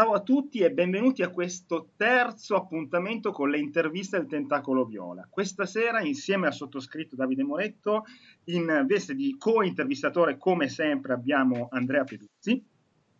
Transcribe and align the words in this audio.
ciao 0.00 0.14
a 0.14 0.20
tutti 0.20 0.60
e 0.60 0.72
benvenuti 0.72 1.22
a 1.22 1.28
questo 1.28 1.90
terzo 1.94 2.56
appuntamento 2.56 3.32
con 3.32 3.50
le 3.50 3.58
interviste 3.58 4.16
del 4.16 4.28
Tentacolo 4.28 4.86
Viola. 4.86 5.28
Questa 5.28 5.66
sera, 5.66 6.00
insieme 6.00 6.46
al 6.46 6.54
sottoscritto 6.54 7.16
Davide 7.16 7.42
Moretto, 7.42 8.06
in 8.44 8.84
veste 8.86 9.14
di 9.14 9.36
co-intervistatore, 9.36 10.38
come 10.38 10.70
sempre, 10.70 11.12
abbiamo 11.12 11.68
Andrea 11.70 12.04
Peduzzi. 12.04 12.64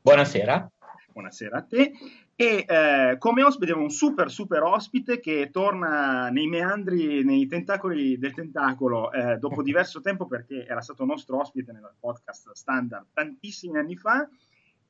Buonasera. 0.00 0.70
Buonasera 1.12 1.58
a 1.58 1.62
te. 1.62 1.92
E 2.34 2.64
eh, 2.66 3.16
come 3.18 3.42
ospite 3.42 3.64
abbiamo 3.64 3.82
un 3.82 3.90
super 3.90 4.30
super 4.30 4.62
ospite 4.62 5.20
che 5.20 5.50
torna 5.52 6.30
nei 6.30 6.47
meandri, 6.47 7.22
nei 7.22 7.47
tentacoli 7.47 8.16
del 8.16 8.33
tentacolo 8.33 9.12
eh, 9.12 9.36
dopo 9.36 9.62
diverso 9.62 10.00
tempo 10.00 10.27
perché 10.27 10.64
era 10.66 10.80
stato 10.80 11.05
nostro 11.05 11.41
ospite 11.41 11.72
nel 11.72 11.92
podcast 12.00 12.52
standard 12.52 13.08
tantissimi 13.12 13.77
anni 13.77 13.97
fa 13.97 14.27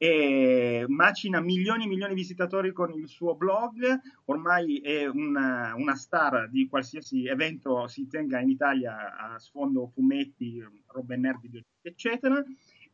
e 0.02 0.86
macina 0.88 1.40
milioni 1.40 1.84
e 1.84 1.86
milioni 1.86 2.14
di 2.14 2.20
visitatori 2.22 2.72
con 2.72 2.90
il 2.90 3.06
suo 3.06 3.34
blog, 3.34 4.00
ormai 4.24 4.78
è 4.78 5.04
una, 5.04 5.74
una, 5.76 5.94
star 5.94 6.48
di 6.48 6.66
qualsiasi 6.68 7.26
evento 7.26 7.86
si 7.86 8.06
tenga 8.06 8.40
in 8.40 8.48
Italia 8.48 9.14
a 9.14 9.38
sfondo 9.38 9.88
fumetti, 9.88 10.66
robe 10.86 11.16
nerd, 11.18 11.62
eccetera. 11.82 12.42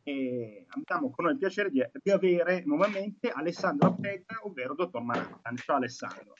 E 0.03 0.65
abbiamo 0.67 1.09
con 1.09 1.23
noi 1.23 1.35
il 1.35 1.39
piacere 1.39 1.69
di, 1.69 1.81
di 2.03 2.11
avere 2.11 2.63
nuovamente 2.65 3.29
Alessandro 3.29 3.87
Appetta, 3.87 4.41
ovvero 4.43 4.75
Dottor 4.75 5.01
Manhattan. 5.01 5.55
Ciao 5.55 5.77
Alessandro. 5.77 6.33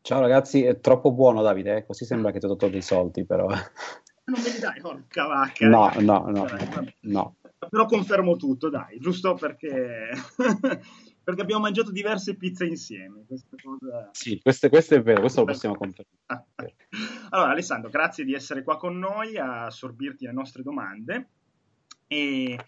Ciao 0.00 0.20
ragazzi, 0.20 0.62
è 0.64 0.80
troppo 0.80 1.12
buono 1.12 1.42
Davide, 1.42 1.76
eh? 1.76 1.84
così 1.84 2.06
sembra 2.06 2.30
che 2.30 2.38
ti 2.38 2.46
ho 2.46 2.48
dato 2.48 2.70
dei 2.70 2.80
soldi 2.80 3.26
però. 3.26 3.46
Non 3.46 4.40
me 4.42 4.50
li 4.52 4.58
dai, 4.58 4.80
porca 4.80 5.26
vacca. 5.26 5.68
No, 5.68 5.92
no, 6.00 6.24
no, 6.30 6.46
no 7.00 7.36
però 7.68 7.86
confermo 7.86 8.36
tutto, 8.36 8.68
dai, 8.68 8.98
giusto 9.00 9.34
perché, 9.34 10.10
perché 11.22 11.40
abbiamo 11.40 11.62
mangiato 11.62 11.90
diverse 11.90 12.36
pizze 12.36 12.66
insieme. 12.66 13.24
Cosa... 13.26 14.10
Sì, 14.12 14.40
questo, 14.40 14.68
questo, 14.68 14.94
è 14.94 15.02
vero, 15.02 15.20
questo 15.20 15.40
lo 15.40 15.46
possiamo 15.46 15.76
confermare. 15.76 16.76
allora, 17.30 17.50
Alessandro, 17.50 17.90
grazie 17.90 18.24
di 18.24 18.34
essere 18.34 18.62
qua 18.62 18.76
con 18.76 18.98
noi 18.98 19.36
a 19.36 19.66
assorbirti 19.66 20.26
le 20.26 20.32
nostre 20.32 20.62
domande. 20.62 21.28
E, 22.06 22.52
e, 22.52 22.58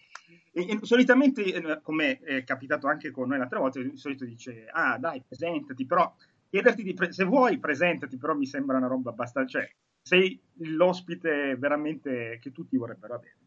e, 0.53 0.79
solitamente, 0.81 1.43
eh, 1.43 1.81
come 1.81 2.19
è 2.19 2.43
capitato 2.43 2.87
anche 2.87 3.11
con 3.11 3.29
noi 3.29 3.37
l'altra 3.37 3.59
volta, 3.59 3.81
di 3.81 3.97
solito 3.97 4.25
dice, 4.25 4.67
ah 4.71 4.97
dai, 4.97 5.23
presentati, 5.25 5.85
però 5.85 6.13
chiederti 6.49 6.83
di 6.83 6.93
pre- 6.93 7.13
se 7.13 7.23
vuoi 7.23 7.57
presentati, 7.59 8.17
però 8.17 8.33
mi 8.33 8.45
sembra 8.45 8.77
una 8.77 8.87
roba 8.87 9.11
abbastanza... 9.11 9.59
Cioè, 9.59 9.71
sei 10.03 10.39
l'ospite 10.63 11.55
veramente 11.57 12.39
che 12.41 12.51
tutti 12.51 12.75
vorrebbero 12.75 13.15
avere, 13.15 13.37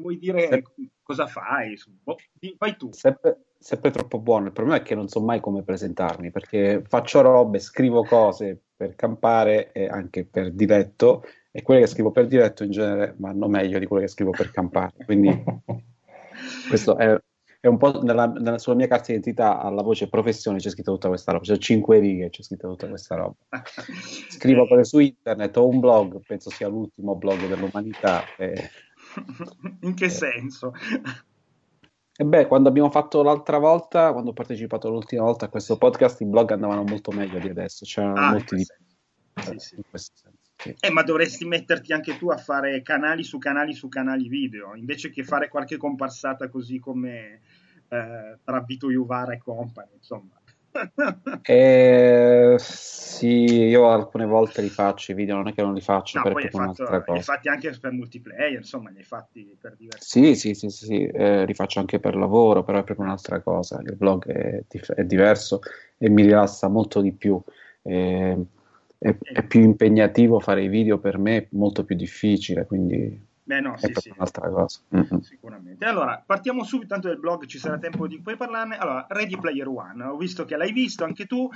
vuoi 0.00 0.18
dire 0.18 0.48
Se... 0.48 0.62
cosa 1.02 1.26
fai, 1.26 1.76
boh, 2.02 2.16
fai 2.56 2.76
tu. 2.76 2.90
Sempre, 2.92 3.46
sempre 3.58 3.90
troppo 3.90 4.18
buono. 4.20 4.46
Il 4.46 4.52
problema 4.52 4.78
è 4.78 4.82
che 4.82 4.94
non 4.94 5.08
so 5.08 5.20
mai 5.20 5.40
come 5.40 5.62
presentarmi 5.62 6.30
perché 6.30 6.82
faccio 6.86 7.20
robe, 7.20 7.58
scrivo 7.58 8.04
cose 8.04 8.60
per 8.76 8.94
campare 8.94 9.72
e 9.72 9.86
anche 9.86 10.26
per 10.26 10.52
diretto 10.52 11.24
e 11.50 11.62
quelle 11.62 11.80
che 11.80 11.86
scrivo 11.86 12.10
per 12.10 12.26
diretto 12.26 12.64
in 12.64 12.70
genere 12.70 13.14
vanno 13.16 13.48
meglio 13.48 13.78
di 13.78 13.86
quelle 13.86 14.04
che 14.04 14.10
scrivo 14.10 14.30
per 14.30 14.50
campare. 14.50 14.92
Quindi 15.04 15.42
questo 16.68 16.98
è, 16.98 17.18
è 17.60 17.66
un 17.66 17.78
po' 17.78 18.02
nella, 18.02 18.26
nella, 18.26 18.58
sulla 18.58 18.76
mia 18.76 18.86
carta 18.86 19.06
d'identità 19.06 19.58
alla 19.58 19.82
voce 19.82 20.08
professione 20.08 20.58
c'è 20.58 20.68
scritta 20.68 20.92
tutta 20.92 21.08
questa 21.08 21.32
roba, 21.32 21.44
c'è 21.44 21.56
cinque 21.56 21.98
righe 21.98 22.28
c'è 22.28 22.42
scritta 22.42 22.68
tutta 22.68 22.88
questa 22.88 23.14
roba. 23.14 23.36
Scrivo 24.28 24.66
cose 24.68 24.84
su 24.84 24.98
internet, 24.98 25.56
ho 25.56 25.66
un 25.66 25.80
blog, 25.80 26.20
penso 26.26 26.50
sia 26.50 26.68
l'ultimo 26.68 27.16
blog 27.16 27.46
dell'umanità. 27.46 28.22
E 28.36 28.70
In 29.80 29.94
che 29.94 30.08
senso? 30.08 30.72
E 32.18 32.24
beh, 32.24 32.46
quando 32.46 32.68
abbiamo 32.68 32.90
fatto 32.90 33.22
l'altra 33.22 33.58
volta, 33.58 34.12
quando 34.12 34.30
ho 34.30 34.32
partecipato 34.32 34.88
l'ultima 34.88 35.24
volta 35.24 35.46
a 35.46 35.48
questo 35.48 35.76
podcast, 35.76 36.20
i 36.22 36.26
blog 36.26 36.50
andavano 36.50 36.82
molto 36.82 37.10
meglio 37.10 37.38
di 37.38 37.48
adesso, 37.48 37.84
c'erano 37.84 38.14
ah, 38.14 38.30
molti 38.30 38.56
di 38.56 38.64
sì, 39.42 39.56
sì. 39.58 39.82
Sì. 40.56 40.74
Eh, 40.80 40.90
ma 40.90 41.02
dovresti 41.02 41.44
metterti 41.44 41.92
anche 41.92 42.16
tu 42.16 42.30
a 42.30 42.38
fare 42.38 42.80
canali 42.80 43.22
su 43.22 43.36
canali 43.36 43.74
su 43.74 43.88
canali 43.88 44.28
video, 44.28 44.74
invece 44.74 45.10
che 45.10 45.22
fare 45.22 45.48
qualche 45.48 45.76
comparsata 45.76 46.48
così 46.48 46.78
come 46.78 47.42
eh, 47.88 48.38
tra 48.42 48.60
Vito 48.62 48.90
Juvara 48.90 49.34
e 49.34 49.38
compagni, 49.38 49.96
insomma. 49.96 50.40
Eh, 51.42 52.56
sì, 52.58 53.44
io 53.44 53.88
alcune 53.88 54.26
volte 54.26 54.62
li 54.62 54.68
faccio 54.68 55.12
i 55.12 55.14
video, 55.14 55.36
non 55.36 55.48
è 55.48 55.54
che 55.54 55.62
non 55.62 55.74
li 55.74 55.80
faccio 55.80 56.18
no, 56.18 56.24
per 56.24 56.32
poi 56.32 56.48
fatto, 56.48 56.84
li 56.84 57.18
hai 57.18 57.22
fatti 57.22 57.48
anche 57.48 57.76
per 57.80 57.92
multiplayer, 57.92 58.58
insomma, 58.58 58.90
li 58.90 58.98
hai 58.98 59.04
fatti 59.04 59.56
per 59.60 59.74
diversi. 59.76 60.08
Sì, 60.08 60.34
sì, 60.34 60.54
sì, 60.54 60.68
sì, 60.70 60.84
sì 60.84 61.06
eh, 61.06 61.46
li 61.46 61.54
faccio 61.54 61.78
anche 61.78 61.98
per 61.98 62.16
lavoro, 62.16 62.62
però 62.62 62.80
è 62.80 62.84
proprio 62.84 63.06
un'altra 63.06 63.40
cosa. 63.40 63.80
Il 63.84 63.96
blog 63.96 64.26
è, 64.26 64.62
è 64.94 65.04
diverso 65.04 65.60
e 65.96 66.08
mi 66.08 66.22
rilassa 66.22 66.68
molto 66.68 67.00
di 67.00 67.12
più. 67.12 67.40
Eh, 67.82 68.36
è, 68.98 69.16
è, 69.20 69.42
più 69.44 69.60
impegnativo 69.60 70.40
fare 70.40 70.62
i 70.62 70.68
video 70.68 70.98
per 70.98 71.18
me, 71.18 71.46
molto 71.50 71.84
più 71.84 71.96
difficile, 71.96 72.66
quindi 72.66 73.24
Beh, 73.46 73.60
no, 73.60 73.76
sì, 73.76 73.92
sì. 73.94 74.12
un'altra 74.12 74.48
cosa. 74.48 74.80
Mm-hmm. 74.94 75.18
Sicuramente. 75.20 75.84
Allora, 75.84 76.20
partiamo 76.26 76.64
subito, 76.64 76.88
tanto 76.88 77.06
del 77.06 77.20
blog 77.20 77.46
ci 77.46 77.58
sarà 77.58 77.78
tempo 77.78 78.08
di 78.08 78.20
poi 78.20 78.36
parlarne. 78.36 78.76
Allora, 78.76 79.06
Ready 79.08 79.38
Player 79.38 79.68
One, 79.68 80.02
ho 80.02 80.16
visto 80.16 80.44
che 80.44 80.56
l'hai 80.56 80.72
visto 80.72 81.04
anche 81.04 81.26
tu, 81.26 81.48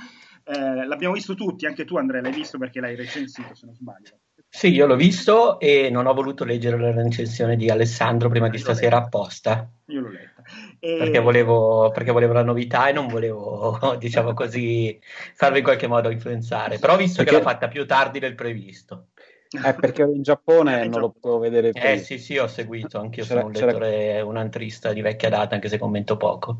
eh, 0.45 0.85
l'abbiamo 0.85 1.13
visto 1.13 1.35
tutti, 1.35 1.65
anche 1.65 1.83
tu 1.83 1.97
Andrea 1.97 2.21
l'hai 2.21 2.31
visto 2.31 2.57
perché 2.57 2.79
l'hai 2.79 2.95
recensito, 2.95 3.53
se 3.55 3.65
non 3.65 3.75
sbaglio. 3.75 4.11
Sì, 4.47 4.67
io 4.67 4.85
l'ho 4.85 4.95
visto 4.95 5.59
e 5.59 5.89
non 5.89 6.07
ho 6.07 6.13
voluto 6.13 6.45
leggere 6.45 6.77
la 6.77 6.91
recensione 6.91 7.57
di 7.57 7.69
Alessandro 7.69 8.29
prima 8.29 8.47
di 8.47 8.57
stasera 8.57 8.97
apposta. 8.97 9.69
Io 9.87 9.99
l'ho 9.99 10.09
letta. 10.09 10.43
E... 10.79 10.97
Perché, 10.97 11.19
volevo, 11.19 11.91
perché, 11.91 12.11
volevo, 12.11 12.33
la 12.33 12.43
novità 12.43 12.87
e 12.87 12.93
non 12.93 13.07
volevo, 13.07 13.95
diciamo 13.99 14.33
così, 14.33 14.97
farvi 15.35 15.59
in 15.59 15.63
qualche 15.63 15.87
modo 15.87 16.09
influenzare. 16.09 16.79
Però 16.79 16.93
ho 16.93 16.97
visto 16.97 17.23
perché... 17.23 17.31
che 17.31 17.37
l'ha 17.37 17.49
fatta 17.49 17.67
più 17.67 17.85
tardi 17.85 18.19
del 18.19 18.35
previsto. 18.35 19.07
Eh, 19.53 19.73
perché 19.73 20.03
ero 20.03 20.13
in 20.13 20.21
Giappone 20.21 20.79
e 20.83 20.87
non 20.87 21.01
lo 21.01 21.09
potevo 21.11 21.37
vedere 21.39 21.71
prima. 21.71 21.89
Eh 21.89 21.97
sì, 21.97 22.17
sì, 22.17 22.37
ho 22.37 22.47
seguito, 22.47 22.99
anch'io 22.99 23.23
c'era, 23.23 23.41
sono 23.41 23.51
un 23.51 23.59
lettore, 23.59 24.21
un 24.21 24.37
antrista 24.37 24.93
di 24.93 25.01
vecchia 25.01 25.29
data, 25.29 25.55
anche 25.55 25.67
se 25.67 25.77
commento 25.77 26.15
poco. 26.15 26.57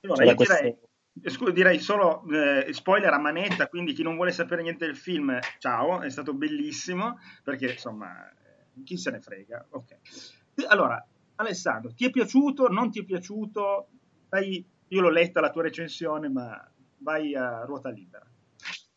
Allora, 0.00 0.24
io 0.24 0.34
direi, 0.34 0.78
scu- 1.24 1.50
direi, 1.50 1.78
solo 1.78 2.24
eh, 2.30 2.72
spoiler 2.72 3.12
a 3.12 3.18
manetta, 3.18 3.68
quindi 3.68 3.92
chi 3.92 4.02
non 4.02 4.16
vuole 4.16 4.32
sapere 4.32 4.62
niente 4.62 4.86
del 4.86 4.96
film, 4.96 5.38
ciao, 5.58 6.00
è 6.00 6.10
stato 6.10 6.32
bellissimo, 6.32 7.18
perché 7.44 7.72
insomma, 7.72 8.28
eh, 8.30 8.82
chi 8.82 8.96
se 8.96 9.10
ne 9.10 9.20
frega. 9.20 9.66
Ok. 9.70 9.96
Allora, 10.68 11.06
Alessandro, 11.36 11.92
ti 11.92 12.06
è 12.06 12.10
piaciuto, 12.10 12.68
non 12.68 12.90
ti 12.90 13.00
è 13.00 13.04
piaciuto? 13.04 13.88
Dai, 14.28 14.64
io 14.88 15.00
l'ho 15.00 15.10
letta 15.10 15.40
la 15.40 15.50
tua 15.50 15.62
recensione, 15.62 16.28
ma 16.30 16.66
vai 16.98 17.34
a 17.34 17.64
ruota 17.64 17.90
libera. 17.90 18.26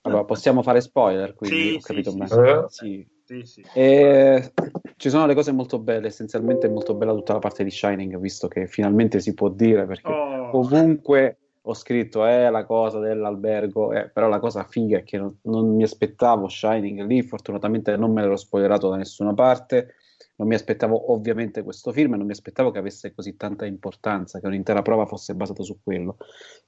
Allora, 0.01 0.23
possiamo 0.23 0.61
fare 0.61 0.81
spoiler, 0.81 1.33
quindi 1.33 1.69
sì, 1.69 1.75
ho 1.75 1.79
capito 1.79 2.11
sì, 2.11 2.17
bene. 2.17 2.65
Sì, 2.69 3.07
sì, 3.25 3.43
sì. 3.43 3.65
E 3.73 4.53
ci 4.97 5.09
sono 5.09 5.25
le 5.25 5.33
cose 5.33 5.51
molto 5.51 5.79
belle, 5.79 6.07
essenzialmente 6.07 6.67
è 6.67 6.69
molto 6.69 6.93
bella 6.93 7.13
tutta 7.13 7.33
la 7.33 7.39
parte 7.39 7.63
di 7.63 7.71
Shining, 7.71 8.17
visto 8.19 8.47
che 8.47 8.67
finalmente 8.67 9.19
si 9.19 9.33
può 9.33 9.49
dire, 9.49 9.85
perché 9.85 10.11
oh. 10.11 10.57
ovunque 10.57 11.39
ho 11.67 11.73
scritto 11.73 12.23
è 12.25 12.45
eh, 12.45 12.49
la 12.51 12.65
cosa 12.65 12.99
dell'albergo, 12.99 13.91
eh, 13.91 14.09
però 14.09 14.27
la 14.27 14.39
cosa 14.39 14.63
figa 14.63 14.99
è 14.99 15.03
che 15.03 15.17
non, 15.17 15.39
non, 15.43 15.75
mi 15.75 15.83
aspettavo 15.83 16.47
Shining 16.47 17.05
lì, 17.05 17.23
fortunatamente 17.23 17.97
non 17.97 18.13
me 18.13 18.21
l'ero 18.21 18.37
spoilerato 18.37 18.89
da 18.89 18.97
nessuna 18.97 19.33
parte, 19.33 19.95
non 20.35 20.47
mi 20.47 20.53
aspettavo 20.53 21.11
ovviamente 21.11 21.63
questo 21.63 21.91
film 21.91 22.13
e 22.13 22.17
non 22.17 22.25
mi 22.27 22.33
aspettavo 22.33 22.69
che 22.69 22.77
avesse 22.77 23.13
così 23.13 23.35
tanta 23.35 23.65
importanza, 23.65 24.39
che 24.39 24.45
un'intera 24.45 24.83
prova 24.83 25.07
fosse 25.07 25.33
basata 25.33 25.63
su 25.63 25.79
quello, 25.81 26.17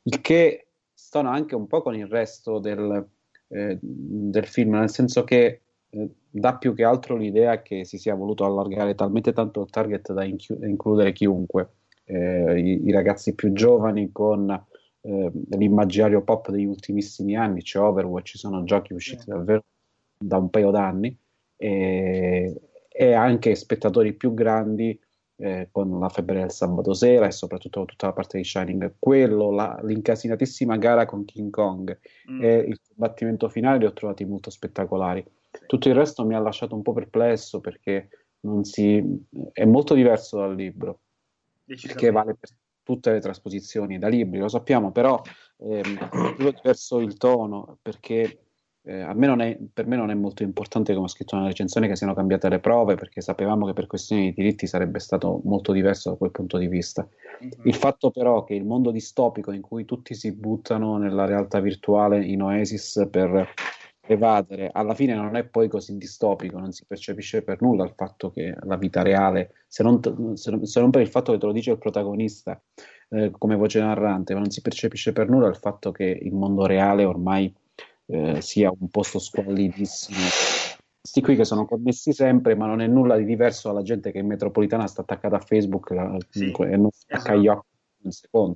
il 0.04 0.20
che 0.22 0.70
stona 0.94 1.32
anche 1.32 1.54
un 1.54 1.68
po' 1.68 1.84
con 1.84 1.96
il 1.96 2.08
resto 2.08 2.58
del, 2.58 3.08
eh, 3.50 3.78
del 3.80 4.46
film, 4.48 4.72
nel 4.72 4.90
senso 4.90 5.24
che 5.24 5.62
eh, 5.90 6.10
dà 6.30 6.56
più 6.58 6.74
che 6.74 6.84
altro 6.84 7.16
l'idea 7.16 7.62
che 7.62 7.86
si 7.86 7.98
sia 7.98 8.16
voluto 8.16 8.46
allargare 8.46 8.96
talmente 8.96 9.34
tanto 9.34 9.62
il 9.62 9.70
target 9.70 10.14
da 10.14 10.24
inchi- 10.24 10.58
includere 10.62 11.14
chiunque, 11.14 11.70
eh, 12.06 12.60
i, 12.60 12.88
i, 12.88 12.92
ragazzi 12.92 13.36
più 13.36 13.52
giovani 13.54 14.12
con 14.12 14.50
eh, 15.02 15.32
l'immaginario 15.52 16.22
pop 16.22 16.50
degli 16.50 16.66
ultimissimi 16.66 17.36
anni, 17.36 17.62
c'è 17.62 17.80
Overwatch, 17.80 18.32
ci 18.32 18.38
sono 18.38 18.64
giochi 18.64 18.94
usciti 18.94 19.26
davvero 19.26 19.64
da 20.18 20.38
un 20.38 20.50
paio 20.50 20.72
d'anni, 20.72 21.16
e, 21.56 22.56
e 22.88 23.14
anche 23.14 23.56
spettatori 23.56 24.14
più 24.14 24.34
grandi 24.34 25.00
eh, 25.40 25.70
con 25.72 26.00
la 26.00 26.10
febbre 26.10 26.40
del 26.40 26.52
sabato 26.52 26.94
sera 26.94 27.28
e 27.28 27.32
soprattutto 27.32 27.86
tutta 27.86 28.08
la 28.08 28.14
parte 28.14 28.38
di 28.38 28.44
Shining, 28.44 28.96
quello, 28.98 29.52
la, 29.52 29.80
l'incasinatissima 29.84 30.78
gara 30.78 31.06
con 31.06 31.26
King 31.26 31.52
Kong 31.52 32.00
mm. 32.32 32.44
e 32.44 32.58
il 32.58 32.80
combattimento 32.88 33.50
finale 33.50 33.80
li 33.80 33.86
ho 33.86 33.94
trovati 33.94 34.26
molto 34.26 34.50
spettacolari. 34.50 35.24
Tutto 35.68 35.88
il 35.90 35.96
resto 35.96 36.26
mi 36.26 36.34
ha 36.34 36.40
lasciato 36.40 36.76
un 36.76 36.82
po' 36.82 36.94
perplesso 36.94 37.60
perché 37.60 38.10
si, 38.62 39.04
è 39.52 39.66
molto 39.66 39.94
diverso 39.94 40.38
dal 40.38 40.56
libro, 40.56 41.02
che 41.66 42.12
vale 42.12 42.36
per 42.36 42.50
tutte 42.84 43.12
le 43.12 43.20
trasposizioni 43.20 44.00
da 44.00 44.08
libri, 44.08 44.40
lo 44.40 44.48
sappiamo, 44.48 44.92
però 44.92 45.22
ehm, 45.58 46.10
è 46.38 46.54
diverso 46.54 47.00
il 47.00 47.18
tono 47.18 47.78
perché 47.82 48.40
eh, 48.88 49.06
è, 49.06 49.58
per 49.74 49.86
me 49.86 49.98
non 49.98 50.10
è 50.10 50.14
molto 50.14 50.44
importante, 50.44 50.94
come 50.94 51.06
ho 51.06 51.10
scritto 51.10 51.36
nella 51.36 51.50
recensione, 51.50 51.90
che 51.90 51.98
siano 51.98 52.14
cambiate 52.14 52.48
le 52.48 52.60
prove, 52.60 52.96
perché 52.96 53.20
sapevamo 53.20 53.66
che 53.66 53.74
per 53.74 53.88
questioni 53.88 54.28
di 54.28 54.34
diritti 54.34 54.66
sarebbe 54.66 55.00
stato 55.00 55.42
molto 55.44 55.74
diverso 55.74 56.12
da 56.12 56.16
quel 56.16 56.32
punto 56.32 56.58
di 56.58 56.68
vista. 56.68 57.06
Mm-hmm. 57.44 57.52
Il 57.64 57.76
fatto 57.76 58.10
però 58.12 58.46
che 58.46 58.54
il 58.54 58.64
mondo 58.64 58.92
distopico 58.92 59.52
in 59.52 59.62
cui 59.62 59.84
tutti 59.84 60.16
si 60.16 60.32
buttano 60.32 60.98
nella 60.98 61.26
realtà 61.26 61.60
virtuale 61.60 62.24
in 62.24 62.42
Oasis 62.42 63.06
per 63.12 63.54
evadere, 64.08 64.70
alla 64.72 64.94
fine 64.94 65.14
non 65.14 65.36
è 65.36 65.46
poi 65.46 65.68
così 65.68 65.98
distopico, 65.98 66.60
non 66.60 66.72
si 66.72 66.86
percepisce 66.86 67.44
per 67.44 67.62
nulla 67.62 67.84
il 67.84 67.94
fatto 67.96 68.32
che 68.32 68.56
la 68.62 68.78
vita 68.78 69.02
reale, 69.02 69.54
se 69.68 69.84
non, 69.84 70.00
se 70.36 70.80
non 70.80 70.90
per 70.90 71.02
il 71.02 71.10
fatto 71.10 71.32
che 71.32 71.38
te 71.38 71.46
lo 71.46 71.52
dice 71.52 71.72
il 71.72 71.78
protagonista 71.78 72.62
eh, 73.10 73.32
come 73.32 73.56
voce 73.56 73.80
narrante, 73.80 74.34
ma 74.34 74.40
non 74.40 74.50
si 74.50 74.62
percepisce 74.62 75.14
per 75.14 75.30
nulla 75.30 75.48
il 75.48 75.56
fatto 75.56 75.92
che 75.92 76.06
il 76.06 76.34
mondo 76.34 76.66
reale 76.66 77.06
ormai 77.06 77.54
eh, 78.08 78.42
sia 78.42 78.72
un 78.78 78.90
posto 78.90 79.20
squallidissimo. 79.20 80.18
Questi 81.00 81.22
qui 81.22 81.36
che 81.36 81.46
sono 81.46 81.66
connessi 81.66 82.12
sempre, 82.12 82.56
ma 82.56 82.68
non 82.68 82.82
è 82.82 82.88
nulla 82.88 83.16
di 83.16 83.24
diverso 83.24 83.70
alla 83.70 83.82
gente 83.82 84.12
che 84.12 84.18
in 84.18 84.28
metropolitana 84.28 84.88
sta 84.88 85.02
attaccata 85.02 85.38
a 85.38 85.40
Facebook 85.40 85.94
sì, 86.30 86.52
e 86.52 86.76
non 86.76 86.90
stacca 86.92 87.18
esatto. 87.18 87.38
gli 87.40 87.48
occhi 87.48 87.68
un 88.04 88.12
secondo. 88.12 88.56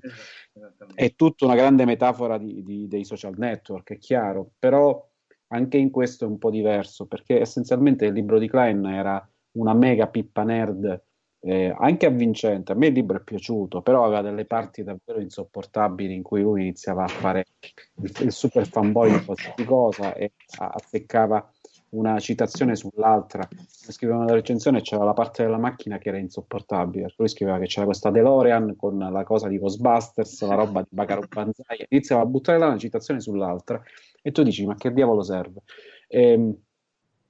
Esatto, 0.54 0.88
è 0.94 1.16
tutta 1.16 1.46
una 1.46 1.56
grande 1.56 1.86
metafora 1.86 2.38
di, 2.38 2.62
di, 2.64 2.88
dei 2.88 3.06
social 3.06 3.36
network, 3.38 3.94
è 3.94 3.98
chiaro, 3.98 4.52
però 4.60 5.10
anche 5.52 5.78
in 5.78 5.92
questo 5.92 6.26
è 6.26 6.28
un 6.28 6.38
po' 6.38 6.50
diverso, 6.50 7.06
perché 7.06 7.40
essenzialmente 7.40 8.06
il 8.06 8.14
libro 8.14 8.40
di 8.40 8.50
Klein 8.50 8.86
era 8.86 9.26
una 9.54 9.74
mega 9.74 10.08
pippa 10.08 10.44
nerd 10.44 11.02
eh, 11.44 11.76
anche 11.78 12.06
avvincente. 12.06 12.72
A 12.72 12.76
me 12.76 12.88
il 12.88 12.94
libro 12.94 13.18
è 13.18 13.22
piaciuto, 13.22 13.82
però 13.82 14.06
aveva 14.06 14.22
delle 14.22 14.46
parti 14.46 14.84
davvero 14.84 15.20
insopportabili 15.20 16.14
in 16.14 16.22
cui 16.22 16.42
lui 16.42 16.62
iniziava 16.62 17.04
a 17.04 17.08
fare 17.08 17.46
il, 18.02 18.12
il 18.22 18.32
super 18.32 18.68
fanboy 18.68 19.12
di 19.12 19.26
qualsiasi 19.26 19.66
cosa 19.66 20.14
e 20.14 20.34
azzeccava 20.58 21.52
una 21.90 22.20
citazione 22.20 22.76
sull'altra. 22.76 23.46
Scriveva 23.68 24.20
una 24.20 24.34
recensione 24.34 24.82
c'era 24.82 25.04
la 25.04 25.14
parte 25.14 25.44
della 25.44 25.58
macchina 25.58 25.98
che 25.98 26.10
era 26.10 26.18
insopportabile. 26.18 27.14
Lui 27.18 27.28
scriveva 27.28 27.58
che 27.58 27.66
c'era 27.66 27.86
questa 27.86 28.12
DeLorean 28.12 28.76
con 28.78 28.98
la 28.98 29.24
cosa 29.24 29.48
di 29.50 29.58
Ghostbusters, 29.58 30.44
la 30.44 30.56
roba 30.56 30.82
di 30.82 30.88
Bacaro 30.92 31.24
Banzai. 31.28 31.86
Iniziava 31.90 32.22
a 32.22 32.26
buttare 32.26 32.60
là 32.60 32.68
una 32.68 32.78
citazione 32.78 33.20
sull'altra 33.20 33.82
e 34.22 34.32
tu 34.32 34.44
dici: 34.44 34.66
Ma 34.66 34.76
che 34.76 34.92
diavolo 34.92 35.24
serve? 35.24 35.62
E, 36.08 36.32
ehm, 36.32 36.56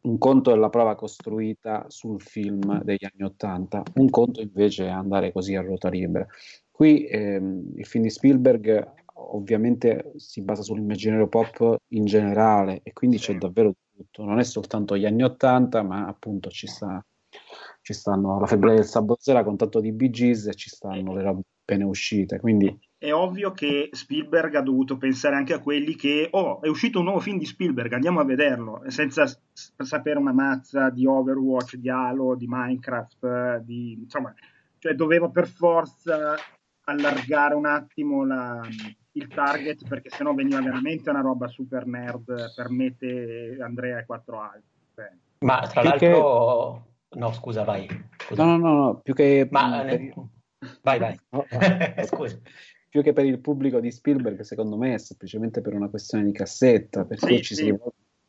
un 0.01 0.17
conto 0.17 0.51
è 0.51 0.55
la 0.55 0.69
prova 0.69 0.95
costruita 0.95 1.85
sul 1.89 2.21
film 2.21 2.81
degli 2.83 3.05
anni 3.05 3.23
Ottanta, 3.23 3.83
un 3.95 4.09
conto 4.09 4.41
invece 4.41 4.85
è 4.85 4.89
andare 4.89 5.31
così 5.31 5.55
a 5.55 5.61
ruota 5.61 5.89
libera. 5.89 6.25
Qui 6.71 7.05
ehm, 7.05 7.73
il 7.75 7.85
film 7.85 8.03
di 8.03 8.09
Spielberg 8.09 8.93
ovviamente 9.13 10.13
si 10.15 10.41
basa 10.41 10.63
sull'immaginario 10.63 11.27
pop 11.27 11.77
in 11.89 12.05
generale 12.05 12.79
e 12.83 12.93
quindi 12.93 13.17
c'è 13.17 13.35
davvero 13.35 13.75
tutto, 13.95 14.23
non 14.23 14.39
è 14.39 14.43
soltanto 14.43 14.97
gli 14.97 15.05
anni 15.05 15.23
Ottanta, 15.23 15.83
ma 15.83 16.07
appunto 16.07 16.49
ci, 16.49 16.65
sta, 16.65 17.05
ci 17.81 17.93
stanno 17.93 18.39
la 18.39 18.47
febbre 18.47 18.75
del 18.75 18.85
sabato 18.85 19.21
sera 19.21 19.43
con 19.43 19.57
tanto 19.57 19.79
di 19.79 19.91
Bee 19.91 20.09
Gees 20.09 20.47
e 20.47 20.55
ci 20.55 20.69
stanno 20.69 21.13
le 21.13 21.21
robe 21.21 21.41
appena 21.61 21.85
uscite, 21.85 22.39
quindi 22.39 22.75
è 23.01 23.11
ovvio 23.11 23.51
che 23.51 23.89
Spielberg 23.91 24.53
ha 24.53 24.61
dovuto 24.61 24.95
pensare 24.95 25.35
anche 25.35 25.53
a 25.53 25.59
quelli 25.59 25.95
che, 25.95 26.27
oh, 26.29 26.61
è 26.61 26.67
uscito 26.67 26.99
un 26.99 27.05
nuovo 27.05 27.19
film 27.19 27.39
di 27.39 27.47
Spielberg, 27.47 27.91
andiamo 27.93 28.19
a 28.19 28.23
vederlo, 28.23 28.83
senza 28.89 29.25
s- 29.25 29.39
sapere 29.75 30.19
una 30.19 30.31
mazza 30.31 30.91
di 30.91 31.07
Overwatch, 31.07 31.77
di 31.77 31.89
Halo, 31.89 32.35
di 32.35 32.45
Minecraft, 32.47 33.57
di, 33.61 33.93
insomma, 34.03 34.31
cioè 34.77 34.93
doveva 34.93 35.29
per 35.29 35.47
forza 35.47 36.35
allargare 36.83 37.55
un 37.55 37.65
attimo 37.65 38.23
la, 38.23 38.61
il 39.13 39.27
target 39.29 39.87
perché 39.87 40.11
sennò 40.11 40.35
veniva 40.35 40.61
veramente 40.61 41.09
una 41.09 41.21
roba 41.21 41.47
super 41.47 41.87
nerd 41.87 42.53
per 42.53 42.69
me, 42.69 42.95
te, 42.95 43.57
Andrea 43.61 43.97
e 43.97 44.05
quattro 44.05 44.41
altri. 44.41 44.61
Cioè. 44.93 45.11
Ma 45.39 45.61
tra 45.61 45.81
l'altro... 45.81 46.85
Che... 47.09 47.17
No, 47.17 47.33
scusa, 47.33 47.63
vai. 47.63 47.87
Scusa. 48.15 48.43
No, 48.43 48.57
no, 48.57 48.73
no, 48.73 48.99
più 49.01 49.15
che... 49.15 49.47
Ma... 49.49 49.81
Per... 49.85 50.13
Vai, 50.83 50.99
vai. 50.99 51.19
No, 51.29 51.47
no. 51.49 51.59
scusa 52.05 52.39
più 52.91 53.01
che 53.01 53.13
per 53.13 53.23
il 53.23 53.39
pubblico 53.39 53.79
di 53.79 53.89
Spielberg, 53.89 54.41
secondo 54.41 54.75
me 54.75 54.95
è 54.95 54.97
semplicemente 54.97 55.61
per 55.61 55.73
una 55.73 55.87
questione 55.87 56.25
di 56.25 56.33
cassetta, 56.33 57.05
perché 57.05 57.37
sì, 57.37 57.41
ci 57.41 57.55
sì. 57.55 57.63
Si, 57.63 57.77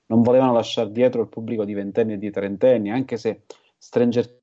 non 0.06 0.23
volevano 0.23 0.53
lasciare 0.53 0.93
dietro 0.93 1.20
il 1.20 1.29
pubblico 1.29 1.64
di 1.64 1.75
ventenni 1.75 2.12
e 2.12 2.19
di 2.19 2.31
trentenni, 2.31 2.91
anche 2.93 3.17
se 3.17 3.43
Stranger 3.76 4.38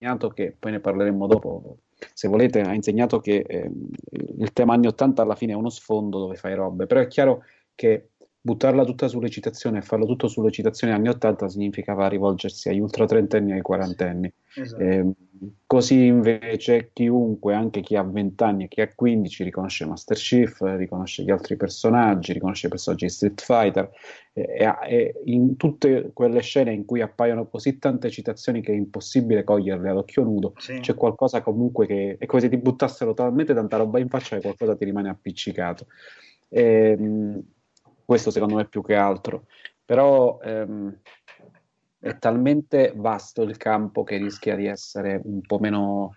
insegnato 0.00 0.30
che 0.30 0.56
poi 0.58 0.72
ne 0.72 0.80
parleremo 0.80 1.26
dopo. 1.26 1.80
Se 2.14 2.28
volete, 2.28 2.62
ha 2.62 2.72
insegnato 2.72 3.20
che 3.20 3.44
eh, 3.46 3.70
il 4.38 4.52
tema 4.54 4.72
anni 4.72 4.86
80 4.86 5.20
alla 5.20 5.34
fine 5.34 5.52
è 5.52 5.56
uno 5.56 5.68
sfondo 5.68 6.18
dove 6.18 6.36
fai 6.36 6.54
robe, 6.54 6.86
però 6.86 7.02
è 7.02 7.08
chiaro 7.08 7.42
che 7.74 8.12
buttarla 8.48 8.84
tutta 8.84 9.08
sulle 9.08 9.28
citazioni 9.28 9.76
e 9.76 9.82
farlo 9.82 10.06
tutto 10.06 10.26
sulle 10.26 10.50
citazioni 10.50 10.94
anni 10.94 11.08
80 11.08 11.48
significava 11.50 12.08
rivolgersi 12.08 12.70
agli 12.70 12.80
ultra 12.80 13.04
trentenni 13.04 13.50
e 13.50 13.54
ai 13.56 13.60
quarantenni. 13.60 14.32
Esatto. 14.54 14.82
Eh, 14.82 15.06
così 15.66 16.06
invece 16.06 16.90
chiunque, 16.94 17.54
anche 17.54 17.82
chi 17.82 17.94
ha 17.94 18.02
20 18.02 18.42
anni 18.42 18.64
e 18.64 18.68
chi 18.68 18.80
ha 18.80 18.88
15, 18.92 19.44
riconosce 19.44 19.84
Master 19.84 20.16
Chief, 20.16 20.58
riconosce 20.62 21.22
gli 21.24 21.30
altri 21.30 21.56
personaggi, 21.56 22.32
riconosce 22.32 22.68
i 22.68 22.70
personaggi 22.70 23.04
di 23.04 23.10
Street 23.10 23.42
Fighter 23.42 23.90
e, 24.32 24.74
e 24.86 25.20
in 25.24 25.56
tutte 25.56 26.10
quelle 26.14 26.40
scene 26.40 26.72
in 26.72 26.86
cui 26.86 27.02
appaiono 27.02 27.46
così 27.48 27.78
tante 27.78 28.08
citazioni 28.10 28.62
che 28.62 28.72
è 28.72 28.76
impossibile 28.76 29.44
coglierle 29.44 29.90
ad 29.90 29.96
occhio 29.98 30.22
nudo, 30.22 30.54
sì. 30.56 30.78
c'è 30.80 30.94
qualcosa 30.94 31.42
comunque 31.42 31.86
che 31.86 32.16
è 32.18 32.24
come 32.24 32.40
se 32.40 32.48
ti 32.48 32.56
buttassero 32.56 33.12
talmente 33.12 33.52
tanta 33.52 33.76
roba 33.76 33.98
in 33.98 34.08
faccia 34.08 34.36
che 34.36 34.42
qualcosa 34.42 34.74
ti 34.74 34.86
rimane 34.86 35.10
appiccicato. 35.10 35.86
E, 36.48 36.96
ehm, 36.98 37.42
questo 38.08 38.30
secondo 38.30 38.54
me 38.54 38.66
più 38.66 38.80
che 38.80 38.94
altro, 38.94 39.44
però 39.84 40.40
ehm, 40.40 40.98
è 41.98 42.16
talmente 42.16 42.94
vasto 42.96 43.42
il 43.42 43.58
campo 43.58 44.02
che 44.02 44.16
rischia 44.16 44.56
di 44.56 44.64
essere 44.64 45.20
un 45.22 45.42
po' 45.42 45.58
meno 45.58 46.14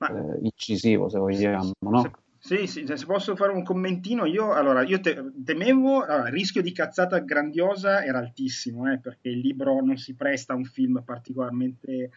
eh, 0.00 0.38
incisivo, 0.40 1.10
se 1.10 1.18
vogliamo, 1.18 1.72
no? 1.80 2.10
Sì, 2.38 2.66
sì, 2.66 2.86
se 2.86 3.04
posso 3.04 3.36
fare 3.36 3.52
un 3.52 3.62
commentino, 3.62 4.24
io, 4.24 4.52
allora, 4.52 4.84
io 4.84 5.00
te, 5.00 5.22
temevo, 5.44 6.04
allora, 6.04 6.28
il 6.28 6.32
rischio 6.32 6.62
di 6.62 6.72
cazzata 6.72 7.18
grandiosa 7.18 8.02
era 8.02 8.20
altissimo, 8.20 8.90
eh, 8.90 8.98
perché 8.98 9.28
il 9.28 9.40
libro 9.40 9.82
non 9.82 9.98
si 9.98 10.14
presta 10.14 10.54
a 10.54 10.56
un 10.56 10.64
film 10.64 11.02
particolarmente 11.04 12.10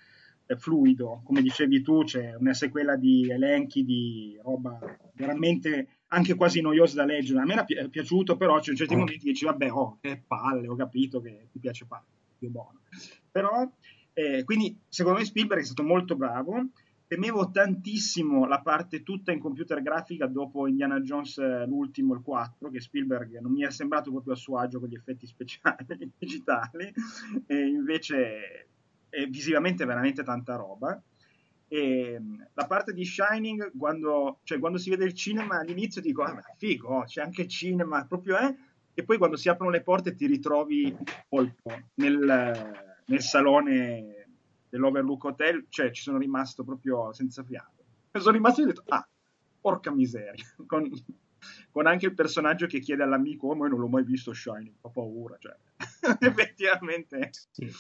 eh, 0.46 0.56
fluido, 0.56 1.20
come 1.26 1.42
dicevi 1.42 1.82
tu, 1.82 2.06
c'è 2.06 2.34
una 2.40 2.54
sequela 2.54 2.96
di 2.96 3.30
elenchi 3.30 3.84
di 3.84 4.40
roba 4.42 4.80
veramente 5.16 5.97
anche 6.10 6.36
quasi 6.36 6.62
noiosa 6.62 6.96
da 6.96 7.06
leggere. 7.06 7.40
A 7.40 7.46
me 7.46 7.64
è 7.66 7.90
piaciuto, 7.90 8.38
però 8.38 8.60
c'è 8.60 8.74
certi 8.76 8.96
mm. 8.96 9.00
momenti 9.00 9.26
che 9.26 9.32
dici, 9.32 9.46
vabbè, 9.46 9.72
oh, 9.72 9.98
che 10.02 10.24
palle, 10.26 10.68
ho 10.68 10.76
capito 10.76 11.22
che 11.22 11.48
ti 11.52 11.60
piace 11.60 11.86
palle, 11.86 12.06
più 12.38 12.50
buono. 12.50 12.82
Però, 13.32 13.70
eh, 14.14 14.44
quindi, 14.44 14.78
secondo 14.88 15.20
me 15.20 15.26
Spielberg 15.26 15.62
è 15.62 15.66
stato 15.66 15.84
molto 15.84 16.16
bravo. 16.16 16.70
Temevo 17.08 17.52
tantissimo 17.52 18.46
la 18.46 18.60
parte 18.60 19.02
tutta 19.02 19.32
in 19.32 19.40
computer 19.40 19.82
grafica 19.82 20.28
dopo 20.28 20.68
Indiana 20.68 21.00
Jones 21.00 21.38
eh, 21.38 21.66
l'ultimo, 21.66 22.14
il 22.14 22.22
4, 22.22 22.70
che 22.70 22.82
Spielberg 22.82 23.40
non 23.40 23.54
mi 23.54 23.64
è 23.64 23.72
sembrato 23.72 24.12
proprio 24.12 24.34
a 24.34 24.36
suo 24.38 24.58
agio 24.58 24.80
con 24.80 24.90
gli 24.90 24.96
effetti 24.96 25.26
speciali 25.26 26.12
digitali, 26.20 26.94
e 27.46 27.66
invece 27.66 28.68
è 29.08 29.26
visivamente 29.28 29.86
veramente 29.86 30.24
tanta 30.24 30.56
roba. 30.56 31.02
E 31.70 32.22
la 32.54 32.66
parte 32.66 32.94
di 32.94 33.04
Shining, 33.04 33.72
quando, 33.78 34.40
cioè, 34.44 34.60
quando 34.60 34.78
si 34.78 34.90
vede 34.90 35.06
il 35.06 35.14
cinema 35.14 35.60
all'inizio 35.60 36.02
dico, 36.02 36.24
ah, 36.24 36.34
ma 36.34 36.42
figo, 36.58 36.88
oh, 36.88 37.04
c'è 37.04 37.22
anche 37.22 37.48
cinema, 37.48 38.06
proprio 38.06 38.38
è, 38.38 38.56
e 38.94 39.04
poi 39.04 39.18
quando 39.18 39.36
si 39.36 39.50
aprono 39.50 39.72
le 39.72 39.84
porte 39.84 40.16
ti 40.16 40.26
ritrovi 40.26 40.96
colpo 41.28 41.72
nel, 41.96 43.00
nel 43.06 43.22
salone 43.22 44.28
dell'Overlook 44.70 45.24
Hotel, 45.26 45.66
cioè 45.70 45.92
ci 45.92 46.02
sono 46.02 46.18
rimasto 46.18 46.64
proprio 46.64 47.12
senza 47.14 47.44
fiato. 47.44 47.84
Sono 48.14 48.32
rimasto 48.32 48.62
e 48.62 48.64
ho 48.64 48.68
detto, 48.68 48.84
ah, 48.88 49.08
porca 49.60 49.92
miseria, 49.92 50.44
con, 50.66 50.90
con 51.70 51.86
anche 51.86 52.08
il 52.08 52.16
personaggio 52.16 52.66
che 52.66 52.80
chiede 52.80 53.04
all'amico, 53.04 53.48
oh, 53.48 53.56
ma 53.56 53.66
io 53.66 53.72
non 53.72 53.82
l'ho 53.82 53.88
mai 53.88 54.04
visto 54.04 54.34
Shining, 54.34 54.74
ho 54.82 54.90
paura, 54.90 55.38
cioè, 55.38 55.56
effettivamente... 56.20 57.30
Sì. 57.52 57.72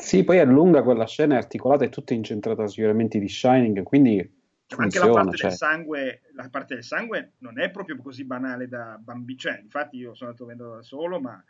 Sì, 0.00 0.24
poi 0.24 0.38
è 0.38 0.44
lunga 0.44 0.82
quella 0.82 1.06
scena, 1.06 1.34
è 1.34 1.38
articolata 1.38 1.84
e 1.84 1.90
tutta 1.90 2.14
incentrata 2.14 2.66
sugli 2.66 2.84
elementi 2.84 3.18
di 3.18 3.28
Shining, 3.28 3.82
quindi 3.82 4.38
anche 4.76 4.98
la 4.98 5.10
parte, 5.10 5.36
cioè... 5.36 5.48
del 5.48 5.58
sangue, 5.58 6.22
la 6.34 6.48
parte 6.48 6.74
del 6.74 6.84
sangue 6.84 7.32
non 7.38 7.60
è 7.60 7.70
proprio 7.70 7.96
così 7.96 8.24
banale 8.24 8.68
da 8.68 8.98
bambino, 9.00 9.38
cioè, 9.38 9.60
infatti 9.60 9.96
io 9.96 10.14
sono 10.14 10.30
andato 10.30 10.48
a 10.48 10.54
vedere 10.54 10.76
da 10.76 10.82
solo, 10.82 11.20
ma 11.20 11.42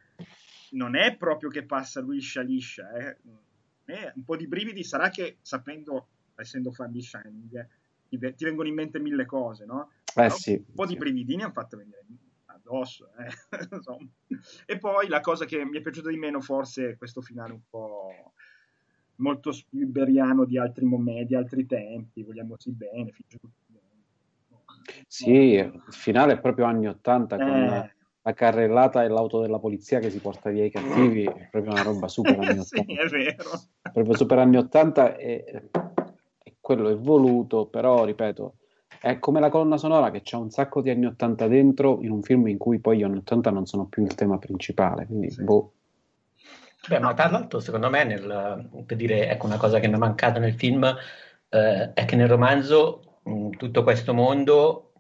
non 0.71 0.97
è 0.97 1.16
proprio 1.16 1.50
che 1.50 1.64
passa 1.64 2.00
liscia 2.00 2.40
liscia, 2.42 2.90
eh. 2.92 3.16
è 3.85 4.12
un 4.14 4.25
po' 4.25 4.37
di 4.37 4.47
brividi, 4.47 4.83
sarà 4.85 5.11
che 5.11 5.38
sapendo, 5.42 6.09
essendo 6.37 6.73
fan 6.73 6.90
di 6.90 7.02
Shining, 7.02 7.69
ti, 8.09 8.19
ti 8.19 8.45
vengono 8.45 8.69
in 8.69 8.75
mente 8.75 8.99
mille 8.99 9.26
cose, 9.26 9.64
no? 9.64 9.90
Eh, 10.14 10.30
sì, 10.30 10.52
un 10.52 10.75
po' 10.75 10.87
sì. 10.87 10.95
di 10.95 10.99
brividini 10.99 11.42
hanno 11.42 11.52
fatto 11.52 11.76
venire 11.76 12.04
addosso. 12.47 13.11
Eh. 13.16 13.28
e 14.66 14.78
poi 14.78 15.09
la 15.09 15.21
cosa 15.21 15.45
che 15.45 15.64
mi 15.64 15.78
è 15.78 15.83
piaciuta 15.83 16.09
di 16.09 16.16
meno 16.16 16.40
forse 16.40 16.90
è 16.90 16.97
questo 16.97 17.21
finale 17.21 17.52
un 17.52 17.62
po' 17.69 18.33
molto 19.20 19.52
Spielbergiano 19.52 20.44
di 20.44 20.58
altri 20.58 20.84
momenti, 20.84 21.26
di 21.26 21.34
altri 21.34 21.66
tempi, 21.66 22.22
vogliamoci 22.22 22.70
bene, 22.72 23.12
Sì, 25.06 25.30
il 25.30 25.82
finale 25.90 26.34
è 26.34 26.40
proprio 26.40 26.64
anni 26.64 26.88
80 26.88 27.36
con, 27.36 27.48
eh. 27.48 27.94
la 28.22 28.32
carrellata 28.34 29.04
e 29.04 29.08
l'auto 29.08 29.40
della 29.40 29.58
polizia 29.58 29.98
che 29.98 30.10
si 30.10 30.18
porta 30.18 30.50
via 30.50 30.64
i 30.64 30.70
cattivi 30.70 31.24
è 31.24 31.48
proprio 31.50 31.72
una 31.72 31.82
roba 31.82 32.08
super 32.08 32.38
anni 32.38 32.58
80. 32.58 32.66
sì, 32.66 32.94
è 32.94 33.06
vero. 33.06 33.50
Proprio 33.92 34.16
super 34.16 34.38
anni 34.38 34.56
80 34.56 35.16
e, 35.16 35.68
e 36.42 36.56
quello 36.60 36.88
è 36.88 36.96
voluto, 36.96 37.66
però 37.66 38.04
ripeto, 38.04 38.54
è 39.00 39.18
come 39.18 39.40
la 39.40 39.48
colonna 39.48 39.76
sonora 39.76 40.10
che 40.10 40.20
c'ha 40.22 40.38
un 40.38 40.50
sacco 40.50 40.82
di 40.82 40.90
anni 40.90 41.06
80 41.06 41.46
dentro 41.48 42.00
in 42.02 42.10
un 42.10 42.22
film 42.22 42.48
in 42.48 42.58
cui 42.58 42.80
poi 42.80 42.98
gli 42.98 43.02
anni 43.02 43.18
80 43.18 43.50
non 43.50 43.66
sono 43.66 43.86
più 43.86 44.02
il 44.02 44.14
tema 44.14 44.38
principale, 44.38 45.06
quindi 45.06 45.30
sì. 45.30 45.42
boh. 45.42 45.72
Beh, 46.88 46.99
ma 46.99 47.14
tra 47.14 47.28
l'altro, 47.28 47.60
secondo 47.60 47.90
me, 47.90 48.04
nel, 48.04 48.68
per 48.87 48.96
dire, 48.96 49.28
ecco, 49.28 49.46
una 49.46 49.58
cosa 49.58 49.78
che 49.78 49.88
mi 49.88 49.94
è 49.94 49.99
mancata 49.99 50.38
nel 50.38 50.54
film 50.54 50.84
eh, 51.49 51.92
è 51.92 52.04
che 52.04 52.16
nel 52.16 52.28
romanzo 52.28 53.20
mh, 53.22 53.50
tutto 53.50 53.82
questo 53.82 54.14
mondo 54.14 54.90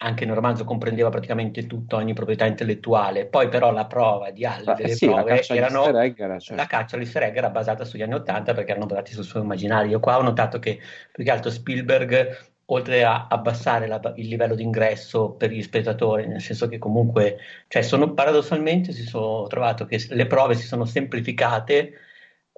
anche 0.00 0.24
nel 0.24 0.34
romanzo 0.34 0.64
comprendeva 0.64 1.08
praticamente 1.08 1.66
tutto, 1.66 1.96
ogni 1.96 2.14
proprietà 2.14 2.44
intellettuale, 2.44 3.26
poi 3.26 3.48
però 3.48 3.72
la 3.72 3.86
prova 3.86 4.30
di 4.30 4.44
Hall, 4.44 4.74
delle 4.74 4.94
sì, 4.94 5.06
prove 5.06 5.42
la 5.48 5.54
erano 5.54 5.86
era, 5.86 6.38
cioè. 6.38 6.56
la 6.56 6.66
caccia 6.66 6.94
all'easter 6.94 7.24
egg 7.24 7.36
era 7.36 7.50
basata 7.50 7.84
sugli 7.84 8.02
anni 8.02 8.14
Ottanta 8.14 8.54
perché 8.54 8.70
erano 8.70 8.86
basati 8.86 9.12
sul 9.12 9.24
suo 9.24 9.40
immaginario. 9.40 9.98
Qua 9.98 10.18
ho 10.18 10.22
notato 10.22 10.60
che 10.60 10.78
più 11.12 11.24
che 11.24 11.30
altro 11.30 11.50
Spielberg 11.50 12.36
oltre 12.70 13.04
a 13.04 13.26
abbassare 13.28 13.86
la, 13.86 14.00
il 14.16 14.28
livello 14.28 14.54
d'ingresso 14.54 15.30
per 15.30 15.50
gli 15.50 15.62
spettatori, 15.62 16.26
nel 16.26 16.40
senso 16.40 16.68
che 16.68 16.78
comunque, 16.78 17.38
cioè 17.68 17.82
sono, 17.82 18.12
paradossalmente 18.12 18.92
si 18.92 19.04
sono 19.04 19.46
trovato 19.46 19.86
che 19.86 20.04
le 20.10 20.26
prove 20.26 20.54
si 20.54 20.66
sono 20.66 20.84
semplificate 20.84 21.92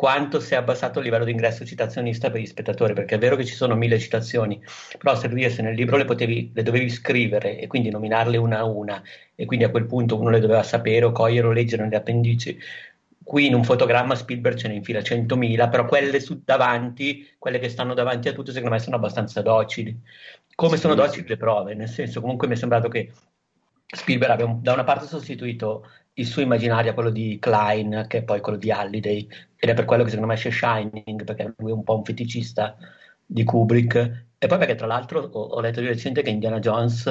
quanto 0.00 0.40
si 0.40 0.54
è 0.54 0.56
abbassato 0.56 0.98
il 0.98 1.04
livello 1.04 1.26
d'ingresso 1.26 1.64
citazionista 1.66 2.30
per 2.30 2.40
gli 2.40 2.46
spettatori, 2.46 2.94
perché 2.94 3.16
è 3.16 3.18
vero 3.18 3.36
che 3.36 3.44
ci 3.44 3.54
sono 3.54 3.74
mille 3.74 3.98
citazioni, 3.98 4.58
però 4.96 5.14
se 5.14 5.28
nel 5.28 5.74
libro 5.74 5.98
le, 5.98 6.06
potevi, 6.06 6.52
le 6.54 6.62
dovevi 6.62 6.88
scrivere 6.88 7.58
e 7.58 7.66
quindi 7.66 7.90
nominarle 7.90 8.38
una 8.38 8.60
a 8.60 8.64
una, 8.64 9.02
e 9.34 9.44
quindi 9.44 9.66
a 9.66 9.70
quel 9.70 9.84
punto 9.84 10.18
uno 10.18 10.30
le 10.30 10.40
doveva 10.40 10.62
sapere 10.62 11.04
o 11.04 11.12
cogliere 11.12 11.48
o 11.48 11.52
leggere 11.52 11.82
nelle 11.82 11.96
appendici, 11.96 12.58
qui 13.30 13.46
in 13.46 13.54
un 13.54 13.62
fotogramma 13.62 14.16
Spielberg 14.16 14.56
ce 14.56 14.66
ne 14.66 14.74
infila 14.74 14.98
100.000, 14.98 15.70
però 15.70 15.84
quelle 15.84 16.18
su, 16.18 16.42
davanti, 16.44 17.32
quelle 17.38 17.60
che 17.60 17.68
stanno 17.68 17.94
davanti 17.94 18.26
a 18.26 18.32
tutto, 18.32 18.50
secondo 18.50 18.74
me 18.74 18.80
sono 18.80 18.96
abbastanza 18.96 19.40
docili. 19.40 19.96
Come 20.56 20.76
sono 20.76 20.96
docili 20.96 21.28
le 21.28 21.36
prove? 21.36 21.74
Nel 21.74 21.88
senso, 21.88 22.20
comunque 22.20 22.48
mi 22.48 22.54
è 22.54 22.56
sembrato 22.56 22.88
che 22.88 23.12
Spielberg 23.86 24.32
abbia 24.32 24.58
da 24.60 24.72
una 24.72 24.82
parte 24.82 25.06
sostituito 25.06 25.86
il 26.14 26.26
suo 26.26 26.42
immaginario 26.42 26.90
a 26.90 26.94
quello 26.94 27.10
di 27.10 27.38
Klein, 27.40 28.06
che 28.08 28.18
è 28.18 28.22
poi 28.24 28.40
quello 28.40 28.58
di 28.58 28.72
Halliday, 28.72 29.28
ed 29.56 29.68
è 29.68 29.74
per 29.74 29.84
quello 29.84 30.02
che 30.02 30.08
secondo 30.08 30.28
me 30.28 30.36
esce 30.36 30.50
Shining, 30.50 31.22
perché 31.22 31.54
lui 31.58 31.70
è 31.70 31.74
un 31.74 31.84
po' 31.84 31.98
un 31.98 32.04
feticista 32.04 32.76
di 33.24 33.44
Kubrick, 33.44 34.24
e 34.38 34.46
poi 34.48 34.58
perché 34.58 34.74
tra 34.74 34.88
l'altro 34.88 35.20
ho, 35.20 35.40
ho 35.40 35.60
letto 35.60 35.78
di 35.78 35.86
recente 35.86 36.22
che 36.22 36.30
Indiana 36.30 36.58
Jones 36.58 37.06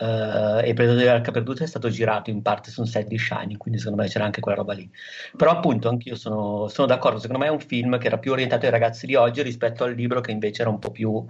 eh, 0.00 0.64
e 0.64 0.68
il 0.68 0.74
Predatore 0.74 1.04
dell'Arca 1.04 1.30
Perduta 1.30 1.62
è 1.62 1.66
stato 1.66 1.90
girato 1.90 2.30
in 2.30 2.40
parte 2.40 2.70
su 2.70 2.80
un 2.80 2.86
set 2.86 3.06
di 3.06 3.18
Shining, 3.18 3.58
quindi 3.58 3.78
secondo 3.78 4.02
me 4.02 4.08
c'era 4.08 4.24
anche 4.24 4.40
quella 4.40 4.56
roba 4.56 4.72
lì. 4.72 4.90
Però 5.36 5.50
appunto 5.50 5.88
anch'io 5.90 6.14
sono, 6.14 6.68
sono 6.68 6.86
d'accordo, 6.86 7.18
secondo 7.18 7.42
me 7.42 7.48
è 7.48 7.52
un 7.52 7.60
film 7.60 7.98
che 7.98 8.06
era 8.06 8.18
più 8.18 8.32
orientato 8.32 8.64
ai 8.64 8.70
ragazzi 8.70 9.06
di 9.06 9.14
oggi 9.14 9.42
rispetto 9.42 9.84
al 9.84 9.94
libro 9.94 10.20
che 10.20 10.30
invece 10.30 10.62
era 10.62 10.70
un 10.70 10.78
po' 10.78 10.90
più 10.90 11.24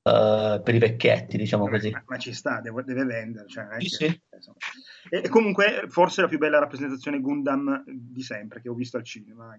Uh, 0.00 0.62
per 0.62 0.74
i 0.74 0.78
vecchietti, 0.78 1.36
diciamo 1.36 1.68
così. 1.68 1.90
Ma, 1.90 2.02
ma, 2.06 2.16
ci 2.16 2.32
sta, 2.32 2.62
deve, 2.62 2.82
deve 2.82 3.04
vendere. 3.04 3.46
Cioè, 3.46 3.66
sì, 3.78 4.06
che, 4.06 4.22
sì. 4.38 4.50
E, 5.10 5.22
e, 5.24 5.28
comunque, 5.28 5.84
forse 5.88 6.22
la 6.22 6.28
più 6.28 6.38
bella 6.38 6.58
rappresentazione 6.58 7.20
Gundam 7.20 7.84
di 7.86 8.22
sempre 8.22 8.62
che 8.62 8.70
ho 8.70 8.74
visto 8.74 8.96
al 8.96 9.02
cinema. 9.02 9.54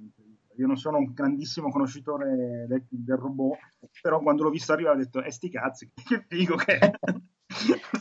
Io 0.55 0.65
non 0.65 0.77
sono 0.77 0.97
un 0.97 1.13
grandissimo 1.13 1.69
conoscitore 1.69 2.65
del, 2.67 2.83
del 2.89 3.17
robot, 3.17 3.59
però 4.01 4.21
quando 4.21 4.41
l'ho 4.41 4.49
visto 4.49 4.73
arrivare 4.73 4.95
ho 4.95 4.99
detto, 4.99 5.21
eh 5.21 5.29
sti 5.29 5.49
cazzi, 5.51 5.91
che 6.03 6.25
figo 6.27 6.55
che 6.55 6.79
è. 6.79 6.91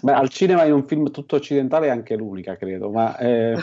Beh, 0.02 0.12
al 0.12 0.28
cinema 0.28 0.64
in 0.64 0.72
un 0.72 0.86
film 0.86 1.10
tutto 1.10 1.36
occidentale 1.36 1.86
è 1.86 1.90
anche 1.90 2.16
l'unica, 2.16 2.56
credo, 2.56 2.90
ma 2.90 3.16
eh, 3.16 3.56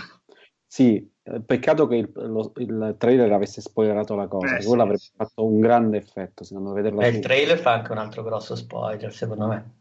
sì, 0.65 1.07
peccato 1.45 1.87
che 1.87 1.95
il, 1.95 2.11
lo, 2.13 2.51
il, 2.57 2.95
trailer 2.97 3.31
avesse 3.31 3.61
spoilerato 3.61 4.15
la 4.15 4.27
cosa, 4.27 4.57
eh, 4.57 4.65
quello 4.65 4.71
sì, 4.73 4.79
avrebbe 4.79 4.97
sì. 4.97 5.11
fatto 5.15 5.45
un 5.45 5.59
grande 5.59 5.97
effetto, 5.97 6.43
secondo 6.43 6.73
me. 6.73 6.91
Beh, 6.91 7.07
il 7.07 7.19
trailer 7.19 7.57
fa 7.57 7.73
anche 7.73 7.91
un 7.91 7.99
altro 7.99 8.23
grosso 8.23 8.55
spoiler, 8.55 9.13
secondo 9.13 9.47
me. 9.47 9.71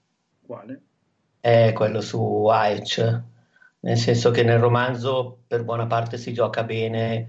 Quale? 0.46 0.82
È 1.40 1.72
quello 1.74 2.00
su 2.00 2.46
Aich, 2.46 3.22
nel 3.80 3.96
senso 3.96 4.30
che 4.30 4.42
nel 4.42 4.58
romanzo 4.58 5.38
per 5.46 5.64
buona 5.64 5.86
parte 5.86 6.18
si 6.18 6.34
gioca 6.34 6.64
bene, 6.64 7.28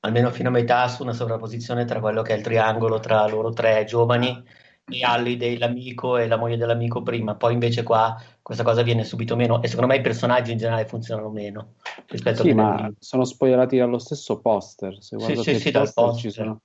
almeno 0.00 0.30
fino 0.30 0.48
a 0.48 0.52
metà, 0.52 0.88
su 0.88 1.02
una 1.02 1.12
sovrapposizione 1.12 1.84
tra 1.84 2.00
quello 2.00 2.22
che 2.22 2.34
è 2.34 2.36
il 2.36 2.42
triangolo 2.42 2.98
tra 2.98 3.26
loro 3.28 3.50
tre 3.50 3.84
giovani 3.84 4.44
e 4.88 5.02
Halliday, 5.02 5.58
l'amico 5.58 6.16
e 6.16 6.28
la 6.28 6.36
moglie 6.36 6.56
dell'amico 6.56 7.02
prima, 7.02 7.34
poi 7.34 7.54
invece 7.54 7.82
qua 7.82 8.16
questa 8.40 8.62
cosa 8.62 8.82
viene 8.82 9.02
subito 9.02 9.34
meno 9.34 9.60
e 9.60 9.66
secondo 9.66 9.92
me 9.92 9.98
i 9.98 10.02
personaggi 10.02 10.52
in 10.52 10.58
generale 10.58 10.86
funzionano 10.86 11.28
meno 11.30 11.74
rispetto 12.06 12.42
sì, 12.42 12.50
a 12.50 12.54
ma 12.54 12.92
sono 13.00 13.24
spoilerati 13.24 13.78
dallo 13.78 13.98
stesso 13.98 14.38
poster, 14.38 15.02
se 15.02 15.18
sì, 15.18 15.34
sì, 15.34 15.58
sì, 15.58 15.70
poster, 15.72 15.92
poster. 15.92 16.20
Ci, 16.20 16.30
sono, 16.30 16.60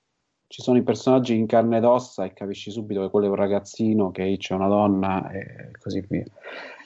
ci 0.46 0.62
sono 0.62 0.78
i 0.78 0.82
personaggi 0.82 1.34
in 1.34 1.46
carne 1.46 1.78
ed 1.78 1.84
ossa 1.84 2.24
e 2.24 2.32
capisci 2.32 2.70
subito 2.70 3.00
che 3.00 3.10
quello 3.10 3.26
è 3.26 3.30
un 3.30 3.34
ragazzino, 3.34 4.12
che 4.12 4.36
c'è 4.38 4.54
una 4.54 4.68
donna 4.68 5.28
e 5.32 5.72
così 5.80 6.04
via. 6.08 6.22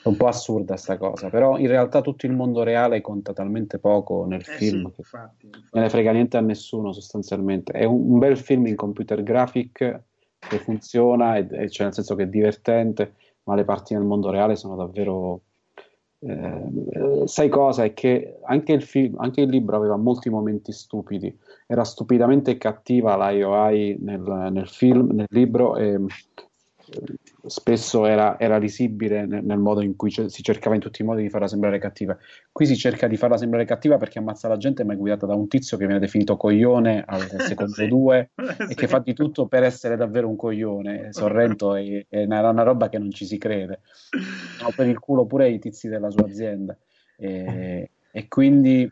È 0.01 0.07
un 0.07 0.17
po' 0.17 0.25
assurda 0.25 0.75
sta 0.75 0.97
cosa, 0.97 1.29
però 1.29 1.59
in 1.59 1.67
realtà 1.67 2.01
tutto 2.01 2.25
il 2.25 2.31
mondo 2.31 2.63
reale 2.63 2.99
conta 3.01 3.33
talmente 3.33 3.77
poco 3.77 4.25
nel 4.25 4.39
eh 4.39 4.43
film 4.43 4.87
sì, 4.87 4.95
che 4.95 5.01
infatti, 5.01 5.45
infatti. 5.45 5.67
non 5.71 5.83
ne 5.83 5.89
frega 5.89 6.11
niente 6.13 6.37
a 6.37 6.41
nessuno 6.41 6.93
sostanzialmente. 6.93 7.73
È 7.73 7.83
un, 7.83 8.13
un 8.13 8.17
bel 8.17 8.37
film 8.37 8.65
in 8.65 8.75
computer 8.75 9.21
graphic 9.21 10.05
che 10.39 10.59
funziona, 10.59 11.37
e, 11.37 11.47
e 11.49 11.69
cioè 11.69 11.85
nel 11.85 11.93
senso 11.93 12.15
che 12.15 12.23
è 12.23 12.27
divertente, 12.27 13.13
ma 13.43 13.55
le 13.55 13.65
parti 13.65 13.93
nel 13.93 14.03
mondo 14.03 14.29
reale 14.29 14.55
sono 14.55 14.75
davvero... 14.75 15.41
Eh, 16.19 17.23
sai 17.25 17.47
cosa? 17.47 17.83
È 17.83 17.93
che 17.93 18.39
anche 18.43 18.73
il, 18.73 18.81
film, 18.81 19.19
anche 19.19 19.41
il 19.41 19.49
libro 19.49 19.77
aveva 19.77 19.97
molti 19.97 20.29
momenti 20.29 20.71
stupidi, 20.71 21.35
era 21.67 21.83
stupidamente 21.83 22.57
cattiva 22.57 23.15
la 23.15 23.29
IOI 23.29 23.97
nel, 23.99 24.49
nel 24.51 24.67
film, 24.67 25.11
nel 25.11 25.27
libro 25.29 25.77
e 25.77 25.99
spesso 27.45 28.05
era, 28.05 28.39
era 28.39 28.57
risibile 28.57 29.25
nel, 29.25 29.43
nel, 29.43 29.57
modo 29.57 29.81
in 29.81 29.95
cui 29.95 30.09
c- 30.09 30.29
si 30.29 30.41
cercava 30.41 30.75
in 30.75 30.81
tutti 30.81 31.01
i 31.01 31.05
modi 31.05 31.21
di 31.21 31.29
farla 31.29 31.47
sembrare 31.47 31.79
cattiva. 31.79 32.17
Qui 32.51 32.65
si 32.65 32.75
cerca 32.75 33.07
di 33.07 33.17
farla 33.17 33.37
sembrare 33.37 33.65
cattiva 33.65 33.97
perché 33.97 34.19
ammazza 34.19 34.47
la 34.47 34.57
gente, 34.57 34.83
ma 34.83 34.93
è 34.93 34.97
guidata 34.97 35.25
da 35.25 35.35
un 35.35 35.47
tizio 35.47 35.77
che 35.77 35.85
viene 35.85 35.99
definito 35.99 36.37
coglione 36.37 37.03
al 37.05 37.21
secondo 37.41 37.73
sì. 37.73 37.87
due 37.87 38.31
sì. 38.35 38.71
e 38.71 38.75
che 38.75 38.87
fa 38.87 38.99
di 38.99 39.13
tutto 39.13 39.47
per 39.47 39.63
essere 39.63 39.95
davvero 39.95 40.27
un 40.27 40.35
coglione. 40.35 41.11
Sorrento 41.11 41.75
è, 41.75 42.05
è 42.07 42.23
una, 42.23 42.49
una, 42.49 42.63
roba 42.63 42.89
che 42.89 42.97
non 42.97 43.11
ci 43.11 43.25
si 43.25 43.37
crede. 43.37 43.81
No, 44.61 44.71
per 44.75 44.87
il 44.87 44.99
culo 44.99 45.25
pure 45.25 45.49
i 45.49 45.59
tizi 45.59 45.87
della 45.87 46.09
sua 46.09 46.25
azienda. 46.25 46.77
E, 47.17 47.89
e 48.11 48.27
quindi 48.27 48.91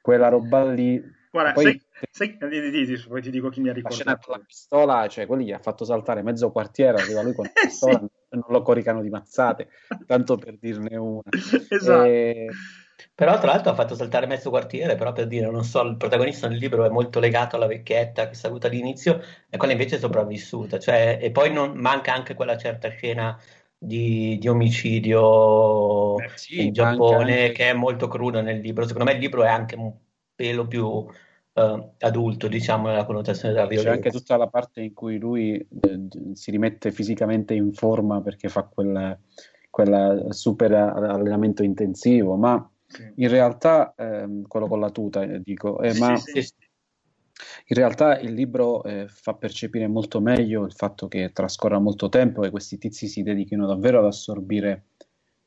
quella 0.00 0.28
roba 0.28 0.70
lì. 0.70 1.02
Guarda, 1.30 1.52
poi, 1.52 1.80
sai, 2.10 2.36
sai, 2.38 3.04
poi 3.08 3.22
ti 3.22 3.30
dico 3.30 3.48
chi 3.48 3.60
mi 3.60 3.68
ha 3.68 3.72
ricordato. 3.72 4.04
La 4.04 4.10
scena 4.10 4.18
con 4.18 4.34
la 4.36 4.44
pistola, 4.46 5.08
cioè 5.08 5.26
quelli 5.26 5.44
gli 5.44 5.52
ha 5.52 5.58
fatto 5.58 5.84
saltare 5.84 6.22
mezzo 6.22 6.50
quartiere, 6.50 7.00
arriva 7.00 7.22
lui 7.22 7.34
con 7.34 7.44
la 7.44 7.52
pistola, 7.66 7.98
sì. 7.98 8.06
non 8.30 8.44
lo 8.48 8.62
coricano 8.62 9.02
di 9.02 9.10
mazzate, 9.10 9.68
tanto 10.06 10.36
per 10.36 10.56
dirne 10.58 10.96
una. 10.96 11.22
esatto. 11.68 12.04
E... 12.04 12.48
Però 13.14 13.36
tra 13.38 13.52
l'altro 13.52 13.70
ha 13.70 13.74
fatto 13.74 13.94
saltare 13.94 14.26
mezzo 14.26 14.50
quartiere, 14.50 14.96
però 14.96 15.12
per 15.12 15.26
dire, 15.26 15.50
non 15.50 15.64
so, 15.64 15.82
il 15.82 15.96
protagonista 15.96 16.48
nel 16.48 16.58
libro 16.58 16.84
è 16.84 16.88
molto 16.88 17.20
legato 17.20 17.56
alla 17.56 17.66
vecchietta 17.66 18.28
che 18.28 18.34
saluta 18.34 18.66
all'inizio 18.66 19.20
e 19.48 19.56
quella 19.56 19.72
invece 19.72 19.96
è 19.96 19.98
sopravvissuta, 19.98 20.78
cioè, 20.78 21.18
e 21.20 21.30
poi 21.30 21.52
non, 21.52 21.76
manca 21.76 22.12
anche 22.12 22.34
quella 22.34 22.56
certa 22.56 22.88
scena 22.90 23.38
di, 23.76 24.36
di 24.38 24.48
omicidio 24.48 26.14
Beh, 26.16 26.30
sì, 26.34 26.66
in 26.66 26.72
Giappone 26.72 27.40
anche... 27.42 27.52
che 27.52 27.70
è 27.70 27.72
molto 27.72 28.08
cruda 28.08 28.40
nel 28.40 28.58
libro, 28.58 28.86
secondo 28.86 29.08
me 29.08 29.16
il 29.16 29.22
libro 29.22 29.44
è 29.44 29.48
anche 29.48 29.76
un 29.76 29.92
pelo 30.34 30.66
più 30.66 31.06
uh, 31.58 31.92
adulto, 31.98 32.48
diciamo, 32.48 32.88
nella 32.88 33.04
connotazione 33.04 33.54
della 33.54 33.66
violenza. 33.66 33.90
C'è 33.90 33.96
anche 33.96 34.10
tutta 34.10 34.36
la 34.36 34.46
parte 34.46 34.80
in 34.80 34.94
cui 34.94 35.18
lui 35.18 35.54
eh, 35.54 36.08
si 36.32 36.50
rimette 36.50 36.92
fisicamente 36.92 37.54
in 37.54 37.72
forma 37.72 38.20
perché 38.20 38.48
fa 38.48 38.62
quel, 38.62 39.18
quel 39.70 40.26
super 40.30 40.72
allenamento 40.72 41.62
intensivo, 41.62 42.36
ma 42.36 42.70
sì. 42.86 43.12
in 43.16 43.28
realtà, 43.28 43.94
eh, 43.96 44.42
quello 44.46 44.68
con 44.68 44.80
la 44.80 44.90
tuta, 44.90 45.22
eh, 45.22 45.40
dico, 45.42 45.80
eh, 45.80 45.90
sì, 45.90 46.00
ma... 46.00 46.16
Sì, 46.16 46.46
in 47.66 47.76
realtà 47.76 48.18
il 48.18 48.32
libro 48.32 48.82
eh, 48.82 49.06
fa 49.06 49.34
percepire 49.34 49.86
molto 49.86 50.20
meglio 50.20 50.64
il 50.64 50.72
fatto 50.72 51.06
che 51.06 51.30
trascorra 51.32 51.78
molto 51.78 52.08
tempo 52.08 52.42
e 52.42 52.50
questi 52.50 52.78
tizi 52.78 53.06
si 53.06 53.22
dedichino 53.22 53.64
davvero 53.64 54.00
ad 54.00 54.06
assorbire 54.06 54.86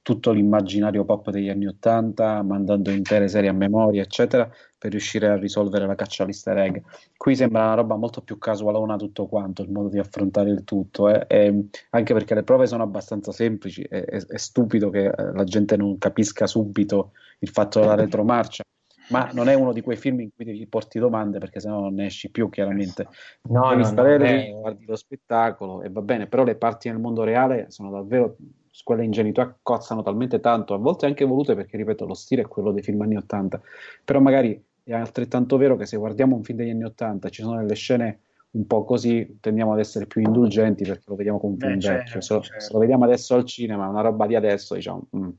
tutto 0.01 0.31
l'immaginario 0.31 1.03
pop 1.03 1.29
degli 1.29 1.49
anni 1.49 1.67
Ottanta, 1.67 2.41
mandando 2.41 2.91
intere 2.91 3.27
serie 3.27 3.49
a 3.49 3.53
memoria, 3.53 4.01
eccetera, 4.01 4.49
per 4.81 4.89
riuscire 4.89 5.27
a 5.27 5.35
risolvere 5.35 5.85
la 5.85 5.93
caccia 5.93 6.23
all'easter 6.23 6.57
egg. 6.57 6.77
Qui 7.15 7.35
sembra 7.35 7.65
una 7.65 7.75
roba 7.75 7.95
molto 7.97 8.21
più 8.21 8.39
casualona 8.39 8.95
tutto 8.95 9.27
quanto, 9.27 9.61
il 9.61 9.69
modo 9.69 9.89
di 9.89 9.99
affrontare 9.99 10.49
il 10.49 10.63
tutto, 10.63 11.07
eh? 11.07 11.23
e, 11.27 11.67
anche 11.91 12.13
perché 12.15 12.33
le 12.33 12.41
prove 12.41 12.65
sono 12.65 12.81
abbastanza 12.81 13.31
semplici, 13.31 13.83
è, 13.83 14.03
è, 14.03 14.25
è 14.25 14.37
stupido 14.37 14.89
che 14.89 15.05
eh, 15.05 15.31
la 15.33 15.43
gente 15.43 15.77
non 15.77 15.99
capisca 15.99 16.47
subito 16.47 17.11
il 17.41 17.49
fatto 17.49 17.79
della 17.79 17.93
retromarcia. 17.93 18.63
Ma 19.09 19.29
non 19.33 19.49
è 19.49 19.53
uno 19.53 19.71
di 19.71 19.81
quei 19.81 19.97
film 19.97 20.21
in 20.21 20.29
cui 20.35 20.45
ti 20.45 20.65
porti 20.65 20.97
domande 20.97 21.37
perché 21.37 21.59
sennò 21.59 21.79
non 21.79 21.93
ne 21.93 22.07
esci 22.07 22.31
più, 22.31 22.49
chiaramente. 22.49 23.07
No, 23.49 23.69
Devi 23.69 23.81
no, 23.83 23.87
stare 23.87 24.17
lì, 24.17 24.51
guardi 24.51 24.85
lo 24.87 24.95
spettacolo 24.95 25.83
e 25.83 25.91
va 25.91 26.01
bene, 26.01 26.25
però 26.25 26.43
le 26.43 26.55
parti 26.55 26.89
nel 26.89 26.97
mondo 26.97 27.23
reale 27.23 27.67
sono 27.69 27.91
davvero 27.91 28.35
quelle 28.83 29.03
ingenuità 29.03 29.55
cozzano 29.61 30.01
talmente 30.01 30.39
tanto, 30.39 30.73
a 30.73 30.77
volte 30.77 31.05
anche 31.05 31.25
volute 31.25 31.55
perché, 31.55 31.77
ripeto, 31.77 32.05
lo 32.05 32.13
stile 32.13 32.43
è 32.43 32.47
quello 32.47 32.71
dei 32.71 32.81
film 32.81 33.01
anni 33.01 33.17
80, 33.17 33.61
però 34.03 34.19
magari 34.19 34.63
è 34.97 34.99
altrettanto 34.99 35.57
vero 35.57 35.75
che 35.75 35.85
se 35.85 35.97
guardiamo 35.97 36.35
un 36.35 36.43
film 36.43 36.57
degli 36.57 36.69
anni 36.69 36.83
80 36.83 37.29
ci 37.29 37.41
sono 37.41 37.57
delle 37.57 37.75
scene 37.75 38.19
un 38.51 38.67
po' 38.67 38.83
così 38.83 39.37
tendiamo 39.39 39.73
ad 39.73 39.79
essere 39.79 40.07
più 40.07 40.21
indulgenti 40.21 40.83
perché 40.83 41.03
lo 41.05 41.15
vediamo 41.15 41.39
come 41.39 41.53
un 41.53 41.59
film 41.59 41.79
certo, 41.79 42.03
vecchio. 42.03 42.21
Se, 42.21 42.41
certo. 42.41 42.59
se, 42.59 42.73
lo 42.73 42.79
vediamo 42.79 43.05
adesso 43.05 43.35
al 43.35 43.45
cinema, 43.45 43.87
una 43.87 44.01
roba 44.01 44.27
di 44.27 44.35
adesso, 44.35 44.75
diciamo. 44.75 45.07
Mm. 45.15 45.29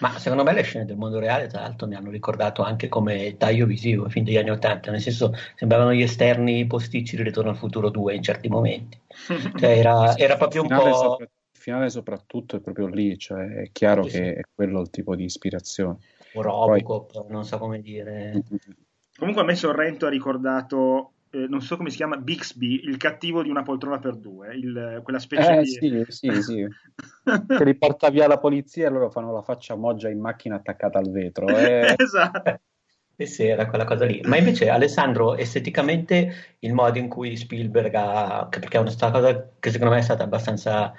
Ma 0.00 0.16
secondo 0.18 0.44
me 0.44 0.52
le 0.52 0.62
scene 0.62 0.84
del 0.84 0.96
mondo 0.96 1.18
reale, 1.18 1.48
tra 1.48 1.62
l'altro, 1.62 1.88
mi 1.88 1.96
hanno 1.96 2.10
ricordato 2.10 2.62
anche 2.62 2.88
come 2.88 3.36
taglio 3.36 3.66
visivo, 3.66 4.08
fin 4.08 4.22
degli 4.22 4.36
anni 4.36 4.50
Ottanta, 4.50 4.92
nel 4.92 5.00
senso 5.00 5.34
sembravano 5.56 5.92
gli 5.92 6.02
esterni 6.02 6.64
posticci 6.68 7.16
di 7.16 7.24
Ritorno 7.24 7.50
al 7.50 7.56
futuro 7.56 7.90
2 7.90 8.14
in 8.14 8.22
certi 8.22 8.48
momenti. 8.48 9.00
Cioè, 9.58 9.76
era, 9.76 10.16
era 10.16 10.36
proprio 10.36 10.62
un 10.62 10.68
po'. 10.68 10.94
Sopra, 10.94 11.24
il 11.24 11.30
finale, 11.50 11.90
soprattutto, 11.90 12.54
è 12.54 12.60
proprio 12.60 12.86
lì, 12.86 13.18
cioè 13.18 13.46
è 13.48 13.70
chiaro 13.72 14.04
sì, 14.04 14.10
che 14.10 14.16
sì. 14.16 14.38
è 14.38 14.42
quello 14.54 14.80
il 14.80 14.90
tipo 14.90 15.16
di 15.16 15.24
ispirazione. 15.24 15.98
O 16.34 16.42
Robocop, 16.42 17.12
Poi... 17.12 17.30
non 17.30 17.44
so 17.44 17.58
come 17.58 17.80
dire. 17.80 18.42
Comunque 19.16 19.42
a 19.42 19.44
me 19.44 19.54
Sorrento 19.54 20.06
ha 20.06 20.10
ricordato 20.10 21.12
eh, 21.30 21.46
non 21.46 21.60
so 21.60 21.76
come 21.76 21.90
si 21.90 21.96
chiama, 21.96 22.16
Bixby, 22.16 22.84
il 22.84 22.96
cattivo 22.96 23.42
di 23.42 23.50
una 23.50 23.62
poltrona 23.62 23.98
per 23.98 24.16
due, 24.16 24.54
il, 24.54 25.00
quella 25.02 25.18
specie 25.18 25.58
eh, 25.58 25.62
di... 25.62 26.04
Sì, 26.08 26.30
sì, 26.30 26.40
sì. 26.42 26.66
che 27.46 27.64
li 27.64 27.76
porta 27.76 28.08
via 28.08 28.26
la 28.26 28.38
polizia 28.38 28.86
e 28.86 28.90
loro 28.90 29.10
fanno 29.10 29.32
la 29.32 29.42
faccia 29.42 29.74
moggia 29.74 30.08
in 30.08 30.20
macchina 30.20 30.56
attaccata 30.56 30.98
al 30.98 31.10
vetro. 31.10 31.48
Eh. 31.48 31.94
esatto. 31.98 32.60
Eh 33.20 33.26
sì, 33.26 33.46
era 33.46 33.68
quella 33.68 33.84
cosa 33.84 34.04
lì. 34.04 34.20
Ma 34.24 34.36
invece, 34.36 34.70
Alessandro, 34.70 35.36
esteticamente 35.36 36.56
il 36.60 36.72
modo 36.72 36.98
in 36.98 37.08
cui 37.08 37.36
Spielberg 37.36 37.92
ha, 37.94 38.46
perché 38.48 38.78
è 38.78 38.80
una 38.80 38.94
cosa 39.10 39.50
che 39.58 39.70
secondo 39.70 39.92
me 39.92 39.98
è 39.98 40.04
stata 40.04 40.22
abbastanza, 40.22 40.94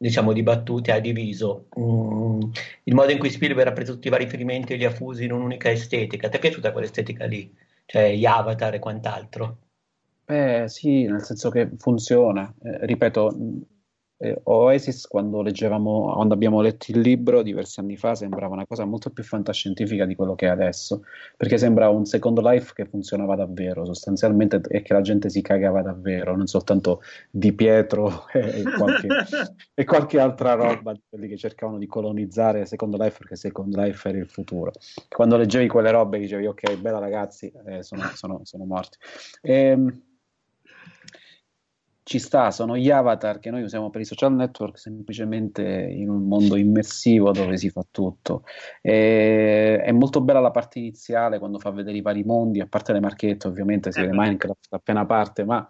diciamo, 0.00 0.32
dibattuta 0.32 0.94
e 0.94 0.96
ha 0.96 1.00
diviso, 1.00 1.66
mm, 1.78 2.40
il 2.84 2.94
modo 2.94 3.12
in 3.12 3.18
cui 3.18 3.28
Spielberg 3.28 3.68
ha 3.68 3.72
preso 3.72 3.92
tutti 3.92 4.06
i 4.06 4.10
vari 4.10 4.24
riferimenti 4.24 4.72
e 4.72 4.76
li 4.76 4.86
ha 4.86 4.90
fusi 4.90 5.24
in 5.24 5.32
un'unica 5.32 5.70
estetica. 5.70 6.30
Ti 6.30 6.36
è 6.38 6.40
piaciuta 6.40 6.72
quell'estetica 6.72 7.26
lì? 7.26 7.54
Cioè 7.84 8.14
gli 8.14 8.24
avatar 8.24 8.74
e 8.74 8.78
quant'altro? 8.78 9.58
Eh 10.24 10.64
sì, 10.68 11.04
nel 11.04 11.22
senso 11.22 11.50
che 11.50 11.68
funziona. 11.76 12.50
Eh, 12.62 12.86
ripeto, 12.86 13.36
eh, 14.22 14.38
Oasis 14.44 15.06
quando 15.06 15.40
leggevamo, 15.40 16.12
quando 16.12 16.34
abbiamo 16.34 16.60
letto 16.60 16.90
il 16.90 17.00
libro 17.00 17.42
diversi 17.42 17.80
anni 17.80 17.96
fa 17.96 18.14
sembrava 18.14 18.52
una 18.52 18.66
cosa 18.66 18.84
molto 18.84 19.08
più 19.10 19.24
fantascientifica 19.24 20.04
di 20.04 20.14
quello 20.14 20.34
che 20.34 20.46
è 20.46 20.50
adesso, 20.50 21.04
perché 21.36 21.56
sembrava 21.56 21.96
un 21.96 22.04
Second 22.04 22.38
Life 22.40 22.72
che 22.74 22.84
funzionava 22.84 23.34
davvero, 23.34 23.86
sostanzialmente, 23.86 24.60
e 24.68 24.82
che 24.82 24.92
la 24.92 25.00
gente 25.00 25.30
si 25.30 25.40
cagava 25.40 25.80
davvero, 25.80 26.36
non 26.36 26.46
soltanto 26.46 27.00
Di 27.30 27.54
Pietro 27.54 28.26
e, 28.32 28.62
qualche, 28.76 29.08
e 29.74 29.84
qualche 29.84 30.20
altra 30.20 30.52
roba 30.52 30.92
di 30.92 31.02
quelli 31.08 31.26
che 31.26 31.38
cercavano 31.38 31.78
di 31.78 31.86
colonizzare 31.86 32.66
Second 32.66 32.94
Life 32.96 33.16
perché 33.18 33.36
Second 33.36 33.74
Life 33.74 34.06
era 34.06 34.18
il 34.18 34.28
futuro. 34.28 34.72
Quando 35.08 35.38
leggevi 35.38 35.66
quelle 35.66 35.90
robe 35.90 36.18
dicevi 36.18 36.46
ok, 36.46 36.76
bella 36.76 36.98
ragazzi, 36.98 37.50
eh, 37.66 37.82
sono, 37.82 38.02
sono, 38.14 38.40
sono 38.44 38.64
morti. 38.64 38.98
E, 39.40 39.54
ehm, 39.54 40.02
ci 42.10 42.18
sta, 42.18 42.50
sono 42.50 42.76
gli 42.76 42.90
avatar 42.90 43.38
che 43.38 43.52
noi 43.52 43.62
usiamo 43.62 43.88
per 43.88 44.00
i 44.00 44.04
social 44.04 44.34
network 44.34 44.76
semplicemente 44.76 45.62
in 45.62 46.10
un 46.10 46.26
mondo 46.26 46.56
immersivo 46.56 47.30
dove 47.30 47.56
si 47.56 47.70
fa 47.70 47.86
tutto. 47.88 48.42
E, 48.82 49.80
è 49.80 49.92
molto 49.92 50.20
bella 50.20 50.40
la 50.40 50.50
parte 50.50 50.80
iniziale 50.80 51.38
quando 51.38 51.60
fa 51.60 51.70
vedere 51.70 51.98
i 51.98 52.02
vari 52.02 52.24
mondi, 52.24 52.60
a 52.60 52.66
parte 52.66 52.92
le 52.92 52.98
marchette 52.98 53.46
ovviamente, 53.46 53.92
si 53.92 54.00
vede 54.00 54.12
Minecraft 54.12 54.66
appena 54.70 55.06
parte, 55.06 55.44
ma 55.44 55.64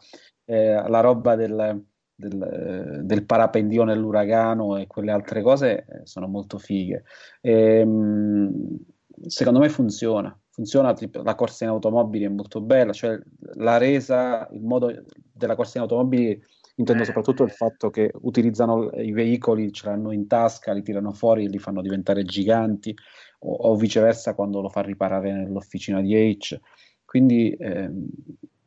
eh, 0.47 0.83
la 0.89 1.01
roba 1.01 1.37
del, 1.37 1.85
del, 2.15 3.01
del, 3.03 3.27
parapendio 3.27 3.85
nell'uragano 3.85 4.79
e 4.79 4.87
quelle 4.87 5.13
altre 5.13 5.43
cose 5.43 5.85
eh, 5.87 6.07
sono 6.07 6.27
molto 6.27 6.57
fighe. 6.57 7.05
E, 7.43 7.81
ehm, 7.81 8.79
secondo 9.27 9.59
me 9.59 9.69
funziona 9.69 10.35
funziona, 10.61 10.95
la 11.23 11.35
corsa 11.35 11.65
in 11.65 11.71
automobili 11.71 12.25
è 12.25 12.29
molto 12.29 12.61
bella, 12.61 12.93
cioè 12.93 13.19
la 13.55 13.79
resa, 13.79 14.47
il 14.53 14.63
modo 14.63 15.05
della 15.33 15.55
corsa 15.55 15.79
in 15.79 15.85
automobili 15.85 16.43
intendo 16.77 17.03
eh, 17.03 17.07
soprattutto 17.07 17.45
il 17.45 17.51
fatto 17.51 17.89
che 17.91 18.11
utilizzano 18.21 18.91
i 18.91 19.13
veicoli, 19.13 19.73
ce 19.73 19.87
l'hanno 19.87 20.13
in 20.13 20.27
tasca, 20.27 20.73
li 20.73 20.83
tirano 20.83 21.13
fuori 21.13 21.45
e 21.45 21.49
li 21.49 21.59
fanno 21.59 21.81
diventare 21.81 22.25
giganti, 22.25 22.95
o, 23.41 23.53
o 23.53 23.77
viceversa 23.77 24.35
quando 24.35 24.61
lo 24.61 24.69
fa 24.69 24.83
riparare 24.83 25.33
nell'officina 25.33 26.01
di 26.01 26.15
H. 26.15 26.59
Quindi 27.05 27.51
eh, 27.53 27.91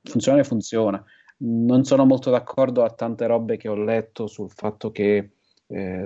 funziona 0.04 0.40
e 0.40 0.44
funziona. 0.44 1.04
Non 1.38 1.84
sono 1.84 2.06
molto 2.06 2.30
d'accordo 2.30 2.84
a 2.84 2.90
tante 2.90 3.26
robe 3.28 3.58
che 3.58 3.68
ho 3.68 3.76
letto 3.76 4.28
sul 4.28 4.52
fatto 4.52 4.92
che 4.92 5.34
eh, 5.68 6.06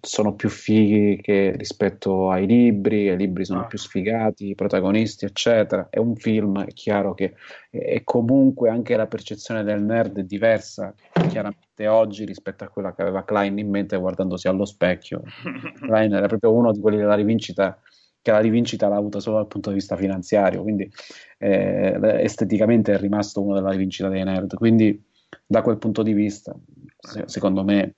sono 0.00 0.34
più 0.34 0.48
fighi 0.48 1.20
che 1.20 1.54
rispetto 1.56 2.30
ai 2.30 2.46
libri, 2.46 3.04
i 3.04 3.16
libri 3.16 3.44
sono 3.44 3.60
ah. 3.60 3.66
più 3.66 3.78
sfigati, 3.78 4.48
i 4.48 4.54
protagonisti, 4.54 5.24
eccetera. 5.24 5.88
È 5.90 5.98
un 5.98 6.16
film, 6.16 6.64
è 6.64 6.72
chiaro 6.72 7.14
che 7.14 7.34
è 7.70 8.02
comunque 8.04 8.70
anche 8.70 8.96
la 8.96 9.06
percezione 9.06 9.62
del 9.62 9.82
nerd 9.82 10.18
è 10.18 10.24
diversa 10.24 10.94
chiaramente 11.28 11.86
oggi 11.86 12.24
rispetto 12.24 12.64
a 12.64 12.68
quella 12.68 12.94
che 12.94 13.02
aveva 13.02 13.24
Klein 13.24 13.58
in 13.58 13.70
mente 13.70 13.96
guardandosi 13.96 14.48
allo 14.48 14.64
specchio. 14.64 15.22
Klein 15.80 16.12
era 16.12 16.26
proprio 16.26 16.52
uno 16.52 16.72
di 16.72 16.80
quelli 16.80 16.96
della 16.96 17.14
rivincita 17.14 17.80
che 18.20 18.30
la 18.32 18.40
rivincita 18.40 18.88
l'ha 18.88 18.96
avuta 18.96 19.20
solo 19.20 19.36
dal 19.36 19.46
punto 19.46 19.70
di 19.70 19.76
vista 19.76 19.96
finanziario, 19.96 20.62
quindi 20.62 20.90
eh, 21.38 21.98
esteticamente 22.20 22.92
è 22.92 22.98
rimasto 22.98 23.40
uno 23.40 23.54
della 23.54 23.70
rivincita 23.70 24.08
dei 24.08 24.24
nerd. 24.24 24.54
Quindi 24.54 25.02
da 25.46 25.62
quel 25.62 25.78
punto 25.78 26.02
di 26.02 26.12
vista, 26.12 26.54
se, 26.98 27.22
secondo 27.26 27.64
me 27.64 27.94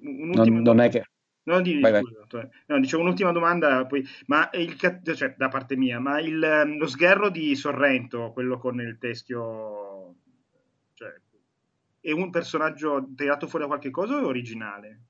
non, 0.00 0.62
non, 0.62 0.80
è 0.80 0.88
che... 0.88 1.04
No, 1.42 1.60
di, 1.60 1.80
vai, 1.80 1.92
vai. 1.92 2.02
no, 2.66 2.80
dicevo 2.80 3.02
un'ultima 3.02 3.32
domanda, 3.32 3.86
poi, 3.86 4.06
ma 4.26 4.48
il, 4.52 4.76
cioè, 4.76 5.34
da 5.36 5.48
parte 5.48 5.76
mia, 5.76 5.98
ma 5.98 6.20
il, 6.20 6.42
ehm, 6.42 6.76
lo 6.76 6.86
sgherro 6.86 7.30
di 7.30 7.54
Sorrento, 7.56 8.30
quello 8.32 8.58
con 8.58 8.80
il 8.80 8.98
teschio, 8.98 10.14
cioè, 10.94 11.12
è 12.00 12.12
un 12.12 12.30
personaggio 12.30 13.08
tirato 13.16 13.46
fuori 13.46 13.64
da 13.64 13.70
qualche 13.70 13.90
cosa 13.90 14.14
o 14.14 14.20
è 14.20 14.24
originale? 14.24 15.00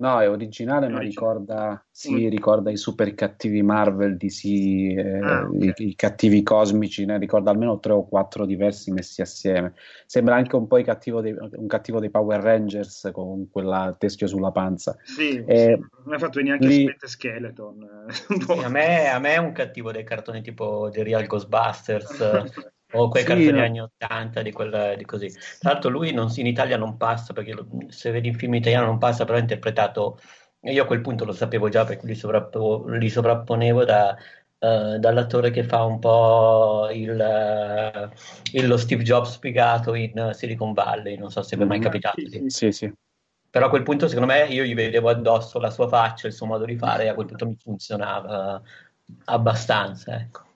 No, 0.00 0.20
è 0.20 0.30
originale, 0.30 0.86
è 0.86 0.90
ma 0.90 1.00
ricorda, 1.00 1.84
sì, 1.90 2.26
mm. 2.26 2.28
ricorda 2.28 2.70
i 2.70 2.76
super 2.76 3.12
cattivi 3.14 3.62
Marvel, 3.62 4.16
DC, 4.16 4.44
eh, 4.44 5.18
ah, 5.20 5.48
okay. 5.48 5.72
i, 5.76 5.88
i, 5.88 5.94
cattivi 5.96 6.44
cosmici, 6.44 7.04
ne 7.04 7.18
ricorda 7.18 7.50
almeno 7.50 7.80
tre 7.80 7.92
o 7.94 8.06
quattro 8.06 8.46
diversi 8.46 8.92
messi 8.92 9.22
assieme. 9.22 9.74
Sembra 10.06 10.36
anche 10.36 10.54
un 10.54 10.68
po' 10.68 10.80
cattivo 10.82 11.20
dei, 11.20 11.34
un 11.36 11.66
cattivo 11.66 11.98
dei 11.98 12.10
Power 12.10 12.40
Rangers 12.40 13.10
con 13.12 13.50
quella 13.50 13.96
teschio 13.98 14.28
sulla 14.28 14.52
panza. 14.52 14.96
Sì, 15.02 15.42
eh, 15.44 15.76
sì. 15.80 16.02
non 16.04 16.14
hai 16.14 16.18
fatto 16.20 16.40
neanche 16.40 16.66
lì... 16.66 16.96
Skeleton. 16.98 18.06
Sì, 18.48 18.52
a, 18.62 18.68
me, 18.68 19.08
a 19.08 19.18
me 19.18 19.34
è 19.34 19.38
un 19.38 19.52
cattivo 19.52 19.90
dei 19.90 20.04
cartoni 20.04 20.42
tipo 20.42 20.88
The 20.92 21.02
Real 21.02 21.26
Ghostbusters. 21.26 22.70
o 22.92 23.08
quei 23.08 23.22
sì, 23.22 23.28
cartoni 23.28 23.50
no. 23.50 23.62
anni 23.62 23.80
80 23.80 24.42
di, 24.42 24.52
quel, 24.52 24.94
di 24.96 25.04
così. 25.04 25.30
Tra 25.58 25.72
l'altro 25.72 25.90
lui 25.90 26.12
non, 26.12 26.30
in 26.36 26.46
Italia 26.46 26.76
non 26.76 26.96
passa, 26.96 27.32
perché 27.32 27.54
se 27.88 28.10
vedi 28.10 28.28
il 28.28 28.36
film 28.36 28.54
italiano 28.54 28.86
non 28.86 28.98
passa, 28.98 29.24
però 29.24 29.36
è 29.36 29.40
interpretato, 29.40 30.18
io 30.60 30.82
a 30.82 30.86
quel 30.86 31.00
punto 31.00 31.24
lo 31.24 31.32
sapevo 31.32 31.68
già 31.68 31.84
perché 31.84 32.06
li, 32.06 32.14
sovrappo, 32.14 32.86
li 32.88 33.10
sovrapponevo 33.10 33.84
da, 33.84 34.16
uh, 34.58 34.98
dall'attore 34.98 35.50
che 35.50 35.64
fa 35.64 35.84
un 35.84 35.98
po' 35.98 36.88
il, 36.90 37.10
uh, 37.10 38.10
il, 38.52 38.66
lo 38.66 38.76
Steve 38.78 39.02
Jobs 39.02 39.32
spiegato 39.32 39.94
in 39.94 40.30
Silicon 40.32 40.72
Valley, 40.72 41.16
non 41.16 41.30
so 41.30 41.42
se 41.42 41.56
vi 41.56 41.62
è 41.62 41.66
mai 41.66 41.78
mm, 41.78 41.82
capitato. 41.82 42.20
Sì, 42.26 42.44
sì, 42.46 42.72
sì. 42.72 42.92
Però 43.50 43.66
a 43.66 43.70
quel 43.70 43.82
punto 43.82 44.08
secondo 44.08 44.32
me 44.32 44.46
io 44.46 44.64
gli 44.64 44.74
vedevo 44.74 45.08
addosso 45.08 45.58
la 45.58 45.70
sua 45.70 45.88
faccia, 45.88 46.26
il 46.26 46.34
suo 46.34 46.46
modo 46.46 46.64
di 46.64 46.76
fare 46.76 47.04
e 47.04 47.08
a 47.08 47.14
quel 47.14 47.26
punto 47.26 47.46
mi 47.46 47.56
funzionava 47.58 48.60
abbastanza, 49.24 50.18
ecco. 50.20 50.47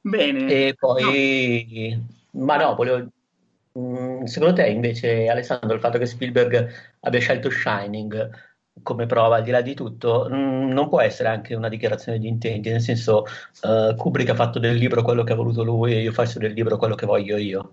Bene. 0.00 0.52
E 0.52 0.74
poi, 0.78 1.96
no. 2.30 2.44
ma 2.44 2.56
no, 2.56 2.74
volevo, 2.74 3.08
mm, 3.78 4.24
secondo 4.24 4.54
te 4.54 4.68
invece 4.68 5.28
Alessandro 5.28 5.74
il 5.74 5.80
fatto 5.80 5.98
che 5.98 6.06
Spielberg 6.06 6.68
abbia 7.00 7.20
scelto 7.20 7.50
Shining 7.50 8.46
come 8.82 9.06
prova 9.06 9.36
al 9.36 9.42
di 9.42 9.50
là 9.50 9.60
di 9.60 9.74
tutto 9.74 10.28
mm, 10.30 10.70
non 10.70 10.88
può 10.88 11.00
essere 11.00 11.28
anche 11.28 11.54
una 11.54 11.68
dichiarazione 11.68 12.18
di 12.18 12.28
intenti, 12.28 12.70
nel 12.70 12.80
senso 12.80 13.24
uh, 13.62 13.94
Kubrick 13.94 14.30
ha 14.30 14.34
fatto 14.34 14.58
del 14.58 14.76
libro 14.76 15.02
quello 15.02 15.24
che 15.24 15.32
ha 15.32 15.36
voluto 15.36 15.62
lui 15.62 15.94
e 15.94 16.02
io 16.02 16.12
faccio 16.12 16.38
del 16.38 16.52
libro 16.52 16.76
quello 16.76 16.94
che 16.94 17.06
voglio 17.06 17.36
io. 17.36 17.72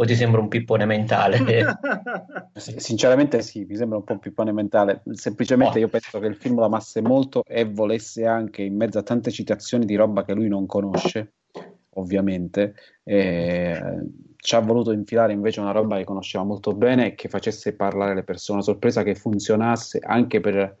O 0.00 0.04
ti 0.06 0.14
sembra 0.14 0.40
un 0.40 0.48
pippone 0.48 0.86
mentale? 0.86 1.38
Sinceramente 2.56 3.42
sì, 3.42 3.66
mi 3.68 3.76
sembra 3.76 3.98
un 3.98 4.04
po' 4.04 4.14
un 4.14 4.18
pippone 4.18 4.50
mentale. 4.50 5.02
Semplicemente 5.12 5.76
oh. 5.76 5.80
io 5.82 5.88
penso 5.88 6.18
che 6.18 6.26
il 6.26 6.36
film 6.36 6.54
lo 6.54 6.64
amasse 6.64 7.02
molto 7.02 7.42
e 7.46 7.66
volesse 7.66 8.24
anche, 8.24 8.62
in 8.62 8.76
mezzo 8.76 8.98
a 8.98 9.02
tante 9.02 9.30
citazioni 9.30 9.84
di 9.84 9.96
roba 9.96 10.24
che 10.24 10.32
lui 10.32 10.48
non 10.48 10.64
conosce, 10.64 11.34
ovviamente, 11.96 12.76
eh, 13.04 13.78
ci 14.36 14.54
ha 14.54 14.60
voluto 14.60 14.92
infilare 14.92 15.34
invece 15.34 15.60
una 15.60 15.72
roba 15.72 15.98
che 15.98 16.04
conosceva 16.04 16.44
molto 16.44 16.72
bene 16.72 17.08
e 17.08 17.14
che 17.14 17.28
facesse 17.28 17.74
parlare 17.74 18.14
le 18.14 18.22
persone. 18.22 18.60
Una 18.60 18.66
sorpresa 18.66 19.02
che 19.02 19.14
funzionasse 19.14 19.98
anche 20.02 20.40
per 20.40 20.78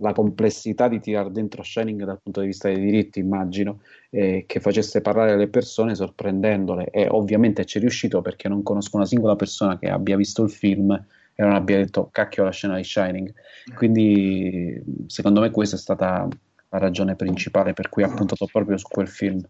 la 0.00 0.12
complessità 0.12 0.88
di 0.88 1.00
tirare 1.00 1.30
dentro 1.30 1.62
Shining 1.62 2.04
dal 2.04 2.20
punto 2.22 2.40
di 2.40 2.46
vista 2.46 2.68
dei 2.68 2.80
diritti, 2.80 3.20
immagino, 3.20 3.80
eh, 4.10 4.44
che 4.46 4.60
facesse 4.60 5.00
parlare 5.00 5.36
le 5.36 5.48
persone 5.48 5.94
sorprendendole 5.94 6.90
e 6.90 7.06
ovviamente 7.08 7.64
ci 7.64 7.78
è 7.78 7.80
riuscito 7.80 8.20
perché 8.20 8.48
non 8.48 8.62
conosco 8.62 8.96
una 8.96 9.06
singola 9.06 9.36
persona 9.36 9.78
che 9.78 9.88
abbia 9.88 10.16
visto 10.16 10.42
il 10.42 10.50
film 10.50 11.06
che 11.34 11.42
non 11.42 11.54
abbia 11.54 11.78
detto 11.78 12.08
cacchio 12.10 12.44
la 12.44 12.50
scena 12.50 12.76
di 12.76 12.84
Shining. 12.84 13.32
Quindi 13.74 14.82
secondo 15.06 15.40
me 15.40 15.50
questa 15.50 15.76
è 15.76 15.78
stata 15.78 16.28
la 16.68 16.78
ragione 16.78 17.16
principale 17.16 17.72
per 17.72 17.88
cui 17.88 18.02
ha 18.02 18.12
puntato 18.12 18.46
proprio 18.46 18.76
su 18.76 18.86
quel 18.88 19.08
film. 19.08 19.40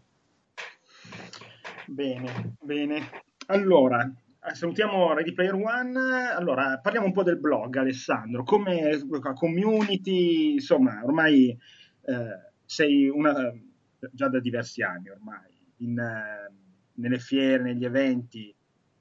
Bene, 1.85 2.55
bene. 2.61 3.09
Allora, 3.47 4.09
salutiamo 4.53 5.13
Ready 5.13 5.33
Player 5.33 5.53
One. 5.53 5.99
Allora, 6.35 6.79
parliamo 6.79 7.05
un 7.05 7.13
po' 7.13 7.23
del 7.23 7.39
blog, 7.39 7.75
Alessandro. 7.75 8.43
Come 8.43 8.99
community, 9.35 10.53
insomma, 10.53 11.01
ormai 11.03 11.49
eh, 11.49 12.51
sei 12.65 13.07
una, 13.07 13.53
già 14.11 14.29
da 14.29 14.39
diversi 14.39 14.81
anni 14.81 15.09
ormai, 15.09 15.51
in, 15.77 15.97
eh, 15.97 16.51
nelle 16.95 17.19
fiere, 17.19 17.63
negli 17.63 17.85
eventi, 17.85 18.53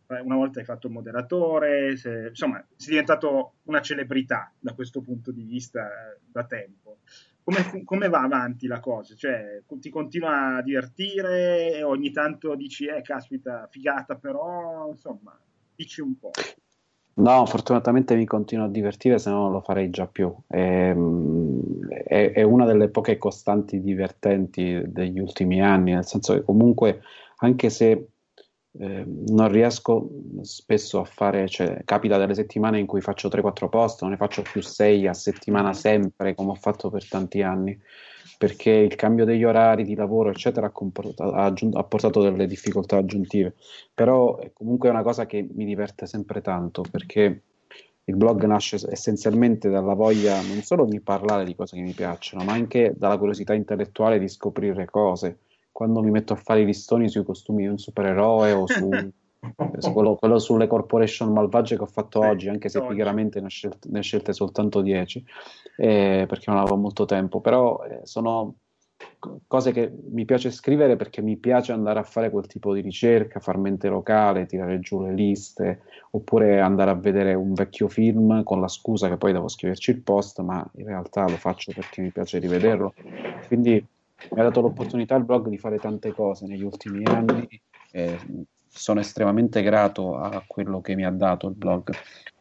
una 0.07 0.37
volta 0.37 0.59
hai 0.59 0.65
fatto 0.65 0.89
il 0.89 0.93
moderatore, 0.93 1.97
se, 1.97 2.27
insomma, 2.29 2.65
sei 2.77 2.91
diventato 2.91 3.55
una 3.65 3.81
celebrità 3.81 4.53
da 4.59 4.75
questo 4.75 5.01
punto 5.01 5.31
di 5.31 5.45
vista 5.45 5.87
eh, 5.87 6.19
da 6.27 6.45
tempo. 6.45 6.99
Come, 7.51 7.85
come, 7.85 8.09
va 8.09 8.21
avanti 8.21 8.69
la 8.69 8.79
cosa? 8.79 9.17
Cioè, 9.17 9.63
ti 9.81 9.91
continua 9.91 10.59
a 10.59 10.63
divertire 10.63 11.83
ogni 11.83 12.13
tanto 12.13 12.55
dici, 12.55 12.87
eh, 12.87 13.03
caspita, 13.03 13.67
figata, 13.69 14.15
però, 14.15 14.89
insomma, 14.89 15.37
dici 15.75 16.01
un 16.01 16.17
po'. 16.17 16.31
No, 17.15 17.45
fortunatamente 17.47 18.15
mi 18.15 18.25
continuo 18.25 18.67
a 18.67 18.69
divertire, 18.69 19.19
se 19.19 19.31
no 19.31 19.43
non 19.43 19.53
lo 19.53 19.61
farei 19.63 19.91
già 19.91 20.07
più. 20.07 20.33
È, 20.47 20.57
ehm, 20.57 21.89
è, 21.89 22.33
è, 22.35 22.43
una 22.43 22.67
delle 22.67 22.89
poche 22.89 23.19
costanti 23.19 23.81
divertenti 23.81 24.83
degli 24.87 25.19
ultimi 25.19 25.61
anni, 25.61 25.93
nel 25.93 26.07
senso 26.07 26.35
che 26.35 26.45
comunque, 26.45 27.03
anche 27.39 27.69
se 27.69 28.11
eh, 28.79 29.05
non 29.07 29.49
riesco 29.49 30.09
spesso 30.43 31.01
a 31.01 31.05
fare, 31.05 31.49
cioè, 31.49 31.83
capita 31.85 32.19
delle 32.19 32.35
settimane 32.35 32.79
in 32.79 32.87
cui 32.87 33.01
faccio 33.01 33.29
3-4 33.29 33.69
post, 33.69 34.03
non 34.03 34.11
ne 34.11 34.17
faccio 34.17 34.43
più 34.43 34.63
6 34.63 35.07
a 35.07 35.15
settimana 35.15 35.73
sempre, 35.73 36.35
come 36.35 36.51
ho 36.51 36.55
fatto 36.55 36.91
per 36.91 37.09
tanti 37.09 37.43
anni 37.43 37.79
perché 38.41 38.71
il 38.71 38.95
cambio 38.95 39.27
degli 39.27 39.45
orari 39.45 39.85
di 39.85 39.95
lavoro, 39.95 40.31
eccetera, 40.31 40.73
ha, 40.73 41.25
ha, 41.25 41.45
aggiun- 41.45 41.77
ha 41.77 41.85
portato 41.85 42.23
delle 42.23 42.47
difficoltà 42.47 42.97
aggiuntive. 42.97 43.55
Però 43.93 44.39
è 44.39 44.51
comunque 44.55 44.89
una 44.89 45.03
cosa 45.03 45.27
che 45.27 45.47
mi 45.53 45.67
diverte 45.67 46.07
sempre 46.07 46.41
tanto, 46.41 46.83
perché 46.91 47.43
il 48.05 48.17
blog 48.17 48.43
nasce 48.47 48.79
essenzialmente 48.91 49.69
dalla 49.69 49.93
voglia 49.93 50.41
non 50.41 50.63
solo 50.63 50.87
di 50.87 51.01
parlare 51.01 51.45
di 51.45 51.55
cose 51.55 51.77
che 51.77 51.83
mi 51.83 51.93
piacciono, 51.93 52.43
ma 52.43 52.53
anche 52.53 52.95
dalla 52.97 53.19
curiosità 53.19 53.53
intellettuale 53.53 54.19
di 54.19 54.29
scoprire 54.29 54.87
cose. 54.87 55.41
Quando 55.73 56.03
mi 56.03 56.11
metto 56.11 56.33
a 56.33 56.37
fare 56.37 56.61
i 56.61 56.65
listoni 56.65 57.09
sui 57.09 57.25
costumi 57.25 57.63
di 57.63 57.69
un 57.69 57.79
supereroe 57.79 58.53
o 58.53 58.67
su 58.67 58.89
quello, 59.93 60.17
quello, 60.17 60.39
sulle 60.39 60.67
corporation 60.67 61.33
malvagie 61.33 61.77
che 61.77 61.83
ho 61.83 61.87
fatto 61.87 62.21
oggi, 62.21 62.49
anche 62.49 62.69
se 62.69 62.85
chiaramente 62.93 63.41
ne 63.41 63.47
ho 63.47 63.49
scelte, 63.49 63.89
ne 63.91 64.01
ho 64.01 64.03
scelte 64.03 64.33
soltanto 64.33 64.83
10, 64.83 65.25
eh, 65.77 66.27
perché 66.29 66.51
non 66.51 66.59
avevo 66.59 66.77
molto 66.77 67.07
tempo, 67.07 67.41
però 67.41 67.83
eh, 67.85 68.01
sono 68.05 68.57
cose 69.47 69.73
che 69.73 69.91
mi 70.11 70.25
piace 70.25 70.51
scrivere 70.51 70.97
perché 70.97 71.23
mi 71.23 71.37
piace 71.37 71.73
andare 71.73 71.99
a 71.99 72.05
fare 72.05 72.31
quel 72.31 72.47
tipo 72.47 72.75
di 72.75 72.81
ricerca, 72.81 73.41
far 73.41 73.57
mente 73.57 73.89
locale, 73.89 74.47
tirare 74.47 74.79
giù 74.81 75.03
le 75.03 75.15
liste, 75.15 75.83
oppure 76.11 76.61
andare 76.61 76.91
a 76.91 76.95
vedere 76.95 77.35
un 77.35 77.55
vecchio 77.55 77.89
film 77.89 78.43
con 78.43 78.61
la 78.61 78.69
scusa 78.69 79.09
che 79.09 79.17
poi 79.17 79.33
devo 79.33 79.49
scriverci 79.49 79.91
il 79.91 80.03
post, 80.03 80.41
ma 80.41 80.69
in 80.77 80.87
realtà 80.87 81.29
lo 81.29 81.37
faccio 81.37 81.73
perché 81.75 82.03
mi 82.03 82.11
piace 82.11 82.39
rivederlo. 82.39 82.93
Quindi 83.47 83.85
mi 84.31 84.41
ha 84.41 84.45
dato 84.45 84.61
l'opportunità 84.61 85.17
il 85.17 85.25
blog 85.25 85.49
di 85.49 85.59
fare 85.59 85.79
tante 85.79 86.13
cose 86.13 86.47
negli 86.47 86.63
ultimi 86.63 87.05
anni. 87.05 87.49
Eh, 87.93 88.19
sono 88.69 89.01
estremamente 89.01 89.63
grato 89.63 90.17
a 90.17 90.45
quello 90.47 90.81
che 90.81 90.95
mi 90.95 91.05
ha 91.05 91.11
dato 91.11 91.49
il 91.49 91.55
blog. 91.55 91.91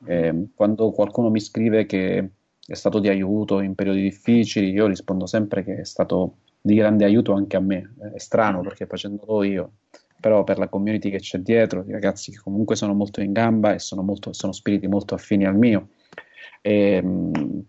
Eh, 0.06 0.48
quando 0.54 0.92
qualcuno 0.92 1.30
mi 1.30 1.40
scrive 1.40 1.86
che 1.86 2.30
è 2.66 2.74
stato 2.76 3.00
di 3.00 3.10
aiuto 3.10 3.62
in 3.62 3.74
periodi 3.74 4.02
difficili, 4.02 4.70
io 4.70 4.86
rispondo 4.86 5.26
sempre 5.26 5.64
che 5.64 5.80
è 5.80 5.86
stato 5.86 6.36
di 6.62 6.76
grande 6.76 7.06
aiuto 7.06 7.34
anche 7.34 7.58
a 7.58 7.62
me. 7.62 7.96
È 8.14 8.20
strano 8.20 8.62
perché 8.62 8.86
facendolo 8.86 9.44
io, 9.44 9.72
però 10.20 10.44
per 10.44 10.60
la 10.60 10.68
community 10.68 11.10
che 11.10 11.20
c'è 11.20 11.40
dietro, 11.40 11.84
i 11.88 11.92
ragazzi 11.92 12.32
che 12.32 12.38
comunque 12.38 12.76
sono 12.76 12.94
molto 12.94 13.22
in 13.22 13.32
gamba 13.32 13.74
e 13.74 13.80
sono, 13.80 14.04
molto, 14.04 14.34
sono 14.34 14.52
spiriti 14.52 14.88
molto 14.88 15.16
affini 15.16 15.46
al 15.46 15.58
mio. 15.58 15.90
E, 16.62 16.74
ehm, 16.74 17.64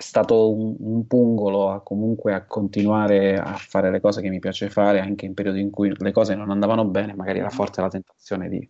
è 0.00 0.02
stato 0.02 0.50
un, 0.50 0.76
un, 0.78 1.06
pungolo 1.06 1.70
a 1.70 1.82
comunque 1.82 2.32
a 2.32 2.46
continuare 2.46 3.36
a 3.36 3.54
fare 3.56 3.90
le 3.90 4.00
cose 4.00 4.22
che 4.22 4.30
mi 4.30 4.38
piace 4.38 4.70
fare 4.70 4.98
anche 4.98 5.26
in 5.26 5.34
periodi 5.34 5.60
in 5.60 5.68
cui 5.68 5.92
le 5.94 6.12
cose 6.12 6.34
non 6.34 6.50
andavano 6.50 6.86
bene, 6.86 7.14
magari 7.14 7.40
era 7.40 7.50
forte 7.50 7.82
la 7.82 7.90
tentazione 7.90 8.48
di 8.48 8.66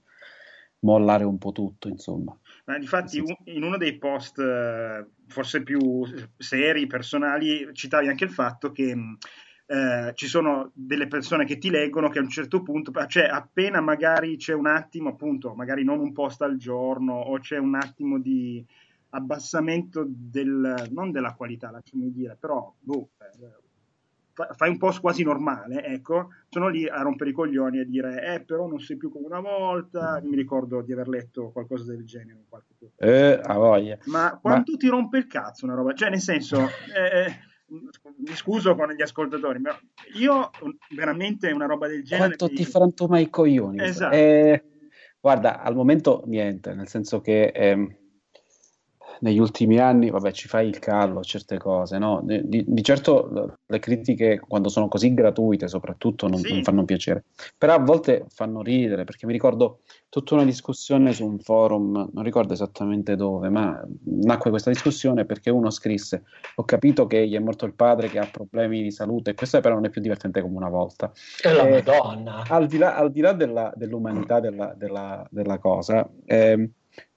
mollare 0.81 1.23
un 1.23 1.39
po' 1.39 1.53
tutto, 1.53 1.87
insomma. 1.87 2.37
Ma 2.65 2.77
infatti 2.77 3.23
in 3.45 3.63
uno 3.63 3.77
dei 3.77 3.97
post 3.97 4.41
eh, 4.41 5.07
forse 5.29 5.63
più 5.63 6.03
seri, 6.37 6.89
personali, 6.89 7.69
citavi 7.75 8.09
anche 8.09 8.25
il 8.25 8.31
fatto 8.31 8.73
che 8.73 8.97
eh, 9.67 10.11
ci 10.15 10.27
sono 10.27 10.73
delle 10.75 11.07
persone 11.07 11.45
che 11.45 11.59
ti 11.59 11.71
leggono 11.71 12.09
che 12.09 12.19
a 12.19 12.23
un 12.23 12.29
certo 12.29 12.61
punto, 12.61 12.91
cioè 13.07 13.29
appena 13.29 13.81
magari 13.81 14.37
c'è 14.37 14.53
un 14.53 14.67
attimo, 14.67 15.11
appunto, 15.11 15.55
magari 15.55 15.85
non 15.85 16.01
un 16.01 16.13
post 16.13 16.43
al 16.43 16.57
giorno 16.57 17.15
o 17.15 17.39
c'è 17.39 17.57
un 17.57 17.77
attimo 17.77 18.19
di 18.19 18.67
abbassamento 19.11 20.05
del, 20.07 20.89
non 20.91 21.11
della 21.11 21.35
qualità, 21.35 21.71
lasciami 21.71 22.13
dire, 22.13 22.37
però 22.39 22.73
boh, 22.79 23.11
eh, 23.19 23.69
fai 24.55 24.71
un 24.71 24.79
post 24.79 25.01
quasi 25.01 25.23
normale, 25.23 25.85
ecco, 25.85 26.29
sono 26.49 26.69
lì 26.69 26.89
a 26.89 27.03
rompere 27.03 27.31
i 27.31 27.33
coglioni 27.33 27.81
e 27.81 27.87
dire, 27.87 28.35
eh, 28.35 28.41
però 28.41 28.67
non 28.67 28.81
sei 28.81 28.97
più 28.97 29.11
come 29.11 29.27
una 29.27 29.41
volta, 29.41 30.21
mi 30.25 30.37
ricordo 30.37 30.81
di 30.83 30.93
aver 30.93 31.09
letto 31.09 31.51
qualcosa 31.51 31.93
del 31.93 32.05
genere 32.05 32.39
in 32.39 32.45
qualche. 32.49 32.69
Eh, 32.97 33.41
a 33.43 33.55
voglia. 33.55 33.99
Ma 34.05 34.39
quanto 34.41 34.73
Ma... 34.73 34.79
ti 34.79 34.89
rompe 34.89 35.19
il 35.19 35.27
cazzo 35.27 35.65
una 35.65 35.75
roba? 35.75 35.93
Cioè, 35.93 36.11
nel 36.11 36.21
senso, 36.21 36.61
eh, 36.97 37.49
mi 37.67 38.35
scuso 38.35 38.75
con 38.75 38.91
gli 38.93 39.03
ascoltatori, 39.03 39.59
ma 39.59 39.77
io 40.15 40.51
veramente 40.95 41.51
una 41.51 41.67
roba 41.67 41.89
del 41.89 42.05
genere... 42.05 42.37
Quanto 42.37 42.47
mi... 42.47 42.55
ti 42.55 42.65
frantuma 42.65 43.19
i 43.19 43.29
coglioni? 43.29 43.81
Esatto. 43.81 44.15
Eh, 44.15 44.65
guarda, 45.21 45.61
al 45.61 45.75
momento 45.75 46.23
niente, 46.27 46.75
nel 46.75 46.89
senso 46.89 47.21
che... 47.21 47.47
Eh, 47.55 47.95
negli 49.21 49.39
ultimi 49.39 49.79
anni, 49.79 50.11
vabbè, 50.11 50.33
ci 50.33 50.49
fai 50.49 50.69
il 50.69 50.79
callo 50.79 51.21
a 51.21 51.23
certe 51.23 51.59
cose, 51.59 51.99
no? 51.99 52.21
Di, 52.23 52.65
di, 52.67 52.83
certo 52.83 53.57
le 53.67 53.79
critiche, 53.79 54.41
quando 54.47 54.69
sono 54.69 54.89
così 54.89 55.13
gratuite, 55.15 55.69
soprattutto, 55.69 56.29
non, 56.29 56.39
sì. 56.39 56.53
non, 56.53 56.63
fanno 56.63 56.85
piacere, 56.85 57.25
però 57.57 57.75
a 57.75 57.79
volte 57.79 58.27
fanno 58.29 58.63
ridere, 58.63 59.05
perché 59.05 59.27
mi 59.27 59.33
ricordo 59.33 59.81
tutta 60.09 60.35
una 60.35 60.45
discussione 60.45 61.13
su 61.13 61.27
un 61.27 61.39
forum, 61.39 62.11
non 62.13 62.25
ricordo 62.25 62.53
esattamente 62.53 63.17
dove, 63.17 63.49
ma 63.49 63.83
nacque 64.05 64.51
questa 64.51 64.71
discussione 64.71 65.25
perché 65.25 65.51
uno 65.51 65.71
scrisse: 65.71 66.25
Ho 66.57 66.65
capito 66.65 67.07
che 67.07 67.27
gli 67.29 67.35
è 67.35 67.39
morto 67.39 67.67
il 67.67 67.75
padre, 67.75 68.09
che 68.09 68.19
ha 68.19 68.29
problemi 68.31 68.83
di 68.83 68.91
salute, 68.91 69.31
e 69.31 69.35
questa 69.35 69.61
però 69.61 69.75
non 69.75 69.85
è 69.85 69.91
più 69.91 70.01
divertente 70.01 70.41
come 70.41 70.57
una 70.57 70.69
volta. 70.69 71.13
E 71.43 71.53
la 71.53 71.67
eh, 71.67 71.71
Madonna! 71.71 72.45
Al 72.49 72.67
di 72.67 72.79
là, 72.79 72.97
al 72.97 73.11
di 73.13 73.21
là 73.21 73.33
della, 73.33 73.73
dell'umanità 73.77 74.41
della, 74.41 74.75
della, 74.77 75.27
della 75.31 75.59
cosa, 75.59 76.09
eh, 76.25 76.71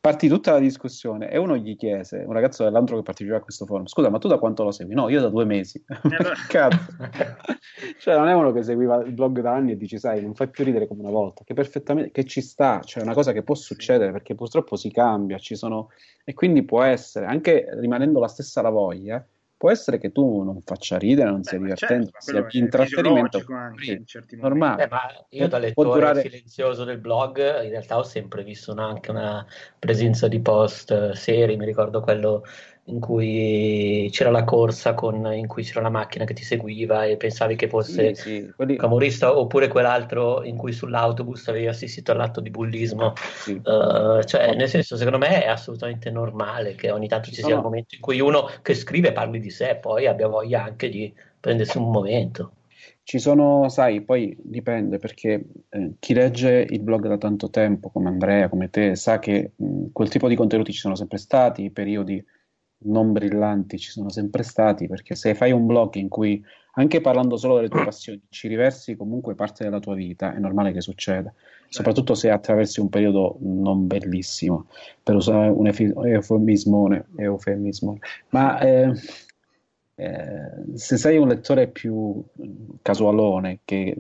partì 0.03 0.27
tutta 0.27 0.51
la 0.51 0.59
discussione 0.59 1.31
e 1.31 1.37
uno 1.37 1.55
gli 1.55 1.77
chiese, 1.77 2.25
un 2.27 2.33
ragazzo 2.33 2.65
dell'altro 2.65 2.97
che 2.97 3.03
partecipava 3.03 3.39
a 3.39 3.41
questo 3.41 3.65
forum, 3.65 3.85
scusa 3.85 4.09
ma 4.09 4.17
tu 4.17 4.27
da 4.27 4.37
quanto 4.37 4.65
lo 4.65 4.71
segui? 4.71 4.93
No, 4.95 5.07
io 5.07 5.21
da 5.21 5.29
due 5.29 5.45
mesi. 5.45 5.81
Cazzo. 6.49 6.91
cioè 7.99 8.17
non 8.17 8.27
è 8.27 8.33
uno 8.33 8.51
che 8.51 8.63
seguiva 8.63 9.01
il 9.01 9.13
blog 9.13 9.39
da 9.39 9.53
anni 9.53 9.71
e 9.71 9.77
dici 9.77 9.97
sai 9.97 10.21
non 10.21 10.35
fai 10.35 10.49
più 10.49 10.65
ridere 10.65 10.87
come 10.87 10.99
una 10.99 11.09
volta, 11.09 11.45
che 11.45 11.53
perfettamente, 11.53 12.11
che 12.11 12.25
ci 12.25 12.41
sta, 12.41 12.81
cioè 12.83 13.01
è 13.01 13.05
una 13.05 13.15
cosa 13.15 13.31
che 13.31 13.43
può 13.43 13.55
succedere 13.55 14.11
perché 14.11 14.35
purtroppo 14.35 14.75
si 14.75 14.91
cambia, 14.91 15.37
ci 15.37 15.55
sono, 15.55 15.87
e 16.25 16.33
quindi 16.33 16.63
può 16.63 16.83
essere, 16.83 17.25
anche 17.25 17.69
rimanendo 17.71 18.19
la 18.19 18.27
stessa 18.27 18.61
la 18.61 18.71
voglia, 18.71 19.25
può 19.63 19.71
essere 19.71 19.97
che 19.97 20.11
tu 20.11 20.41
non 20.43 20.59
faccia 20.59 20.97
ridere, 20.97 21.29
non 21.29 21.39
Beh, 21.39 21.47
sia 21.47 21.57
divertente, 21.57 22.11
certo, 22.19 22.49
sia 22.49 22.61
intrattenimento 22.61 23.45
anche, 23.47 23.91
in 23.91 24.39
normale. 24.41 24.83
Eh, 24.83 24.87
ma 24.89 25.25
io 25.29 25.47
da 25.47 25.57
lettore 25.57 25.89
durare... 25.89 26.19
silenzioso 26.19 26.83
del 26.83 26.97
blog 26.97 27.37
in 27.63 27.69
realtà 27.69 27.97
ho 27.97 28.03
sempre 28.03 28.43
visto 28.43 28.73
anche 28.73 29.09
una 29.09 29.45
presenza 29.79 30.27
di 30.27 30.41
post 30.41 31.11
seri, 31.11 31.55
mi 31.55 31.63
ricordo 31.63 32.01
quello 32.01 32.43
in 32.85 32.99
cui 32.99 34.09
c'era 34.11 34.29
la 34.29 34.43
corsa 34.43 34.93
con, 34.93 35.31
in 35.33 35.47
cui 35.47 35.63
c'era 35.63 35.81
la 35.81 35.89
macchina 35.89 36.25
che 36.25 36.33
ti 36.33 36.43
seguiva 36.43 37.05
e 37.05 37.15
pensavi 37.15 37.55
che 37.55 37.69
fosse 37.69 38.13
sì, 38.13 38.21
sì. 38.21 38.53
Quelli... 38.53 38.75
camorrista 38.75 39.37
oppure 39.37 39.69
quell'altro 39.69 40.43
in 40.43 40.57
cui 40.57 40.73
sull'autobus 40.73 41.47
avevi 41.47 41.67
assistito 41.67 42.11
all'atto 42.11 42.41
di 42.41 42.49
bullismo 42.49 43.13
sì. 43.15 43.53
uh, 43.53 44.21
cioè 44.23 44.53
nel 44.55 44.67
senso 44.67 44.97
secondo 44.97 45.17
me 45.17 45.43
è 45.43 45.47
assolutamente 45.47 46.11
normale 46.11 46.75
che 46.75 46.91
ogni 46.91 47.07
tanto 47.07 47.29
ci, 47.29 47.41
sia 47.41 47.55
il 47.55 47.61
momento 47.61 47.95
in 47.95 48.01
cui 48.01 48.19
uno 48.19 48.49
che 48.61 48.73
scrive 48.73 49.13
parli 49.13 49.39
di 49.39 49.49
sé 49.49 49.77
poi 49.79 50.05
abbia 50.05 50.27
voglia 50.27 50.63
anche 50.63 50.89
di 50.89 51.13
prendersi 51.39 51.77
un 51.77 51.89
momento 51.89 52.51
ci 53.05 53.19
sono, 53.19 53.67
sai, 53.67 54.01
poi 54.01 54.35
dipende 54.41 54.97
perché 54.97 55.45
eh, 55.69 55.93
chi 55.99 56.13
legge 56.13 56.65
il 56.69 56.79
blog 56.79 57.07
da 57.07 57.17
tanto 57.17 57.49
tempo, 57.49 57.89
come 57.89 58.07
Andrea, 58.07 58.47
come 58.47 58.69
te, 58.69 58.95
sa 58.95 59.19
che 59.19 59.51
mh, 59.57 59.87
quel 59.91 60.07
tipo 60.07 60.29
di 60.29 60.37
contenuti 60.37 60.71
ci 60.71 60.79
sono 60.79 60.95
sempre 60.95 61.17
stati, 61.17 61.69
periodi 61.69 62.23
non 62.85 63.11
brillanti 63.11 63.77
ci 63.77 63.91
sono 63.91 64.09
sempre 64.09 64.43
stati, 64.43 64.87
perché 64.87 65.15
se 65.15 65.35
fai 65.35 65.51
un 65.51 65.65
blog 65.65 65.95
in 65.95 66.09
cui, 66.09 66.43
anche 66.73 67.01
parlando 67.01 67.37
solo 67.37 67.55
delle 67.55 67.69
tue 67.69 67.83
passioni, 67.83 68.21
ci 68.29 68.47
riversi 68.47 68.95
comunque 68.95 69.35
parte 69.35 69.63
della 69.63 69.79
tua 69.79 69.95
vita, 69.95 70.33
è 70.33 70.39
normale 70.39 70.71
che 70.71 70.81
succeda, 70.81 71.31
certo. 71.31 71.67
soprattutto 71.69 72.15
se 72.15 72.29
attraversi 72.29 72.79
un 72.79 72.89
periodo 72.89 73.37
non 73.41 73.87
bellissimo, 73.87 74.67
per 75.01 75.15
usare 75.15 75.49
un 75.49 75.67
eufemismo, 75.67 76.89
eufemismo. 77.15 77.97
ma 78.29 78.59
eh, 78.59 78.93
eh, 79.95 80.75
se 80.75 80.97
sei 80.97 81.17
un 81.17 81.27
lettore 81.27 81.67
più 81.67 82.23
casualone, 82.81 83.59
che 83.63 83.95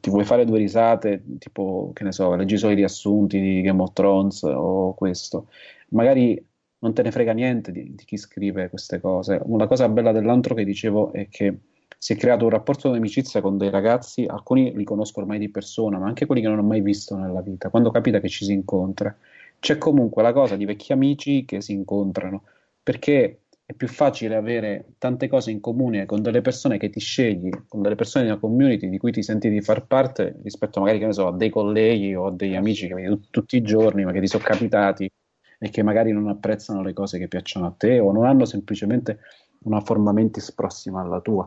ti 0.00 0.10
vuoi 0.10 0.24
fare 0.24 0.44
due 0.44 0.58
risate, 0.58 1.22
tipo, 1.38 1.92
che 1.94 2.02
ne 2.04 2.12
so, 2.12 2.34
leggi 2.34 2.56
solo 2.56 2.72
i 2.72 2.76
riassunti 2.76 3.40
di 3.40 3.60
Game 3.62 3.80
of 3.80 3.92
Thrones 3.92 4.42
o 4.42 4.94
questo, 4.94 5.46
magari 5.90 6.44
non 6.80 6.94
te 6.94 7.02
ne 7.02 7.10
frega 7.10 7.32
niente 7.32 7.72
di, 7.72 7.94
di, 7.94 8.04
chi 8.04 8.16
scrive 8.16 8.68
queste 8.68 9.00
cose. 9.00 9.40
Una 9.44 9.66
cosa 9.66 9.88
bella 9.88 10.12
dell'antro 10.12 10.54
che 10.54 10.64
dicevo 10.64 11.12
è 11.12 11.28
che 11.28 11.58
si 11.98 12.12
è 12.12 12.16
creato 12.16 12.44
un 12.44 12.50
rapporto 12.50 12.90
di 12.90 12.96
amicizia 12.96 13.40
con 13.40 13.58
dei 13.58 13.70
ragazzi, 13.70 14.24
alcuni 14.24 14.72
li 14.74 14.84
conosco 14.84 15.20
ormai 15.20 15.38
di 15.38 15.48
persona, 15.48 15.98
ma 15.98 16.06
anche 16.06 16.26
quelli 16.26 16.40
che 16.40 16.48
non 16.48 16.58
ho 16.58 16.62
mai 16.62 16.80
visto 16.80 17.16
nella 17.16 17.42
vita. 17.42 17.70
Quando 17.70 17.90
capita 17.90 18.20
che 18.20 18.28
ci 18.28 18.44
si 18.44 18.52
incontra, 18.52 19.14
c'è 19.58 19.78
comunque 19.78 20.22
la 20.22 20.32
cosa 20.32 20.56
di 20.56 20.64
vecchi 20.64 20.92
amici 20.92 21.44
che 21.44 21.60
si 21.60 21.72
incontrano, 21.72 22.44
perché 22.82 23.40
è 23.64 23.74
più 23.74 23.88
facile 23.88 24.36
avere 24.36 24.94
tante 24.96 25.28
cose 25.28 25.50
in 25.50 25.60
comune 25.60 26.06
con 26.06 26.22
delle 26.22 26.40
persone 26.40 26.78
che 26.78 26.88
ti 26.88 27.00
scegli, 27.00 27.50
con 27.66 27.82
delle 27.82 27.96
persone 27.96 28.24
di 28.24 28.30
una 28.30 28.40
community 28.40 28.88
di 28.88 28.98
cui 28.98 29.10
ti 29.10 29.22
senti 29.22 29.50
di 29.50 29.60
far 29.60 29.86
parte, 29.86 30.36
rispetto 30.42 30.80
magari, 30.80 31.12
so, 31.12 31.26
a 31.26 31.36
dei 31.36 31.50
colleghi 31.50 32.14
o 32.14 32.26
a 32.26 32.32
degli 32.32 32.54
amici 32.54 32.86
che 32.86 32.94
vedi 32.94 33.20
t- 33.20 33.30
tutti 33.30 33.56
i 33.56 33.62
giorni, 33.62 34.04
ma 34.04 34.12
che 34.12 34.20
ti 34.20 34.28
sono 34.28 34.44
capitati 34.44 35.10
e 35.58 35.70
che 35.70 35.82
magari 35.82 36.12
non 36.12 36.28
apprezzano 36.28 36.82
le 36.82 36.92
cose 36.92 37.18
che 37.18 37.28
piacciono 37.28 37.66
a 37.66 37.74
te 37.76 37.98
o 37.98 38.12
non 38.12 38.24
hanno 38.24 38.44
semplicemente 38.44 39.18
una 39.64 39.80
forma 39.80 40.12
mentis 40.12 40.52
prossima 40.52 41.00
alla 41.00 41.20
tua. 41.20 41.46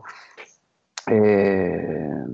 E... 1.04 2.24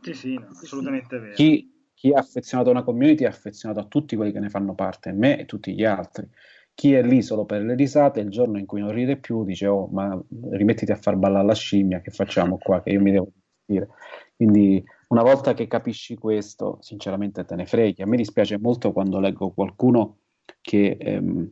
Sì, 0.00 0.14
sì, 0.14 0.34
no, 0.34 0.46
assolutamente 0.50 1.18
vero. 1.18 1.34
Chi, 1.34 1.90
chi 1.92 2.10
è 2.10 2.14
affezionato 2.14 2.70
a 2.70 2.72
una 2.72 2.84
community 2.84 3.24
è 3.24 3.28
affezionato 3.28 3.80
a 3.80 3.86
tutti 3.86 4.16
quelli 4.16 4.32
che 4.32 4.40
ne 4.40 4.48
fanno 4.48 4.74
parte, 4.74 5.12
me 5.12 5.40
e 5.40 5.46
tutti 5.46 5.74
gli 5.74 5.84
altri. 5.84 6.28
Chi 6.72 6.92
è 6.92 7.02
lì 7.02 7.22
solo 7.22 7.44
per 7.44 7.62
le 7.62 7.74
risate, 7.74 8.20
il 8.20 8.30
giorno 8.30 8.58
in 8.58 8.66
cui 8.66 8.80
non 8.80 8.90
ride 8.90 9.16
più, 9.16 9.44
dice: 9.44 9.66
Oh, 9.66 9.86
ma 9.86 10.20
rimettiti 10.50 10.90
a 10.90 10.96
far 10.96 11.16
ballare 11.16 11.46
la 11.46 11.54
scimmia, 11.54 12.00
che 12.00 12.10
facciamo 12.10 12.58
qua? 12.58 12.82
Che 12.82 12.90
io 12.90 13.00
mi 13.00 13.12
devo 13.12 13.30
dire. 13.64 13.88
Quindi, 14.34 14.82
una 15.08 15.22
volta 15.22 15.54
che 15.54 15.68
capisci 15.68 16.16
questo, 16.16 16.78
sinceramente 16.80 17.44
te 17.44 17.54
ne 17.54 17.66
freghi. 17.66 18.02
A 18.02 18.06
me 18.06 18.16
dispiace 18.16 18.58
molto 18.58 18.92
quando 18.92 19.20
leggo 19.20 19.52
qualcuno 19.52 20.18
che, 20.60 20.96
ehm, 20.98 21.50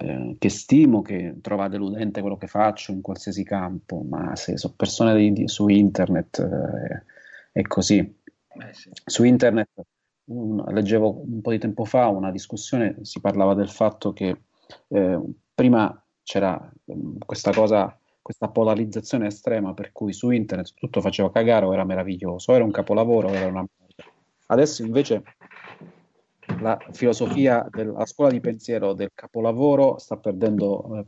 eh, 0.00 0.36
che, 0.38 0.48
stimo, 0.48 1.02
che 1.02 1.36
trova 1.40 1.68
deludente 1.68 2.20
quello 2.20 2.36
che 2.36 2.46
faccio 2.46 2.92
in 2.92 3.00
qualsiasi 3.00 3.44
campo, 3.44 4.02
ma 4.02 4.34
se 4.36 4.56
sono 4.56 4.74
persone 4.76 5.14
di, 5.16 5.32
di, 5.32 5.48
su 5.48 5.68
internet 5.68 6.38
eh, 6.38 7.02
è 7.52 7.62
così. 7.62 7.98
Eh 7.98 8.72
sì. 8.72 8.90
Su 9.04 9.24
internet 9.24 9.70
un, 10.26 10.62
leggevo 10.68 11.22
un 11.22 11.40
po' 11.40 11.50
di 11.50 11.58
tempo 11.58 11.84
fa 11.84 12.08
una 12.08 12.30
discussione, 12.30 12.98
si 13.02 13.20
parlava 13.20 13.54
del 13.54 13.68
fatto 13.68 14.12
che 14.12 14.42
eh, 14.88 15.20
prima 15.54 16.04
c'era 16.22 16.72
ehm, 16.86 17.18
questa 17.18 17.52
cosa 17.52 17.98
questa 18.24 18.48
polarizzazione 18.48 19.26
estrema 19.26 19.74
per 19.74 19.92
cui 19.92 20.14
su 20.14 20.30
internet 20.30 20.72
tutto 20.72 21.02
faceva 21.02 21.30
cagare 21.30 21.66
o 21.66 21.74
era 21.74 21.84
meraviglioso, 21.84 22.52
o 22.52 22.54
era 22.54 22.64
un 22.64 22.70
capolavoro 22.70 23.28
o 23.28 23.34
era 23.34 23.48
una 23.48 23.66
merda. 23.76 24.10
Adesso 24.46 24.82
invece 24.82 25.22
la 26.64 26.78
filosofia 26.92 27.68
della 27.70 28.06
scuola 28.06 28.30
di 28.30 28.40
pensiero 28.40 28.94
del 28.94 29.10
capolavoro 29.14 29.98
sta 29.98 30.16
perdendo, 30.16 30.96
eh, 30.96 31.04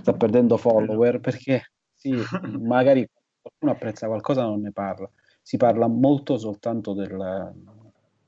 sta 0.00 0.14
perdendo 0.14 0.56
follower 0.56 1.20
perché 1.20 1.72
sì, 1.92 2.10
magari 2.58 3.06
qualcuno 3.40 3.72
apprezza 3.72 4.06
qualcosa 4.06 4.42
non 4.44 4.62
ne 4.62 4.72
parla, 4.72 5.08
si 5.42 5.58
parla 5.58 5.86
molto 5.88 6.38
soltanto 6.38 6.94
del 6.94 7.52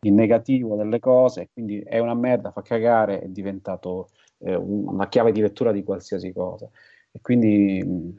negativo 0.00 0.76
delle 0.76 1.00
cose, 1.00 1.48
quindi 1.52 1.80
è 1.80 1.98
una 1.98 2.14
merda, 2.14 2.52
fa 2.52 2.60
cagare, 2.60 3.20
è 3.20 3.28
diventato 3.28 4.10
eh, 4.38 4.54
una 4.54 5.08
chiave 5.08 5.32
di 5.32 5.40
lettura 5.40 5.72
di 5.72 5.82
qualsiasi 5.82 6.30
cosa. 6.32 6.68
E 7.10 7.20
quindi 7.22 7.78
eh, 7.78 8.14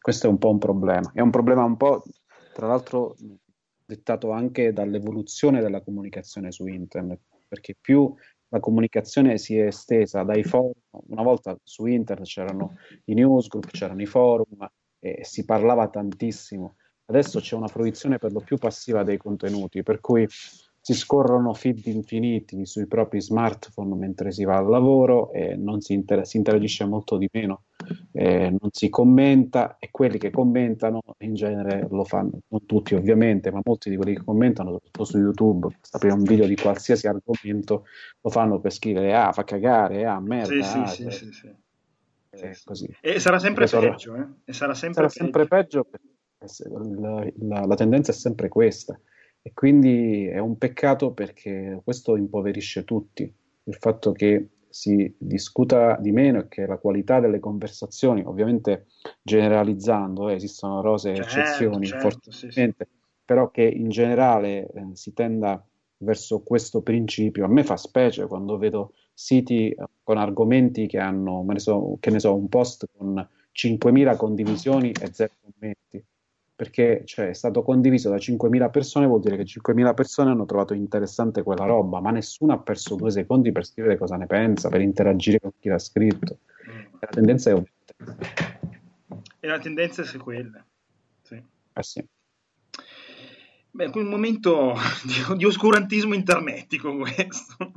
questo 0.00 0.28
è 0.28 0.30
un 0.30 0.38
po' 0.38 0.48
un 0.50 0.58
problema. 0.58 1.10
È 1.12 1.20
un 1.20 1.30
problema 1.30 1.64
un 1.64 1.76
po', 1.76 2.04
tra 2.54 2.68
l'altro, 2.68 3.16
dettato 3.84 4.30
anche 4.30 4.72
dall'evoluzione 4.72 5.60
della 5.60 5.82
comunicazione 5.82 6.52
su 6.52 6.66
internet 6.66 7.20
perché 7.50 7.74
più 7.78 8.14
la 8.50 8.60
comunicazione 8.60 9.38
si 9.38 9.58
è 9.58 9.66
estesa 9.66 10.22
dai 10.22 10.44
forum, 10.44 10.72
una 11.08 11.22
volta 11.22 11.58
su 11.64 11.86
internet 11.86 12.26
c'erano 12.26 12.76
i 13.06 13.14
newsgroup, 13.14 13.66
c'erano 13.70 14.00
i 14.00 14.06
forum 14.06 14.68
e 15.00 15.24
si 15.24 15.44
parlava 15.44 15.88
tantissimo. 15.88 16.76
Adesso 17.06 17.40
c'è 17.40 17.56
una 17.56 17.66
fruizione 17.66 18.18
per 18.18 18.30
lo 18.30 18.40
più 18.40 18.56
passiva 18.56 19.02
dei 19.02 19.16
contenuti, 19.16 19.82
per 19.82 20.00
cui 20.00 20.28
si 20.82 20.94
scorrono 20.94 21.52
feed 21.52 21.86
infiniti 21.86 22.64
sui 22.64 22.86
propri 22.86 23.20
smartphone 23.20 23.94
mentre 23.96 24.32
si 24.32 24.44
va 24.44 24.56
al 24.56 24.66
lavoro 24.66 25.30
e 25.32 25.54
non 25.54 25.80
si, 25.82 25.92
inter- 25.92 26.24
si 26.24 26.38
interagisce 26.38 26.86
molto 26.86 27.18
di 27.18 27.28
meno, 27.30 27.64
eh, 28.12 28.48
non 28.48 28.70
si 28.72 28.88
commenta 28.88 29.76
e 29.78 29.90
quelli 29.90 30.16
che 30.16 30.30
commentano 30.30 31.02
in 31.18 31.34
genere 31.34 31.86
lo 31.90 32.04
fanno, 32.04 32.40
non 32.48 32.64
tutti 32.64 32.94
ovviamente, 32.94 33.50
ma 33.50 33.60
molti 33.62 33.90
di 33.90 33.96
quelli 33.96 34.14
che 34.14 34.24
commentano, 34.24 34.70
soprattutto 34.72 35.04
su 35.04 35.18
YouTube, 35.18 35.68
aprire 35.90 36.14
un 36.14 36.22
video 36.22 36.46
di 36.46 36.56
qualsiasi 36.56 37.06
argomento, 37.06 37.84
lo 38.20 38.30
fanno 38.30 38.58
per 38.58 38.72
scrivere 38.72 39.14
ah 39.14 39.32
fa 39.32 39.44
cagare, 39.44 40.06
ah 40.06 40.18
merda. 40.18 40.64
Sì, 40.64 40.78
ah, 40.78 40.86
sì, 40.86 41.02
cioè, 41.02 41.12
sì, 41.12 41.32
sì, 41.32 41.54
sì. 42.72 42.96
E 43.02 43.18
sarà 43.20 43.38
sempre 43.38 43.66
peggio, 43.66 44.14
eh? 44.14 44.26
E 44.44 44.52
sarà 44.52 44.72
sempre 44.72 44.94
sarà 44.94 45.08
sempre 45.08 45.46
peggio 45.46 45.86
la, 46.68 47.26
la, 47.40 47.66
la 47.66 47.74
tendenza 47.74 48.12
è 48.12 48.14
sempre 48.14 48.48
questa. 48.48 48.98
E 49.42 49.52
quindi 49.54 50.26
è 50.26 50.38
un 50.38 50.58
peccato 50.58 51.12
perché 51.12 51.80
questo 51.82 52.16
impoverisce 52.16 52.84
tutti. 52.84 53.32
Il 53.64 53.74
fatto 53.76 54.12
che 54.12 54.48
si 54.68 55.12
discuta 55.18 55.96
di 55.96 56.12
meno 56.12 56.40
e 56.40 56.48
che 56.48 56.66
la 56.66 56.76
qualità 56.76 57.20
delle 57.20 57.40
conversazioni, 57.40 58.22
ovviamente 58.24 58.86
generalizzando, 59.22 60.28
eh, 60.28 60.34
esistono 60.34 60.80
rose 60.80 61.14
certo, 61.14 61.38
eccezioni, 61.38 61.86
certo, 61.86 62.30
sì, 62.30 62.50
sì. 62.50 62.72
però 63.24 63.50
che 63.50 63.62
in 63.62 63.88
generale 63.88 64.70
eh, 64.70 64.86
si 64.92 65.12
tenda 65.12 65.64
verso 65.98 66.40
questo 66.42 66.82
principio. 66.82 67.44
A 67.44 67.48
me 67.48 67.64
fa 67.64 67.76
specie 67.76 68.26
quando 68.26 68.58
vedo 68.58 68.92
siti 69.12 69.70
eh, 69.70 69.76
con 70.02 70.18
argomenti 70.18 70.86
che 70.86 70.98
hanno, 70.98 71.44
ne 71.46 71.58
so, 71.58 71.96
che 71.98 72.10
ne 72.10 72.20
so, 72.20 72.34
un 72.34 72.48
post 72.48 72.88
con 72.96 73.14
5.000 73.52 74.16
condivisioni 74.16 74.92
e 74.92 75.12
0 75.12 75.32
commenti 75.40 76.04
perché 76.60 77.04
cioè, 77.06 77.30
è 77.30 77.32
stato 77.32 77.62
condiviso 77.62 78.10
da 78.10 78.16
5.000 78.16 78.70
persone, 78.70 79.06
vuol 79.06 79.20
dire 79.20 79.38
che 79.38 79.44
5.000 79.44 79.94
persone 79.94 80.30
hanno 80.30 80.44
trovato 80.44 80.74
interessante 80.74 81.42
quella 81.42 81.64
roba, 81.64 82.00
ma 82.00 82.10
nessuno 82.10 82.52
ha 82.52 82.58
perso 82.58 82.96
due 82.96 83.10
secondi 83.10 83.50
per 83.50 83.64
scrivere 83.64 83.96
cosa 83.96 84.16
ne 84.16 84.26
pensa, 84.26 84.68
per 84.68 84.82
interagire 84.82 85.40
con 85.40 85.52
chi 85.58 85.70
l'ha 85.70 85.78
scritto. 85.78 86.40
La 86.98 87.08
tendenza 87.10 87.50
è 87.50 87.62
E 89.40 89.46
la 89.46 89.58
tendenza 89.58 90.02
è 90.02 90.16
quella. 90.18 90.62
Sì. 91.22 91.42
Eh 91.72 91.82
sì. 91.82 92.06
Beh, 93.70 93.90
un 93.94 94.08
momento 94.08 94.74
di, 95.04 95.38
di, 95.38 95.46
oscurantismo 95.46 96.12
internetico 96.12 96.94
questo. 96.94 97.72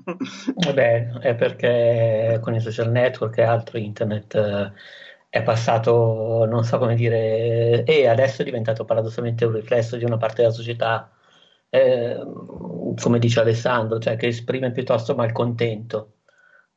Vabbè, 0.56 1.20
è 1.20 1.36
perché 1.36 2.38
con 2.42 2.54
i 2.54 2.60
social 2.60 2.92
network 2.92 3.38
e 3.38 3.44
altro 3.44 3.78
internet 3.78 4.36
eh, 4.36 4.74
è 5.34 5.42
passato, 5.42 6.46
non 6.46 6.64
so 6.64 6.78
come 6.78 6.94
dire, 6.94 7.84
e 7.86 8.08
adesso 8.08 8.44
è 8.44 8.46
diventato 8.46 8.86
paradossalmente 8.86 9.46
un 9.46 9.54
riflesso 9.54 9.98
di 9.98 10.04
una 10.04 10.18
parte 10.18 10.44
della 10.44 10.54
società, 10.54 11.12
eh, 11.70 12.20
come 13.02 13.18
dice 13.18 13.40
Alessandro, 13.40 13.98
cioè 13.98 14.16
che 14.16 14.28
esprime 14.28 14.72
piuttosto 14.72 15.16
malcontento, 15.16 16.18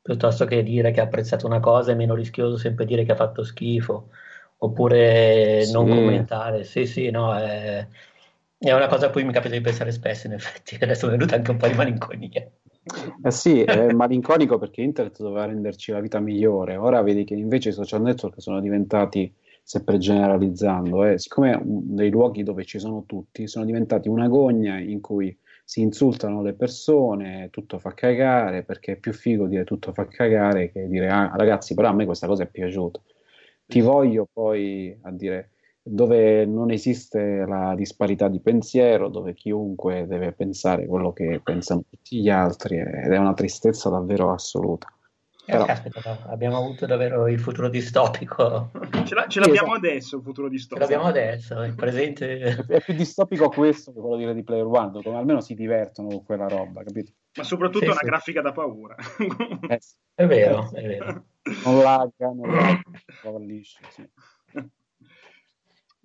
piuttosto 0.01 0.47
che 0.47 0.63
dire 0.63 0.91
che 0.91 1.01
ha 1.01 1.05
apprezzato 1.05 1.47
una 1.47 1.61
cosa 1.61 1.93
è 1.93 1.95
meno 1.95 2.15
rischioso 2.15 2.57
sempre 2.57 2.87
dire 2.87 3.05
che 3.05 3.13
ha 3.13 3.17
fatto 3.17 3.45
schifo, 3.45 4.09
oppure 4.57 5.63
sì. 5.63 5.73
non 5.73 5.87
commentare. 5.87 6.65
Sì, 6.65 6.87
sì, 6.87 7.11
no, 7.11 7.37
è, 7.37 7.87
è 8.57 8.73
una 8.73 8.87
cosa 8.87 9.09
a 9.09 9.11
cui 9.11 9.25
mi 9.25 9.35
capita 9.35 9.55
di 9.55 9.61
pensare 9.61 9.93
spesso, 9.93 10.29
in 10.29 10.33
effetti, 10.33 10.77
adesso 10.81 11.07
mi 11.07 11.13
è 11.13 11.17
venuta 11.17 11.37
anche 11.37 11.51
un 11.51 11.59
po' 11.59 11.69
di 11.69 11.75
malinconia. 11.75 12.51
Eh 13.23 13.31
sì, 13.33 13.63
è 13.63 13.93
malinconico 13.93 14.59
perché 14.59 14.81
internet 14.81 15.21
doveva 15.21 15.47
renderci 15.47 15.91
la 15.91 16.01
vita 16.01 16.21
migliore. 16.21 16.77
Ora 16.77 17.03
vedi 17.03 17.25
che 17.25 17.35
invece 17.35 17.71
i 17.71 17.73
social 17.73 18.01
network 18.03 18.41
sono 18.41 18.61
diventati, 18.61 19.33
sempre 19.63 19.99
generalizzando, 19.99 21.05
eh, 21.05 21.19
siccome 21.19 21.61
dei 21.65 22.11
luoghi 22.11 22.45
dove 22.45 22.65
ci 22.65 22.79
sono 22.79 23.03
tutti, 23.05 23.49
sono 23.49 23.65
diventati 23.65 24.09
una 24.09 24.29
gogna 24.29 24.79
in 24.79 25.01
cui 25.01 25.37
si 25.65 25.81
insultano 25.81 26.43
le 26.43 26.53
persone, 26.55 27.49
tutto 27.51 27.79
fa 27.81 27.93
cagare, 27.93 28.63
perché 28.63 28.93
è 28.93 28.97
più 28.97 29.13
figo 29.13 29.49
dire 29.49 29.65
tutto 29.65 29.93
fa 29.93 30.07
cagare 30.07 30.71
che 30.71 30.87
dire 30.87 31.09
ah, 31.09 31.33
ragazzi, 31.35 31.75
però 31.75 31.89
a 31.89 31.93
me 31.93 32.05
questa 32.05 32.29
cosa 32.29 32.45
è 32.45 32.47
piaciuta. 32.49 33.01
Ti 33.67 33.81
voglio 33.81 34.29
poi 34.33 34.97
a 35.03 35.11
dire 35.11 35.56
dove 35.89 36.45
non 36.47 36.73
esiste 36.73 37.45
la 37.47 37.75
disparità 37.77 38.27
di 38.27 38.41
pensiero, 38.41 39.09
dove 39.09 39.35
chiunque 39.35 40.07
deve 40.09 40.33
pensare 40.33 40.85
quello 40.87 41.13
che 41.13 41.41
pensano 41.45 41.85
tutti 41.89 42.21
gli 42.21 42.29
altri 42.29 42.79
ed 42.79 43.13
è 43.13 43.17
una 43.17 43.35
tristezza 43.35 43.89
davvero 43.89 44.33
assoluta. 44.33 44.89
Però... 45.47 45.65
Aspetta, 45.65 46.27
abbiamo 46.27 46.57
avuto 46.57 46.87
davvero 46.87 47.29
il 47.29 47.39
futuro 47.39 47.69
distopico. 47.69 48.73
Ce, 49.05 49.15
la, 49.15 49.29
ce 49.29 49.39
l'abbiamo 49.39 49.75
esatto. 49.75 49.87
adesso 49.87 50.17
il 50.17 50.23
futuro 50.23 50.49
distopico. 50.49 50.85
Ce 50.85 50.93
l'abbiamo 50.93 51.09
adesso, 51.09 51.63
il 51.63 51.75
presente... 51.77 52.67
È 52.67 52.81
più 52.81 52.95
distopico 52.95 53.49
questo 53.49 53.93
che 53.93 54.01
quello 54.01 54.17
di 54.17 54.25
Ready 54.25 54.43
Player 54.43 54.67
One, 54.67 54.91
dove 54.91 55.17
almeno 55.17 55.41
si 55.41 55.55
divertono 55.55 56.09
con 56.09 56.25
quella 56.25 56.49
roba, 56.49 56.83
capito? 56.83 57.13
Ma 57.37 57.45
soprattutto 57.45 57.85
sì, 57.85 57.91
una 57.91 58.01
sì. 58.01 58.07
grafica 58.07 58.41
da 58.41 58.51
paura. 58.51 58.97
Eh, 59.69 59.79
è 60.17 60.27
vero, 60.27 60.69
è 60.73 60.83
vero. 60.83 61.27
Non 61.65 61.81
lagga, 61.81 62.33
non 62.33 62.51
lagga, 62.53 63.39
liscio, 63.39 63.79
sì. 63.91 64.05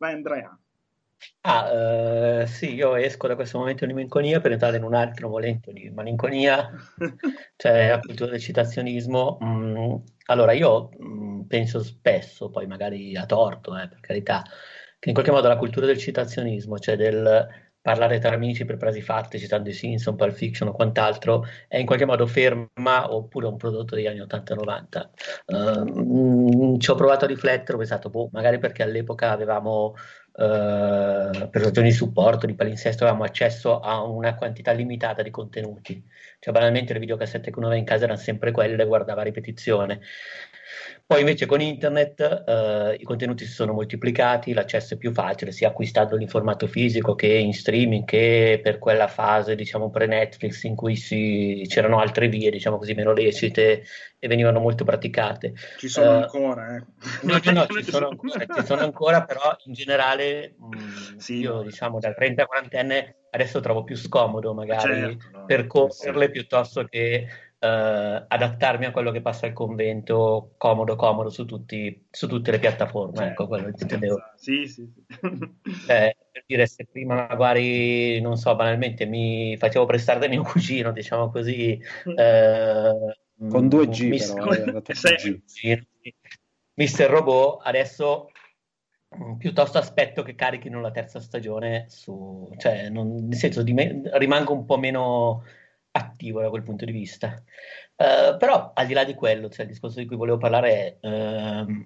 Vai 0.01 0.13
Andrea. 0.13 0.59
Ah, 1.41 2.41
uh, 2.41 2.45
sì, 2.47 2.73
io 2.73 2.95
esco 2.95 3.27
da 3.27 3.35
questo 3.35 3.59
momento 3.59 3.85
di 3.85 3.93
malinconia 3.93 4.41
per 4.41 4.51
entrare 4.51 4.77
in 4.77 4.83
un 4.83 4.95
altro 4.95 5.29
momento 5.29 5.71
di 5.71 5.91
malinconia, 5.91 6.71
cioè 7.55 7.89
appunto 7.89 8.25
del 8.25 8.39
citazionismo. 8.39 9.37
Mm, 9.43 9.95
allora, 10.25 10.53
io 10.53 10.89
mm, 10.99 11.41
penso 11.41 11.83
spesso, 11.83 12.49
poi 12.49 12.65
magari 12.65 13.15
a 13.15 13.27
torto, 13.27 13.77
eh, 13.77 13.87
per 13.89 13.99
carità, 13.99 14.43
che 14.97 15.09
in 15.09 15.13
qualche 15.13 15.31
modo 15.31 15.47
la 15.47 15.57
cultura 15.57 15.85
del 15.85 15.99
citazionismo, 15.99 16.79
cioè 16.79 16.95
del 16.95 17.70
parlare 17.81 18.19
tra 18.19 18.31
amici 18.31 18.65
per 18.65 18.77
frasi 18.77 19.01
fatte, 19.01 19.39
citando 19.39 19.69
i 19.69 19.73
Simpson, 19.73 20.15
Pulp 20.15 20.33
Fiction 20.33 20.69
o 20.69 20.71
quant'altro, 20.71 21.45
è 21.67 21.77
in 21.77 21.85
qualche 21.85 22.05
modo 22.05 22.27
ferma 22.27 23.13
oppure 23.13 23.47
un 23.47 23.57
prodotto 23.57 23.95
degli 23.95 24.07
anni 24.07 24.19
80-90. 24.19 25.09
Uh, 25.47 26.77
ci 26.77 26.89
ho 26.91 26.95
provato 26.95 27.25
a 27.25 27.27
riflettere, 27.27 27.73
ho 27.73 27.77
pensato, 27.77 28.09
boh, 28.09 28.29
magari 28.31 28.59
perché 28.59 28.83
all'epoca 28.83 29.31
avevamo 29.31 29.95
Uh, 30.33 31.49
per 31.49 31.61
ragioni 31.61 31.89
di 31.89 31.93
supporto, 31.93 32.45
di 32.45 32.55
palinsesto, 32.55 33.03
avevamo 33.03 33.25
accesso 33.25 33.81
a 33.81 34.01
una 34.01 34.33
quantità 34.35 34.71
limitata 34.71 35.21
di 35.21 35.29
contenuti. 35.29 36.01
Cioè, 36.39 36.53
banalmente 36.53 36.93
le 36.93 36.99
videocassette 36.99 37.51
che 37.51 37.57
uno 37.57 37.67
aveva 37.67 37.81
in 37.81 37.85
casa 37.85 38.05
erano 38.05 38.17
sempre 38.17 38.51
quelle, 38.51 38.85
guardava 38.85 39.23
ripetizione. 39.23 39.99
Poi 41.11 41.19
invece 41.19 41.45
con 41.45 41.59
internet 41.59 42.21
eh, 42.47 42.95
i 42.97 43.03
contenuti 43.03 43.43
si 43.43 43.51
sono 43.51 43.73
moltiplicati, 43.73 44.53
l'accesso 44.53 44.93
è 44.93 44.97
più 44.97 45.11
facile, 45.11 45.51
sia 45.51 45.67
acquistandoli 45.67 46.23
in 46.23 46.29
formato 46.29 46.67
fisico 46.67 47.15
che 47.15 47.27
in 47.27 47.51
streaming, 47.51 48.05
che 48.05 48.61
per 48.63 48.79
quella 48.79 49.09
fase, 49.09 49.55
diciamo, 49.55 49.89
pre-Netflix 49.89 50.63
in 50.63 50.73
cui 50.73 50.95
si, 50.95 51.65
c'erano 51.67 51.99
altre 51.99 52.29
vie, 52.29 52.49
diciamo 52.49 52.77
così, 52.77 52.93
meno 52.93 53.11
lecite 53.11 53.83
e 54.17 54.27
venivano 54.29 54.61
molto 54.61 54.85
praticate. 54.85 55.51
Ci 55.79 55.89
sono 55.89 56.11
uh, 56.11 56.21
ancora, 56.21 56.77
eh? 56.77 56.85
No, 57.23 57.39
no, 57.43 57.51
no, 57.51 57.65
ci 57.65 57.83
sono 57.91 58.07
ancora, 58.07 58.45
ci 58.45 58.65
sono 58.65 58.81
ancora, 58.81 59.25
però 59.25 59.53
in 59.65 59.73
generale 59.73 60.55
mh, 60.57 60.77
mm, 60.77 61.17
sì, 61.17 61.39
io, 61.39 61.61
diciamo, 61.61 61.99
da 61.99 62.15
30-40enne 62.17 63.15
adesso 63.31 63.59
trovo 63.59 63.83
più 63.83 63.95
scomodo 63.95 64.53
magari 64.53 64.93
certo, 64.93 65.29
no, 65.31 65.45
percorrerle 65.45 66.25
sì. 66.25 66.31
piuttosto 66.31 66.83
che 66.83 67.27
Uh, 67.61 68.25
adattarmi 68.27 68.85
a 68.85 68.91
quello 68.91 69.11
che 69.11 69.21
passa 69.21 69.45
al 69.45 69.53
convento 69.53 70.55
comodo 70.57 70.95
comodo 70.95 71.29
su, 71.29 71.45
tutti, 71.45 72.07
su 72.09 72.27
tutte 72.27 72.49
le 72.49 72.57
piattaforme 72.57 73.17
certo, 73.17 73.31
ecco 73.31 73.47
quello 73.47 73.65
che 73.65 73.81
intendevo. 73.83 74.19
Sì, 74.35 74.65
sì, 74.65 74.91
sì. 74.91 75.05
eh, 75.87 76.17
per 76.31 76.43
dire 76.47 76.65
se 76.65 76.87
prima 76.91 77.27
magari 77.29 78.19
non 78.19 78.35
so 78.35 78.55
banalmente 78.55 79.05
mi 79.05 79.55
facevo 79.57 79.85
prestare 79.85 80.19
da 80.19 80.27
mio 80.27 80.41
cugino 80.41 80.91
diciamo 80.91 81.29
così 81.29 81.79
eh, 82.17 83.17
con 83.49 83.67
2G 83.67 84.07
mis- 84.07 84.33
però 84.33 84.51
eh, 84.53 85.87
Mister 86.73 87.09
Robot 87.11 87.59
adesso 87.63 88.31
mm, 89.15 89.33
piuttosto 89.35 89.77
aspetto 89.77 90.23
che 90.23 90.33
carichino 90.33 90.81
la 90.81 90.89
terza 90.89 91.19
stagione 91.19 91.85
su 91.89 92.49
cioè 92.57 92.89
non, 92.89 93.27
nel 93.27 93.37
senso 93.37 93.61
di 93.61 93.73
me, 93.73 94.01
rimango 94.13 94.53
un 94.53 94.65
po' 94.65 94.79
meno 94.79 95.43
attivo 95.91 96.41
da 96.41 96.49
quel 96.49 96.63
punto 96.63 96.85
di 96.85 96.91
vista. 96.91 97.41
Uh, 97.95 98.37
però 98.37 98.71
al 98.73 98.87
di 98.87 98.93
là 98.93 99.03
di 99.03 99.13
quello, 99.13 99.49
cioè, 99.49 99.65
il 99.65 99.71
discorso 99.71 99.99
di 99.99 100.05
cui 100.05 100.15
volevo 100.15 100.37
parlare 100.37 100.97
è 100.99 101.07
uh, 101.07 101.85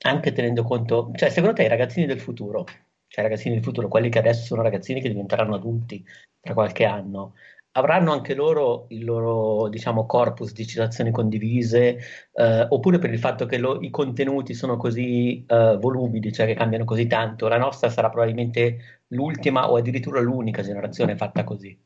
anche 0.00 0.32
tenendo 0.32 0.62
conto, 0.62 1.10
cioè 1.14 1.30
secondo 1.30 1.56
te 1.56 1.64
i 1.64 1.68
ragazzini 1.68 2.06
del 2.06 2.20
futuro, 2.20 2.64
cioè 3.08 3.24
i 3.24 3.28
ragazzini 3.28 3.54
del 3.54 3.64
futuro, 3.64 3.88
quelli 3.88 4.10
che 4.10 4.18
adesso 4.18 4.44
sono 4.44 4.62
ragazzini 4.62 5.00
che 5.00 5.08
diventeranno 5.08 5.54
adulti 5.54 6.04
tra 6.40 6.54
qualche 6.54 6.84
anno, 6.84 7.34
avranno 7.72 8.12
anche 8.12 8.34
loro 8.34 8.86
il 8.88 9.04
loro 9.04 9.68
diciamo 9.68 10.06
corpus 10.06 10.52
di 10.52 10.66
citazioni 10.66 11.10
condivise 11.10 11.98
uh, 12.32 12.66
oppure 12.68 12.98
per 12.98 13.12
il 13.12 13.18
fatto 13.18 13.46
che 13.46 13.58
lo, 13.58 13.80
i 13.80 13.90
contenuti 13.90 14.54
sono 14.54 14.76
così 14.76 15.44
volubili, 15.48 16.32
cioè 16.32 16.46
che 16.46 16.54
cambiano 16.54 16.84
così 16.84 17.06
tanto, 17.06 17.48
la 17.48 17.58
nostra 17.58 17.88
sarà 17.88 18.08
probabilmente 18.08 19.02
l'ultima 19.08 19.70
o 19.70 19.76
addirittura 19.76 20.20
l'unica 20.20 20.62
generazione 20.62 21.16
fatta 21.16 21.44
così. 21.44 21.76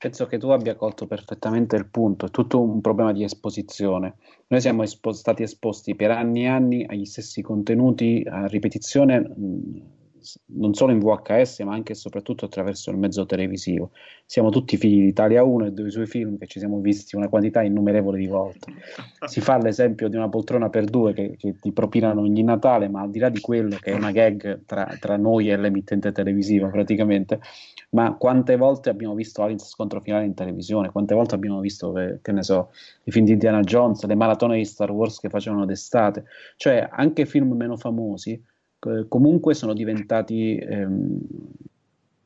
Penso 0.00 0.26
che 0.26 0.38
tu 0.38 0.48
abbia 0.48 0.76
colto 0.76 1.06
perfettamente 1.06 1.76
il 1.76 1.86
punto, 1.86 2.24
è 2.24 2.30
tutto 2.30 2.58
un 2.58 2.80
problema 2.80 3.12
di 3.12 3.22
esposizione. 3.22 4.16
Noi 4.46 4.60
siamo 4.62 4.82
espo- 4.82 5.12
stati 5.12 5.42
esposti 5.42 5.94
per 5.94 6.10
anni 6.10 6.44
e 6.44 6.48
anni 6.48 6.84
agli 6.86 7.04
stessi 7.04 7.42
contenuti 7.42 8.24
a 8.26 8.46
ripetizione 8.46 9.20
mh, 9.20 9.80
non 10.46 10.74
solo 10.74 10.92
in 10.92 10.98
VHS 10.98 11.60
ma 11.60 11.72
anche 11.72 11.92
e 11.92 11.94
soprattutto 11.94 12.44
attraverso 12.44 12.90
il 12.90 12.96
mezzo 12.96 13.26
televisivo. 13.26 13.90
Siamo 14.24 14.50
tutti 14.50 14.76
figli 14.76 15.00
di 15.00 15.08
Italia 15.08 15.42
1 15.42 15.66
e 15.66 15.70
dei 15.72 15.90
suoi 15.90 16.06
film 16.06 16.38
che 16.38 16.46
ci 16.46 16.58
siamo 16.58 16.78
visti 16.78 17.16
una 17.16 17.28
quantità 17.28 17.62
innumerevole 17.62 18.18
di 18.18 18.26
volte. 18.26 18.72
Si 19.26 19.40
fa 19.40 19.58
l'esempio 19.58 20.08
di 20.08 20.16
una 20.16 20.28
poltrona 20.28 20.68
per 20.68 20.84
due 20.84 21.12
che, 21.12 21.36
che 21.36 21.58
ti 21.60 21.72
propinano 21.72 22.20
ogni 22.20 22.42
Natale, 22.42 22.88
ma 22.88 23.00
al 23.00 23.10
di 23.10 23.18
là 23.18 23.28
di 23.28 23.40
quello 23.40 23.76
che 23.80 23.90
è 23.90 23.94
una 23.94 24.12
gag 24.12 24.64
tra, 24.66 24.96
tra 25.00 25.16
noi 25.16 25.50
e 25.50 25.56
l'emittente 25.56 26.12
televisiva 26.12 26.68
praticamente, 26.68 27.40
ma 27.90 28.14
quante 28.14 28.56
volte 28.56 28.88
abbiamo 28.88 29.14
visto 29.14 29.42
Alice 29.42 29.66
scontro 29.66 30.00
finale 30.00 30.24
in 30.24 30.34
televisione, 30.34 30.90
quante 30.90 31.14
volte 31.14 31.34
abbiamo 31.34 31.60
visto, 31.60 31.92
che, 31.92 32.20
che 32.22 32.32
ne 32.32 32.42
so, 32.42 32.70
i 33.04 33.10
film 33.10 33.24
di 33.24 33.32
Indiana 33.32 33.60
Jones, 33.60 34.04
le 34.04 34.14
maratone 34.14 34.56
di 34.56 34.64
Star 34.64 34.90
Wars 34.90 35.18
che 35.18 35.28
facevano 35.28 35.64
d'estate, 35.64 36.24
cioè 36.56 36.88
anche 36.90 37.26
film 37.26 37.52
meno 37.52 37.76
famosi 37.76 38.40
comunque 39.08 39.54
sono 39.54 39.74
diventati 39.74 40.56
ehm, 40.56 41.18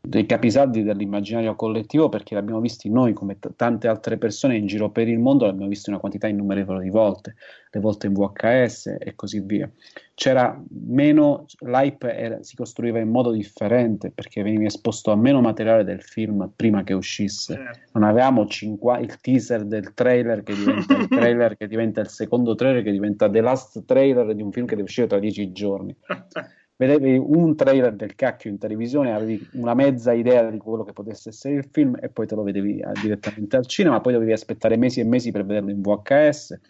dei 0.06 0.26
capisaldi 0.26 0.82
dell'immaginario 0.82 1.56
collettivo 1.56 2.10
perché 2.10 2.34
l'abbiamo 2.34 2.60
visti 2.60 2.90
noi 2.90 3.14
come 3.14 3.38
t- 3.38 3.56
tante 3.56 3.88
altre 3.88 4.18
persone 4.18 4.54
in 4.54 4.66
giro 4.66 4.90
per 4.90 5.08
il 5.08 5.18
mondo, 5.18 5.46
l'abbiamo 5.46 5.68
visto 5.68 5.88
una 5.88 5.98
quantità 5.98 6.28
innumerevole 6.28 6.82
di 6.82 6.90
volte, 6.90 7.36
le 7.70 7.80
volte 7.80 8.08
in 8.08 8.12
VHS 8.12 8.96
e 8.98 9.14
così 9.14 9.40
via. 9.40 9.68
C'era 10.12 10.62
meno, 10.68 11.46
l'hype 11.60 12.14
era, 12.14 12.42
si 12.42 12.54
costruiva 12.54 12.98
in 12.98 13.08
modo 13.08 13.30
differente 13.30 14.10
perché 14.10 14.42
veniva 14.42 14.64
esposto 14.64 15.10
a 15.10 15.16
meno 15.16 15.40
materiale 15.40 15.84
del 15.84 16.02
film 16.02 16.52
prima 16.54 16.84
che 16.84 16.92
uscisse. 16.92 17.54
Certo. 17.54 17.98
Non 17.98 18.08
avevamo 18.08 18.46
cinqu- 18.46 19.00
il 19.00 19.18
teaser 19.20 19.64
del 19.64 19.94
trailer 19.94 20.42
che 20.42 20.54
diventa 20.54 20.96
il 20.96 21.08
trailer 21.08 21.56
che 21.56 21.66
diventa 21.66 22.02
il 22.02 22.08
secondo 22.08 22.54
trailer 22.54 22.82
che 22.82 22.92
diventa 22.92 23.30
the 23.30 23.40
last 23.40 23.84
trailer 23.86 24.34
di 24.34 24.42
un 24.42 24.52
film 24.52 24.66
che 24.66 24.74
deve 24.74 24.86
uscire 24.86 25.06
tra 25.06 25.18
dieci 25.18 25.50
giorni. 25.50 25.96
vedevi 26.76 27.16
un 27.16 27.54
trailer 27.54 27.94
del 27.94 28.14
cacchio 28.14 28.50
in 28.50 28.58
televisione, 28.58 29.12
avevi 29.12 29.48
una 29.52 29.74
mezza 29.74 30.12
idea 30.12 30.48
di 30.50 30.58
quello 30.58 30.84
che 30.84 30.92
potesse 30.92 31.28
essere 31.28 31.54
il 31.54 31.68
film 31.70 31.96
e 32.00 32.08
poi 32.08 32.26
te 32.26 32.34
lo 32.34 32.42
vedevi 32.42 32.78
eh, 32.78 32.92
direttamente 33.00 33.56
al 33.56 33.66
cinema, 33.66 34.00
poi 34.00 34.12
dovevi 34.14 34.32
aspettare 34.32 34.76
mesi 34.76 35.00
e 35.00 35.04
mesi 35.04 35.30
per 35.30 35.44
vederlo 35.44 35.70
in 35.70 35.80
VHS. 35.80 36.60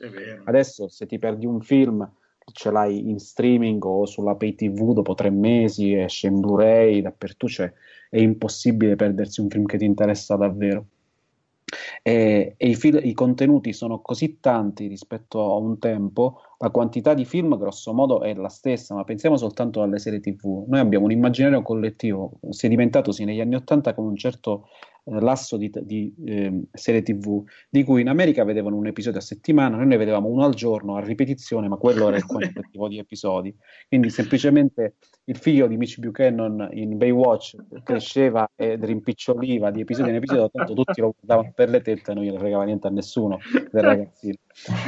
Adesso 0.45 0.89
se 0.89 1.07
ti 1.07 1.19
perdi 1.19 1.47
un 1.47 1.61
film 1.61 2.09
ce 2.53 2.71
l'hai 2.71 3.09
in 3.09 3.19
streaming 3.19 3.83
o 3.85 4.05
sulla 4.05 4.35
pay 4.35 4.55
tv 4.55 4.93
dopo 4.93 5.15
tre 5.15 5.31
mesi, 5.31 5.95
esce 5.95 6.27
in 6.27 6.41
Blu-ray 6.41 7.01
dappertutto, 7.01 7.53
cioè 7.53 7.73
è 8.11 8.19
impossibile 8.19 8.97
perdersi 8.97 9.41
un 9.41 9.49
film 9.49 9.65
che 9.65 9.79
ti 9.79 9.85
interessa 9.85 10.37
davvero. 10.37 10.87
E, 12.03 12.55
e 12.57 12.69
i, 12.69 12.75
fil- 12.75 13.01
i, 13.03 13.15
contenuti 13.15 13.73
sono 13.73 14.01
così 14.01 14.39
tanti 14.39 14.87
rispetto 14.87 15.43
a 15.43 15.57
un 15.57 15.79
tempo, 15.79 16.41
la 16.59 16.71
quantità 16.71 17.15
di 17.15 17.25
film 17.25 17.57
grosso 17.57 17.93
modo 17.95 18.21
è 18.21 18.35
la 18.35 18.49
stessa, 18.49 18.95
ma 18.95 19.05
pensiamo 19.05 19.37
soltanto 19.37 19.83
alle 19.83 19.99
serie 19.99 20.21
tv. 20.21 20.67
Noi 20.69 20.81
abbiamo 20.81 21.07
un 21.07 21.13
immaginario 21.13 21.63
collettivo, 21.63 22.33
sì 23.13 23.25
negli 23.25 23.41
anni 23.41 23.55
Ottanta 23.55 23.95
con 23.95 24.05
un 24.05 24.17
certo 24.17 24.69
eh, 25.05 25.21
lasso 25.21 25.57
di, 25.57 25.71
di 25.83 26.15
eh, 26.25 26.63
serie 26.73 27.03
tv, 27.03 27.43
di 27.69 27.85
cui 27.85 28.01
in 28.01 28.09
America 28.09 28.43
vedevano 28.45 28.77
un 28.77 28.87
episodio 28.87 29.19
a 29.19 29.23
settimana, 29.23 29.77
noi 29.77 29.87
ne 29.87 29.97
vedevamo 29.97 30.29
uno 30.29 30.45
al 30.45 30.55
giorno 30.55 30.97
a 30.97 31.01
ripetizione, 31.01 31.69
ma 31.69 31.77
quello 31.77 32.09
era 32.09 32.17
il 32.17 32.25
quantitativo 32.25 32.89
di 32.89 32.99
episodi. 32.99 33.55
Quindi 33.89 34.11
semplicemente 34.11 34.95
il 35.25 35.37
figlio 35.37 35.67
di 35.67 35.77
Mitch 35.77 35.99
Buchanan 35.99 36.69
in 36.73 36.97
Baywatch 36.97 37.57
cresceva 37.83 38.49
e 38.55 38.77
rimpiccioliva 38.81 39.71
di 39.71 39.81
episodio 39.81 40.11
in 40.11 40.17
episodio, 40.17 40.51
tanto 40.51 40.75
tutti 40.75 41.01
lo 41.01 41.15
guardavano 41.19 41.53
per 41.55 41.69
le 41.69 41.81
tette 41.81 42.11
e 42.11 42.15
non 42.15 42.25
gliene 42.25 42.39
fregava 42.39 42.65
niente 42.65 42.87
a 42.87 42.91
nessuno 42.91 43.39
del 43.71 43.83
ragazzino. 43.83 44.37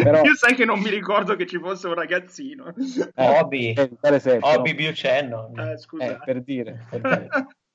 Però... 0.03 0.23
Io 0.23 0.35
sai 0.35 0.55
che 0.55 0.65
non 0.65 0.81
mi 0.81 0.91
ricordo 0.91 1.37
che 1.37 1.47
ci 1.47 1.59
fosse 1.59 1.89
un 1.89 1.95
ragazzino. 1.95 2.75
Eh, 3.15 3.27
Hobby, 3.27 3.73
eh, 3.73 3.91
per 4.01 4.15
esempio, 4.15 4.49
Hobby 4.49 4.71
no? 4.71 4.77
Buchanan. 4.77 5.59
Eh, 5.59 6.07
eh, 6.07 6.19
per 6.25 6.43
dire. 6.43 6.87
Per 6.91 7.01
dire 7.01 7.29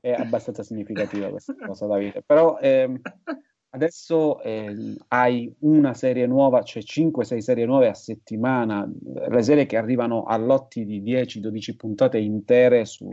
è 0.00 0.12
abbastanza 0.12 0.62
significativa 0.62 1.28
questa 1.28 1.54
cosa, 1.54 1.86
Davide. 1.86 2.22
Però 2.24 2.58
ehm, 2.58 3.00
adesso 3.70 4.40
eh, 4.42 4.96
hai 5.08 5.52
una 5.60 5.94
serie 5.94 6.26
nuova, 6.26 6.62
cioè 6.62 6.82
5-6 6.82 7.38
serie 7.38 7.66
nuove 7.66 7.88
a 7.88 7.94
settimana, 7.94 8.90
le 9.28 9.42
serie 9.42 9.66
che 9.66 9.76
arrivano 9.76 10.24
a 10.24 10.36
lotti 10.36 10.84
di 10.84 11.02
10-12 11.02 11.76
puntate 11.76 12.18
intere 12.18 12.84
su... 12.84 13.08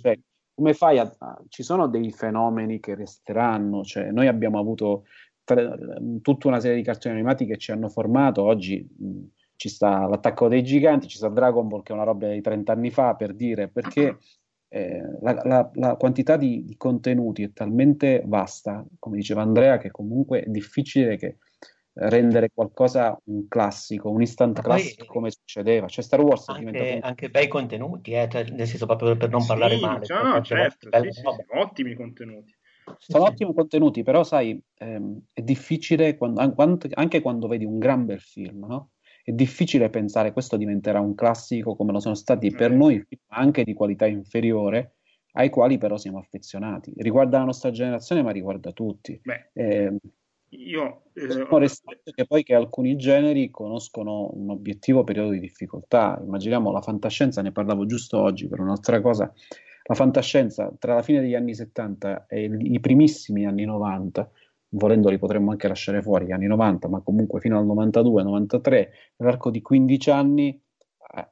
Cioè, 0.00 0.18
come 0.60 0.74
fai 0.74 0.98
a, 0.98 1.10
ci 1.48 1.62
sono 1.62 1.88
dei 1.88 2.10
fenomeni 2.10 2.80
che 2.80 2.94
resteranno, 2.94 3.82
cioè 3.82 4.10
noi 4.10 4.26
abbiamo 4.26 4.58
avuto 4.58 5.04
tra, 5.42 5.74
tutta 6.20 6.48
una 6.48 6.60
serie 6.60 6.76
di 6.76 6.82
cartoni 6.82 7.14
animati 7.14 7.46
che 7.46 7.56
ci 7.56 7.72
hanno 7.72 7.88
formato. 7.88 8.42
Oggi 8.42 8.86
mh, 8.98 9.20
ci 9.56 9.68
sta 9.70 10.06
l'attacco 10.06 10.48
dei 10.48 10.62
giganti, 10.62 11.08
ci 11.08 11.16
sta 11.16 11.28
Dragon 11.28 11.66
Ball 11.66 11.82
che 11.82 11.92
è 11.92 11.94
una 11.94 12.04
roba 12.04 12.28
di 12.28 12.40
30 12.40 12.72
anni 12.72 12.90
fa 12.90 13.14
per 13.14 13.34
dire 13.34 13.68
perché 13.68 14.18
eh, 14.72 15.02
la, 15.20 15.40
la, 15.44 15.70
la, 15.74 15.96
quantità 15.96 16.36
di, 16.36 16.64
di, 16.64 16.76
contenuti 16.76 17.42
è 17.42 17.52
talmente 17.52 18.22
vasta, 18.24 18.86
come 19.00 19.16
diceva 19.16 19.42
Andrea, 19.42 19.78
che 19.78 19.90
comunque 19.90 20.42
è 20.42 20.48
difficile 20.48 21.16
che 21.16 21.38
rendere 21.92 22.50
qualcosa 22.54 23.20
un 23.24 23.48
classico, 23.48 24.10
un 24.10 24.20
instant 24.20 24.60
classico 24.62 25.06
come 25.06 25.32
succedeva. 25.32 25.88
Cioè 25.88 26.04
Star 26.04 26.20
Wars 26.20 26.48
anche, 26.48 26.68
è 26.68 26.70
diventato... 26.70 27.06
anche 27.06 27.30
bei 27.30 27.48
contenuti, 27.48 28.12
eh, 28.12 28.28
cioè, 28.30 28.44
nel 28.44 28.68
senso 28.68 28.86
proprio 28.86 29.16
per 29.16 29.28
non 29.28 29.40
sì, 29.40 29.48
parlare 29.48 29.80
male. 29.80 30.06
Cioè, 30.06 30.22
no, 30.22 30.40
certo, 30.40 30.88
sì, 30.88 31.10
sì, 31.10 31.22
ottimi 31.58 31.94
contenuti. 31.94 32.54
Sono 32.98 33.24
ottimi 33.24 33.52
contenuti, 33.52 34.02
però 34.04 34.22
sai, 34.22 34.60
ehm, 34.78 35.20
è 35.32 35.42
difficile 35.42 36.16
quando, 36.16 36.40
anche 36.94 37.20
quando 37.20 37.48
vedi 37.48 37.64
un 37.64 37.78
gran 37.78 38.04
bel 38.04 38.20
film, 38.20 38.66
no? 38.66 38.90
È 39.22 39.32
difficile 39.32 39.90
pensare 39.90 40.32
questo 40.32 40.56
diventerà 40.56 41.00
un 41.00 41.14
classico 41.14 41.76
come 41.76 41.92
lo 41.92 42.00
sono 42.00 42.14
stati 42.14 42.50
per 42.50 42.72
noi 42.72 43.04
anche 43.28 43.64
di 43.64 43.74
qualità 43.74 44.06
inferiore, 44.06 44.96
ai 45.32 45.50
quali 45.50 45.78
però 45.78 45.96
siamo 45.96 46.18
affezionati. 46.18 46.92
Riguarda 46.96 47.38
la 47.38 47.44
nostra 47.44 47.70
generazione, 47.70 48.22
ma 48.22 48.30
riguarda 48.30 48.72
tutti. 48.72 49.20
Beh, 49.22 49.50
eh, 49.52 49.96
io 50.50 51.02
eh, 51.12 52.12
che 52.12 52.26
poi 52.26 52.42
che 52.42 52.54
alcuni 52.54 52.96
generi 52.96 53.50
conoscono 53.50 54.30
un 54.32 54.50
obiettivo 54.50 55.04
periodo 55.04 55.30
di 55.30 55.38
difficoltà. 55.38 56.20
Immaginiamo 56.24 56.72
la 56.72 56.80
fantascienza, 56.80 57.42
ne 57.42 57.52
parlavo 57.52 57.86
giusto 57.86 58.18
oggi 58.18 58.48
per 58.48 58.60
un'altra 58.60 59.00
cosa. 59.00 59.32
La 59.84 59.94
fantascienza 59.94 60.72
tra 60.78 60.94
la 60.94 61.02
fine 61.02 61.20
degli 61.20 61.34
anni 61.34 61.54
70 61.54 62.26
e 62.26 62.44
i 62.44 62.80
primissimi 62.80 63.46
anni 63.46 63.64
90 63.64 64.30
volendoli 64.70 65.18
potremmo 65.18 65.50
anche 65.50 65.68
lasciare 65.68 66.02
fuori 66.02 66.26
gli 66.26 66.32
anni 66.32 66.46
90, 66.46 66.88
ma 66.88 67.00
comunque 67.00 67.40
fino 67.40 67.58
al 67.58 67.66
92-93, 67.66 68.88
nell'arco 69.16 69.50
di 69.50 69.60
15 69.60 70.10
anni 70.10 70.60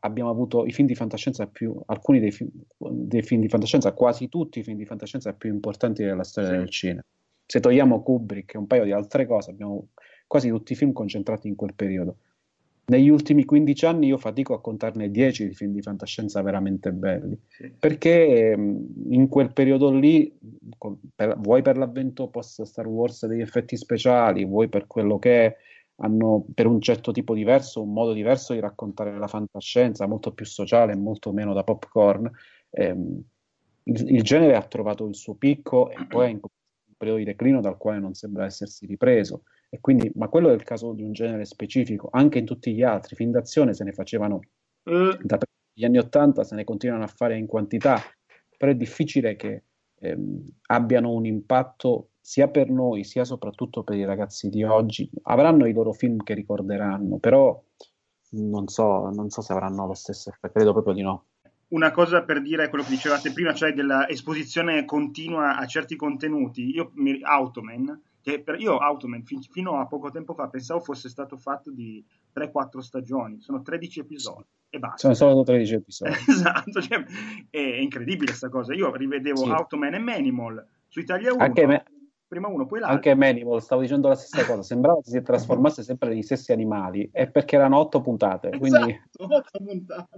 abbiamo 0.00 0.30
avuto 0.30 0.66
i 0.66 0.72
film 0.72 0.88
di 0.88 0.94
fantascienza 0.94 1.46
più, 1.46 1.78
alcuni 1.86 2.18
dei 2.18 2.32
film, 2.32 2.50
dei 2.76 3.22
film, 3.22 3.40
di 3.40 3.48
fantascienza, 3.48 3.92
quasi 3.92 4.28
tutti 4.28 4.58
i 4.58 4.62
film 4.62 4.76
di 4.76 4.84
fantascienza 4.84 5.32
più 5.34 5.52
importanti 5.52 6.02
della 6.02 6.24
storia 6.24 6.50
sì. 6.50 6.56
del 6.56 6.70
cinema. 6.70 7.04
Se 7.46 7.60
togliamo 7.60 8.02
Kubrick 8.02 8.54
e 8.54 8.58
un 8.58 8.66
paio 8.66 8.84
di 8.84 8.92
altre 8.92 9.26
cose, 9.26 9.50
abbiamo 9.50 9.88
quasi 10.26 10.48
tutti 10.48 10.72
i 10.72 10.76
film 10.76 10.92
concentrati 10.92 11.48
in 11.48 11.54
quel 11.54 11.74
periodo. 11.74 12.16
Negli 12.86 13.08
ultimi 13.08 13.44
15 13.44 13.86
anni 13.86 14.06
io 14.06 14.16
fatico 14.16 14.54
a 14.54 14.60
contarne 14.60 15.10
10 15.10 15.48
di 15.48 15.54
film 15.54 15.72
di 15.72 15.82
fantascienza 15.82 16.40
veramente 16.42 16.90
belli, 16.90 17.38
sì. 17.46 17.70
perché 17.78 18.54
in 18.56 19.28
quel 19.28 19.52
periodo 19.52 19.90
lì, 19.90 20.37
per, 21.14 21.38
vuoi 21.38 21.62
per 21.62 21.76
l'avvento 21.76 22.28
post 22.28 22.62
Star 22.62 22.86
Wars 22.86 23.26
degli 23.26 23.40
effetti 23.40 23.76
speciali, 23.76 24.44
vuoi 24.44 24.68
per 24.68 24.86
quello 24.86 25.18
che 25.18 25.56
hanno 26.00 26.44
per 26.54 26.66
un 26.66 26.80
certo 26.80 27.12
tipo 27.12 27.34
diverso, 27.34 27.82
un 27.82 27.92
modo 27.92 28.12
diverso 28.12 28.52
di 28.52 28.60
raccontare 28.60 29.16
la 29.18 29.26
fantascienza, 29.26 30.06
molto 30.06 30.32
più 30.32 30.46
sociale, 30.46 30.94
molto 30.94 31.32
meno 31.32 31.52
da 31.52 31.64
popcorn, 31.64 32.30
ehm, 32.70 33.22
il, 33.84 34.10
il, 34.10 34.22
genere 34.22 34.54
ha 34.54 34.62
trovato 34.62 35.06
il 35.06 35.16
suo 35.16 35.34
picco 35.34 35.90
e 35.90 36.06
poi 36.06 36.26
è 36.26 36.30
in 36.30 36.38
un 36.40 36.94
periodo 36.96 37.18
di 37.18 37.24
declino 37.24 37.60
dal 37.60 37.76
quale 37.76 37.98
non 37.98 38.14
sembra 38.14 38.44
essersi 38.44 38.86
ripreso. 38.86 39.42
E 39.70 39.80
quindi, 39.80 40.10
ma 40.14 40.28
quello 40.28 40.50
è 40.50 40.54
il 40.54 40.62
caso 40.62 40.92
di 40.92 41.02
un 41.02 41.12
genere 41.12 41.44
specifico, 41.44 42.08
anche 42.12 42.38
in 42.38 42.44
tutti 42.44 42.72
gli 42.74 42.82
altri, 42.82 43.16
film 43.16 43.32
d'azione 43.32 43.74
se 43.74 43.84
ne 43.84 43.92
facevano 43.92 44.40
mm. 44.88 45.10
dagli 45.22 45.84
anni 45.84 45.98
Ottanta, 45.98 46.44
se 46.44 46.54
ne 46.54 46.64
continuano 46.64 47.04
a 47.04 47.08
fare 47.08 47.36
in 47.36 47.46
quantità, 47.46 48.00
però 48.56 48.72
è 48.72 48.74
difficile 48.74 49.36
che 49.36 49.64
ehm, 50.00 50.44
abbiano 50.66 51.12
un 51.12 51.26
impatto 51.26 52.10
sia 52.20 52.48
per 52.48 52.68
noi, 52.70 53.04
sia 53.04 53.24
soprattutto 53.24 53.82
per 53.82 53.96
i 53.96 54.04
ragazzi 54.04 54.48
di 54.48 54.62
oggi. 54.62 55.10
Avranno 55.22 55.66
i 55.66 55.72
loro 55.72 55.92
film 55.92 56.22
che 56.22 56.34
ricorderanno, 56.34 57.18
però 57.18 57.62
non 58.30 58.68
so, 58.68 59.08
non 59.10 59.30
so 59.30 59.40
se 59.40 59.52
avranno 59.52 59.86
lo 59.86 59.94
stesso 59.94 60.28
effetto, 60.30 60.52
credo 60.52 60.72
proprio 60.72 60.94
di 60.94 61.02
no 61.02 61.24
una 61.68 61.90
cosa 61.90 62.22
per 62.22 62.40
dire 62.40 62.68
quello 62.68 62.84
che 62.84 62.90
dicevate 62.90 63.32
prima, 63.32 63.52
cioè 63.52 63.72
dell'esposizione 63.72 64.84
continua 64.84 65.56
a 65.56 65.66
certi 65.66 65.96
contenuti. 65.96 66.74
Io, 66.74 66.92
Automan, 67.22 68.00
che 68.22 68.42
per, 68.42 68.58
io 68.60 68.78
Automan 68.78 69.22
fin, 69.24 69.42
fino 69.42 69.78
a 69.78 69.86
poco 69.86 70.10
tempo 70.10 70.34
fa 70.34 70.48
pensavo 70.48 70.80
fosse 70.80 71.08
stato 71.08 71.36
fatto 71.36 71.70
di 71.70 72.04
3-4 72.34 72.78
stagioni, 72.78 73.40
sono 73.40 73.60
13 73.60 74.00
episodi 74.00 74.46
e 74.70 74.78
basta. 74.78 74.96
Sono 74.96 75.14
solo 75.14 75.42
13 75.42 75.74
episodi. 75.74 76.12
esatto, 76.28 76.80
cioè, 76.80 77.04
è, 77.50 77.58
incredibile 77.58 78.26
questa 78.26 78.48
cosa. 78.48 78.74
Io 78.74 78.94
rivedevo 78.94 79.44
sì. 79.44 79.50
Automan 79.50 79.94
e 79.94 79.98
Manimal 79.98 80.66
su 80.88 81.00
Italia 81.00 81.32
1. 81.32 81.42
Anche 81.42 81.66
me- 81.66 81.84
prima 82.26 82.48
uno, 82.48 82.66
poi 82.66 82.80
l'altro. 82.80 82.96
Anche 82.96 83.14
Manimal, 83.14 83.62
stavo 83.62 83.80
dicendo 83.80 84.08
la 84.08 84.14
stessa 84.14 84.44
cosa, 84.44 84.62
sembrava 84.62 85.00
che 85.00 85.10
si 85.10 85.22
trasformasse 85.22 85.82
sempre 85.82 86.10
negli 86.10 86.22
stessi 86.22 86.52
animali, 86.52 87.08
è 87.12 87.28
perché 87.28 87.56
erano 87.56 87.78
8 87.78 88.00
puntate. 88.00 88.50
Quindi... 88.50 89.00
Esatto, 89.16 89.34
8 89.34 89.64
puntate 89.64 90.08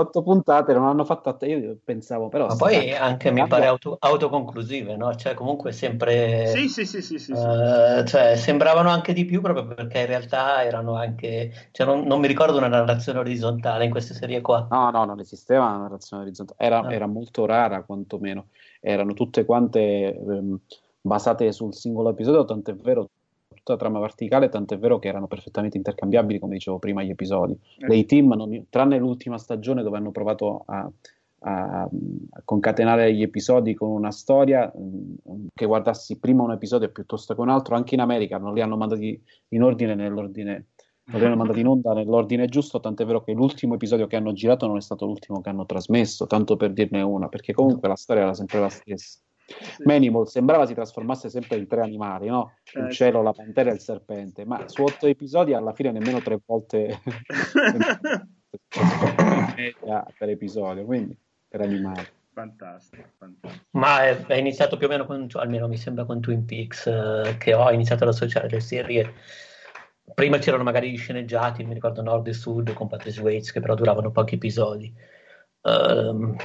otto 0.00 0.22
puntate 0.22 0.72
non 0.72 0.86
hanno 0.86 1.04
fatto 1.04 1.28
att- 1.28 1.42
io 1.42 1.76
pensavo 1.84 2.28
però 2.28 2.46
ma 2.46 2.56
poi 2.56 2.92
anche 2.94 3.30
mi 3.30 3.46
pare 3.46 3.66
auto- 3.66 3.96
autoconclusive 3.98 4.96
no? 4.96 5.14
cioè 5.14 5.34
comunque 5.34 5.72
sempre 5.72 6.46
sì 6.48 6.68
sì 6.68 6.84
sì 6.84 7.02
sì, 7.02 7.18
sì, 7.18 7.32
uh, 7.32 8.04
cioè 8.04 8.36
sembravano 8.36 8.88
anche 8.88 9.12
di 9.12 9.24
più 9.24 9.40
proprio 9.40 9.66
perché 9.66 10.00
in 10.00 10.06
realtà 10.06 10.62
erano 10.64 10.94
anche 10.94 11.68
cioè 11.72 11.86
non, 11.86 12.02
non, 12.02 12.20
mi 12.20 12.26
ricordo 12.26 12.58
una 12.58 12.68
narrazione 12.68 13.18
orizzontale 13.18 13.84
in 13.84 13.90
queste 13.90 14.14
serie 14.14 14.40
qua. 14.40 14.66
No 14.70 14.90
no 14.90 15.04
non 15.04 15.20
esisteva 15.20 15.66
una 15.66 15.78
narrazione 15.78 16.22
orizzontale. 16.22 16.58
Era, 16.60 16.80
ah. 16.80 16.92
era 16.92 17.06
molto 17.06 17.46
rara 17.46 17.82
quantomeno. 17.82 18.48
Erano 18.80 19.14
tutte 19.14 19.44
quante 19.44 20.14
ehm, 20.14 20.58
basate 21.00 21.52
sul 21.52 21.74
singolo 21.74 22.10
episodio 22.10 22.44
tant'è 22.44 22.74
vero 22.74 23.08
tutta 23.68 23.76
trama 23.76 24.00
verticale, 24.00 24.48
tant'è 24.48 24.78
vero 24.78 24.98
che 24.98 25.08
erano 25.08 25.26
perfettamente 25.26 25.76
intercambiabili, 25.76 26.38
come 26.38 26.54
dicevo 26.54 26.78
prima, 26.78 27.02
gli 27.02 27.10
episodi. 27.10 27.58
Eh. 27.78 27.86
Dei 27.86 28.06
team, 28.06 28.32
non, 28.34 28.66
tranne 28.70 28.98
l'ultima 28.98 29.38
stagione 29.38 29.82
dove 29.82 29.98
hanno 29.98 30.10
provato 30.10 30.62
a, 30.66 30.90
a, 31.40 31.82
a, 31.82 31.90
concatenare 32.44 33.12
gli 33.12 33.22
episodi 33.22 33.74
con 33.74 33.90
una 33.90 34.10
storia 34.10 34.72
mh, 34.74 35.48
che 35.54 35.66
guardassi 35.66 36.18
prima 36.18 36.42
un 36.42 36.52
episodio 36.52 36.90
piuttosto 36.90 37.34
che 37.34 37.40
un 37.40 37.50
altro, 37.50 37.74
anche 37.74 37.94
in 37.94 38.00
America 38.00 38.38
non 38.38 38.54
li 38.54 38.62
hanno 38.62 38.76
mandati 38.76 39.20
in 39.48 39.62
ordine 39.62 39.94
nell'ordine 39.94 40.66
non 41.08 41.20
li 41.20 41.26
hanno 41.26 41.36
mandati 41.36 41.60
in 41.60 41.66
onda 41.66 41.94
nell'ordine 41.94 42.48
giusto, 42.48 42.80
tant'è 42.80 43.06
vero 43.06 43.22
che 43.22 43.32
l'ultimo 43.32 43.74
episodio 43.74 44.06
che 44.06 44.16
hanno 44.16 44.34
girato 44.34 44.66
non 44.66 44.76
è 44.76 44.82
stato 44.82 45.06
l'ultimo 45.06 45.40
che 45.40 45.48
hanno 45.48 45.64
trasmesso, 45.64 46.26
tanto 46.26 46.56
per 46.56 46.74
dirne 46.74 47.00
una, 47.00 47.28
perché 47.28 47.54
comunque 47.54 47.88
la 47.88 47.96
storia 47.96 48.24
era 48.24 48.34
sempre 48.34 48.60
la 48.60 48.68
stessa. 48.68 49.18
Sì. 49.48 49.82
Manimal 49.84 50.28
sembrava 50.28 50.66
si 50.66 50.74
trasformasse 50.74 51.30
sempre 51.30 51.56
in 51.56 51.66
tre 51.66 51.80
animali, 51.80 52.26
no? 52.28 52.56
Il 52.74 52.84
eh, 52.84 52.92
cielo, 52.92 53.22
la 53.22 53.32
pantera 53.32 53.70
e 53.70 53.74
il 53.74 53.80
serpente, 53.80 54.44
ma 54.44 54.68
su 54.68 54.82
otto 54.82 55.06
episodi 55.06 55.54
alla 55.54 55.72
fine 55.72 55.90
nemmeno 55.90 56.20
tre 56.20 56.38
volte 56.44 57.00
per 60.18 60.28
episodio, 60.28 60.84
quindi 60.84 61.16
per 61.48 61.62
animali. 61.62 62.06
Fantastico, 62.32 63.08
fantastico. 63.16 63.64
Ma 63.70 64.04
è, 64.04 64.26
è, 64.26 64.36
iniziato 64.36 64.76
più 64.76 64.86
o 64.86 64.90
meno 64.90 65.06
con, 65.06 65.26
almeno 65.32 65.66
mi 65.66 65.76
sembra 65.76 66.04
con 66.04 66.20
Twin 66.20 66.44
Peaks, 66.44 66.86
eh, 66.86 67.36
che 67.38 67.54
ho 67.54 67.70
iniziato 67.72 68.04
ad 68.04 68.10
associare 68.10 68.48
le 68.48 68.60
serie. 68.60 69.12
Prima 70.14 70.38
c'erano 70.38 70.62
magari 70.62 70.90
gli 70.90 70.96
sceneggiati, 70.96 71.64
mi 71.64 71.74
ricordo 71.74 72.02
Nord 72.02 72.28
e 72.28 72.32
Sud 72.32 72.72
con 72.74 72.86
Patrice 72.86 73.20
Waits, 73.20 73.50
che 73.50 73.60
però 73.60 73.74
duravano 73.74 74.10
pochi 74.10 74.36
episodi. 74.36 74.94
Um, 75.62 76.36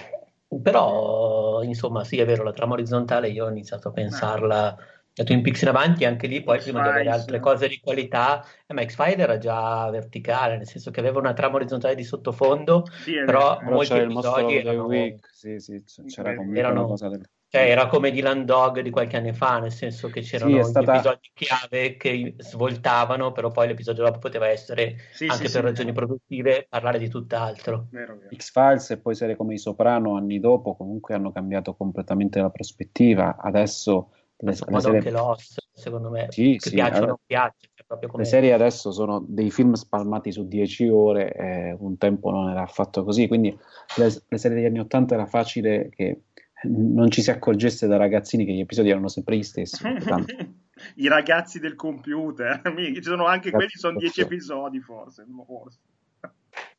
però, 0.62 1.62
insomma, 1.64 2.04
sì, 2.04 2.20
è 2.20 2.26
vero, 2.26 2.44
la 2.44 2.54
trama 2.54 2.74
orizzontale 2.74 3.30
io 3.30 3.46
ho 3.46 3.50
iniziato 3.50 3.90
a 3.90 3.92
pensarla 3.92 4.78
da 5.14 5.24
Twin 5.24 5.44
Peaks 5.44 5.62
in 5.62 5.68
avanti, 5.68 6.06
anche 6.06 6.26
lì 6.26 6.42
poi 6.42 6.60
prima 6.60 6.82
di 6.82 6.88
avere 6.88 7.10
altre 7.10 7.40
cose 7.40 7.68
di 7.68 7.80
qualità, 7.80 8.44
eh, 8.66 8.74
ma 8.74 8.84
X-Files 8.84 9.20
era 9.20 9.38
già 9.38 9.90
verticale, 9.92 10.58
nel 10.58 10.68
senso 10.68 10.90
che 10.90 11.00
aveva 11.00 11.20
una 11.20 11.34
trama 11.34 11.56
orizzontale 11.56 11.94
di 11.94 12.04
sottofondo, 12.04 12.86
sì, 13.04 13.14
però, 13.24 13.58
però 13.58 13.72
molti 13.72 13.94
episodi 13.94 14.56
erano, 14.58 14.90
sì, 15.32 15.60
sì, 15.60 15.84
c'era 16.08 16.36
comunque 16.36 16.60
erano, 16.60 16.86
cosa 16.88 17.10
del... 17.10 17.30
Cioè, 17.56 17.70
era 17.70 17.86
come 17.86 18.10
Dylan 18.10 18.46
Dog 18.46 18.80
di 18.80 18.90
qualche 18.90 19.16
anno 19.16 19.32
fa, 19.32 19.60
nel 19.60 19.72
senso 19.72 20.10
che 20.10 20.22
c'erano 20.22 20.64
sì, 20.64 20.70
stata... 20.72 20.96
episodi 20.96 21.30
chiave 21.36 21.98
che 21.98 22.34
svoltavano, 22.40 23.32
però 23.32 23.52
poi 23.52 23.68
l'episodio 23.68 24.04
dopo 24.06 24.18
poteva 24.18 24.48
essere, 24.48 24.96
sì, 25.12 25.28
anche 25.28 25.48
sì, 25.48 25.54
per 25.54 25.66
ragioni 25.66 25.92
produttive, 25.94 26.66
parlare 26.68 26.98
di 26.98 27.10
tutt'altro. 27.10 27.90
Vero, 27.92 28.18
vero. 28.18 28.36
X-Files 28.36 28.90
e 28.90 28.98
poi 28.98 29.14
serie 29.14 29.36
come 29.36 29.54
I 29.54 29.60
Soprano 29.60 30.16
anni 30.16 30.40
dopo 30.40 30.76
comunque 30.76 31.14
hanno 31.14 31.32
cambiato 31.32 31.76
completamente 31.76 32.42
la 32.42 32.50
prospettiva. 32.50 33.38
Adesso 33.40 34.10
le, 34.38 34.50
le 34.50 34.80
serie... 34.80 34.98
anche 34.98 35.12
Lost, 35.12 35.60
secondo 35.72 36.10
me, 36.10 36.26
sì, 36.32 36.58
che 36.60 36.70
sì, 36.70 36.74
piacciono 36.74 37.04
allora... 37.04 37.20
piace. 37.24 37.70
Cioè 37.86 38.18
le 38.18 38.26
serie 38.26 38.54
adesso 38.54 38.92
sono 38.92 39.24
dei 39.28 39.52
film 39.52 39.74
spalmati 39.74 40.32
su 40.32 40.48
10 40.48 40.88
ore, 40.88 41.32
eh, 41.34 41.78
un 41.78 41.98
tempo 42.00 42.32
non 42.32 42.50
era 42.50 42.64
affatto 42.64 43.04
così, 43.04 43.28
quindi 43.28 43.56
le, 43.98 44.06
le 44.28 44.38
serie 44.40 44.58
degli 44.58 44.66
anni 44.66 44.80
80 44.80 45.14
era 45.14 45.28
facile 45.28 45.90
che 45.90 46.22
non 46.64 47.10
ci 47.10 47.22
si 47.22 47.32
accorgesse 47.32 47.88
da 47.88 47.98
ragazzini 47.98 48.46
che 48.46 48.54
gli 48.54 48.60
episodi 48.60 48.90
erano 48.90 49.08
sempre 49.08 49.38
gli 49.38 49.44
stessi. 49.44 49.84
I 50.96 51.08
ragazzi 51.08 51.60
del 51.60 51.76
computer, 51.76 52.62
ci 52.94 53.04
sono 53.04 53.26
anche 53.26 53.52
quelli, 53.52 53.70
sono 53.74 53.98
dieci 53.98 54.22
episodi 54.22 54.80
forse. 54.80 55.26
forse. 55.46 55.80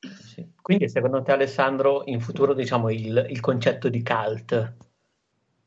Sì. 0.04 0.46
Quindi 0.60 0.88
secondo 0.88 1.22
te 1.22 1.32
Alessandro 1.32 2.02
in 2.04 2.20
futuro 2.20 2.52
diciamo, 2.52 2.90
il, 2.90 3.26
il 3.30 3.40
concetto 3.40 3.88
di 3.88 4.02
cult 4.02 4.74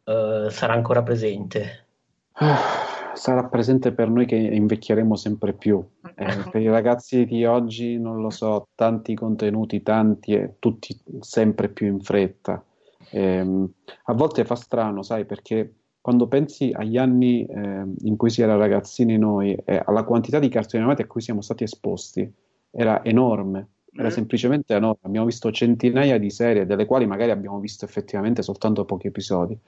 uh, 0.04 0.48
sarà 0.50 0.74
ancora 0.74 1.02
presente? 1.02 1.88
sarà 3.18 3.44
presente 3.46 3.92
per 3.92 4.10
noi 4.10 4.26
che 4.26 4.36
invecchieremo 4.36 5.16
sempre 5.16 5.54
più. 5.54 5.84
Eh, 6.16 6.50
per 6.52 6.62
i 6.62 6.70
ragazzi 6.70 7.26
di 7.26 7.46
oggi, 7.46 7.98
non 7.98 8.22
lo 8.22 8.30
so, 8.30 8.68
tanti 8.76 9.16
contenuti, 9.16 9.82
tanti 9.82 10.34
e 10.34 10.54
tutti 10.60 10.96
sempre 11.20 11.70
più 11.70 11.88
in 11.88 12.00
fretta. 12.00 12.64
Eh, 13.10 13.70
a 14.04 14.14
volte 14.14 14.46
fa 14.46 14.56
strano, 14.56 15.04
sai, 15.04 15.26
perché 15.26 15.74
quando 16.02 16.28
pensi 16.28 16.72
agli 16.74 16.98
anni 16.98 17.46
eh, 17.46 17.84
in 18.04 18.16
cui 18.16 18.30
si 18.30 18.42
era 18.42 18.56
ragazzini 18.56 19.18
noi 19.18 19.54
e 19.66 19.82
alla 19.86 20.04
quantità 20.04 20.40
di 20.40 20.48
cartoni 20.48 20.82
animati 20.82 21.02
a 21.02 21.08
cui 21.08 21.22
siamo 21.22 21.42
stati 21.42 21.64
esposti, 21.64 22.32
era 22.72 23.04
enorme. 23.04 23.68
Era 23.92 24.08
mm. 24.08 24.12
semplicemente 24.12 24.74
enorme. 24.74 25.00
Abbiamo 25.02 25.26
visto 25.26 25.52
centinaia 25.52 26.18
di 26.18 26.30
serie, 26.30 26.66
delle 26.66 26.86
quali 26.86 27.06
magari 27.06 27.32
abbiamo 27.32 27.60
visto 27.60 27.84
effettivamente 27.84 28.42
soltanto 28.42 28.86
pochi 28.86 29.08
episodi. 29.08 29.60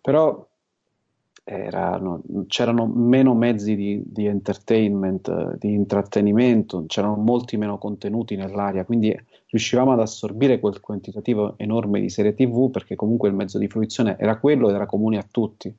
Però 0.00 0.46
erano, 1.44 2.22
c'erano 2.46 2.86
meno 2.86 3.34
mezzi 3.34 3.76
di, 3.76 4.02
di, 4.04 4.24
entertainment, 4.24 5.56
di 5.58 5.74
intrattenimento, 5.74 6.84
c'erano 6.86 7.16
molti 7.16 7.58
meno 7.58 7.76
contenuti 7.76 8.34
nell'aria, 8.34 8.86
quindi 8.86 9.14
riuscivamo 9.50 9.92
ad 9.92 10.00
assorbire 10.00 10.58
quel 10.58 10.80
quantitativo 10.80 11.54
enorme 11.58 12.00
di 12.00 12.08
serie 12.08 12.34
TV 12.34 12.70
perché 12.70 12.96
comunque 12.96 13.28
il 13.28 13.34
mezzo 13.34 13.58
di 13.58 13.68
fruizione 13.68 14.16
era 14.18 14.38
quello 14.38 14.70
ed 14.70 14.74
era 14.74 14.86
comune 14.86 15.18
a 15.18 15.26
tutti. 15.30 15.72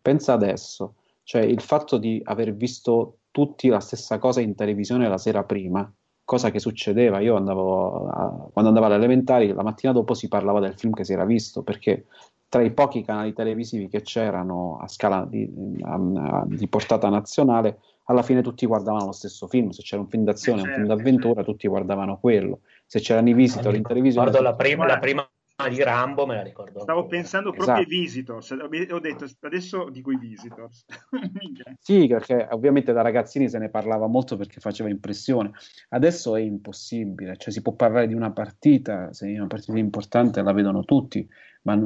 Pensa 0.00 0.32
adesso, 0.32 0.94
cioè 1.24 1.42
il 1.42 1.60
fatto 1.60 1.98
di 1.98 2.20
aver 2.24 2.54
visto 2.54 3.18
tutti 3.32 3.66
la 3.68 3.80
stessa 3.80 4.18
cosa 4.18 4.40
in 4.40 4.54
televisione 4.54 5.08
la 5.08 5.18
sera 5.18 5.42
prima, 5.42 5.92
cosa 6.24 6.50
che 6.50 6.60
succedeva, 6.60 7.18
io 7.18 7.34
andavo 7.34 8.06
a, 8.08 8.48
quando 8.52 8.70
andavo 8.70 8.86
alle 8.86 8.94
elementari, 8.94 9.52
la 9.52 9.64
mattina 9.64 9.92
dopo 9.92 10.14
si 10.14 10.28
parlava 10.28 10.60
del 10.60 10.78
film 10.78 10.92
che 10.92 11.04
si 11.04 11.12
era 11.12 11.24
visto, 11.24 11.62
perché 11.62 12.06
tra 12.54 12.62
i 12.62 12.70
pochi 12.70 13.02
canali 13.02 13.32
televisivi 13.32 13.88
che 13.88 14.02
c'erano 14.02 14.78
a 14.80 14.86
scala 14.86 15.26
di, 15.28 15.52
a, 15.82 16.44
di, 16.46 16.68
portata 16.68 17.08
nazionale, 17.08 17.80
alla 18.04 18.22
fine 18.22 18.42
tutti 18.42 18.64
guardavano 18.64 19.06
lo 19.06 19.12
stesso 19.12 19.48
film. 19.48 19.70
Se 19.70 19.82
c'era 19.82 20.02
un 20.02 20.08
film 20.08 20.22
d'azione, 20.22 20.60
certo, 20.60 20.78
un 20.78 20.86
film 20.86 20.96
d'avventura, 20.96 21.34
certo. 21.34 21.50
tutti 21.50 21.66
guardavano 21.66 22.16
quello. 22.20 22.60
Se 22.86 23.00
c'erano 23.00 23.28
i 23.28 23.34
visitor 23.34 23.74
in 23.74 23.82
televisione. 23.82 24.28
Ricordo 24.28 24.48
la 24.48 24.54
prima, 24.54 24.86
la 24.86 25.00
prima 25.00 25.28
di 25.68 25.82
Rambo 25.82 26.26
me 26.26 26.34
la 26.34 26.42
ricordo. 26.42 26.80
Stavo 26.80 27.02
ancora. 27.02 27.16
pensando 27.16 27.50
proprio 27.52 27.76
esatto. 27.76 27.88
ai 27.88 27.98
Visitors, 28.00 28.50
ho 28.50 28.98
detto 28.98 29.26
adesso 29.40 29.88
dico 29.88 30.10
i 30.10 30.18
Visitors. 30.18 30.84
sì, 31.78 32.08
perché 32.08 32.48
ovviamente 32.50 32.92
da 32.92 33.02
ragazzini 33.02 33.48
se 33.48 33.58
ne 33.58 33.68
parlava 33.68 34.08
molto 34.08 34.36
perché 34.36 34.58
faceva 34.58 34.88
impressione. 34.88 35.52
Adesso 35.90 36.34
è 36.34 36.40
impossibile, 36.40 37.36
cioè 37.36 37.52
si 37.52 37.62
può 37.62 37.72
parlare 37.72 38.08
di 38.08 38.14
una 38.14 38.32
partita, 38.32 39.12
se 39.12 39.28
è 39.28 39.36
una 39.36 39.46
partita 39.46 39.78
importante 39.78 40.42
la 40.42 40.52
vedono 40.52 40.84
tutti, 40.84 41.26
ma 41.62 41.80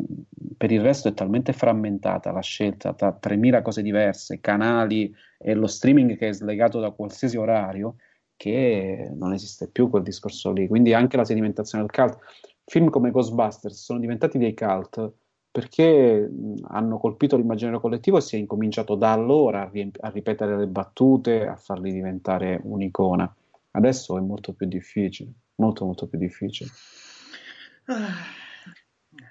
per 0.56 0.72
il 0.72 0.80
resto 0.80 1.08
è 1.08 1.14
talmente 1.14 1.52
frammentata 1.52 2.32
la 2.32 2.40
scelta 2.40 2.94
tra 2.94 3.12
3000 3.12 3.60
cose 3.60 3.82
diverse, 3.82 4.40
canali 4.40 5.14
e 5.36 5.54
lo 5.54 5.66
streaming 5.66 6.16
che 6.16 6.28
è 6.28 6.32
slegato 6.32 6.80
da 6.80 6.90
qualsiasi 6.90 7.36
orario 7.36 7.96
che 8.34 9.10
non 9.14 9.32
esiste 9.32 9.68
più 9.68 9.90
quel 9.90 10.02
discorso 10.02 10.52
lì. 10.52 10.66
Quindi 10.68 10.94
anche 10.94 11.16
la 11.16 11.24
sedimentazione 11.24 11.84
del 11.84 11.92
cult. 11.92 12.18
Film 12.68 12.90
come 12.90 13.10
Ghostbusters 13.10 13.82
sono 13.82 13.98
diventati 13.98 14.36
dei 14.36 14.54
cult 14.54 15.12
perché 15.50 16.30
hanno 16.68 16.98
colpito 16.98 17.36
l'immaginario 17.36 17.80
collettivo 17.80 18.18
e 18.18 18.20
si 18.20 18.36
è 18.36 18.38
incominciato 18.38 18.94
da 18.94 19.10
allora 19.10 19.62
a, 19.62 19.68
riemp- 19.70 19.98
a 20.02 20.10
ripetere 20.10 20.56
le 20.56 20.66
battute, 20.66 21.46
a 21.46 21.56
farli 21.56 21.90
diventare 21.90 22.60
un'icona. 22.62 23.34
Adesso 23.70 24.18
è 24.18 24.20
molto 24.20 24.52
più 24.52 24.66
difficile, 24.66 25.32
molto 25.56 25.86
molto 25.86 26.06
più 26.06 26.18
difficile. 26.18 26.70
Ah. 27.86 28.36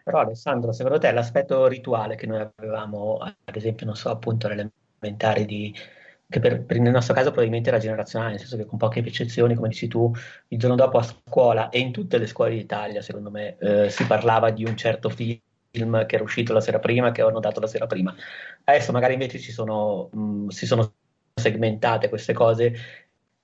Però 0.04 0.20
Alessandro, 0.20 0.72
secondo 0.72 0.98
te 0.98 1.12
l'aspetto 1.12 1.68
rituale 1.68 2.16
che 2.16 2.26
noi 2.26 2.46
avevamo, 2.56 3.18
ad 3.18 3.56
esempio, 3.56 3.86
non 3.86 3.96
so, 3.96 4.10
appunto 4.10 4.48
nell'elementare 4.48 5.46
di 5.46 5.74
che 6.30 6.40
per, 6.40 6.64
per, 6.66 6.80
nel 6.80 6.92
nostro 6.92 7.14
caso 7.14 7.30
probabilmente 7.30 7.70
era 7.70 7.78
generazionale, 7.78 8.32
nel 8.32 8.40
senso 8.40 8.58
che 8.58 8.66
con 8.66 8.78
poche 8.78 9.00
eccezioni, 9.00 9.56
come 9.56 9.70
dici 9.70 9.88
tu, 9.88 10.12
il 10.50 10.60
giorno 10.60 10.76
dopo 10.76 10.98
a 10.98 11.04
scuola 11.04 11.70
e 11.70 11.80
in 11.80 11.92
tutte 11.92 12.18
le 12.18 12.28
scuole 12.28 12.56
d'Italia, 12.56 13.02
secondo 13.02 13.32
me, 13.32 13.58
eh, 13.60 13.90
si 13.90 14.06
parlava 14.06 14.50
di 14.50 14.66
un 14.66 14.76
certo 14.76 15.10
film 15.10 15.40
che 15.72 16.16
era 16.16 16.24
uscito 16.24 16.54
la 16.54 16.62
sera 16.62 16.80
prima, 16.80 17.12
che 17.12 17.22
avevano 17.22 17.42
dato 17.42 17.60
la 17.60 17.68
sera 17.68 17.88
prima. 17.88 18.14
Adesso 18.64 18.92
magari 18.92 19.14
invece 19.14 19.40
ci 19.40 19.52
sono, 19.52 20.10
mh, 20.12 20.48
si 20.48 20.66
sono 20.66 20.94
segmentate 21.34 22.10
queste 22.10 22.34
cose 22.34 22.74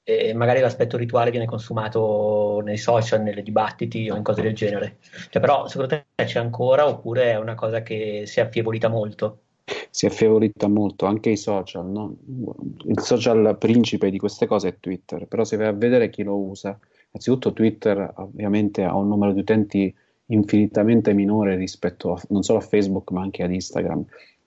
e 0.06 0.34
magari 0.34 0.60
l'aspetto 0.60 0.98
rituale 0.98 1.32
viene 1.32 1.46
consumato 1.46 2.62
nei 2.64 2.78
social, 2.78 3.22
nei 3.22 3.42
dibattiti 3.42 4.10
o 4.10 4.18
in 4.18 4.24
cose 4.24 4.42
del 4.42 4.54
genere. 4.54 4.98
Cioè, 5.30 5.42
però 5.42 5.68
secondo 5.68 6.04
te 6.16 6.26
c'è 6.26 6.40
ancora 6.40 6.88
oppure 6.88 7.32
è 7.32 7.38
una 7.38 7.56
cosa 7.56 7.82
che 7.82 8.24
si 8.26 8.40
è 8.40 8.44
affievolita 8.44 8.90
molto? 8.90 9.43
Si 9.96 10.08
è 10.08 10.10
affievolita 10.10 10.68
molto, 10.68 11.06
anche 11.06 11.30
i 11.30 11.38
social, 11.38 11.86
no? 11.88 12.16
Il 12.86 13.00
social 13.00 13.56
principe 13.60 14.10
di 14.10 14.18
queste 14.18 14.48
cose 14.48 14.70
è 14.70 14.80
Twitter, 14.80 15.28
però 15.28 15.44
se 15.44 15.56
vai 15.56 15.68
a 15.68 15.72
vedere 15.72 16.10
chi 16.10 16.24
lo 16.24 16.36
usa, 16.36 16.80
innanzitutto 17.12 17.54
Twitter 17.54 18.12
ovviamente 18.16 18.84
ha 18.84 18.96
un 18.96 19.08
numero 19.08 19.34
di 19.34 19.42
utenti 19.42 19.94
infinitamente 20.28 21.14
minore 21.14 21.56
rispetto 21.56 22.14
a, 22.14 22.22
non 22.30 22.42
solo 22.42 22.58
a 22.58 22.62
Facebook 22.62 23.12
ma 23.12 23.22
anche 23.22 23.44
ad 23.44 23.54
Instagram 23.54 24.04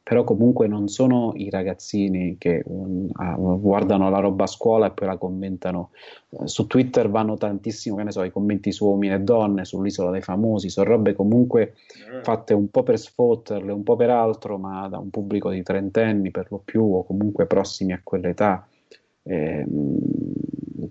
però 0.08 0.22
comunque 0.22 0.68
non 0.68 0.86
sono 0.86 1.32
i 1.34 1.50
ragazzini 1.50 2.36
che 2.38 2.62
um, 2.64 3.08
guardano 3.58 4.08
la 4.08 4.20
roba 4.20 4.44
a 4.44 4.46
scuola 4.46 4.86
e 4.86 4.90
poi 4.92 5.08
la 5.08 5.16
commentano. 5.16 5.90
Uh, 6.28 6.46
su 6.46 6.68
Twitter 6.68 7.10
vanno 7.10 7.36
tantissimo, 7.36 7.96
che 7.96 8.04
ne 8.04 8.12
so, 8.12 8.22
i 8.22 8.30
commenti 8.30 8.70
su 8.70 8.86
uomini 8.86 9.14
e 9.14 9.18
donne, 9.18 9.64
sull'isola 9.64 10.12
dei 10.12 10.22
famosi, 10.22 10.68
sono 10.68 10.90
robe 10.90 11.12
comunque 11.14 11.74
eh. 12.08 12.22
fatte 12.22 12.54
un 12.54 12.70
po' 12.70 12.84
per 12.84 13.00
sfotterle, 13.00 13.72
un 13.72 13.82
po' 13.82 13.96
per 13.96 14.10
altro, 14.10 14.58
ma 14.58 14.86
da 14.86 14.98
un 14.98 15.10
pubblico 15.10 15.50
di 15.50 15.64
trentenni 15.64 16.30
per 16.30 16.46
lo 16.50 16.62
più 16.64 16.84
o 16.84 17.04
comunque 17.04 17.46
prossimi 17.46 17.92
a 17.92 18.00
quell'età. 18.00 18.64
Eh, 19.24 19.66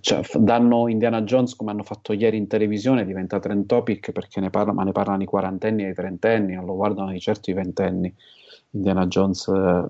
cioè, 0.01 0.23
danno 0.39 0.89
Indiana 0.89 1.21
Jones 1.21 1.55
come 1.55 1.71
hanno 1.71 1.83
fatto 1.83 2.11
ieri 2.11 2.35
in 2.35 2.47
televisione, 2.47 3.05
diventa 3.05 3.39
trend 3.39 3.65
topic 3.65 4.11
perché 4.11 4.41
ne, 4.41 4.49
parla, 4.49 4.73
ma 4.73 4.83
ne 4.83 4.91
parlano 4.91 5.23
i 5.23 5.25
quarantenni 5.25 5.85
e 5.85 5.91
i 5.91 5.93
trentenni, 5.93 6.53
non 6.55 6.65
lo 6.65 6.75
guardano 6.75 7.11
di 7.11 7.19
certo 7.21 7.49
i 7.49 7.53
ventenni. 7.53 8.13
Indiana 8.75 9.07
Jones 9.07 9.47
eh, 9.47 9.85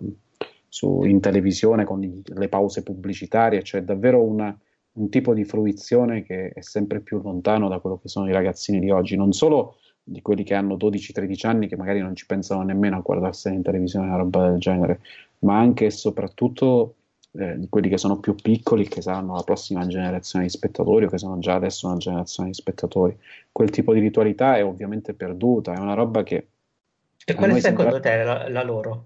su, 0.67 1.03
in 1.03 1.19
televisione 1.19 1.83
con 1.83 2.03
i, 2.03 2.21
le 2.23 2.49
pause 2.49 2.83
pubblicitarie, 2.83 3.63
cioè 3.63 3.83
davvero 3.83 4.23
una, 4.23 4.57
un 4.93 5.09
tipo 5.09 5.33
di 5.33 5.43
fruizione 5.43 6.23
che 6.23 6.49
è 6.49 6.61
sempre 6.61 7.01
più 7.01 7.21
lontano 7.21 7.67
da 7.67 7.79
quello 7.79 7.97
che 7.97 8.07
sono 8.07 8.29
i 8.29 8.33
ragazzini 8.33 8.79
di 8.79 8.89
oggi, 8.89 9.15
non 9.15 9.31
solo 9.31 9.77
di 10.03 10.21
quelli 10.21 10.43
che 10.43 10.53
hanno 10.53 10.75
12-13 10.75 11.47
anni 11.47 11.67
che 11.67 11.75
magari 11.75 11.99
non 11.99 12.15
ci 12.15 12.25
pensano 12.27 12.61
nemmeno 12.61 12.97
a 12.97 13.01
guardarsene 13.01 13.55
in 13.55 13.63
televisione 13.63 14.05
una 14.05 14.17
roba 14.17 14.49
del 14.49 14.59
genere, 14.59 15.01
ma 15.39 15.57
anche 15.57 15.85
e 15.85 15.91
soprattutto 15.91 16.95
eh, 17.31 17.57
di 17.57 17.67
quelli 17.69 17.89
che 17.89 17.97
sono 17.97 18.19
più 18.19 18.35
piccoli, 18.35 18.87
che 18.87 19.01
saranno 19.01 19.33
la 19.33 19.41
prossima 19.41 19.85
generazione 19.87 20.45
di 20.45 20.51
spettatori 20.51 21.05
o 21.05 21.09
che 21.09 21.17
sono 21.17 21.39
già 21.39 21.55
adesso 21.55 21.87
una 21.87 21.97
generazione 21.97 22.49
di 22.49 22.55
spettatori. 22.55 23.17
Quel 23.51 23.71
tipo 23.71 23.93
di 23.93 23.99
ritualità 23.99 24.57
è 24.57 24.63
ovviamente 24.63 25.13
perduta, 25.13 25.73
è 25.73 25.79
una 25.79 25.95
roba 25.95 26.23
che 26.23 26.47
e 27.25 27.33
qual 27.33 27.51
è 27.51 27.59
secondo 27.59 27.99
te 27.99 28.23
la, 28.23 28.47
la, 28.47 28.63
loro? 28.63 29.05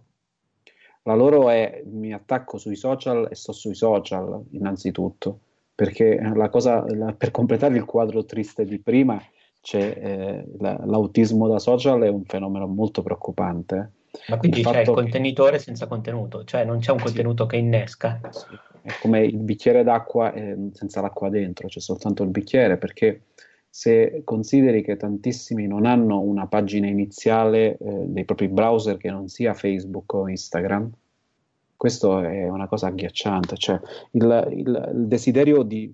La 1.03 1.15
loro 1.15 1.49
è 1.49 1.82
mi 1.86 2.13
attacco 2.13 2.57
sui 2.57 2.76
social 2.76 3.28
e 3.32 3.36
sto 3.36 3.53
sui 3.53 3.74
social 3.74 4.43
innanzitutto, 4.51 5.39
perché 5.74 6.20
la 6.36 6.49
cosa, 6.49 6.84
la, 6.93 7.13
per 7.13 7.32
completare 7.32 7.78
il 7.78 7.86
quadro 7.86 8.26
triste 8.26 8.65
di 8.65 8.80
prima 8.80 9.22
c'è 9.61 9.97
eh, 9.97 10.45
la, 10.59 10.82
l'autismo 10.86 11.47
da 11.47 11.59
social 11.59 12.01
è 12.01 12.09
un 12.09 12.26
fenomeno 12.26 12.67
molto 12.67 13.01
preoccupante. 13.01 13.91
Ma 14.28 14.38
quindi 14.38 14.59
il 14.59 14.65
c'è 14.65 14.82
il 14.82 14.89
contenitore 14.89 15.57
che... 15.57 15.63
senza 15.63 15.88
contenuto, 15.88 16.43
cioè 16.43 16.65
non 16.65 16.80
c'è 16.80 16.91
un 16.91 16.99
contenuto 16.99 17.43
sì. 17.43 17.49
che 17.49 17.55
innesca. 17.57 18.20
Sì. 18.32 18.45
È 18.82 18.91
come 19.01 19.24
il 19.24 19.38
bicchiere 19.38 19.84
d'acqua 19.84 20.34
eh, 20.34 20.57
senza 20.74 20.99
l'acqua 20.99 21.30
dentro, 21.30 21.67
c'è 21.67 21.80
soltanto 21.80 22.24
il 22.24 22.30
bicchiere 22.30 22.78
perché 22.78 23.24
se 23.70 24.22
consideri 24.24 24.82
che 24.84 24.97
tantissimi 24.97 25.67
non 25.67 25.86
hanno 25.86 26.20
una 26.20 26.47
pagina 26.47 26.88
iniziale 26.88 27.78
eh, 27.78 28.05
dei 28.07 28.26
propri 28.26 28.47
browser 28.47 28.97
che 28.97 29.11
non 29.11 29.28
sia 29.28 29.53
Facebook 29.53 30.11
o 30.13 30.28
Instagram, 30.28 30.89
questo 31.76 32.20
è 32.20 32.49
una 32.49 32.67
cosa 32.67 32.88
agghiacciante, 32.88 33.55
cioè 33.55 33.80
il, 34.11 34.47
il, 34.51 34.91
il 34.93 35.07
desiderio 35.07 35.63
di, 35.63 35.93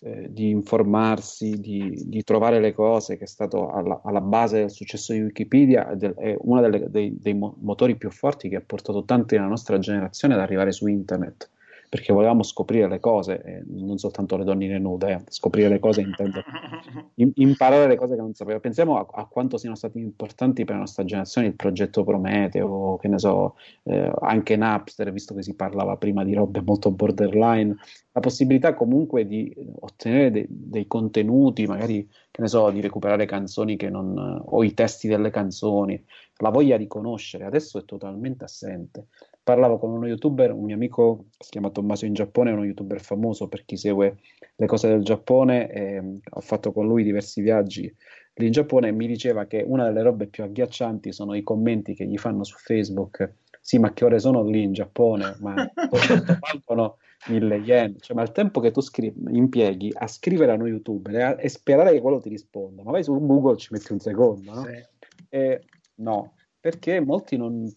eh, 0.00 0.26
di 0.30 0.50
informarsi, 0.50 1.58
di, 1.58 2.02
di, 2.06 2.22
trovare 2.22 2.60
le 2.60 2.74
cose 2.74 3.16
che 3.16 3.24
è 3.24 3.28
stato 3.28 3.70
alla, 3.70 4.02
alla 4.04 4.20
base 4.20 4.58
del 4.58 4.70
successo 4.70 5.12
di 5.12 5.22
Wikipedia 5.22 5.88
è 5.96 6.36
uno 6.38 6.60
delle, 6.60 6.90
dei, 6.90 7.16
dei 7.18 7.34
motori 7.34 7.96
più 7.96 8.10
forti 8.10 8.48
che 8.48 8.56
ha 8.56 8.62
portato 8.66 9.04
tanti 9.04 9.36
nella 9.36 9.46
nostra 9.46 9.78
generazione 9.78 10.34
ad 10.34 10.40
arrivare 10.40 10.72
su 10.72 10.86
internet 10.86 11.48
perché 11.92 12.14
volevamo 12.14 12.42
scoprire 12.42 12.88
le 12.88 13.00
cose, 13.00 13.42
eh, 13.42 13.62
non 13.66 13.98
soltanto 13.98 14.38
le 14.38 14.44
donnine 14.44 14.78
nude, 14.78 15.12
eh, 15.12 15.22
scoprire 15.28 15.68
le 15.68 15.78
cose 15.78 16.00
intendo 16.00 16.40
in, 17.16 17.32
imparare 17.34 17.86
le 17.86 17.96
cose 17.96 18.14
che 18.14 18.22
non 18.22 18.32
sapevamo. 18.32 18.62
Pensiamo 18.62 18.96
a, 18.96 19.06
a, 19.12 19.26
quanto 19.26 19.58
siano 19.58 19.74
stati 19.74 19.98
importanti 19.98 20.64
per 20.64 20.76
la 20.76 20.80
nostra 20.80 21.04
generazione 21.04 21.48
il 21.48 21.54
progetto 21.54 22.02
Prometeo, 22.02 22.96
che 22.96 23.08
ne 23.08 23.18
so, 23.18 23.56
eh, 23.82 24.10
anche 24.22 24.56
Napster, 24.56 25.12
visto 25.12 25.34
che 25.34 25.42
si 25.42 25.54
parlava 25.54 25.98
prima 25.98 26.24
di 26.24 26.32
robe 26.32 26.62
molto 26.62 26.90
borderline, 26.90 27.76
la 28.12 28.20
possibilità 28.20 28.72
comunque 28.72 29.26
di 29.26 29.54
ottenere 29.80 30.30
de- 30.30 30.46
dei 30.48 30.86
contenuti, 30.86 31.66
magari, 31.66 32.08
che 32.30 32.40
ne 32.40 32.48
so, 32.48 32.70
di 32.70 32.80
recuperare 32.80 33.26
canzoni 33.26 33.76
che 33.76 33.90
non, 33.90 34.40
o 34.42 34.64
i 34.64 34.72
testi 34.72 35.08
delle 35.08 35.28
canzoni, 35.28 36.02
la 36.38 36.48
voglia 36.48 36.78
di 36.78 36.86
conoscere, 36.86 37.44
adesso 37.44 37.78
è 37.78 37.84
totalmente 37.84 38.44
assente 38.44 39.08
parlavo 39.42 39.78
con 39.78 39.90
uno 39.90 40.06
youtuber, 40.06 40.52
un 40.52 40.64
mio 40.64 40.74
amico 40.74 41.26
si 41.38 41.50
chiama 41.50 41.70
Tommaso 41.70 42.04
in 42.06 42.14
Giappone, 42.14 42.50
è 42.50 42.52
uno 42.52 42.64
youtuber 42.64 43.00
famoso 43.00 43.48
per 43.48 43.64
chi 43.64 43.76
segue 43.76 44.18
le 44.54 44.66
cose 44.66 44.88
del 44.88 45.02
Giappone, 45.02 45.70
e 45.70 46.20
ho 46.30 46.40
fatto 46.40 46.72
con 46.72 46.86
lui 46.86 47.02
diversi 47.02 47.40
viaggi 47.40 47.92
lì 48.34 48.46
in 48.46 48.52
Giappone 48.52 48.88
e 48.88 48.92
mi 48.92 49.06
diceva 49.06 49.44
che 49.46 49.62
una 49.66 49.84
delle 49.84 50.02
robe 50.02 50.26
più 50.26 50.42
agghiaccianti 50.42 51.12
sono 51.12 51.34
i 51.34 51.42
commenti 51.42 51.94
che 51.94 52.06
gli 52.06 52.16
fanno 52.16 52.44
su 52.44 52.56
Facebook. 52.56 53.34
Sì, 53.60 53.78
ma 53.78 53.92
che 53.92 54.04
ore 54.04 54.18
sono 54.18 54.42
lì 54.44 54.62
in 54.62 54.72
Giappone? 54.72 55.36
Ma 55.40 55.54
valgono 56.40 56.96
mille 57.28 57.56
yen. 57.56 57.96
Cioè, 58.00 58.16
ma 58.16 58.22
il 58.22 58.32
tempo 58.32 58.60
che 58.60 58.70
tu 58.70 58.80
scri- 58.80 59.12
impieghi 59.30 59.92
a 59.94 60.06
scrivere 60.06 60.52
a 60.52 60.56
noi 60.56 60.70
youtuber 60.70 61.14
e, 61.14 61.22
a- 61.22 61.36
e 61.38 61.48
sperare 61.48 61.92
che 61.92 62.00
quello 62.00 62.18
ti 62.18 62.28
risponda, 62.28 62.82
ma 62.82 62.90
vai 62.90 63.04
su 63.04 63.12
Google 63.24 63.56
ci 63.56 63.68
metti 63.70 63.92
un 63.92 64.00
secondo, 64.00 64.52
no? 64.52 64.62
Sì. 64.62 64.84
E, 65.28 65.62
no, 65.96 66.32
perché 66.62 67.00
molti 67.00 67.36
non, 67.36 67.68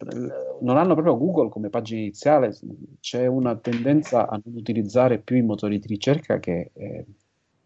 non, 0.62 0.78
hanno 0.78 0.94
proprio 0.94 1.18
Google 1.18 1.50
come 1.50 1.72
pagina 1.72 2.02
iniziale, 2.02 2.56
c'è 3.00 3.26
una 3.26 3.56
tendenza 3.56 4.30
a 4.30 4.40
non 4.44 4.56
utilizzare 4.56 5.18
più 5.18 5.38
i 5.38 5.42
motori 5.42 5.80
di 5.80 5.88
ricerca 5.88 6.38
che 6.38 6.70
è, 6.72 7.04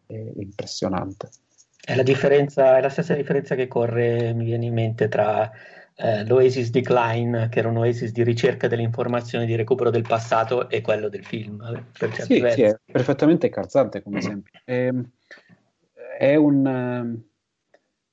è 0.08 0.32
impressionante. 0.38 1.28
È 1.84 1.94
la, 1.94 2.04
differenza, 2.04 2.78
è 2.78 2.82
la 2.82 2.88
stessa 2.88 3.16
differenza 3.16 3.56
che 3.56 3.68
corre, 3.68 4.32
mi 4.32 4.46
viene 4.46 4.68
in 4.68 4.74
mente, 4.74 5.10
tra 5.10 5.52
eh, 5.98 6.24
l'Oasis 6.24 6.70
Decline, 6.70 7.50
che 7.50 7.60
era 7.60 7.68
un 7.68 7.76
Oasis 7.76 8.14
di 8.14 8.24
ricerca 8.24 8.70
delle 8.70 8.84
informazioni, 8.84 9.46
di 9.46 9.58
recupero 9.58 9.90
del 9.90 10.04
passato, 10.08 10.70
e 10.70 10.80
quello 10.80 11.10
del 11.10 11.26
film. 11.26 11.84
Per 11.98 12.14
sì, 12.14 12.46
sì, 12.52 12.62
è 12.62 12.80
perfettamente 12.90 13.50
calzante 13.50 14.02
come 14.02 14.20
esempio. 14.20 14.54
È, 14.64 14.72
ehm, 14.72 15.10
è 16.18 16.36
un 16.36 17.28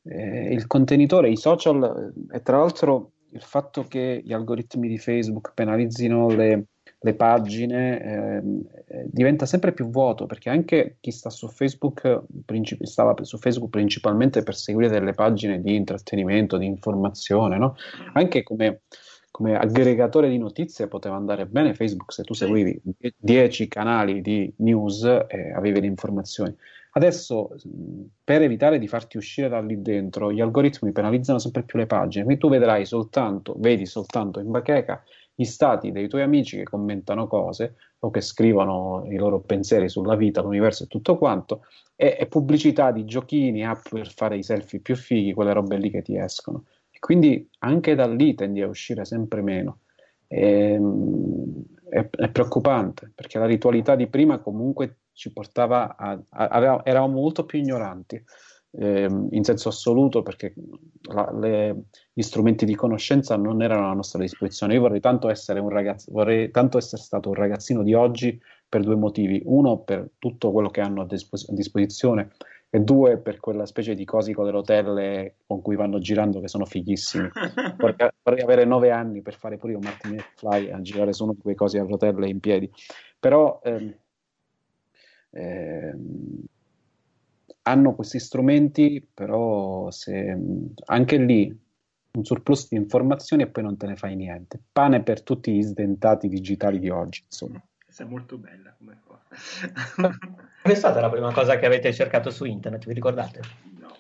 eh, 0.09 0.53
il 0.53 0.67
contenitore, 0.67 1.31
i 1.31 1.37
social 1.37 2.13
e 2.31 2.43
tra 2.43 2.59
l'altro 2.59 3.13
il 3.33 3.43
fatto 3.43 3.85
che 3.85 4.23
gli 4.25 4.33
algoritmi 4.33 4.89
di 4.89 4.99
Facebook 4.99 5.53
penalizzino 5.55 6.29
le, 6.29 6.65
le 6.99 7.15
pagine 7.15 8.03
ehm, 8.03 8.63
eh, 8.89 9.07
diventa 9.11 9.47
sempre 9.47 9.73
più 9.73 9.89
vuoto 9.91 10.27
perché 10.27 10.49
anche 10.49 10.97
chi 11.01 11.11
sta 11.11 11.31
su 11.31 11.49
Facebook 11.49 12.23
princip- 12.45 12.83
stava 12.85 13.15
su 13.23 13.39
Facebook 13.39 13.71
principalmente 13.71 14.43
per 14.43 14.55
seguire 14.55 14.89
delle 14.89 15.13
pagine 15.13 15.61
di 15.61 15.75
intrattenimento, 15.75 16.57
di 16.57 16.67
informazione, 16.67 17.59
no? 17.59 17.77
anche 18.15 18.43
come, 18.43 18.83
come 19.31 19.57
aggregatore 19.57 20.29
di 20.29 20.39
notizie 20.39 20.89
poteva 20.89 21.17
andare 21.17 21.47
bene 21.47 21.75
Facebook 21.75 22.13
se 22.13 22.23
tu 22.23 22.33
seguivi 22.33 22.81
10 23.17 23.69
canali 23.69 24.23
di 24.23 24.53
news 24.59 25.03
e 25.03 25.53
avevi 25.53 25.81
le 25.81 25.87
informazioni. 25.87 26.57
Adesso, 26.97 27.51
per 28.25 28.41
evitare 28.41 28.79
di 28.79 28.89
farti 28.89 29.19
uscire 29.19 29.51
da 29.51 29.61
lì 29.61 29.83
dentro, 29.83 30.33
gli 30.33 30.41
algoritmi 30.41 30.93
penalizzano 30.93 31.39
sempre 31.39 31.63
più 31.63 31.79
le 31.79 31.85
pagine, 31.85 32.25
quindi 32.25 32.41
tu 32.41 32.49
vedrai 32.49 32.87
soltanto, 32.87 33.55
vedi 33.59 33.85
soltanto 33.85 34.41
in 34.41 34.51
bacheca 34.51 35.03
gli 35.35 35.45
stati 35.45 35.93
dei 35.93 36.09
tuoi 36.09 36.23
amici 36.23 36.57
che 36.57 36.63
commentano 36.63 37.27
cose 37.27 37.75
o 37.99 38.11
che 38.11 38.23
scrivono 38.23 39.05
i 39.11 39.17
loro 39.17 39.41
pensieri 39.41 39.91
sulla 39.91 40.17
vita, 40.17 40.41
l'universo 40.41 40.85
e 40.85 40.87
tutto 40.87 41.19
quanto, 41.19 41.67
e, 41.95 42.17
e 42.19 42.27
pubblicità 42.29 42.93
di 42.93 43.05
giochini, 43.05 43.67
app 43.67 43.89
per 43.91 44.11
fare 44.11 44.39
i 44.39 44.43
selfie 44.43 44.81
più 44.81 44.97
fighi, 44.97 45.35
quelle 45.35 45.53
robe 45.53 45.77
lì 45.77 45.91
che 45.91 46.01
ti 46.01 46.17
escono. 46.17 46.65
E 46.91 46.99
quindi 46.99 47.47
anche 47.59 47.95
da 47.95 48.07
lì 48.07 48.35
tendi 48.35 48.63
a 48.63 48.69
uscire 48.69 49.05
sempre 49.05 49.43
meno. 49.43 49.81
E, 50.27 50.73
ehm, 50.73 51.63
è, 51.91 52.09
è 52.09 52.31
preoccupante 52.31 53.13
perché 53.15 53.39
la 53.39 53.45
ritualità 53.45 53.95
di 53.97 54.07
prima 54.07 54.39
comunque 54.39 54.97
ci 55.17 55.33
portava 55.33 55.97
a, 55.97 56.21
a, 56.29 56.47
a 56.47 56.81
eravamo 56.85 57.15
molto 57.15 57.47
più 57.47 57.59
ignoranti 57.59 58.23
eh, 58.79 59.09
in 59.31 59.45
senso 59.45 59.71
assoluto 59.71 60.23
perché 60.23 60.53
la, 61.13 61.31
le, 61.33 61.85
gli 62.13 62.21
strumenti 62.21 62.67
di 62.67 62.75
conoscenza 62.75 63.37
non 63.37 63.63
erano 63.63 63.91
a 63.91 63.95
nostra 63.95 64.21
disposizione. 64.21 64.75
Io 64.75 64.81
vorrei 64.81 65.01
tanto 65.01 65.31
essere 65.31 65.61
un 65.61 65.71
ragazzo, 65.71 66.13
vorrei 66.13 66.51
tanto 66.51 66.79
essere 66.79 67.01
stato 67.01 67.31
un 67.31 67.35
ragazzino 67.35 67.83
di 67.83 67.95
oggi 67.95 68.39
per 68.69 68.83
due 68.83 68.97
motivi. 68.97 69.41
Uno, 69.45 69.79
per 69.79 70.11
tutto 70.19 70.53
quello 70.53 70.69
che 70.69 70.83
hanno 70.83 71.03
a, 71.03 71.07
dispos- 71.07 71.49
a 71.49 71.55
disposizione 71.55 72.33
e 72.69 72.81
due 72.81 73.17
per 73.19 73.39
quella 73.41 73.65
specie 73.65 73.95
di 73.95 74.05
cosico 74.05 74.43
delle 74.43 74.57
rotelle 74.57 75.37
con 75.47 75.63
cui 75.63 75.77
vanno 75.77 75.99
girando 75.99 76.41
che 76.41 76.49
sono 76.49 76.67
fighissimi. 76.67 77.31
vorrei, 77.79 78.11
vorrei, 78.23 78.43
avere 78.43 78.65
nove 78.67 78.91
anni 78.91 79.23
per 79.23 79.37
fare 79.37 79.57
pure 79.57 79.75
un 79.75 79.83
Martin 79.83 80.15
McFly 80.15 80.71
a 80.71 80.81
girare 80.83 81.15
su 81.15 81.25
uno 81.25 81.33
di 81.33 81.41
quei 81.41 81.55
cosi 81.55 81.79
a 81.79 81.85
rotelle 81.85 82.29
in 82.29 82.41
piedi. 82.41 82.71
Però 83.19 83.61
ehm, 83.63 83.95
eh, 85.37 85.95
hanno 87.63 87.95
questi 87.95 88.19
strumenti, 88.19 89.07
però 89.13 89.91
se, 89.91 90.37
anche 90.87 91.17
lì 91.19 91.65
un 92.13 92.25
surplus 92.25 92.69
di 92.69 92.77
informazioni 92.77 93.43
e 93.43 93.49
poi 93.49 93.63
non 93.65 93.77
te 93.77 93.87
ne 93.87 93.97
fai 93.97 94.17
niente. 94.17 94.61
Pane 94.73 95.03
per 95.03 95.23
tutti 95.23 95.53
gli 95.53 95.63
sdentati 95.63 96.29
digitali 96.29 96.79
di 96.79 96.89
oggi, 96.89 97.23
insomma. 97.25 97.63
Questa 97.85 98.05
è 98.05 98.07
molto 98.07 98.39
bella 98.39 98.75
come 98.79 99.01
cosa. 99.05 99.23
Qual 100.63 100.75
è 100.75 100.75
stata 100.75 101.01
la 101.01 101.11
prima 101.11 101.33
cosa 101.33 101.59
che 101.59 101.67
avete 101.67 101.93
cercato 101.93 102.31
su 102.31 102.45
internet, 102.45 102.87
vi 102.87 102.95
ricordate? 102.95 103.41
No, 103.79 103.93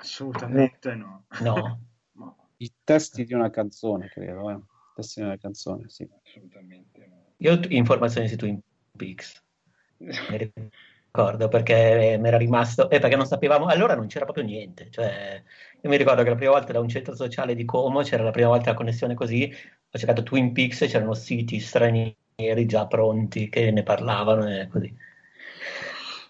assolutamente 0.00 0.94
no. 0.94 1.24
No? 1.40 1.80
no. 2.12 2.36
I 2.58 2.72
testi 2.84 3.24
di 3.24 3.32
una 3.32 3.48
canzone, 3.48 4.08
credo, 4.08 4.50
eh. 4.50 4.54
I 4.54 4.92
testi 4.94 5.20
di 5.20 5.26
una 5.26 5.38
canzone, 5.38 5.88
sì. 5.88 6.06
Assolutamente 6.24 7.06
no. 7.06 7.16
Io 7.38 7.52
ho 7.52 7.60
informazioni 7.68 8.28
su 8.28 8.36
Twin 8.36 8.60
Peaks 8.96 9.46
mi 9.98 10.52
ricordo 11.10 11.48
perché 11.48 12.16
mi 12.20 12.28
era 12.28 12.36
rimasto 12.36 12.88
e 12.90 12.98
perché 12.98 13.16
non 13.16 13.26
sapevamo 13.26 13.66
allora 13.66 13.94
non 13.94 14.06
c'era 14.06 14.24
proprio 14.24 14.44
niente 14.44 14.88
cioè 14.90 15.42
io 15.80 15.88
mi 15.88 15.96
ricordo 15.96 16.22
che 16.22 16.28
la 16.28 16.36
prima 16.36 16.52
volta 16.52 16.72
da 16.72 16.80
un 16.80 16.88
centro 16.88 17.14
sociale 17.14 17.54
di 17.54 17.64
Como 17.64 18.02
c'era 18.02 18.22
la 18.22 18.30
prima 18.30 18.48
volta 18.48 18.70
la 18.70 18.76
connessione 18.76 19.14
così 19.14 19.52
ho 19.90 19.98
cercato 19.98 20.22
Twin 20.22 20.52
Peaks 20.52 20.82
e 20.82 20.86
c'erano 20.86 21.14
siti 21.14 21.58
stranieri 21.60 22.66
già 22.66 22.86
pronti 22.86 23.48
che 23.48 23.70
ne 23.70 23.82
parlavano 23.82 24.46
e 24.46 24.68
così. 24.68 24.94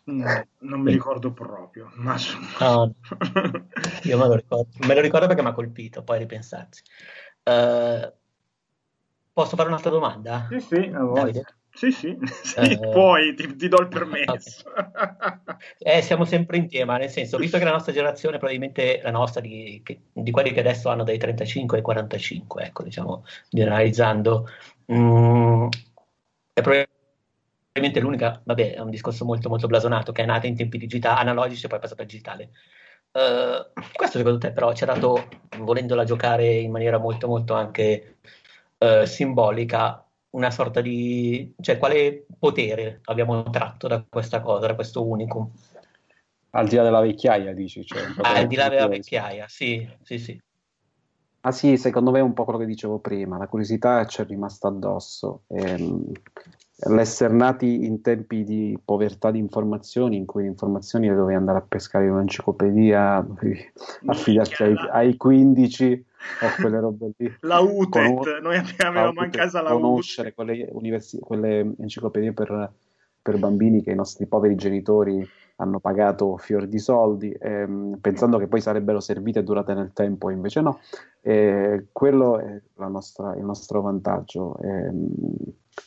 No, 0.05 0.47
non 0.61 0.81
mi 0.81 0.93
ricordo 0.93 1.33
proprio 1.33 1.91
ma 1.97 2.17
no, 2.61 2.95
io 4.05 4.17
me 4.17 4.27
lo 4.27 4.35
ricordo 4.35 4.69
me 4.87 4.95
lo 4.95 5.01
ricordo 5.01 5.27
perché 5.27 5.43
mi 5.43 5.49
ha 5.49 5.53
colpito 5.53 6.03
poi 6.03 6.19
ripensarci. 6.19 6.83
Uh, 7.43 8.11
posso 9.33 9.57
fare 9.57 9.69
un'altra 9.69 9.91
domanda? 9.91 10.47
sì 10.49 10.61
sì 10.61 10.91
a 10.95 11.03
Davide? 11.05 11.58
Sì, 11.79 11.93
sì, 11.93 12.19
sì 12.43 12.59
eh, 12.59 12.79
puoi, 12.91 13.37
ti, 13.37 13.55
ti, 13.55 13.69
do 13.69 13.79
il 13.79 13.87
permesso. 13.87 14.65
eh, 15.79 16.03
siamo 16.03 16.25
sempre 16.25 16.57
in 16.57 16.69
tema, 16.69 16.97
nel 16.97 17.09
senso, 17.09 17.39
visto 17.39 17.57
che 17.57 17.63
la 17.63 17.71
nostra 17.71 17.93
generazione, 17.93 18.39
probabilmente 18.39 18.99
la 19.01 19.13
nostra, 19.13 19.41
di, 19.41 19.81
di 20.13 20.31
quelli 20.33 20.51
che 20.51 20.59
adesso 20.59 20.89
hanno 20.89 21.05
dai 21.05 21.19
35 21.19 21.77
ai 21.77 21.83
45, 21.85 22.65
ecco, 22.65 22.83
diciamo, 22.83 23.25
generalizzando, 23.49 24.49
mh, 24.87 24.97
mm, 24.97 25.69
è 26.53 26.61
probabilmente 26.63 28.01
l'unica, 28.01 28.41
vabbè, 28.43 28.75
è 28.75 28.81
un 28.81 28.91
discorso 28.91 29.25
molto, 29.25 29.49
molto 29.49 29.69
blasonato, 29.69 30.11
che 30.11 30.25
è 30.25 30.27
nata 30.27 30.49
in 30.49 30.57
tempi 30.57 30.79
digitali, 30.79 31.21
analogici 31.21 31.67
e 31.67 31.69
poi 31.69 31.79
è 31.79 31.81
passata 31.81 32.03
al 32.03 32.09
digitale. 32.09 32.51
Uh, 33.13 33.83
questo 33.95 34.19
secondo 34.19 34.39
te 34.39 34.51
però 34.51 34.73
ci 34.75 34.83
ha 34.83 34.87
dato, 34.87 35.29
volendola 35.59 36.03
giocare 36.03 36.55
in 36.55 36.73
maniera 36.73 36.99
molto, 36.99 37.29
molto 37.29 37.55
anche 37.55 38.17
uh, 38.79 39.05
simbolica, 39.05 40.08
una 40.31 40.51
sorta 40.51 40.81
di... 40.81 41.55
cioè 41.61 41.79
quale 41.79 42.27
potere 42.39 43.01
abbiamo 43.05 43.43
tratto 43.51 43.89
da 43.89 44.05
questa 44.09 44.41
cosa, 44.41 44.67
da 44.67 44.75
questo 44.75 45.07
unicum? 45.07 45.51
Al 46.51 46.67
di 46.67 46.77
là 46.77 46.83
della 46.83 47.01
vecchiaia, 47.01 47.53
dici? 47.53 47.85
Cioè, 47.85 48.01
ah, 48.23 48.35
al 48.35 48.47
di 48.47 48.57
là 48.57 48.69
della 48.69 48.89
vecchiaia, 48.89 49.47
sì, 49.49 49.89
sì, 50.03 50.19
sì. 50.19 50.41
Ah 51.43 51.53
sì, 51.53 51.77
secondo 51.77 52.11
me 52.11 52.19
è 52.19 52.23
un 52.23 52.33
po' 52.33 52.45
quello 52.45 52.59
che 52.59 52.67
dicevo 52.67 52.99
prima, 52.99 53.39
la 53.39 53.47
curiosità 53.47 54.05
ci 54.07 54.21
è 54.23 54.25
rimasta 54.25 54.69
addosso. 54.69 55.43
Ehm, 55.49 56.11
l'essere 56.89 57.35
nati 57.35 57.85
in 57.85 58.01
tempi 58.01 58.45
di 58.45 58.79
povertà 58.85 59.31
di 59.31 59.39
informazioni, 59.39 60.17
in 60.17 60.27
cui 60.27 60.43
le 60.43 60.49
informazioni 60.49 61.09
le 61.09 61.15
dovevi 61.15 61.37
andare 61.37 61.59
a 61.59 61.65
pescare 61.67 62.07
in 62.07 62.13
un'enciclopedia, 62.13 63.27
affidarti 64.07 64.63
ai, 64.63 64.77
ai 64.91 65.17
15 65.17 66.05
o 66.43 66.61
quelle 66.61 66.81
robe 66.81 67.11
lì. 67.17 67.37
La 67.41 67.61
UTET, 67.61 68.15
Conos- 68.15 68.41
noi 68.41 68.57
avevamo 68.79 69.25
in 69.25 69.31
casa 69.31 69.63
la 69.63 69.71
conoscere 69.71 70.35
quelle, 70.35 70.69
universi- 70.73 71.23
quelle 71.23 71.75
enciclopedie 71.79 72.33
per, 72.33 72.73
per, 73.23 73.39
bambini 73.39 73.83
che 73.83 73.93
i 73.93 73.97
nostri 73.97 74.27
poveri 74.27 74.55
genitori 74.57 75.27
hanno 75.57 75.81
pagato 75.81 76.37
fior 76.37 76.67
di 76.67 76.79
soldi, 76.79 77.33
ehm, 77.33 77.99
pensando 78.01 78.39
che 78.39 78.47
poi 78.47 78.61
sarebbero 78.61 79.01
servite 79.01 79.41
e 79.41 79.43
durate 79.43 79.75
nel 79.75 79.93
tempo, 79.93 80.31
invece 80.31 80.61
no. 80.61 80.81
E 81.21 81.87
quello 81.93 82.39
è 82.39 82.61
nostra, 82.77 83.35
il 83.35 83.45
nostro 83.45 83.81
vantaggio. 83.81 84.57
Ehm, 84.61 85.09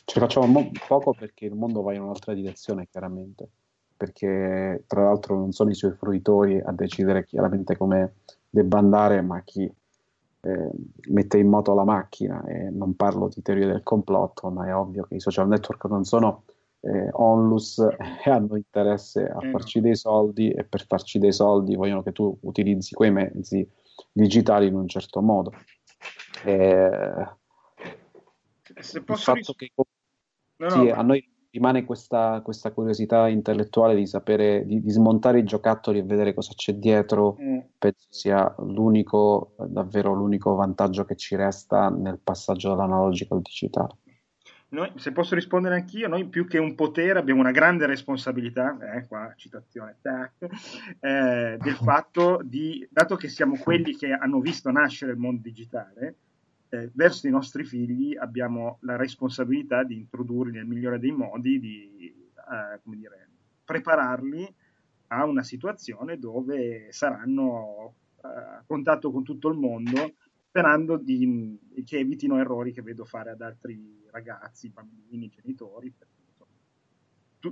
ce 0.04 0.20
ne 0.20 0.26
facciamo 0.26 0.46
mo- 0.46 0.70
poco 0.86 1.14
perché 1.14 1.46
il 1.46 1.54
mondo 1.54 1.82
va 1.82 1.94
in 1.94 2.02
un'altra 2.02 2.34
direzione, 2.34 2.86
chiaramente, 2.90 3.48
perché 3.96 4.84
tra 4.86 5.04
l'altro 5.04 5.36
non 5.36 5.52
sono 5.52 5.70
i 5.70 5.74
suoi 5.74 5.92
fruitori 5.92 6.60
a 6.60 6.72
decidere 6.72 7.24
chiaramente 7.24 7.76
come 7.76 8.16
debba 8.50 8.78
andare, 8.78 9.22
ma 9.22 9.40
chi 9.42 9.72
eh, 10.42 10.70
mette 11.10 11.38
in 11.38 11.48
moto 11.48 11.72
la 11.74 11.84
macchina 11.84 12.44
e 12.44 12.68
non 12.70 12.96
parlo 12.96 13.28
di 13.28 13.42
teorie 13.42 13.66
del 13.66 13.82
complotto, 13.82 14.50
ma 14.50 14.66
è 14.66 14.74
ovvio 14.74 15.04
che 15.04 15.14
i 15.14 15.20
social 15.20 15.46
network 15.48 15.84
non 15.84 16.04
sono 16.04 16.44
eh, 16.80 17.08
onlus 17.12 17.78
e 17.78 17.96
hanno 18.30 18.56
interesse 18.56 19.24
a 19.24 19.44
mm. 19.44 19.50
farci 19.52 19.80
dei 19.80 19.94
soldi 19.94 20.50
e 20.50 20.64
per 20.64 20.84
farci 20.86 21.18
dei 21.18 21.32
soldi 21.32 21.76
vogliono 21.76 22.02
che 22.02 22.12
tu 22.12 22.36
utilizzi 22.42 22.94
quei 22.94 23.12
mezzi 23.12 23.68
digitali 24.10 24.66
in 24.66 24.74
un 24.74 24.88
certo 24.88 25.20
modo. 25.22 25.52
Eh, 26.44 27.28
Se 28.80 29.02
posso 29.02 29.32
ris- 29.34 29.54
che 29.54 29.70
no, 29.76 30.70
sì, 30.70 30.86
no, 30.88 30.94
a 30.94 31.02
noi 31.02 31.31
rimane 31.52 31.84
questa, 31.84 32.40
questa, 32.42 32.72
curiosità 32.72 33.28
intellettuale 33.28 33.94
di 33.94 34.06
sapere, 34.06 34.64
di, 34.66 34.80
di, 34.80 34.90
smontare 34.90 35.38
i 35.38 35.44
giocattoli 35.44 35.98
e 35.98 36.02
vedere 36.02 36.32
cosa 36.32 36.52
c'è 36.54 36.74
dietro. 36.74 37.36
Mm. 37.40 37.58
Penso 37.78 38.06
sia 38.08 38.54
l'unico, 38.58 39.54
davvero 39.68 40.14
l'unico 40.14 40.54
vantaggio 40.54 41.04
che 41.04 41.14
ci 41.14 41.36
resta 41.36 41.90
nel 41.90 42.18
passaggio 42.18 42.70
dall'analogico 42.70 43.34
al 43.34 43.42
digitale. 43.42 43.96
Noi, 44.72 44.90
se 44.96 45.12
posso 45.12 45.34
rispondere 45.34 45.74
anch'io, 45.74 46.08
noi 46.08 46.24
più 46.24 46.46
che 46.46 46.56
un 46.56 46.74
potere 46.74 47.18
abbiamo 47.18 47.40
una 47.40 47.50
grande 47.50 47.84
responsabilità, 47.84 48.78
eh, 48.94 49.06
qua 49.06 49.34
citazione, 49.36 49.98
tac, 50.00 50.32
eh, 51.00 51.58
del 51.60 51.76
fatto 51.84 52.40
di, 52.42 52.86
dato 52.90 53.16
che 53.16 53.28
siamo 53.28 53.58
quelli 53.58 53.94
che 53.94 54.10
hanno 54.12 54.40
visto 54.40 54.70
nascere 54.70 55.12
il 55.12 55.18
mondo 55.18 55.42
digitale, 55.42 56.16
eh, 56.72 56.90
verso 56.94 57.26
i 57.26 57.30
nostri 57.30 57.64
figli 57.64 58.16
abbiamo 58.16 58.78
la 58.80 58.96
responsabilità 58.96 59.84
di 59.84 59.94
introdurli 59.96 60.52
nel 60.52 60.64
migliore 60.64 60.98
dei 60.98 61.12
modi, 61.12 61.60
di 61.60 62.14
eh, 62.34 62.80
dire, 62.82 63.28
prepararli 63.62 64.54
a 65.08 65.26
una 65.26 65.42
situazione 65.42 66.18
dove 66.18 66.90
saranno 66.90 67.94
eh, 68.24 68.26
a 68.26 68.64
contatto 68.66 69.10
con 69.10 69.22
tutto 69.22 69.48
il 69.48 69.58
mondo 69.58 70.14
sperando 70.48 70.96
di, 70.96 71.58
che 71.84 71.98
evitino 71.98 72.38
errori 72.38 72.72
che 72.72 72.80
vedo 72.80 73.04
fare 73.04 73.30
ad 73.30 73.42
altri 73.42 74.06
ragazzi, 74.10 74.70
bambini, 74.70 75.28
genitori. 75.28 75.92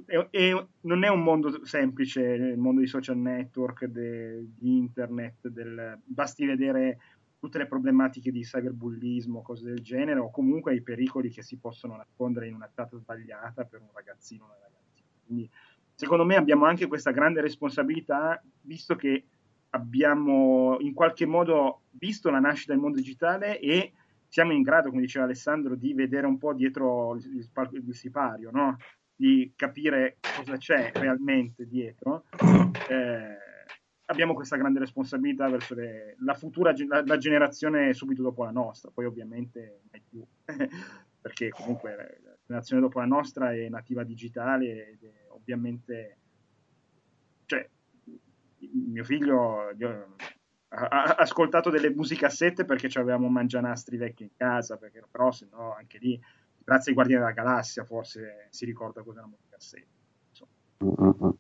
E, 0.07 0.29
e 0.31 0.67
non 0.83 1.05
è 1.05 1.09
un 1.09 1.23
mondo 1.23 1.65
semplice 1.65 2.21
il 2.23 2.59
mondo 2.59 2.81
dei 2.81 2.89
social 2.89 3.17
network, 3.17 3.85
de, 3.87 4.47
di 4.57 4.77
internet, 4.77 5.49
del, 5.49 5.99
basti 6.05 6.47
vedere 6.47 6.99
tutte 7.41 7.59
le 7.59 7.67
problematiche 7.67 8.31
di 8.31 8.43
cyberbullismo, 8.43 9.41
cose 9.41 9.65
del 9.65 9.81
genere, 9.81 10.21
o 10.21 10.31
comunque 10.31 10.75
i 10.75 10.83
pericoli 10.83 11.31
che 11.31 11.43
si 11.43 11.57
possono 11.57 11.97
nascondere 11.97 12.47
in 12.47 12.55
una 12.55 12.71
chat 12.73 12.95
sbagliata 12.97 13.65
per 13.65 13.81
un 13.81 13.89
ragazzino 13.93 14.45
o 14.45 14.47
una 14.47 14.59
ragazzina. 14.61 15.09
Quindi, 15.25 15.51
secondo 15.95 16.25
me, 16.27 16.37
abbiamo 16.37 16.67
anche 16.67 16.87
questa 16.87 17.11
grande 17.13 17.41
responsabilità, 17.41 18.41
visto 18.61 18.95
che 18.95 19.25
abbiamo 19.71 20.77
in 20.81 20.93
qualche 20.93 21.25
modo 21.25 21.83
visto 21.93 22.29
la 22.29 22.41
nascita 22.41 22.73
del 22.73 22.83
mondo 22.83 22.99
digitale 22.99 23.59
e 23.59 23.93
siamo 24.29 24.53
in 24.53 24.63
grado, 24.63 24.91
come 24.91 25.01
diceva 25.01 25.25
Alessandro, 25.25 25.75
di 25.75 25.95
vedere 25.95 26.27
un 26.27 26.37
po' 26.37 26.53
dietro 26.53 27.17
il, 27.17 27.49
il 27.73 27.95
sipario, 27.95 28.51
no? 28.53 28.77
di 29.17 29.53
capire 29.57 30.19
cosa 30.37 30.57
c'è 30.57 30.93
realmente 30.95 31.67
dietro. 31.67 32.25
Eh, 32.89 33.50
abbiamo 34.11 34.35
questa 34.35 34.57
grande 34.57 34.81
responsabilità 34.81 35.49
verso 35.49 35.75
le, 35.75 36.17
la 36.21 36.35
futura 36.35 36.75
la, 36.87 37.03
la, 37.05 37.17
generazione 37.17 37.93
subito 37.95 38.23
dopo 38.23 38.45
la 38.45 38.51
nostra, 38.51 38.91
poi 38.91 39.05
ovviamente 39.07 39.83
mai 39.91 40.03
più, 40.07 40.25
perché 41.21 41.49
comunque 41.51 41.97
la 42.23 42.37
generazione 42.45 42.83
dopo 42.83 42.99
la 42.99 43.07
nostra 43.07 43.53
è 43.53 43.69
nativa 43.69 44.03
digitale 44.03 44.91
ed 44.91 45.03
è 45.05 45.27
ovviamente 45.29 46.17
cioè, 47.47 47.69
mio 48.59 49.05
figlio 49.05 49.71
io, 49.77 50.17
ha, 50.69 50.87
ha, 50.87 51.15
ascoltato 51.15 51.71
delle 51.71 51.91
musicassette 51.91 52.65
perché 52.65 52.87
avevamo 52.99 53.29
mangianastri 53.29 53.97
vecchi 53.97 54.25
in 54.25 54.31
casa, 54.37 54.77
perché, 54.77 55.03
però 55.09 55.31
se 55.31 55.49
no 55.51 55.75
anche 55.75 55.99
lì, 55.99 56.21
grazie 56.65 56.91
ai 56.91 56.95
Guardiani 56.95 57.23
della 57.23 57.35
Galassia, 57.35 57.85
forse 57.85 58.49
si 58.51 58.65
ricorda 58.65 59.03
cos'è 59.03 59.19
una 59.19 59.29
musicassetta. 59.29 59.99
Mm-hmm. 60.83 61.31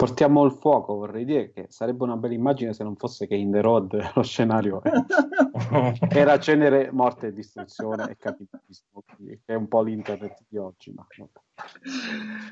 Portiamo 0.00 0.46
il 0.46 0.52
fuoco, 0.52 0.94
vorrei 0.94 1.26
dire 1.26 1.52
che 1.52 1.66
sarebbe 1.68 2.04
una 2.04 2.16
bella 2.16 2.32
immagine 2.32 2.72
se 2.72 2.82
non 2.82 2.96
fosse 2.96 3.26
che 3.26 3.34
in 3.34 3.50
The 3.50 3.60
Road 3.60 4.00
lo 4.16 4.22
scenario 4.22 4.80
era 6.08 6.38
cenere, 6.38 6.90
morte 6.90 7.26
e 7.26 7.32
distruzione 7.34 8.10
e 8.10 8.16
capitalismo, 8.16 9.04
che 9.04 9.40
è 9.44 9.52
un 9.52 9.68
po' 9.68 9.82
l'internet 9.82 10.42
di 10.48 10.56
oggi. 10.56 10.94
Ma... 10.94 11.06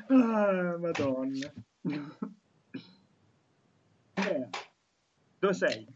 Ah, 0.09 0.77
madonna. 0.77 1.51
Andrea, 4.13 4.49
dove 5.39 5.53
sei? 5.55 5.87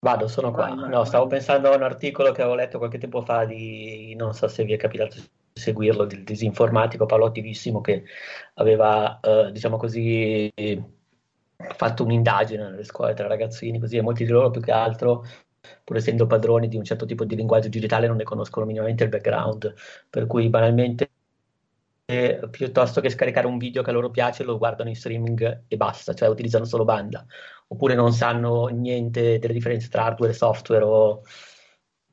Vado, 0.00 0.26
sono 0.26 0.50
qua. 0.50 0.70
Vai, 0.70 0.76
vai, 0.76 0.90
no, 0.90 1.04
stavo 1.04 1.28
pensando 1.28 1.70
a 1.70 1.76
un 1.76 1.84
articolo 1.84 2.32
che 2.32 2.42
avevo 2.42 2.56
letto 2.56 2.78
qualche 2.78 2.98
tempo 2.98 3.22
fa 3.22 3.44
di, 3.44 4.12
non 4.16 4.34
so 4.34 4.48
se 4.48 4.64
vi 4.64 4.72
è 4.72 4.76
capitato 4.76 5.18
seguirlo, 5.58 6.04
del 6.06 6.24
disinformatico 6.24 7.06
Paolo 7.06 7.26
Attivissimo 7.26 7.80
che 7.80 8.04
aveva, 8.54 9.20
eh, 9.20 9.50
diciamo 9.52 9.76
così, 9.76 10.52
fatto 11.76 12.04
un'indagine 12.04 12.70
nelle 12.70 12.84
scuole 12.84 13.14
tra 13.14 13.26
ragazzini, 13.26 13.78
così 13.78 13.96
e 13.96 14.02
molti 14.02 14.24
di 14.24 14.30
loro 14.30 14.50
più 14.50 14.60
che 14.60 14.72
altro 14.72 15.24
pur 15.84 15.96
essendo 15.96 16.26
padroni 16.26 16.68
di 16.68 16.76
un 16.76 16.84
certo 16.84 17.04
tipo 17.04 17.24
di 17.24 17.36
linguaggio 17.36 17.68
digitale, 17.68 18.06
non 18.06 18.16
ne 18.16 18.24
conoscono 18.24 18.66
minimamente 18.66 19.04
il 19.04 19.10
background, 19.10 19.74
per 20.08 20.26
cui 20.26 20.48
banalmente 20.48 21.10
piuttosto 22.50 23.02
che 23.02 23.10
scaricare 23.10 23.46
un 23.46 23.58
video 23.58 23.82
che 23.82 23.90
a 23.90 23.92
loro 23.92 24.10
piace 24.10 24.42
lo 24.42 24.56
guardano 24.56 24.88
in 24.88 24.96
streaming 24.96 25.64
e 25.68 25.76
basta, 25.76 26.14
cioè 26.14 26.28
utilizzano 26.28 26.64
solo 26.64 26.84
banda, 26.84 27.24
oppure 27.66 27.94
non 27.94 28.12
sanno 28.12 28.66
niente 28.68 29.38
delle 29.38 29.52
differenze 29.52 29.88
tra 29.88 30.04
hardware 30.04 30.32
e 30.32 30.36
software 30.36 30.84
o... 30.84 31.22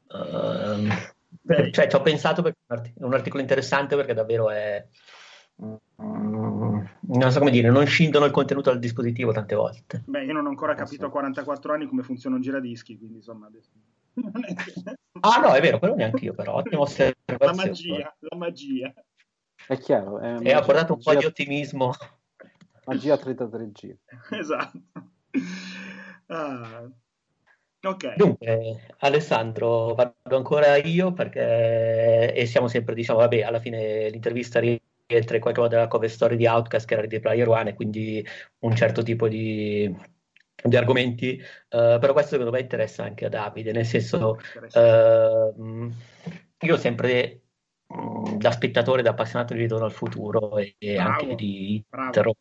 Uh, 0.08 0.88
cioè, 1.72 1.88
ci 1.88 1.96
ho 1.96 2.02
pensato 2.02 2.42
perché 2.42 2.55
è 2.55 2.55
un 2.68 3.14
articolo 3.14 3.42
interessante 3.42 3.96
perché 3.96 4.14
davvero 4.14 4.50
è... 4.50 4.86
Mm, 5.64 6.86
non 7.08 7.32
so 7.32 7.40
come 7.40 7.52
dire, 7.52 7.70
non 7.70 7.86
scindono 7.86 8.26
il 8.26 8.32
contenuto 8.32 8.72
del 8.72 8.80
dispositivo 8.80 9.32
tante 9.32 9.56
volte. 9.56 10.04
Beh, 10.06 10.26
io 10.26 10.34
non 10.34 10.46
ho 10.46 10.50
ancora 10.50 10.74
capito 10.74 11.06
a 11.06 11.10
44 11.10 11.74
anni 11.74 11.88
come 11.88 12.04
funziona 12.04 12.36
un 12.36 12.42
giradischi, 12.42 12.98
quindi 12.98 13.18
insomma 13.18 13.48
adesso... 13.48 13.72
ah 15.22 15.40
no, 15.40 15.54
è 15.54 15.62
vero, 15.62 15.80
quello 15.80 15.96
neanche 15.96 16.26
io 16.26 16.34
però, 16.34 16.56
ottima 16.56 16.82
osservazione. 16.82 17.38
La 17.40 17.54
magia, 17.54 18.16
la 18.20 18.38
magia. 18.38 18.94
È 19.68 19.78
chiaro. 19.78 20.20
È 20.20 20.38
e 20.42 20.52
ha 20.52 20.62
portato 20.62 20.94
un 20.94 21.02
po' 21.02 21.16
di 21.16 21.26
ottimismo. 21.26 21.94
Magia 22.86 23.16
33G. 23.16 23.96
esatto. 24.40 24.82
Ah. 26.28 26.90
Okay. 27.86 28.16
Dunque, 28.16 28.96
Alessandro, 29.00 29.94
vado 29.94 30.16
ancora 30.36 30.76
io 30.78 31.14
perché 31.14 32.34
e 32.34 32.46
siamo 32.46 32.68
sempre, 32.68 32.96
diciamo, 32.96 33.20
vabbè, 33.20 33.42
alla 33.42 33.60
fine 33.60 34.10
l'intervista 34.10 34.60
rientra 34.60 35.36
in 35.36 35.42
qualche 35.42 35.62
modo 35.62 35.76
nella 35.76 35.88
cover 35.88 36.10
story 36.10 36.36
di 36.36 36.48
Outcast 36.48 36.88
che 36.88 36.94
era 36.96 37.06
di 37.06 37.20
Player 37.20 37.48
One 37.48 37.70
e 37.70 37.74
quindi 37.76 38.26
un 38.60 38.76
certo 38.76 39.04
tipo 39.04 39.28
di, 39.28 39.96
di 40.64 40.76
argomenti, 40.76 41.40
uh, 41.40 42.00
però 42.00 42.14
questo 42.14 42.32
secondo 42.32 42.52
me 42.52 42.62
interessa 42.62 43.04
anche 43.04 43.26
a 43.26 43.30
Davide, 43.30 43.72
nel 43.72 43.86
senso, 43.86 44.40
uh, 44.74 45.92
io 46.60 46.78
sempre 46.78 47.42
Mm, 47.94 48.38
da 48.38 48.52
spettatore, 48.52 49.04
da 49.04 49.12
appassionato 49.12 49.54
di 49.54 49.60
Ritorno 49.62 49.86
al 49.86 49.92
futuro 49.92 50.58
e, 50.58 50.76
bravo, 50.80 51.10
anche 51.10 51.36
di 51.36 51.84
terrore. 52.12 52.38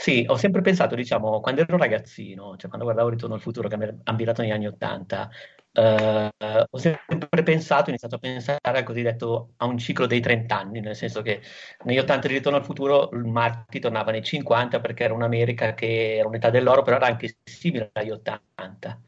Sì, 0.00 0.24
ho 0.28 0.36
sempre 0.36 0.60
pensato, 0.60 0.94
diciamo, 0.94 1.40
quando 1.40 1.62
ero 1.62 1.76
ragazzino, 1.76 2.56
cioè 2.56 2.68
quando 2.68 2.84
guardavo 2.84 3.08
Ritorno 3.08 3.34
al 3.34 3.40
futuro 3.40 3.66
che 3.68 3.76
mi 3.76 3.84
ha 3.84 3.94
ambientato 4.04 4.42
negli 4.42 4.52
anni 4.52 4.68
Ottanta, 4.68 5.28
eh, 5.72 6.30
ho 6.70 6.78
sempre 6.78 7.42
pensato, 7.42 7.86
ho 7.86 7.88
iniziato 7.88 8.14
a 8.14 8.18
pensare 8.18 8.60
al 8.78 8.84
cosiddetto 8.84 9.54
a 9.56 9.66
un 9.66 9.76
ciclo 9.76 10.06
dei 10.06 10.20
30 10.20 10.56
anni, 10.56 10.78
nel 10.80 10.94
senso 10.94 11.20
che 11.20 11.42
negli 11.84 11.98
80 11.98 12.28
di 12.28 12.34
Ritorno 12.34 12.58
al 12.58 12.64
futuro 12.64 13.10
il 13.12 13.24
Marty 13.24 13.80
tornava 13.80 14.12
nei 14.12 14.22
50 14.22 14.78
perché 14.80 15.02
era 15.02 15.14
un'America 15.14 15.74
che 15.74 16.16
era 16.18 16.28
un'età 16.28 16.50
dell'oro, 16.50 16.82
però 16.82 16.96
era 16.96 17.06
anche 17.06 17.38
simile 17.42 17.90
agli 17.94 18.10
80, 18.10 19.00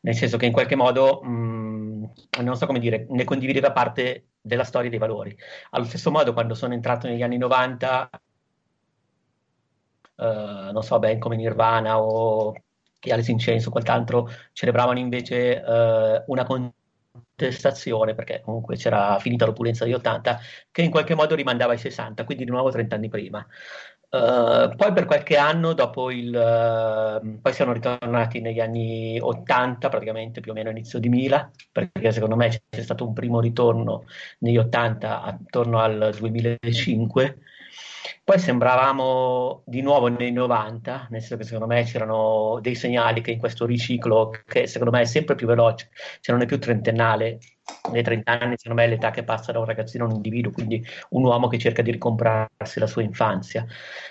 nel 0.00 0.14
senso 0.14 0.38
che 0.38 0.46
in 0.46 0.52
qualche 0.52 0.74
modo, 0.74 1.20
mh, 1.22 1.28
mm, 1.28 2.04
non 2.42 2.56
so 2.56 2.64
come 2.66 2.78
dire, 2.78 3.04
ne 3.10 3.24
condivideva 3.24 3.72
parte 3.72 4.30
della 4.40 4.64
storia 4.64 4.88
dei 4.88 4.98
valori. 4.98 5.36
Allo 5.70 5.84
stesso 5.84 6.10
modo, 6.10 6.32
quando 6.32 6.54
sono 6.54 6.72
entrato 6.72 7.06
negli 7.06 7.22
anni 7.22 7.36
90, 7.36 8.08
eh, 10.20 10.72
non 10.72 10.82
so, 10.82 10.98
ben 10.98 11.18
come 11.18 11.36
Nirvana 11.36 12.00
o 12.00 12.54
Alice 13.08 13.30
in 13.30 13.38
Chains 13.38 13.66
o 13.66 13.70
quant'altro, 13.70 14.28
celebravano 14.52 14.98
invece 14.98 15.62
eh, 15.64 16.24
una 16.26 16.44
contestazione, 16.44 18.14
perché 18.14 18.42
comunque 18.44 18.76
c'era 18.76 19.18
finita 19.18 19.46
l'opulenza 19.46 19.84
degli 19.84 19.94
80, 19.94 20.38
che 20.70 20.82
in 20.82 20.90
qualche 20.90 21.14
modo 21.14 21.34
rimandava 21.34 21.72
ai 21.72 21.78
60, 21.78 22.24
quindi 22.24 22.44
di 22.44 22.50
nuovo 22.50 22.70
30 22.70 22.94
anni 22.94 23.08
prima. 23.08 23.46
Uh, 24.12 24.74
poi 24.74 24.92
per 24.92 25.04
qualche 25.06 25.36
anno 25.36 25.72
dopo 25.72 26.10
il 26.10 26.34
uh, 26.34 27.40
poi 27.40 27.52
siamo 27.52 27.72
ritornati 27.72 28.40
negli 28.40 28.58
anni 28.58 29.20
80 29.20 29.88
praticamente 29.88 30.40
più 30.40 30.50
o 30.50 30.54
meno 30.54 30.68
inizio 30.68 30.98
di 30.98 31.08
1000 31.08 31.52
perché 31.70 32.10
secondo 32.10 32.34
me 32.34 32.48
c'è 32.48 32.82
stato 32.82 33.06
un 33.06 33.12
primo 33.12 33.38
ritorno 33.38 34.06
negli 34.38 34.56
80 34.56 35.22
attorno 35.22 35.78
al 35.78 36.12
2005 36.18 37.38
poi 38.24 38.38
sembravamo 38.38 39.62
di 39.66 39.82
nuovo 39.82 40.08
nei 40.08 40.32
90 40.32 41.08
nel 41.10 41.20
senso 41.20 41.36
che 41.36 41.44
secondo 41.44 41.66
me 41.66 41.84
c'erano 41.84 42.58
dei 42.60 42.74
segnali 42.74 43.20
che 43.20 43.32
in 43.32 43.38
questo 43.38 43.66
riciclo 43.66 44.30
che 44.46 44.66
secondo 44.66 44.92
me 44.92 45.02
è 45.02 45.06
sempre 45.06 45.34
più 45.34 45.46
veloce 45.46 45.90
cioè 46.20 46.34
non 46.34 46.44
è 46.44 46.46
più 46.46 46.58
trentennale 46.58 47.38
nei 47.92 48.02
30 48.02 48.30
anni, 48.30 48.56
secondo 48.56 48.80
me, 48.80 48.86
è 48.86 48.90
l'età 48.90 49.10
che 49.10 49.24
passa 49.24 49.52
da 49.52 49.58
un 49.58 49.64
ragazzino 49.64 50.04
a 50.04 50.08
un 50.08 50.14
individuo, 50.16 50.50
quindi 50.52 50.84
un 51.10 51.24
uomo 51.24 51.48
che 51.48 51.58
cerca 51.58 51.82
di 51.82 51.90
ricomprarsi 51.92 52.78
la 52.78 52.86
sua 52.86 53.02
infanzia. 53.02 53.64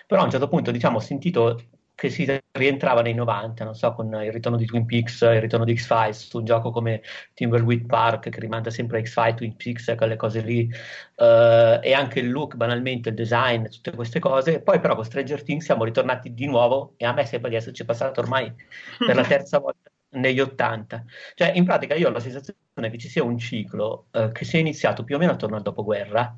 Però 0.07 0.21
a 0.21 0.23
un 0.23 0.31
certo 0.31 0.47
punto, 0.47 0.71
diciamo, 0.71 0.97
ho 0.97 1.01
sentito 1.01 1.61
che 1.99 2.09
si 2.09 2.25
rientrava 2.53 3.01
nei 3.01 3.13
90, 3.13 3.65
non 3.65 3.75
so, 3.75 3.93
con 3.93 4.07
il 4.23 4.31
ritorno 4.31 4.57
di 4.57 4.65
Twin 4.65 4.85
Peaks, 4.85 5.19
il 5.19 5.41
ritorno 5.41 5.65
di 5.65 5.75
X-Files, 5.75 6.29
su 6.29 6.37
un 6.37 6.45
gioco 6.45 6.71
come 6.71 7.01
Timberwheat 7.33 7.85
Park 7.85 8.29
che 8.29 8.39
rimanda 8.39 8.69
sempre 8.69 8.99
a 8.99 9.01
X-Files, 9.03 9.35
Twin 9.35 9.55
Peaks, 9.57 9.93
quelle 9.97 10.15
cose 10.15 10.39
lì, 10.39 10.69
uh, 11.15 11.79
e 11.81 11.93
anche 11.93 12.19
il 12.19 12.31
look, 12.31 12.55
banalmente, 12.55 13.09
il 13.09 13.15
design, 13.15 13.65
tutte 13.65 13.91
queste 13.91 14.19
cose. 14.19 14.61
Poi 14.61 14.79
però 14.79 14.95
con 14.95 15.03
Stranger 15.03 15.43
Things 15.43 15.65
siamo 15.65 15.83
ritornati 15.83 16.33
di 16.33 16.45
nuovo 16.45 16.93
e 16.95 17.05
a 17.05 17.11
me 17.11 17.25
sembra 17.25 17.49
di 17.49 17.57
esserci 17.57 17.83
passato 17.83 18.21
ormai 18.21 18.49
per 18.97 19.15
la 19.15 19.23
terza 19.23 19.59
volta 19.59 19.91
negli 20.11 20.39
80. 20.39 21.03
Cioè, 21.35 21.51
in 21.53 21.65
pratica 21.65 21.95
io 21.95 22.07
ho 22.07 22.11
la 22.11 22.21
sensazione 22.21 22.89
che 22.89 22.97
ci 22.97 23.09
sia 23.09 23.23
un 23.25 23.37
ciclo 23.37 24.07
uh, 24.11 24.31
che 24.31 24.45
sia 24.45 24.59
iniziato 24.59 25.03
più 25.03 25.15
o 25.15 25.19
meno 25.19 25.33
attorno 25.33 25.57
al 25.57 25.63
dopoguerra, 25.63 26.33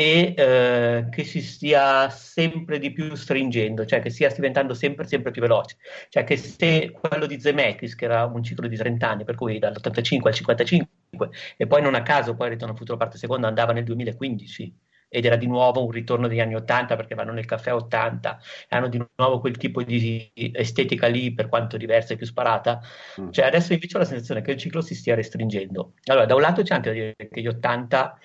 e 0.00 0.34
eh, 0.34 1.08
che 1.10 1.24
si 1.24 1.42
stia 1.42 2.08
sempre 2.08 2.78
di 2.78 2.90
più 2.90 3.14
stringendo, 3.14 3.84
cioè 3.84 4.00
che 4.00 4.08
stia 4.08 4.30
diventando 4.30 4.72
sempre, 4.72 5.06
sempre 5.06 5.30
più 5.30 5.42
veloce. 5.42 5.76
Cioè 6.08 6.24
che 6.24 6.38
se 6.38 6.90
quello 6.90 7.26
di 7.26 7.38
Zemeckis, 7.38 7.94
che 7.94 8.06
era 8.06 8.24
un 8.24 8.42
ciclo 8.42 8.66
di 8.66 8.76
30 8.76 9.08
anni, 9.08 9.24
per 9.24 9.34
cui 9.34 9.58
dall'85 9.58 10.28
al 10.28 10.34
55, 10.34 11.30
e 11.58 11.66
poi 11.66 11.82
non 11.82 11.94
a 11.94 12.02
caso 12.02 12.34
poi 12.34 12.48
Ritorno 12.48 12.72
al 12.72 12.78
futuro 12.78 12.96
parte 12.96 13.18
seconda 13.18 13.48
andava 13.48 13.74
nel 13.74 13.84
2015, 13.84 14.74
ed 15.12 15.26
era 15.26 15.36
di 15.36 15.46
nuovo 15.46 15.84
un 15.84 15.90
ritorno 15.90 16.28
degli 16.28 16.40
anni 16.40 16.54
80 16.54 16.96
perché 16.96 17.14
vanno 17.14 17.32
nel 17.32 17.44
caffè 17.44 17.74
80 17.74 18.40
e 18.68 18.76
hanno 18.76 18.88
di 18.88 19.04
nuovo 19.16 19.40
quel 19.40 19.56
tipo 19.56 19.82
di 19.82 20.30
estetica 20.32 21.08
lì 21.08 21.34
per 21.34 21.48
quanto 21.48 21.76
diversa 21.76 22.14
e 22.14 22.16
più 22.16 22.26
sparata 22.26 22.80
mm. 23.20 23.30
cioè 23.30 23.44
adesso 23.44 23.72
invece 23.72 23.96
ho 23.96 23.98
la 23.98 24.06
sensazione 24.06 24.40
che 24.40 24.52
il 24.52 24.56
ciclo 24.56 24.80
si 24.80 24.94
stia 24.94 25.16
restringendo 25.16 25.94
allora 26.04 26.26
da 26.26 26.36
un 26.36 26.40
lato 26.42 26.62
c'è 26.62 26.74
anche 26.74 26.90
da 26.90 26.94
dire 26.94 27.14
che 27.16 27.40
gli 27.40 27.48
80 27.48 28.18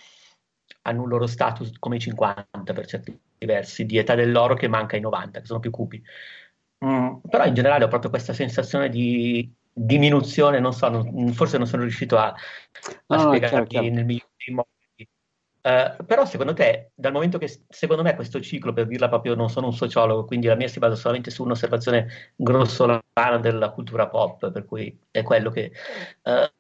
hanno 0.86 1.04
un 1.04 1.10
loro 1.10 1.28
status 1.28 1.72
come 1.80 1.98
i 1.98 2.00
50 2.00 2.74
per 2.74 2.86
certi 2.86 3.20
versi, 3.40 3.86
di 3.86 3.98
età 3.98 4.16
dell'oro 4.16 4.56
che 4.56 4.68
manca 4.68 4.96
ai 4.96 5.02
90, 5.02 5.40
che 5.40 5.46
sono 5.46 5.60
più 5.60 5.72
cupi. 5.72 6.02
Mm, 6.86 7.18
però 7.28 7.46
in 7.46 7.54
generale 7.54 7.86
ho 7.86 7.88
proprio 7.88 8.10
questa 8.10 8.34
sensazione 8.34 8.90
di 8.90 9.52
diminuzione, 9.72 10.60
non 10.60 10.74
so, 10.74 10.88
non, 10.90 11.34
forse 11.34 11.58
non 11.58 11.68
sono 11.68 11.82
riuscito 11.82 12.18
a, 12.18 12.28
a 12.28 13.16
no, 13.16 13.20
spiegarti 13.20 13.90
nel 13.90 14.06
migliore 14.06 14.32
dei 14.46 14.56
modi. 14.56 14.70
Uh, 15.66 16.06
però 16.06 16.26
secondo 16.26 16.54
te, 16.54 16.92
dal 16.94 17.12
momento 17.12 17.40
che 17.40 17.64
secondo 17.68 18.04
me 18.04 18.14
questo 18.14 18.40
ciclo, 18.40 18.72
per 18.72 18.86
dirla 18.86 19.10
proprio, 19.10 19.34
non 19.34 19.50
sono 19.50 19.66
un 19.66 19.74
sociologo, 19.74 20.26
quindi 20.26 20.46
la 20.46 20.56
mia 20.56 20.68
si 20.68 20.78
basa 20.78 20.96
solamente 20.96 21.32
su 21.32 21.42
un'osservazione 21.44 22.34
grossolana 22.36 23.40
della 23.42 23.72
cultura 23.72 24.08
pop, 24.08 24.52
per 24.52 24.66
cui 24.66 24.96
è 25.10 25.24
quello 25.24 25.50
che 25.50 25.72
uh, 26.22 26.55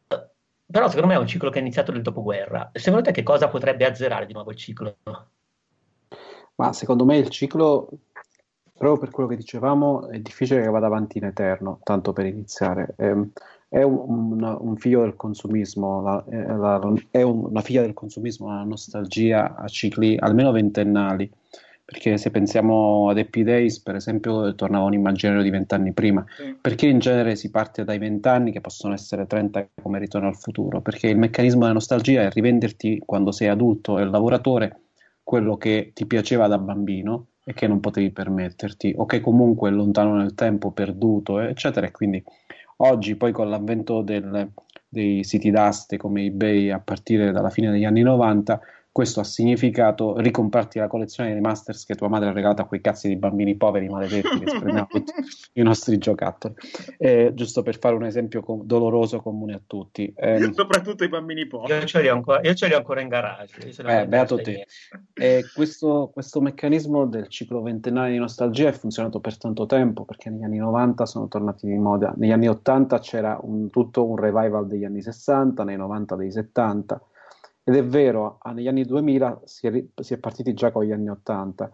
però 0.65 0.87
secondo 0.87 1.07
me 1.07 1.15
è 1.15 1.19
un 1.19 1.27
ciclo 1.27 1.49
che 1.49 1.59
è 1.59 1.61
iniziato 1.61 1.91
nel 1.91 2.01
dopoguerra. 2.01 2.71
Secondo 2.73 3.05
te 3.05 3.11
che 3.11 3.23
cosa 3.23 3.47
potrebbe 3.49 3.85
azzerare 3.85 4.25
di 4.25 4.33
nuovo 4.33 4.51
il 4.51 4.57
ciclo? 4.57 4.97
Ma 6.55 6.73
secondo 6.73 7.05
me 7.05 7.17
il 7.17 7.29
ciclo, 7.29 7.89
proprio 8.73 8.97
per 8.97 9.09
quello 9.11 9.29
che 9.29 9.35
dicevamo, 9.35 10.07
è 10.07 10.19
difficile 10.19 10.61
che 10.61 10.69
vada 10.69 10.87
avanti 10.87 11.17
in 11.17 11.25
eterno, 11.25 11.79
tanto 11.83 12.13
per 12.13 12.25
iniziare. 12.25 12.93
È, 12.95 13.05
ehm, 13.05 13.31
è 13.67 13.81
un, 13.81 14.41
un, 14.41 14.77
figlio 14.77 15.01
del 15.01 15.15
consumismo, 15.15 16.01
la, 16.01 16.23
la, 16.27 16.93
è 17.11 17.21
una 17.21 17.61
figlia 17.61 17.81
del 17.81 17.93
consumismo, 17.93 18.45
una 18.45 18.63
nostalgia 18.63 19.55
a 19.55 19.67
cicli 19.67 20.15
almeno 20.17 20.51
ventennali 20.51 21.29
perché 21.85 22.17
se 22.17 22.31
pensiamo 22.31 23.09
ad 23.09 23.19
Happy 23.19 23.43
Days, 23.43 23.79
per 23.79 23.93
esempio, 23.93 24.55
tornava 24.55 24.85
un 24.85 24.93
immaginario 24.93 25.43
di 25.43 25.51
vent'anni 25.51 25.93
prima, 25.93 26.25
sì. 26.35 26.57
perché 26.59 26.87
in 26.87 26.97
genere 26.97 27.35
si 27.35 27.51
parte 27.51 27.83
dai 27.83 27.99
vent'anni 27.99 28.51
che 28.51 28.59
possono 28.59 28.95
essere 28.95 29.27
30 29.27 29.69
come 29.83 29.99
ritorno 29.99 30.27
al 30.27 30.35
futuro, 30.35 30.81
perché 30.81 31.09
il 31.09 31.17
meccanismo 31.19 31.61
della 31.61 31.73
nostalgia 31.73 32.23
è 32.23 32.31
rivenderti 32.31 33.03
quando 33.05 33.31
sei 33.31 33.49
adulto 33.49 33.99
e 33.99 34.05
lavoratore 34.05 34.79
quello 35.21 35.57
che 35.57 35.91
ti 35.93 36.07
piaceva 36.07 36.47
da 36.47 36.57
bambino 36.57 37.27
e 37.43 37.53
che 37.53 37.67
non 37.67 37.79
potevi 37.79 38.09
permetterti, 38.09 38.95
o 38.97 39.05
che 39.05 39.21
comunque 39.21 39.69
è 39.69 39.71
lontano 39.71 40.15
nel 40.15 40.33
tempo, 40.33 40.71
perduto, 40.71 41.39
eccetera, 41.39 41.85
e 41.85 41.91
quindi 41.91 42.23
oggi 42.77 43.15
poi 43.15 43.31
con 43.31 43.47
l'avvento 43.47 44.01
del, 44.01 44.49
dei 44.89 45.23
siti 45.23 45.51
d'aste 45.51 45.97
come 45.97 46.23
eBay 46.23 46.71
a 46.71 46.79
partire 46.79 47.31
dalla 47.31 47.51
fine 47.51 47.69
degli 47.69 47.85
anni 47.85 48.01
90 48.01 48.59
questo 48.95 49.19
ha 49.19 49.25
significato 49.25 50.17
ricomprarti 50.19 50.79
la 50.79 50.87
collezione 50.87 51.33
di 51.33 51.41
Masters 51.41 51.83
che 51.83 51.95
tua 51.95 52.07
madre 52.07 52.29
ha 52.29 52.31
regalato 52.31 52.61
a 52.61 52.65
quei 52.65 52.79
cazzi 52.79 53.09
di 53.09 53.17
bambini 53.17 53.55
poveri 53.55 53.89
maledetti 53.89 54.39
che 54.39 54.47
sprendiamo 54.47 54.87
i 55.51 55.61
nostri 55.63 55.97
giocattoli. 55.97 56.53
Eh, 56.97 57.33
giusto 57.33 57.61
per 57.61 57.77
fare 57.77 57.93
un 57.95 58.05
esempio 58.05 58.41
com- 58.41 58.63
doloroso 58.63 59.19
comune 59.19 59.55
a 59.55 59.61
tutti. 59.67 60.13
Eh, 60.15 60.49
Soprattutto 60.55 61.03
i 61.03 61.09
bambini 61.09 61.45
poveri. 61.45 61.73
Io 61.73 61.85
ce 61.85 61.99
li 61.99 62.07
ho 62.07 62.13
ancora, 62.13 62.53
ce 62.53 62.67
li 62.67 62.73
ho 62.73 62.77
ancora 62.77 63.01
in 63.01 63.09
garage. 63.09 63.67
Eh, 63.85 64.07
beato 64.07 64.37
te. 64.37 64.65
Eh, 65.13 65.43
questo, 65.53 66.09
questo, 66.13 66.39
meccanismo 66.39 67.05
del 67.05 67.27
ciclo 67.27 67.61
ventennale 67.61 68.11
di 68.11 68.17
nostalgia 68.17 68.69
è 68.69 68.71
funzionato 68.71 69.19
per 69.19 69.37
tanto 69.37 69.65
tempo 69.65 70.05
perché 70.05 70.29
negli 70.29 70.43
anni 70.43 70.59
90 70.59 71.05
sono 71.05 71.27
tornati 71.27 71.67
di 71.67 71.77
moda. 71.77 72.13
Negli 72.15 72.31
anni 72.31 72.47
80 72.47 72.99
c'era 72.99 73.37
un, 73.41 73.69
tutto 73.69 74.05
un 74.05 74.15
revival 74.15 74.67
degli 74.67 74.85
anni 74.85 75.01
60, 75.01 75.65
nei 75.65 75.75
90 75.75 76.15
dei 76.15 76.31
70 76.31 77.01
ed 77.67 77.75
è 77.75 77.83
vero, 77.83 78.37
ah, 78.41 78.51
negli 78.51 78.67
anni 78.67 78.85
2000 78.85 79.41
si 79.43 79.65
è, 79.65 79.83
si 79.99 80.13
è 80.13 80.17
partiti 80.17 80.53
già 80.53 80.71
con 80.71 80.83
gli 80.83 80.91
anni 80.91 81.09
80. 81.09 81.71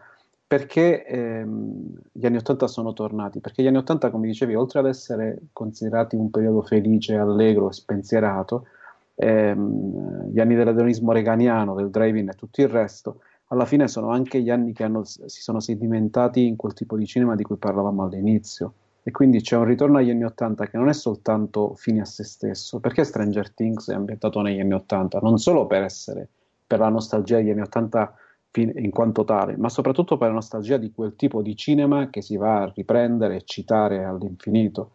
Perché 0.47 1.05
ehm, 1.05 1.93
gli 2.13 2.25
anni 2.25 2.37
80 2.37 2.67
sono 2.67 2.93
tornati? 2.93 3.41
Perché 3.41 3.61
gli 3.61 3.67
anni 3.67 3.77
80, 3.77 4.09
come 4.09 4.27
dicevi, 4.27 4.55
oltre 4.55 4.79
ad 4.79 4.85
essere 4.85 5.39
considerati 5.51 6.15
un 6.15 6.29
periodo 6.29 6.61
felice, 6.61 7.17
allegro 7.17 7.69
e 7.69 7.73
spensierato, 7.73 8.67
ehm, 9.15 10.29
gli 10.31 10.39
anni 10.39 10.55
dell'adonismo 10.55 11.11
reganiano, 11.11 11.75
del 11.75 11.89
drive-in 11.89 12.29
e 12.29 12.33
tutto 12.33 12.61
il 12.61 12.69
resto, 12.69 13.19
alla 13.47 13.65
fine 13.65 13.89
sono 13.89 14.11
anche 14.11 14.41
gli 14.41 14.49
anni 14.49 14.71
che 14.71 14.83
hanno, 14.85 15.03
si 15.03 15.41
sono 15.41 15.59
sedimentati 15.59 16.45
in 16.47 16.55
quel 16.55 16.73
tipo 16.73 16.95
di 16.95 17.05
cinema 17.05 17.35
di 17.35 17.43
cui 17.43 17.57
parlavamo 17.57 18.03
all'inizio 18.03 18.73
e 19.03 19.11
quindi 19.11 19.41
c'è 19.41 19.55
un 19.55 19.65
ritorno 19.65 19.97
agli 19.97 20.11
anni 20.11 20.23
80 20.23 20.67
che 20.67 20.77
non 20.77 20.87
è 20.87 20.93
soltanto 20.93 21.73
fine 21.75 22.01
a 22.01 22.05
se 22.05 22.23
stesso, 22.23 22.79
perché 22.79 23.03
Stranger 23.03 23.51
Things 23.51 23.89
è 23.89 23.95
ambientato 23.95 24.41
negli 24.41 24.59
anni 24.59 24.73
80, 24.73 25.19
non 25.19 25.37
solo 25.39 25.65
per 25.65 25.83
essere 25.83 26.27
per 26.67 26.79
la 26.79 26.89
nostalgia 26.89 27.37
degli 27.37 27.49
anni 27.49 27.61
80 27.61 28.15
in 28.53 28.89
quanto 28.91 29.23
tale, 29.23 29.57
ma 29.57 29.69
soprattutto 29.69 30.17
per 30.17 30.27
la 30.27 30.35
nostalgia 30.35 30.77
di 30.77 30.91
quel 30.91 31.15
tipo 31.15 31.41
di 31.41 31.55
cinema 31.55 32.09
che 32.09 32.21
si 32.21 32.37
va 32.37 32.61
a 32.61 32.71
riprendere 32.73 33.37
e 33.37 33.43
citare 33.45 34.03
all'infinito, 34.03 34.91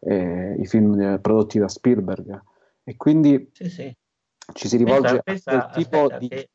eh, 0.00 0.54
i 0.58 0.66
film 0.66 0.98
eh, 1.00 1.18
prodotti 1.18 1.58
da 1.58 1.68
Spielberg. 1.68 2.40
E 2.84 2.96
quindi 2.96 3.50
sì, 3.52 3.68
sì. 3.68 3.96
ci 4.52 4.68
si 4.68 4.76
rivolge 4.76 5.22
pensa, 5.22 5.50
a 5.50 5.70
quel 5.70 5.84
tipo 5.84 6.04
aspetta, 6.04 6.18
di... 6.18 6.28
Che, 6.28 6.48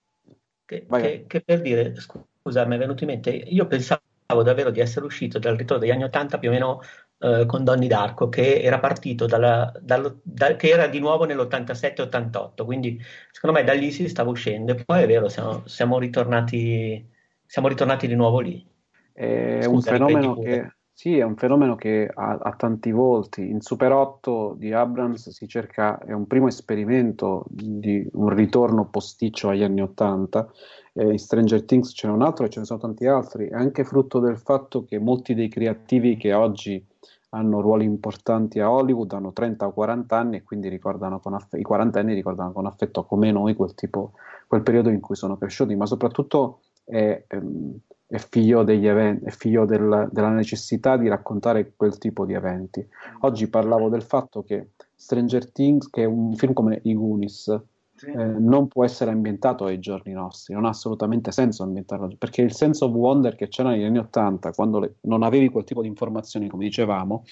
che, 0.66 0.86
che, 0.88 1.24
che 1.28 1.42
per 1.42 1.62
dire, 1.62 1.94
scusa, 1.96 2.66
mi 2.66 2.76
è 2.76 2.78
venuto 2.80 3.04
in 3.04 3.10
mente, 3.10 3.32
io 3.32 3.68
pensavo 3.68 4.02
davvero 4.26 4.72
di 4.72 4.80
essere 4.80 5.06
uscito 5.06 5.40
dal 5.40 5.56
ritorno 5.56 5.84
degli 5.84 5.92
anni 5.92 6.04
80 6.04 6.40
più 6.40 6.50
o 6.50 6.52
meno 6.52 6.82
eh, 7.20 7.46
con 7.46 7.64
Donny 7.64 7.88
Darko, 7.88 8.28
che 8.30 8.62
era 8.62 8.80
partito 8.80 9.26
dalla, 9.26 9.72
dallo, 9.80 10.20
da, 10.24 10.56
che 10.56 10.70
era 10.70 10.88
di 10.88 11.00
nuovo 11.00 11.26
nell'87-88, 11.26 12.66
quindi 12.66 13.02
secondo 13.32 13.58
me 13.58 13.64
da 13.64 13.74
lì 13.74 13.92
si 13.92 14.10
stava 14.10 14.32
uscendo 14.32 14.74
e 14.74 14.84
poi 14.84 15.04
è 15.04 15.08
vero, 15.08 15.30
siamo, 15.30 15.64
siamo, 15.66 15.98
ritornati, 15.98 17.08
siamo 17.46 17.68
ritornati 17.68 18.08
di 18.08 18.16
nuovo 18.16 18.40
lì. 18.40 18.66
È 19.14 19.60
Scusa, 19.62 19.70
un 19.70 19.82
fenomeno 19.82 20.40
che... 20.40 20.70
Sì, 20.96 21.18
è 21.18 21.24
un 21.24 21.36
fenomeno 21.36 21.76
che 21.76 22.10
ha, 22.14 22.38
ha, 22.42 22.54
tanti 22.56 22.92
volti. 22.92 23.50
In 23.50 23.60
Super 23.60 23.92
8 23.92 24.56
di 24.58 24.72
Abrams 24.72 25.30
si 25.30 25.46
cerca, 25.46 25.98
è 25.98 26.14
un 26.14 26.26
primo 26.26 26.48
esperimento 26.48 27.44
di 27.50 28.08
un 28.14 28.30
ritorno 28.30 28.88
posticcio 28.88 29.50
agli 29.50 29.64
anni 29.64 29.82
80 29.82 30.50
eh, 30.98 31.12
in 31.12 31.20
Stranger 31.20 31.64
Things 31.64 31.92
ce 31.94 32.08
n'è 32.08 32.14
un 32.14 32.22
altro 32.22 32.46
e 32.46 32.50
ce 32.50 32.60
ne 32.60 32.66
sono 32.66 32.80
tanti 32.80 33.06
altri, 33.06 33.48
è 33.48 33.54
anche 33.54 33.84
frutto 33.84 34.20
del 34.20 34.38
fatto 34.38 34.86
che 34.86 34.98
molti 34.98 35.34
dei 35.34 35.50
creativi 35.50 36.16
che 36.18 36.34
oggi 36.34 36.84
hanno 37.30 37.60
ruoli 37.60 37.84
importanti 37.84 38.62
a 38.62 38.72
Hollywood 38.72 39.12
hanno 39.12 39.34
30 39.34 39.68
o 39.68 39.74
40 39.74 40.18
anni 40.18 40.38
e 40.38 40.44
quindi 40.44 40.70
ricordano 40.70 41.20
con 41.20 41.34
affetto, 41.34 41.58
i 41.58 41.64
quarantenni 41.64 42.14
ricordano 42.14 42.54
con 42.54 42.66
affetto 42.66 43.04
come 43.04 43.32
noi 43.32 43.56
quel, 43.56 43.74
tipo, 43.76 44.14
quel 44.48 44.62
periodo 44.62 44.90
in 44.90 45.02
cui 45.02 45.16
sono 45.16 45.38
cresciuti, 45.38 45.76
ma 45.76 45.86
soprattutto 45.86 46.62
è, 46.86 47.26
ehm, 47.28 47.78
è 48.08 48.18
figlio, 48.18 48.64
degli 48.64 48.88
eventi, 48.88 49.26
è 49.26 49.32
figlio 49.32 49.66
del, 49.66 50.08
della 50.12 50.30
necessità 50.30 50.96
di 50.96 51.10
raccontare 51.10 51.74
quel 51.76 51.98
tipo 51.98 52.26
di 52.26 52.34
eventi. 52.34 52.88
Oggi 53.22 53.50
parlavo 53.50 53.90
del 53.90 54.04
fatto 54.04 54.44
che 54.44 54.70
Stranger 54.96 55.52
Things, 55.52 55.90
che 55.90 56.04
è 56.04 56.06
un 56.06 56.34
film 56.36 56.54
come 56.54 56.80
I 56.84 56.94
Goonies, 56.94 57.60
sì. 57.96 58.08
eh, 58.08 58.26
non 58.26 58.68
può 58.68 58.84
essere 58.84 59.12
ambientato 59.12 59.66
ai 59.66 59.80
giorni 59.80 60.14
nostri, 60.14 60.54
non 60.54 60.66
ha 60.66 60.70
assolutamente 60.70 61.32
senso 61.32 61.64
ambientarlo, 61.64 62.16
perché 62.18 62.42
il 62.42 62.54
sense 62.54 62.84
of 62.84 62.92
wonder 62.92 63.36
che 63.36 63.48
c'era 63.48 63.70
negli 63.70 63.84
anni 63.84 63.98
Ottanta, 63.98 64.52
quando 64.52 64.80
le, 64.80 64.96
non 65.02 65.24
avevi 65.24 65.50
quel 65.50 65.64
tipo 65.64 65.82
di 65.82 65.88
informazioni, 65.88 66.48
come 66.50 66.66
dicevamo, 66.66 67.24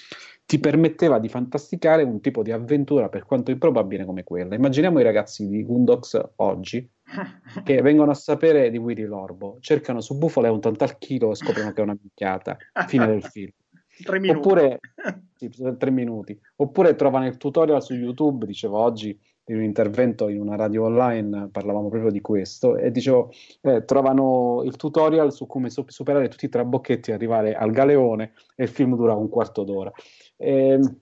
ti 0.46 0.60
permetteva 0.60 1.20
di 1.20 1.30
fantasticare 1.30 2.04
un 2.04 2.20
tipo 2.22 2.44
di 2.44 2.52
avventura 2.52 3.10
per 3.10 3.26
quanto 3.26 3.52
improbabile 3.52 4.06
come 4.06 4.24
quella. 4.24 4.56
Immaginiamo 4.56 5.00
i 5.00 5.04
ragazzi 5.04 5.48
di 5.48 5.64
Gundox 5.64 6.32
oggi 6.38 6.90
che 7.64 7.82
vengono 7.82 8.12
a 8.12 8.16
sapere 8.16 8.70
di 8.70 8.78
Willy 8.78 9.04
Lorbo, 9.04 9.58
cercano 9.60 10.02
su 10.02 10.18
bufale 10.18 10.50
un 10.50 10.60
tanto 10.60 10.84
al 10.84 10.98
chilo 10.98 11.32
e 11.32 11.36
scoprono 11.36 11.72
che 11.72 11.82
è 11.82 11.84
una 11.84 11.98
minchiata, 12.00 12.58
fine 12.88 13.08
del 13.08 13.24
film. 13.24 13.52
Tre 14.04 14.20
minuti. 14.20 14.40
Oppure, 14.40 14.80
sì, 15.36 15.52
tre 15.78 15.92
minuti. 15.92 16.40
Oppure 16.56 16.96
trovano 16.96 17.28
il 17.28 17.38
tutorial 17.38 17.84
su 17.84 17.94
YouTube, 17.94 18.48
dicevo 18.48 18.80
oggi 18.80 19.18
in 19.46 19.58
un 19.58 19.64
intervento 19.64 20.30
in 20.30 20.40
una 20.40 20.56
radio 20.56 20.84
online 20.84 21.50
parlavamo 21.52 21.90
proprio 21.90 22.12
di 22.12 22.22
questo 22.22 22.78
e 22.78 22.92
dicevo 22.92 23.32
eh, 23.62 23.84
trovano 23.84 24.62
il 24.64 24.76
tutorial 24.78 25.34
su 25.34 25.46
come 25.48 25.70
superare 25.70 26.30
tutti 26.30 26.46
i 26.46 26.50
trabocchetti 26.50 27.12
e 27.12 27.14
arrivare 27.14 27.56
al 27.56 27.72
galeone 27.72 28.34
e 28.56 28.64
il 28.64 28.70
film 28.70 28.96
dura 28.96 29.14
un 29.14 29.28
quarto 29.28 29.64
d'ora. 29.64 29.92
E, 30.38 30.68
ehm, 30.70 30.98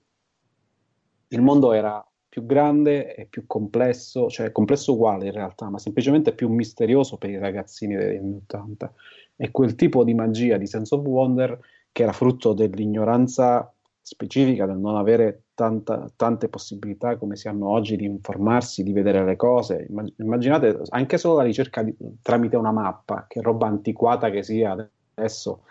il 1.27 1.41
mondo 1.41 1.71
era 1.73 2.05
più 2.27 2.45
grande 2.45 3.13
e 3.15 3.25
più 3.25 3.45
complesso 3.45 4.29
cioè 4.29 4.51
complesso 4.51 4.93
uguale 4.93 5.25
in 5.25 5.33
realtà 5.33 5.69
ma 5.69 5.77
semplicemente 5.77 6.33
più 6.33 6.49
misterioso 6.49 7.17
per 7.17 7.29
i 7.29 7.37
ragazzini 7.37 7.95
degli 7.95 8.17
anni 8.17 8.35
80 8.35 8.93
e 9.35 9.51
quel 9.51 9.75
tipo 9.75 10.03
di 10.03 10.13
magia 10.13 10.57
di 10.57 10.65
sense 10.65 10.95
of 10.95 11.05
wonder 11.05 11.59
che 11.91 12.03
era 12.03 12.13
frutto 12.13 12.53
dell'ignoranza 12.53 13.70
specifica 14.01 14.65
del 14.65 14.77
non 14.77 14.95
avere 14.95 15.43
tanta, 15.53 16.09
tante 16.15 16.49
possibilità 16.49 17.17
come 17.17 17.35
si 17.35 17.47
hanno 17.47 17.69
oggi 17.69 17.95
di 17.95 18.05
informarsi, 18.05 18.83
di 18.83 18.93
vedere 18.93 19.23
le 19.23 19.35
cose. 19.35 19.87
Immaginate 20.17 20.81
anche 20.89 21.17
solo 21.17 21.37
la 21.37 21.43
ricerca 21.43 21.83
di, 21.83 21.95
tramite 22.21 22.55
una 22.55 22.71
mappa, 22.71 23.25
che 23.27 23.41
roba 23.41 23.67
antiquata 23.67 24.29
che 24.29 24.43
sia 24.43 24.89
adesso. 25.15 25.63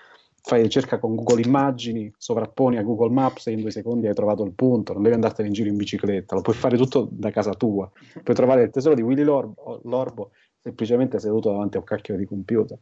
Fai 0.42 0.62
ricerca 0.62 0.98
con 0.98 1.16
Google 1.16 1.42
Immagini, 1.42 2.10
sovrapponi 2.16 2.78
a 2.78 2.82
Google 2.82 3.10
Maps 3.10 3.48
e 3.48 3.52
in 3.52 3.60
due 3.60 3.70
secondi 3.70 4.06
hai 4.06 4.14
trovato 4.14 4.42
il 4.42 4.52
punto, 4.52 4.94
non 4.94 5.02
devi 5.02 5.14
andartene 5.14 5.48
in 5.48 5.54
giro 5.54 5.68
in 5.68 5.76
bicicletta, 5.76 6.34
lo 6.34 6.40
puoi 6.40 6.56
fare 6.56 6.78
tutto 6.78 7.08
da 7.10 7.30
casa 7.30 7.52
tua. 7.52 7.90
Puoi 8.22 8.36
trovare 8.36 8.62
il 8.62 8.70
tesoro 8.70 8.94
di 8.94 9.02
Willy 9.02 9.22
Lorbo, 9.22 9.80
Lorbo 9.84 10.30
semplicemente 10.62 11.18
seduto 11.18 11.50
davanti 11.50 11.76
a 11.76 11.80
un 11.80 11.86
cacchio 11.86 12.16
di 12.16 12.24
computer. 12.24 12.78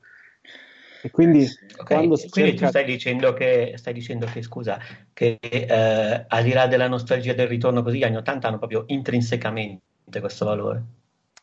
E 1.02 1.10
quindi, 1.10 1.46
okay, 1.78 1.96
quando 1.96 2.16
si 2.16 2.28
quindi 2.28 2.50
cerca... 2.52 2.64
tu 2.66 2.70
stai 2.70 2.84
dicendo 2.84 3.32
che, 3.32 3.74
stai 3.76 3.92
dicendo 3.92 4.26
che 4.26 4.42
scusa, 4.42 4.78
che 5.12 5.38
eh, 5.40 6.24
al 6.26 6.42
di 6.42 6.52
là 6.52 6.66
della 6.66 6.88
nostalgia 6.88 7.34
del 7.34 7.48
ritorno 7.48 7.82
così, 7.82 7.98
gli 7.98 8.04
anni 8.04 8.16
80 8.16 8.48
hanno 8.48 8.58
proprio 8.58 8.84
intrinsecamente 8.86 10.20
questo 10.20 10.44
valore. 10.44 10.84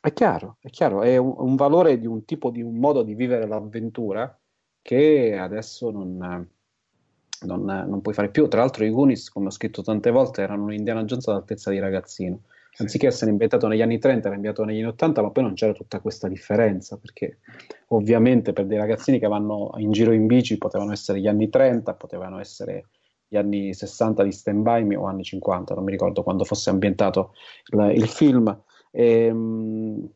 È 0.02 0.14
chiaro, 0.14 0.58
è 0.62 0.70
chiaro, 0.70 1.02
è 1.02 1.18
un, 1.18 1.34
un 1.38 1.56
valore 1.56 2.00
di 2.00 2.06
un 2.06 2.26
tipo, 2.26 2.50
di 2.50 2.62
un 2.62 2.76
modo 2.76 3.02
di 3.02 3.16
vivere 3.16 3.48
l'avventura 3.48 4.38
che 4.82 5.36
adesso 5.38 5.90
non, 5.90 6.48
non, 7.42 7.64
non 7.64 8.02
puoi 8.02 8.14
fare 8.14 8.30
più. 8.30 8.48
Tra 8.48 8.60
l'altro 8.60 8.86
i 8.86 8.90
Goonies, 8.90 9.30
come 9.30 9.48
ho 9.48 9.52
scritto 9.52 9.82
tante 9.82 10.12
volte, 10.12 10.42
erano 10.42 10.66
un 10.66 10.74
Indiana 10.74 11.04
Jones 11.06 11.28
all'altezza 11.28 11.72
di 11.72 11.80
ragazzino 11.80 12.42
anziché 12.78 13.08
essere 13.08 13.32
inventato 13.32 13.68
negli 13.68 13.82
anni 13.82 14.00
30, 14.00 14.28
era 14.28 14.36
inventato 14.36 14.66
negli 14.66 14.80
anni 14.80 14.88
80, 14.88 15.22
ma 15.22 15.32
poi 15.32 15.44
non 15.44 15.54
c'era 15.54 15.74
tutta 15.74 16.00
questa 16.00 16.28
differenza, 16.28 16.98
perché 16.98 17.40
ovviamente 17.88 18.54
per 18.54 18.66
dei 18.66 18.78
ragazzini 18.78 19.20
che 19.20 19.28
vanno 19.28 19.72
in 19.78 19.92
giro 19.92 20.12
in 20.12 20.26
bici 20.26 20.58
potevano 20.58 20.92
essere 20.92 21.20
gli 21.20 21.28
anni 21.28 21.50
30, 21.50 21.94
potevano 21.94 22.40
essere 22.40 22.88
gli 23.28 23.38
anni 23.38 23.74
60 23.74 24.24
di 24.24 24.32
Stand 24.32 24.62
By 24.62 24.84
Me 24.84 24.96
o 24.96 25.06
anni 25.06 25.24
50, 25.24 25.74
non 25.74 25.84
mi 25.84 25.92
ricordo 25.92 26.24
quando 26.24 26.44
fosse 26.44 26.70
ambientato 26.70 27.34
il, 27.72 27.92
il 27.96 28.08
film. 28.08 28.64
E, 28.92 29.26
ehm, 29.26 30.10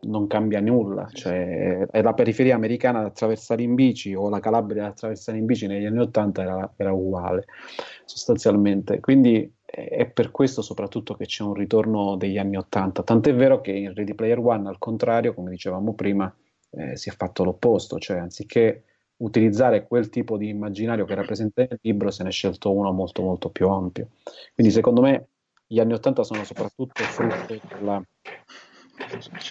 non 0.00 0.28
cambia 0.28 0.60
nulla, 0.60 1.08
cioè 1.12 1.86
è 1.90 2.02
la 2.02 2.14
periferia 2.14 2.54
americana 2.54 3.00
da 3.00 3.06
attraversare 3.06 3.62
in 3.62 3.74
bici 3.74 4.14
o 4.14 4.28
la 4.28 4.38
Calabria 4.38 4.82
da 4.82 4.88
attraversare 4.90 5.38
in 5.38 5.44
bici 5.44 5.66
negli 5.66 5.86
anni 5.86 5.98
80 5.98 6.42
era, 6.42 6.72
era 6.76 6.92
uguale 6.92 7.46
sostanzialmente. 8.04 9.00
Quindi 9.00 9.52
è 9.70 10.06
per 10.06 10.30
questo 10.30 10.62
soprattutto 10.62 11.14
che 11.14 11.26
c'è 11.26 11.42
un 11.42 11.52
ritorno 11.52 12.16
degli 12.16 12.38
anni 12.38 12.56
Ottanta. 12.56 13.02
Tant'è 13.02 13.34
vero 13.34 13.60
che 13.60 13.72
in 13.72 13.92
Ready 13.92 14.14
Player 14.14 14.38
One, 14.38 14.66
al 14.66 14.78
contrario, 14.78 15.34
come 15.34 15.50
dicevamo 15.50 15.92
prima, 15.92 16.34
eh, 16.70 16.96
si 16.96 17.10
è 17.10 17.12
fatto 17.12 17.44
l'opposto, 17.44 17.98
cioè 17.98 18.18
anziché 18.18 18.84
utilizzare 19.18 19.86
quel 19.86 20.08
tipo 20.08 20.38
di 20.38 20.48
immaginario 20.48 21.04
che 21.04 21.12
era 21.12 21.22
presente 21.22 21.66
nel 21.68 21.78
libro, 21.82 22.10
se 22.10 22.22
ne 22.22 22.30
è 22.30 22.32
scelto 22.32 22.72
uno 22.72 22.92
molto 22.92 23.20
molto 23.22 23.50
più 23.50 23.68
ampio. 23.68 24.08
Quindi 24.54 24.72
secondo 24.72 25.02
me 25.02 25.28
gli 25.66 25.80
anni 25.80 25.92
Ottanta 25.92 26.24
sono 26.24 26.44
soprattutto 26.44 27.02
frutto 27.02 27.60
della, 27.68 28.02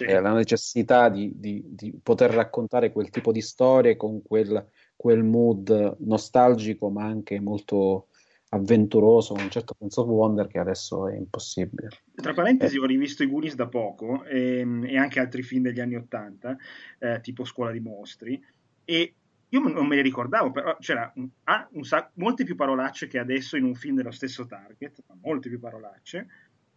della 0.04 0.32
necessità 0.32 1.08
di, 1.08 1.32
di, 1.36 1.62
di, 1.64 1.96
poter 2.02 2.30
raccontare 2.30 2.90
quel 2.90 3.10
tipo 3.10 3.30
di 3.30 3.40
storie 3.40 3.96
con 3.96 4.20
quel, 4.22 4.68
quel 4.96 5.22
mood 5.22 5.96
nostalgico 6.00 6.90
ma 6.90 7.04
anche 7.04 7.38
molto 7.38 8.08
avventuroso, 8.50 9.34
un 9.34 9.50
certo 9.50 9.74
senso 9.78 10.02
of 10.02 10.08
wonder 10.08 10.46
che 10.46 10.58
adesso 10.58 11.08
è 11.08 11.16
impossibile. 11.16 11.88
Tra 12.14 12.32
parentesi, 12.32 12.76
eh. 12.76 12.80
ho 12.80 12.86
rivisto 12.86 13.22
i 13.22 13.26
Goonies 13.26 13.54
da 13.54 13.66
poco 13.66 14.24
e, 14.24 14.58
ehm, 14.60 14.84
e, 14.84 14.96
anche 14.96 15.20
altri 15.20 15.42
film 15.42 15.62
degli 15.62 15.80
anni 15.80 15.96
Ottanta, 15.96 16.56
eh, 16.98 17.20
tipo 17.20 17.44
Scuola 17.44 17.70
di 17.70 17.80
Mostri, 17.80 18.42
e 18.84 19.14
io 19.50 19.60
non 19.60 19.86
me 19.86 19.96
li 19.96 20.02
ricordavo, 20.02 20.50
però 20.50 20.76
c'era 20.78 21.10
un, 21.16 21.28
ah, 21.44 21.66
un 21.72 21.82
sac- 21.84 22.10
molte 22.14 22.44
più 22.44 22.54
parolacce 22.54 23.06
che 23.06 23.18
adesso 23.18 23.56
in 23.56 23.64
un 23.64 23.74
film 23.74 23.96
dello 23.96 24.10
stesso 24.10 24.46
target, 24.46 25.02
molte 25.22 25.48
più 25.48 25.58
parolacce, 25.58 26.26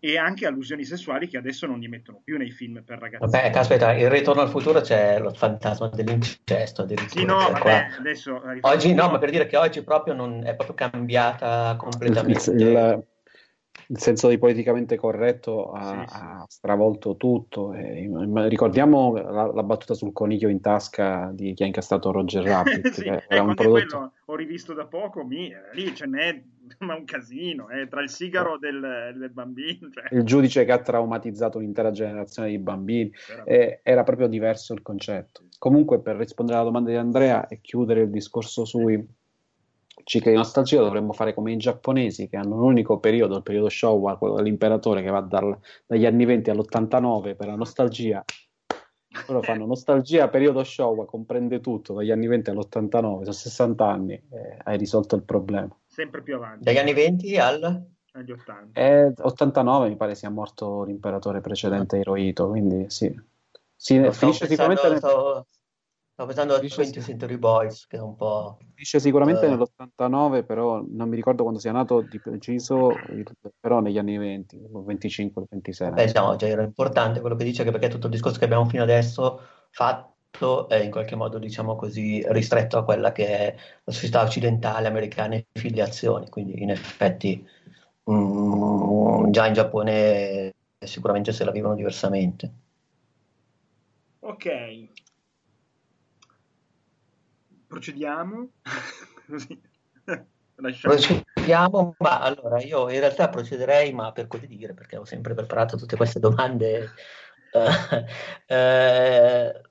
e 0.03 0.17
anche 0.17 0.47
allusioni 0.47 0.83
sessuali 0.83 1.27
che 1.27 1.37
adesso 1.37 1.67
non 1.67 1.77
gli 1.77 1.87
mettono 1.87 2.21
più 2.23 2.35
nei 2.35 2.49
film 2.49 2.81
per 2.83 2.97
ragazzi. 2.97 3.23
Vabbè, 3.23 3.51
aspetta, 3.53 3.93
in 3.93 4.09
Ritorno 4.09 4.41
al 4.41 4.49
futuro 4.49 4.81
c'è 4.81 5.19
lo 5.19 5.29
fantasma 5.29 5.89
dell'incesto 5.89 6.87
Sì, 7.07 7.23
no, 7.23 7.39
cioè, 7.39 7.51
vabbè, 7.51 7.87
adesso... 7.99 8.41
Oggi 8.61 8.95
no, 8.95 9.11
ma 9.11 9.19
per 9.19 9.29
dire 9.29 9.45
che 9.45 9.57
oggi 9.57 9.83
proprio 9.83 10.15
non, 10.15 10.43
è 10.43 10.55
proprio 10.55 10.73
cambiata 10.73 11.75
completamente. 11.77 12.49
Il, 12.49 12.61
il, 12.61 13.05
il 13.91 13.99
senso 13.99 14.29
di 14.29 14.37
politicamente 14.37 14.95
corretto 14.95 15.71
ha, 15.71 16.05
sì, 16.05 16.13
sì. 16.13 16.19
ha 16.21 16.45
stravolto 16.47 17.17
tutto. 17.17 17.73
E, 17.73 18.09
ricordiamo 18.47 19.13
la, 19.13 19.51
la, 19.51 19.63
battuta 19.63 19.93
sul 19.93 20.13
coniglio 20.13 20.47
in 20.47 20.61
tasca 20.61 21.29
di 21.33 21.53
chi 21.53 21.63
ha 21.63 21.65
incastrato 21.65 22.11
Roger 22.11 22.43
Rabbit. 22.47 22.89
sì, 22.89 23.05
era 23.27 23.43
un 23.43 23.53
prodotto... 23.53 24.13
ho 24.25 24.35
rivisto 24.35 24.73
da 24.73 24.85
poco, 24.85 25.25
mi, 25.25 25.51
lì 25.73 25.93
ce 25.93 26.05
n'è 26.05 26.41
ma 26.79 26.95
un 26.95 27.03
casino, 27.03 27.69
eh, 27.69 27.89
tra 27.89 28.01
il 28.01 28.09
sigaro 28.09 28.57
del, 28.57 29.13
del 29.17 29.29
bambino. 29.29 29.89
Cioè. 29.89 30.05
Il 30.11 30.23
giudice 30.23 30.63
che 30.63 30.71
ha 30.71 30.79
traumatizzato 30.79 31.57
un'intera 31.57 31.91
generazione 31.91 32.49
di 32.49 32.59
bambini. 32.59 33.11
Eh, 33.43 33.81
era 33.83 34.03
proprio 34.03 34.27
diverso 34.27 34.73
il 34.73 34.81
concetto. 34.81 35.43
Comunque, 35.57 35.99
per 35.99 36.15
rispondere 36.15 36.57
alla 36.57 36.67
domanda 36.67 36.91
di 36.91 36.95
Andrea 36.95 37.47
e 37.47 37.59
chiudere 37.59 38.03
il 38.03 38.09
discorso 38.09 38.63
sui 38.63 39.05
cicli 40.11 40.31
di 40.31 40.37
nostalgia 40.37 40.81
dovremmo 40.81 41.13
fare 41.13 41.33
come 41.33 41.53
i 41.53 41.57
giapponesi 41.57 42.27
che 42.27 42.35
hanno 42.35 42.55
un 42.55 42.63
unico 42.63 42.99
periodo, 42.99 43.37
il 43.37 43.43
periodo 43.43 43.69
Showa, 43.69 44.17
quello 44.17 44.35
dell'imperatore 44.35 45.01
che 45.01 45.09
va 45.09 45.21
dal, 45.21 45.57
dagli 45.85 46.05
anni 46.05 46.25
20 46.25 46.49
all'89 46.49 47.37
per 47.37 47.47
la 47.47 47.55
nostalgia. 47.55 48.21
Loro 49.27 49.41
fanno 49.41 49.65
nostalgia, 49.65 50.27
periodo 50.27 50.65
Showa, 50.65 51.05
comprende 51.05 51.61
tutto, 51.61 51.93
dagli 51.93 52.11
anni 52.11 52.27
20 52.27 52.49
all'89, 52.49 52.91
sono 52.91 53.31
60 53.31 53.87
anni, 53.87 54.13
eh, 54.13 54.57
hai 54.61 54.77
risolto 54.77 55.15
il 55.15 55.23
problema. 55.23 55.73
Sempre 55.87 56.21
più 56.21 56.35
avanti. 56.35 56.65
Dagli 56.65 56.77
anni 56.77 56.93
20 56.93 57.37
al? 57.37 57.85
Agli 58.11 58.31
80. 58.31 58.81
Eh, 58.81 59.13
89 59.17 59.87
mi 59.87 59.95
pare 59.95 60.15
sia 60.15 60.29
morto 60.29 60.83
l'imperatore 60.83 61.39
precedente 61.39 61.95
Hirohito, 61.95 62.49
quindi 62.49 62.89
sì. 62.89 63.17
sì 63.77 64.11
finisce 64.11 64.45
sicuramente... 64.45 64.89
Nel... 64.89 65.45
Sto 66.21 66.29
pensando 66.29 66.53
a 66.53 66.59
20 66.59 67.01
Century 67.01 67.37
Boys, 67.37 67.87
che 67.87 67.97
è 67.97 67.99
un 67.99 68.15
po'... 68.15 68.59
Dice 68.75 68.99
sicuramente 68.99 69.47
uh... 69.47 69.49
nell'89, 69.49 70.45
però 70.45 70.79
non 70.87 71.09
mi 71.09 71.15
ricordo 71.15 71.41
quando 71.41 71.59
sia 71.59 71.71
nato 71.71 72.01
di 72.01 72.19
preciso, 72.19 72.91
però 73.59 73.79
negli 73.79 73.97
anni 73.97 74.19
20, 74.19 74.67
25, 74.71 75.45
26. 75.49 75.89
Beh, 75.89 76.11
no, 76.13 76.37
cioè 76.37 76.51
era 76.51 76.61
importante 76.61 77.21
quello 77.21 77.35
che 77.35 77.43
dice, 77.43 77.63
che 77.63 77.71
perché 77.71 77.87
tutto 77.87 78.05
il 78.05 78.11
discorso 78.11 78.37
che 78.37 78.45
abbiamo 78.45 78.65
fino 78.65 78.83
adesso 78.83 79.41
fatto 79.71 80.69
è 80.69 80.75
in 80.75 80.91
qualche 80.91 81.15
modo, 81.15 81.39
diciamo 81.39 81.75
così, 81.75 82.23
ristretto 82.27 82.77
a 82.77 82.83
quella 82.83 83.11
che 83.11 83.27
è 83.27 83.55
la 83.83 83.91
società 83.91 84.21
occidentale, 84.21 84.87
americana 84.87 85.33
e 85.33 85.47
filiazioni, 85.51 86.29
quindi 86.29 86.61
in 86.61 86.69
effetti 86.69 87.43
mm, 88.11 89.31
già 89.31 89.47
in 89.47 89.53
Giappone 89.53 90.53
sicuramente 90.77 91.31
se 91.31 91.43
la 91.45 91.51
vivono 91.51 91.73
diversamente. 91.73 92.51
Ok, 94.19 94.87
procediamo. 97.71 98.49
procediamo, 100.81 101.95
ma 101.99 102.19
allora 102.19 102.61
io 102.61 102.89
in 102.89 102.99
realtà 102.99 103.29
procederei, 103.29 103.93
ma 103.93 104.11
per 104.11 104.27
così 104.27 104.45
dire, 104.45 104.73
perché 104.73 104.97
ho 104.97 105.05
sempre 105.05 105.33
preparato 105.33 105.77
tutte 105.77 105.95
queste 105.95 106.19
domande, 106.19 106.89
eh, 107.53 108.05
eh, 108.47 109.61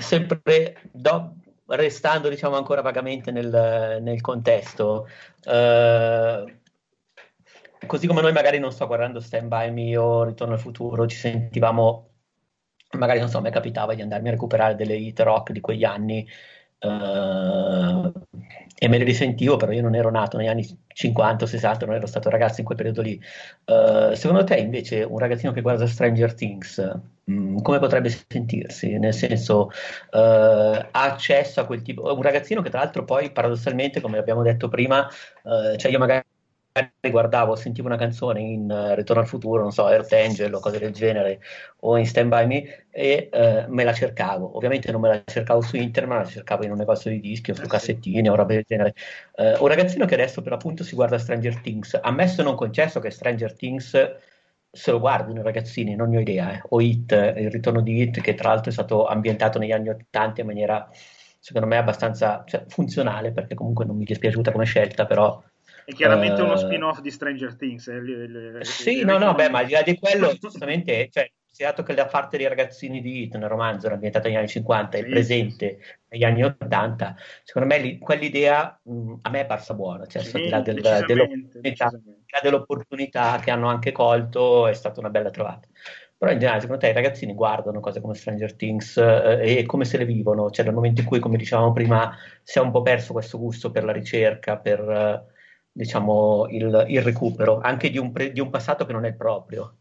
sempre 0.00 0.80
do, 0.90 1.36
restando 1.66 2.30
diciamo 2.30 2.56
ancora 2.56 2.80
vagamente 2.80 3.30
nel, 3.30 3.98
nel 4.00 4.20
contesto. 4.22 5.06
Eh, 5.44 6.58
così 7.86 8.06
come 8.06 8.22
noi 8.22 8.32
magari 8.32 8.58
non 8.58 8.72
sto 8.72 8.86
guardando 8.86 9.20
Stand 9.20 9.48
By 9.48 9.70
Me 9.70 9.96
o 9.96 10.24
Ritorno 10.24 10.54
al 10.54 10.60
futuro, 10.60 11.06
ci 11.06 11.16
sentivamo, 11.16 12.08
magari 12.92 13.20
non 13.20 13.28
so, 13.28 13.42
mi 13.42 13.50
capitava 13.50 13.94
di 13.94 14.00
andarmi 14.00 14.28
a 14.28 14.32
recuperare 14.32 14.74
delle 14.74 14.96
hit 14.96 15.20
rock 15.20 15.52
di 15.52 15.60
quegli 15.60 15.84
anni 15.84 16.26
Uh, 16.78 18.12
e 18.78 18.88
me 18.88 18.98
li 18.98 19.04
risentivo, 19.04 19.56
però 19.56 19.72
io 19.72 19.80
non 19.80 19.94
ero 19.94 20.10
nato 20.10 20.36
negli 20.36 20.48
anni 20.48 20.66
50 20.86 21.44
o 21.44 21.46
60, 21.46 21.86
non 21.86 21.94
ero 21.94 22.06
stato 22.06 22.28
ragazzo 22.28 22.60
in 22.60 22.66
quel 22.66 22.76
periodo 22.76 23.02
lì. 23.02 23.20
Uh, 23.64 24.12
secondo 24.14 24.44
te 24.44 24.56
invece 24.56 25.02
un 25.02 25.18
ragazzino 25.18 25.52
che 25.52 25.62
guarda 25.62 25.86
Stranger 25.86 26.34
Things, 26.34 26.78
mh, 27.24 27.32
mm, 27.32 27.58
come 27.58 27.78
potrebbe 27.78 28.10
sentirsi? 28.28 28.98
Nel 28.98 29.14
senso, 29.14 29.70
uh, 30.10 30.18
ha 30.18 30.90
accesso 30.90 31.60
a 31.60 31.66
quel 31.66 31.82
tipo... 31.82 32.12
Un 32.12 32.22
ragazzino 32.22 32.60
che 32.60 32.70
tra 32.70 32.80
l'altro 32.80 33.04
poi 33.04 33.30
paradossalmente, 33.32 34.00
come 34.00 34.18
abbiamo 34.18 34.42
detto 34.42 34.68
prima, 34.68 35.08
cioè 35.42 35.90
io 35.90 35.98
magari 35.98 36.22
guardavo, 37.10 37.56
sentivo 37.56 37.86
una 37.86 37.96
canzone 37.96 38.40
in 38.40 38.70
uh, 38.70 38.94
Ritorno 38.94 39.22
al 39.22 39.28
futuro, 39.28 39.62
non 39.62 39.72
so, 39.72 39.88
Earth 39.88 40.12
Angel 40.12 40.52
o 40.52 40.60
cose 40.60 40.78
del 40.78 40.92
genere, 40.92 41.40
o 41.80 41.96
in 41.96 42.06
Stand 42.06 42.28
By 42.28 42.46
Me, 42.46 42.86
e 42.90 43.28
uh, 43.32 43.72
me 43.72 43.84
la 43.84 43.92
cercavo. 43.92 44.56
Ovviamente 44.56 44.90
non 44.92 45.00
me 45.00 45.08
la 45.08 45.22
cercavo 45.24 45.60
su 45.60 45.76
internet, 45.76 46.12
ma 46.12 46.18
la 46.18 46.26
cercavo 46.26 46.64
in 46.64 46.70
un 46.70 46.78
negozio 46.78 47.10
di 47.10 47.20
dischi 47.20 47.50
o 47.50 47.54
su 47.54 47.62
eh 47.62 47.66
cassettine 47.66 48.28
o 48.28 48.34
roba 48.34 48.54
del 48.54 48.64
genere. 48.66 48.94
Uh, 49.36 49.62
un 49.62 49.68
ragazzino 49.68 50.04
che 50.06 50.14
adesso 50.14 50.42
per 50.42 50.52
l'appunto 50.52 50.84
si 50.84 50.94
guarda 50.94 51.18
Stranger 51.18 51.60
Things, 51.60 51.98
ammesso 52.00 52.42
non 52.42 52.54
concesso 52.54 53.00
che 53.00 53.10
Stranger 53.10 53.54
Things 53.54 54.16
se 54.70 54.90
lo 54.90 55.00
guardino 55.00 55.40
i 55.40 55.42
ragazzini, 55.42 55.94
non 55.96 56.10
ne 56.10 56.18
ho 56.18 56.20
idea, 56.20 56.52
eh. 56.52 56.60
o 56.68 56.80
Hit, 56.82 57.12
il 57.12 57.50
ritorno 57.50 57.80
di 57.80 58.02
Hit, 58.02 58.20
che 58.20 58.34
tra 58.34 58.50
l'altro 58.50 58.70
è 58.70 58.72
stato 58.74 59.06
ambientato 59.06 59.58
negli 59.58 59.72
anni 59.72 59.88
Ottanta 59.88 60.42
in 60.42 60.46
maniera 60.46 60.90
secondo 61.46 61.68
me 61.68 61.76
abbastanza 61.76 62.42
cioè, 62.46 62.64
funzionale, 62.66 63.32
perché 63.32 63.54
comunque 63.54 63.84
non 63.84 63.96
mi 63.96 64.02
è 64.02 64.06
dispiaciuta 64.06 64.50
come 64.52 64.64
scelta, 64.64 65.06
però 65.06 65.40
è 65.86 65.92
chiaramente 65.92 66.42
uh, 66.42 66.46
uno 66.46 66.56
spin-off 66.56 67.00
di 67.00 67.12
Stranger 67.12 67.54
Things. 67.54 67.86
Eh, 67.86 68.00
le, 68.00 68.26
le, 68.26 68.64
sì, 68.64 69.04
no, 69.04 69.18
no, 69.18 69.34
beh, 69.34 69.50
ma 69.50 69.60
al 69.60 69.66
di 69.66 69.72
là 69.72 69.82
di 69.82 69.96
quello, 69.96 70.34
giustamente, 70.38 71.08
cioè, 71.12 71.30
dato 71.58 71.84
che 71.84 71.94
la 71.94 72.06
parte 72.06 72.36
dei 72.36 72.48
ragazzini 72.48 73.00
di 73.00 73.22
Hit 73.22 73.36
nel 73.36 73.48
romanzo 73.48 73.86
era 73.86 73.94
ambientata 73.94 74.26
negli 74.26 74.36
anni 74.36 74.48
50 74.48 74.98
e 74.98 75.02
sì, 75.02 75.08
presente 75.08 75.78
sì. 75.80 75.94
negli 76.08 76.24
anni 76.24 76.42
80, 76.42 77.16
secondo 77.44 77.68
me 77.68 77.78
li, 77.78 77.98
quell'idea 77.98 78.80
mh, 78.82 79.14
a 79.22 79.30
me 79.30 79.40
è 79.40 79.46
parsa 79.46 79.74
buona, 79.74 80.06
cioè 80.06 80.22
sì, 80.22 80.36
al 80.36 80.42
di 80.42 80.48
là 80.50 80.60
del, 80.60 81.04
dell'opportunità, 81.06 81.90
dell'opportunità 82.42 83.38
che 83.38 83.52
hanno 83.52 83.68
anche 83.68 83.92
colto, 83.92 84.66
è 84.66 84.74
stata 84.74 84.98
una 84.98 85.10
bella 85.10 85.30
trovata. 85.30 85.68
Però 86.18 86.32
in 86.32 86.38
generale, 86.38 86.62
secondo 86.62 86.82
te 86.82 86.90
i 86.90 86.94
ragazzini 86.94 87.32
guardano 87.32 87.78
cose 87.78 88.00
come 88.00 88.14
Stranger 88.14 88.54
Things 88.54 88.96
eh, 88.96 89.58
e 89.58 89.66
come 89.66 89.84
se 89.84 89.98
le 89.98 90.06
vivono? 90.06 90.50
Cioè, 90.50 90.64
nel 90.64 90.74
momento 90.74 91.02
in 91.02 91.06
cui, 91.06 91.20
come 91.20 91.36
dicevamo 91.36 91.72
prima, 91.72 92.16
si 92.42 92.58
è 92.58 92.62
un 92.62 92.72
po' 92.72 92.82
perso 92.82 93.12
questo 93.12 93.38
gusto 93.38 93.70
per 93.70 93.84
la 93.84 93.92
ricerca, 93.92 94.56
per, 94.56 94.80
eh, 94.80 95.34
diciamo, 95.76 96.46
il, 96.48 96.86
il 96.88 97.02
recupero, 97.02 97.60
anche 97.60 97.90
di 97.90 97.98
un, 97.98 98.10
pre, 98.10 98.32
di 98.32 98.40
un, 98.40 98.48
passato 98.48 98.86
che 98.86 98.94
non 98.94 99.04
è 99.04 99.12
proprio? 99.12 99.74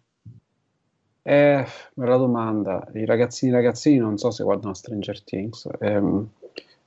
Eh, 1.21 1.65
bella 1.93 2.17
domanda. 2.17 2.85
I 2.93 3.05
ragazzini 3.05 3.53
e 3.53 3.55
ragazzini 3.55 3.97
non 3.97 4.17
so 4.17 4.29
se 4.29 4.43
guardano 4.43 4.73
Stranger 4.73 5.23
Things. 5.23 5.69
Eh, 5.79 6.01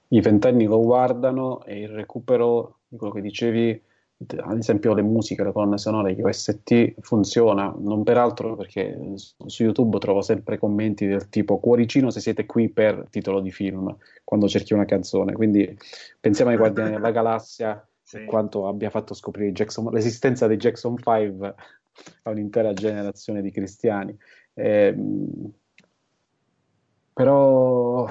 I 0.09 0.21
ventenni 0.21 0.67
lo 0.67 0.81
guardano 0.81 1.65
e 1.65 1.81
il 1.81 1.89
recupero 1.89 2.81
di 2.87 2.99
quello 2.99 3.15
che 3.15 3.23
dicevi, 3.23 3.83
ad 4.37 4.59
esempio 4.59 4.93
le 4.93 5.03
musiche, 5.03 5.43
le 5.43 5.53
colonne 5.53 5.79
sonore, 5.79 6.13
gli 6.13 6.21
OST 6.21 6.97
funziona, 7.01 7.75
non 7.79 8.03
peraltro 8.03 8.57
perché 8.57 8.95
su 9.15 9.63
YouTube 9.63 9.99
trovo 9.99 10.21
sempre 10.21 10.59
commenti 10.59 11.07
del 11.07 11.31
tipo 11.31 11.59
cuoricino 11.59 12.11
se 12.11 12.21
siete 12.21 12.45
qui 12.45 12.69
per 12.69 13.07
titolo 13.09 13.41
di 13.41 13.51
film, 13.51 13.97
quando 14.23 14.49
cerchi 14.49 14.75
una 14.75 14.85
canzone, 14.85 15.33
quindi 15.33 15.77
pensiamo 16.21 16.51
ai 16.51 16.59
Guardiani 16.59 16.91
della 16.91 17.11
Galassia 17.11 17.83
sì. 18.09 18.25
quanto 18.25 18.67
abbia 18.67 18.89
fatto 18.89 19.13
scoprire 19.13 19.53
Jackson, 19.53 19.93
l'esistenza 19.93 20.47
dei 20.47 20.57
Jackson 20.57 20.97
5 20.97 21.55
a 22.23 22.31
un'intera 22.31 22.73
generazione 22.73 23.43
di 23.43 23.51
cristiani. 23.51 24.17
Eh, 24.55 24.97
però 27.13 28.09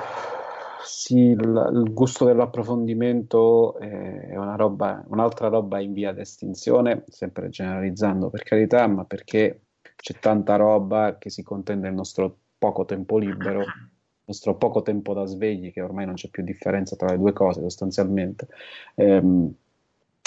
sì, 0.83 1.17
il, 1.17 1.71
il, 1.73 1.93
gusto 1.93 2.25
dell'approfondimento 2.25 3.79
è 3.79 4.37
una 4.37 4.55
roba, 4.55 5.03
un'altra 5.07 5.47
roba 5.47 5.79
in 5.79 5.93
via 5.93 6.11
d'estinzione, 6.11 7.03
sempre 7.07 7.49
generalizzando 7.49 8.29
per 8.29 8.43
carità, 8.43 8.85
ma 8.85 9.03
perché 9.03 9.61
c'è 9.95 10.19
tanta 10.19 10.57
roba 10.57 11.17
che 11.17 11.31
si 11.31 11.41
contende 11.41 11.87
nel 11.87 11.95
nostro 11.95 12.37
poco 12.59 12.85
tempo 12.85 13.17
libero, 13.17 13.61
il 13.61 14.23
nostro 14.25 14.57
poco 14.57 14.83
tempo 14.83 15.15
da 15.15 15.25
svegli, 15.25 15.71
che 15.71 15.81
ormai 15.81 16.05
non 16.05 16.13
c'è 16.13 16.29
più 16.29 16.43
differenza 16.43 16.95
tra 16.95 17.09
le 17.09 17.17
due 17.17 17.33
cose 17.33 17.61
sostanzialmente. 17.61 18.47
Eh, 18.93 19.55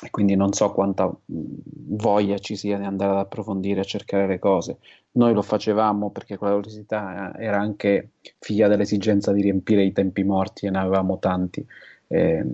e 0.03 0.11
quindi 0.11 0.35
non 0.35 0.53
so 0.53 0.71
quanta 0.73 1.13
voglia 1.27 2.39
ci 2.39 2.57
sia 2.57 2.79
di 2.79 2.85
andare 2.85 3.13
ad 3.13 3.19
approfondire 3.19 3.81
e 3.81 3.85
cercare 3.85 4.27
le 4.27 4.39
cose. 4.39 4.79
Noi 5.13 5.35
lo 5.35 5.43
facevamo 5.43 6.11
perché 6.11 6.37
quella 6.39 6.55
curiosità 6.55 7.35
era 7.37 7.59
anche 7.61 8.13
figlia 8.39 8.69
dell'esigenza 8.69 9.33
di 9.33 9.43
riempire 9.43 9.85
i 9.85 9.93
tempi 9.93 10.23
morti 10.25 10.67
e 10.67 10.71
ne 10.71 10.79
avevamo 10.79 11.19
tanti. 11.19 11.67
Eh, 12.13 12.45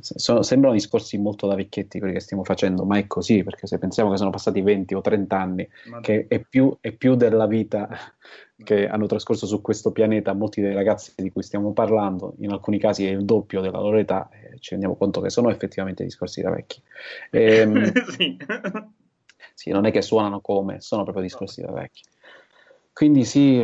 sono, 0.00 0.40
sembrano 0.40 0.74
discorsi 0.74 1.18
molto 1.18 1.46
da 1.46 1.54
vecchietti 1.54 1.98
quelli 1.98 2.14
che 2.14 2.20
stiamo 2.20 2.42
facendo, 2.42 2.86
ma 2.86 2.96
è 2.96 3.06
così 3.06 3.42
perché 3.42 3.66
se 3.66 3.76
pensiamo 3.78 4.10
che 4.10 4.16
sono 4.16 4.30
passati 4.30 4.62
20 4.62 4.94
o 4.94 5.02
30 5.02 5.38
anni, 5.38 5.68
ma 5.90 6.00
che 6.00 6.24
è 6.26 6.40
più, 6.40 6.74
è 6.80 6.92
più 6.92 7.14
della 7.14 7.46
vita 7.46 7.86
che 8.64 8.88
hanno 8.88 9.04
trascorso 9.04 9.46
su 9.46 9.60
questo 9.60 9.92
pianeta 9.92 10.32
molti 10.32 10.62
dei 10.62 10.72
ragazzi 10.72 11.12
di 11.16 11.30
cui 11.30 11.42
stiamo 11.42 11.74
parlando, 11.74 12.34
in 12.38 12.50
alcuni 12.50 12.78
casi 12.78 13.06
è 13.06 13.10
il 13.10 13.26
doppio 13.26 13.60
della 13.60 13.78
loro 13.78 13.98
età, 13.98 14.30
eh, 14.32 14.58
ci 14.58 14.70
rendiamo 14.70 14.96
conto 14.96 15.20
che 15.20 15.28
sono 15.28 15.50
effettivamente 15.50 16.02
discorsi 16.02 16.40
da 16.40 16.50
vecchi. 16.50 16.80
Ehm, 17.30 17.92
sì. 18.08 18.38
sì. 19.52 19.70
non 19.70 19.84
è 19.84 19.90
che 19.90 20.00
suonano 20.00 20.40
come, 20.40 20.80
sono 20.80 21.02
proprio 21.02 21.22
discorsi 21.22 21.60
da 21.60 21.72
vecchi. 21.72 22.04
Quindi 22.94 23.24
sì, 23.24 23.62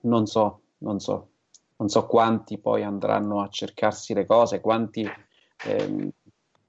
non 0.00 0.26
so, 0.26 0.60
non 0.78 0.98
so 1.00 1.31
non 1.76 1.88
so 1.88 2.06
quanti 2.06 2.58
poi 2.58 2.82
andranno 2.82 3.42
a 3.42 3.48
cercarsi 3.48 4.14
le 4.14 4.26
cose, 4.26 4.60
quanti... 4.60 5.08
Ehm, 5.66 6.10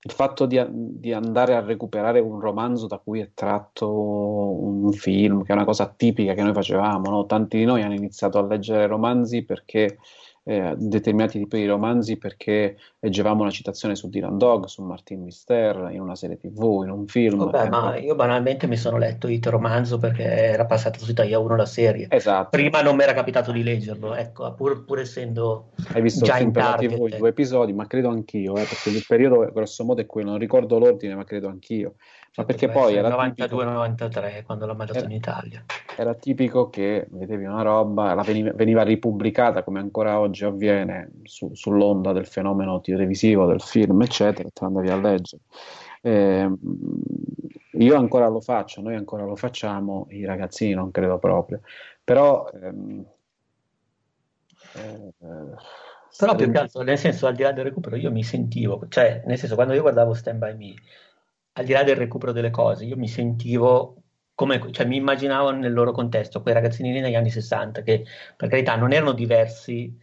il 0.06 0.12
fatto 0.12 0.46
di, 0.46 0.62
di, 0.70 1.14
andare 1.14 1.56
a 1.56 1.62
recuperare 1.62 2.20
un 2.20 2.38
romanzo 2.38 2.88
da 2.88 2.98
cui 2.98 3.22
è 3.22 3.32
tratto 3.34 3.90
un 3.90 4.92
film, 4.92 5.44
che 5.44 5.54
è 5.54 5.56
una 5.56 5.64
cosa 5.64 5.88
tipica 5.88 6.34
che 6.34 6.44
noi 6.44 6.52
facevamo, 6.52 7.10
no? 7.10 7.26
tanti 7.26 7.58
di 7.58 7.64
noi 7.64 7.84
hanno 7.84 7.94
iniziato 7.94 8.38
a 8.38 8.46
leggere 8.46 8.86
romanzi 8.86 9.44
perché 9.44 9.98
eh, 10.46 10.74
determinati 10.78 11.40
tipi 11.40 11.58
di 11.58 11.66
romanzi 11.66 12.18
perché 12.18 12.78
leggevamo 13.00 13.42
una 13.42 13.52
citazione 13.52 13.96
su 13.96 14.10
Dylan 14.10 14.38
Dog, 14.38 14.66
su 14.66 14.84
Martin 14.84 15.22
Mister, 15.22 15.90
in 15.92 16.02
una 16.02 16.16
serie 16.16 16.38
tv, 16.38 16.82
in 16.84 16.90
un 16.90 17.08
film. 17.08 17.50
Vabbè, 17.50 17.70
ma 17.70 17.98
io 17.98 18.14
banalmente 18.16 18.68
mi 18.68 18.76
sono 18.76 18.98
letto 18.98 19.28
It 19.28 19.46
Romanzo 19.48 19.98
perché 19.98 20.24
era 20.24 20.66
passato 20.66 21.00
su 21.00 21.12
Italia 21.12 21.40
1 21.40 21.56
la 21.56 21.66
serie. 21.66 22.08
Esatto. 22.10 22.50
Prima 22.50 22.82
non 22.82 22.96
mi 22.96 23.04
era 23.04 23.14
capitato 23.14 23.52
di 23.52 23.64
leggerlo, 23.64 24.14
ecco, 24.16 24.54
pur, 24.54 24.84
pur 24.84 25.00
essendo 25.00 25.70
Hai 25.94 26.02
visto 26.02 26.26
già 26.26 26.34
il 26.34 26.40
film 26.40 26.48
in 26.48 26.54
per 26.54 26.64
target, 26.64 26.92
la 26.92 26.98
TV, 26.98 27.14
i 27.14 27.18
due 27.18 27.30
episodi, 27.30 27.74
ma 27.74 27.88
credo 27.88 28.10
anch'io, 28.10 28.58
eh, 28.58 28.64
perché 28.64 28.90
il 28.90 29.06
periodo 29.08 29.50
grosso 29.54 29.86
modo 29.86 30.02
è 30.02 30.06
quello, 30.06 30.32
non 30.32 30.40
ricordo 30.40 30.78
l'ordine, 30.78 31.16
ma 31.16 31.24
credo 31.24 31.48
anch'io. 31.48 31.96
Ma 32.36 32.46
perché 32.46 32.68
poi 32.68 32.96
era 32.96 33.10
92-93 33.10 34.44
quando 34.44 34.66
l'ho 34.66 34.74
mandato 34.74 35.00
era, 35.00 35.08
in 35.08 35.14
Italia. 35.14 35.64
Era 35.96 36.16
tipico 36.16 36.70
che 36.70 37.06
vedevi 37.12 37.46
una 37.46 37.62
roba, 37.62 38.16
veniva, 38.24 38.52
veniva, 38.54 38.82
ripubblicata 38.82 39.64
come 39.64 39.80
ancora 39.80 40.20
oggi 40.20 40.44
avviene 40.44 41.12
su, 41.24 41.54
sull'onda 41.54 42.12
del 42.12 42.26
fenomeno 42.26 42.82
televisivo, 42.82 43.46
del 43.46 43.62
film, 43.62 44.02
eccetera, 44.02 44.48
e 44.48 44.52
te 44.52 44.66
andavi 44.66 44.90
a 44.90 44.98
leggere. 44.98 45.42
Eh, 46.02 46.52
io 47.74 47.96
ancora 47.96 48.28
lo 48.28 48.42
faccio, 48.42 48.82
noi 48.82 48.96
ancora 48.96 49.26
lo 49.26 49.36
facciamo, 49.36 50.08
i 50.10 50.26
ragazzini 50.26 50.74
non 50.74 50.90
credo 50.90 51.20
proprio, 51.20 51.62
però... 52.04 52.50
Ehm, 52.50 53.06
eh, 54.76 55.14
però 56.18 56.36
più 56.36 56.52
che 56.52 56.58
altro, 56.58 56.82
nel 56.82 56.98
senso, 56.98 57.28
al 57.28 57.36
di 57.36 57.44
là 57.44 57.52
del 57.52 57.66
recupero, 57.66 57.96
io 57.96 58.12
mi 58.12 58.24
sentivo, 58.24 58.86
cioè, 58.90 59.22
nel 59.26 59.38
senso, 59.38 59.56
quando 59.56 59.74
io 59.74 59.82
guardavo 59.82 60.14
Stand 60.14 60.40
By 60.40 60.56
Me, 60.56 60.74
al 61.54 61.66
di 61.66 61.72
là 61.74 61.84
del 61.84 61.96
recupero 61.96 62.32
delle 62.32 62.50
cose, 62.50 62.86
io 62.86 62.98
mi 62.98 63.08
sentivo 63.08 64.04
come, 64.36 64.72
cioè 64.72 64.86
mi 64.86 64.98
immaginavo 64.98 65.52
nel 65.52 65.74
loro 65.74 65.92
contesto, 65.92 66.42
quei 66.42 66.54
ragazzini 66.54 67.00
negli 67.00 67.16
anni 67.16 67.30
60, 67.30 67.82
che 67.84 68.06
per 68.36 68.50
carità 68.50 68.76
non 68.76 68.92
erano 68.92 69.14
diversi 69.14 69.96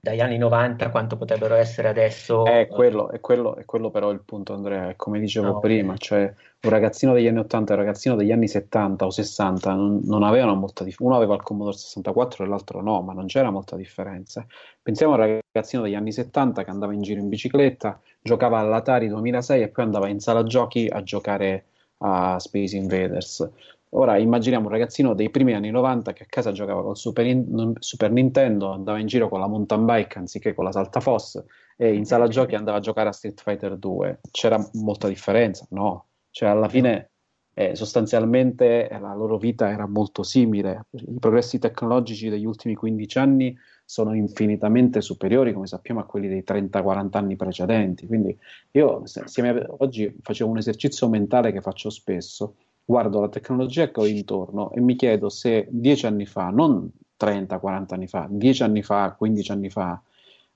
dagli 0.00 0.20
anni 0.20 0.38
90 0.38 0.90
quanto 0.90 1.16
potrebbero 1.16 1.54
essere 1.54 1.88
adesso. 1.88 2.46
È 2.46 2.66
quello, 2.66 3.10
è 3.10 3.20
quello, 3.20 3.56
è 3.56 3.64
quello 3.64 3.90
però 3.90 4.10
il 4.10 4.22
punto 4.24 4.54
Andrea, 4.54 4.88
è 4.88 4.96
come 4.96 5.20
dicevo 5.20 5.46
no, 5.46 5.58
prima, 5.60 5.92
okay. 5.92 5.98
cioè 5.98 6.34
un 6.62 6.70
ragazzino 6.70 7.12
degli 7.12 7.26
anni 7.26 7.38
80 7.38 7.72
e 7.72 7.76
un 7.76 7.82
ragazzino 7.82 8.16
degli 8.16 8.32
anni 8.32 8.48
70 8.48 9.04
o 9.04 9.10
60 9.10 9.74
non, 9.74 10.00
non 10.04 10.22
avevano 10.22 10.54
molta 10.54 10.84
differenza, 10.84 11.04
uno 11.04 11.16
aveva 11.16 11.34
il 11.34 11.42
Commodore 11.42 11.76
64 11.76 12.44
e 12.44 12.48
l'altro 12.48 12.80
no, 12.80 13.02
ma 13.02 13.12
non 13.12 13.26
c'era 13.26 13.50
molta 13.50 13.76
differenza. 13.76 14.46
Pensiamo 14.80 15.14
al 15.14 15.42
ragazzino 15.52 15.82
degli 15.82 15.94
anni 15.94 16.12
70 16.12 16.64
che 16.64 16.70
andava 16.70 16.94
in 16.94 17.02
giro 17.02 17.20
in 17.20 17.28
bicicletta, 17.28 18.00
giocava 18.22 18.58
all'Atari 18.58 19.08
2006 19.08 19.62
e 19.62 19.68
poi 19.68 19.84
andava 19.84 20.08
in 20.08 20.20
sala 20.20 20.42
giochi 20.44 20.86
a 20.90 21.02
giocare 21.02 21.64
a 21.98 22.38
Space 22.38 22.76
Invaders. 22.76 23.48
Ora 23.92 24.18
immaginiamo 24.18 24.66
un 24.66 24.72
ragazzino 24.72 25.14
dei 25.14 25.30
primi 25.30 25.52
anni 25.52 25.70
90 25.70 26.12
che 26.12 26.22
a 26.22 26.26
casa 26.28 26.52
giocava 26.52 26.82
col 26.82 26.96
Super, 26.96 27.26
in- 27.26 27.72
Super, 27.78 28.12
Nintendo, 28.12 28.70
andava 28.70 28.98
in 28.98 29.06
giro 29.06 29.28
con 29.28 29.40
la 29.40 29.48
mountain 29.48 29.84
bike 29.84 30.18
anziché 30.18 30.54
con 30.54 30.64
la 30.64 30.72
saltafoss 30.72 31.42
e 31.76 31.94
in 31.94 32.04
sala 32.04 32.28
giochi 32.28 32.54
andava 32.54 32.78
a 32.78 32.80
giocare 32.80 33.08
a 33.08 33.12
Street 33.12 33.40
Fighter 33.40 33.76
2. 33.76 34.20
C'era 34.30 34.64
molta 34.74 35.08
differenza? 35.08 35.66
No. 35.70 36.06
Cioè 36.30 36.48
alla 36.48 36.68
fine 36.68 37.10
eh, 37.52 37.74
sostanzialmente 37.74 38.88
la 39.00 39.12
loro 39.14 39.38
vita 39.38 39.68
era 39.70 39.88
molto 39.88 40.22
simile. 40.22 40.86
I 40.90 41.18
progressi 41.18 41.58
tecnologici 41.58 42.28
degli 42.28 42.44
ultimi 42.44 42.74
15 42.74 43.18
anni 43.18 43.56
sono 43.84 44.14
infinitamente 44.14 45.00
superiori, 45.00 45.52
come 45.52 45.66
sappiamo, 45.66 45.98
a 45.98 46.04
quelli 46.04 46.28
dei 46.28 46.44
30-40 46.46 47.18
anni 47.18 47.34
precedenti. 47.34 48.06
Quindi 48.06 48.38
io 48.70 49.04
se, 49.06 49.24
se, 49.26 49.66
oggi 49.78 50.16
facevo 50.22 50.48
un 50.48 50.58
esercizio 50.58 51.08
mentale 51.08 51.50
che 51.50 51.60
faccio 51.60 51.90
spesso, 51.90 52.54
guardo 52.90 53.20
la 53.20 53.28
tecnologia 53.28 53.88
che 53.88 54.00
ho 54.00 54.04
intorno 54.04 54.72
e 54.72 54.80
mi 54.80 54.96
chiedo 54.96 55.28
se 55.28 55.68
10 55.70 56.06
anni 56.06 56.26
fa, 56.26 56.48
non 56.48 56.90
30-40 57.20 57.84
anni 57.94 58.08
fa, 58.08 58.26
10 58.28 58.62
anni 58.64 58.82
fa, 58.82 59.14
15 59.16 59.52
anni 59.52 59.70
fa, 59.70 60.02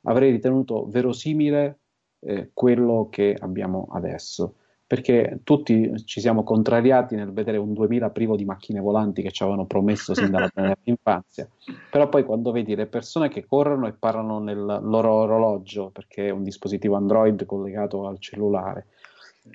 avrei 0.02 0.32
ritenuto 0.32 0.88
verosimile 0.88 1.78
eh, 2.18 2.50
quello 2.52 3.06
che 3.08 3.36
abbiamo 3.38 3.86
adesso. 3.92 4.56
Perché 4.84 5.40
tutti 5.44 5.92
ci 6.04 6.20
siamo 6.20 6.42
contrariati 6.42 7.14
nel 7.14 7.32
vedere 7.32 7.56
un 7.56 7.72
2000 7.72 8.10
privo 8.10 8.36
di 8.36 8.44
macchine 8.44 8.80
volanti 8.80 9.22
che 9.22 9.30
ci 9.30 9.42
avevano 9.42 9.66
promesso 9.66 10.12
sin 10.12 10.30
dalla 10.30 10.48
prima 10.48 10.74
infanzia, 10.84 11.48
però 11.90 12.08
poi 12.08 12.24
quando 12.24 12.50
vedi 12.50 12.74
le 12.74 12.86
persone 12.86 13.28
che 13.28 13.46
corrono 13.46 13.86
e 13.86 13.92
parlano 13.92 14.40
nel 14.40 14.58
loro 14.58 15.14
orologio, 15.14 15.90
perché 15.90 16.26
è 16.26 16.30
un 16.30 16.42
dispositivo 16.42 16.96
Android 16.96 17.46
collegato 17.46 18.06
al 18.06 18.18
cellulare, 18.18 18.86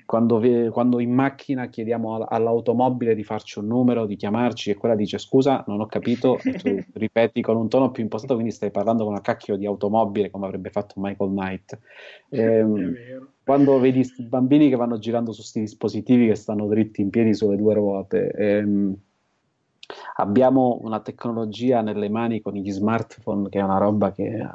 quando, 0.06 0.38
vi, 0.38 0.68
quando, 0.68 1.00
in 1.00 1.12
macchina 1.12 1.66
chiediamo 1.66 2.24
all'automobile 2.24 3.14
di 3.14 3.24
farci 3.24 3.58
un 3.58 3.66
numero, 3.66 4.06
di 4.06 4.14
chiamarci 4.14 4.70
e 4.70 4.76
quella 4.76 4.94
dice 4.94 5.18
scusa, 5.18 5.64
non 5.66 5.80
ho 5.80 5.86
capito, 5.86 6.38
e 6.38 6.52
tu 6.52 6.78
ripeti 6.94 7.40
con 7.42 7.56
un 7.56 7.68
tono 7.68 7.90
più 7.90 8.02
impostato, 8.02 8.34
quindi 8.34 8.52
stai 8.52 8.70
parlando 8.70 9.02
con 9.02 9.12
una 9.12 9.20
cacchio 9.20 9.56
di 9.56 9.66
automobile 9.66 10.30
come 10.30 10.46
avrebbe 10.46 10.70
fatto 10.70 10.94
Michael 10.96 11.30
Knight. 11.30 11.78
Ehm, 12.30 12.94
quando 13.42 13.80
vedi 13.80 14.08
bambini 14.28 14.68
che 14.68 14.76
vanno 14.76 14.98
girando 14.98 15.32
su 15.32 15.40
questi 15.40 15.60
dispositivi 15.60 16.28
che 16.28 16.36
stanno 16.36 16.68
dritti 16.68 17.00
in 17.00 17.10
piedi 17.10 17.34
sulle 17.34 17.56
due 17.56 17.74
ruote, 17.74 18.30
ehm, 18.30 18.96
abbiamo 20.20 20.78
una 20.82 21.00
tecnologia 21.00 21.80
nelle 21.80 22.08
mani 22.08 22.40
con 22.40 22.54
gli 22.54 22.70
smartphone 22.70 23.48
che 23.48 23.58
è 23.58 23.62
una 23.62 23.78
roba 23.78 24.12
che 24.12 24.46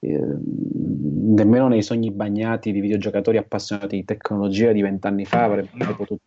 eh, 0.00 0.38
nemmeno 0.40 1.68
nei 1.68 1.82
sogni 1.82 2.10
bagnati 2.10 2.72
di 2.72 2.80
videogiocatori 2.80 3.36
appassionati 3.36 3.96
di 3.96 4.04
tecnologia 4.04 4.72
di 4.72 4.82
vent'anni 4.82 5.24
fa 5.24 5.44
avremmo 5.44 5.70
mai 5.72 5.94
potuto 5.94 6.22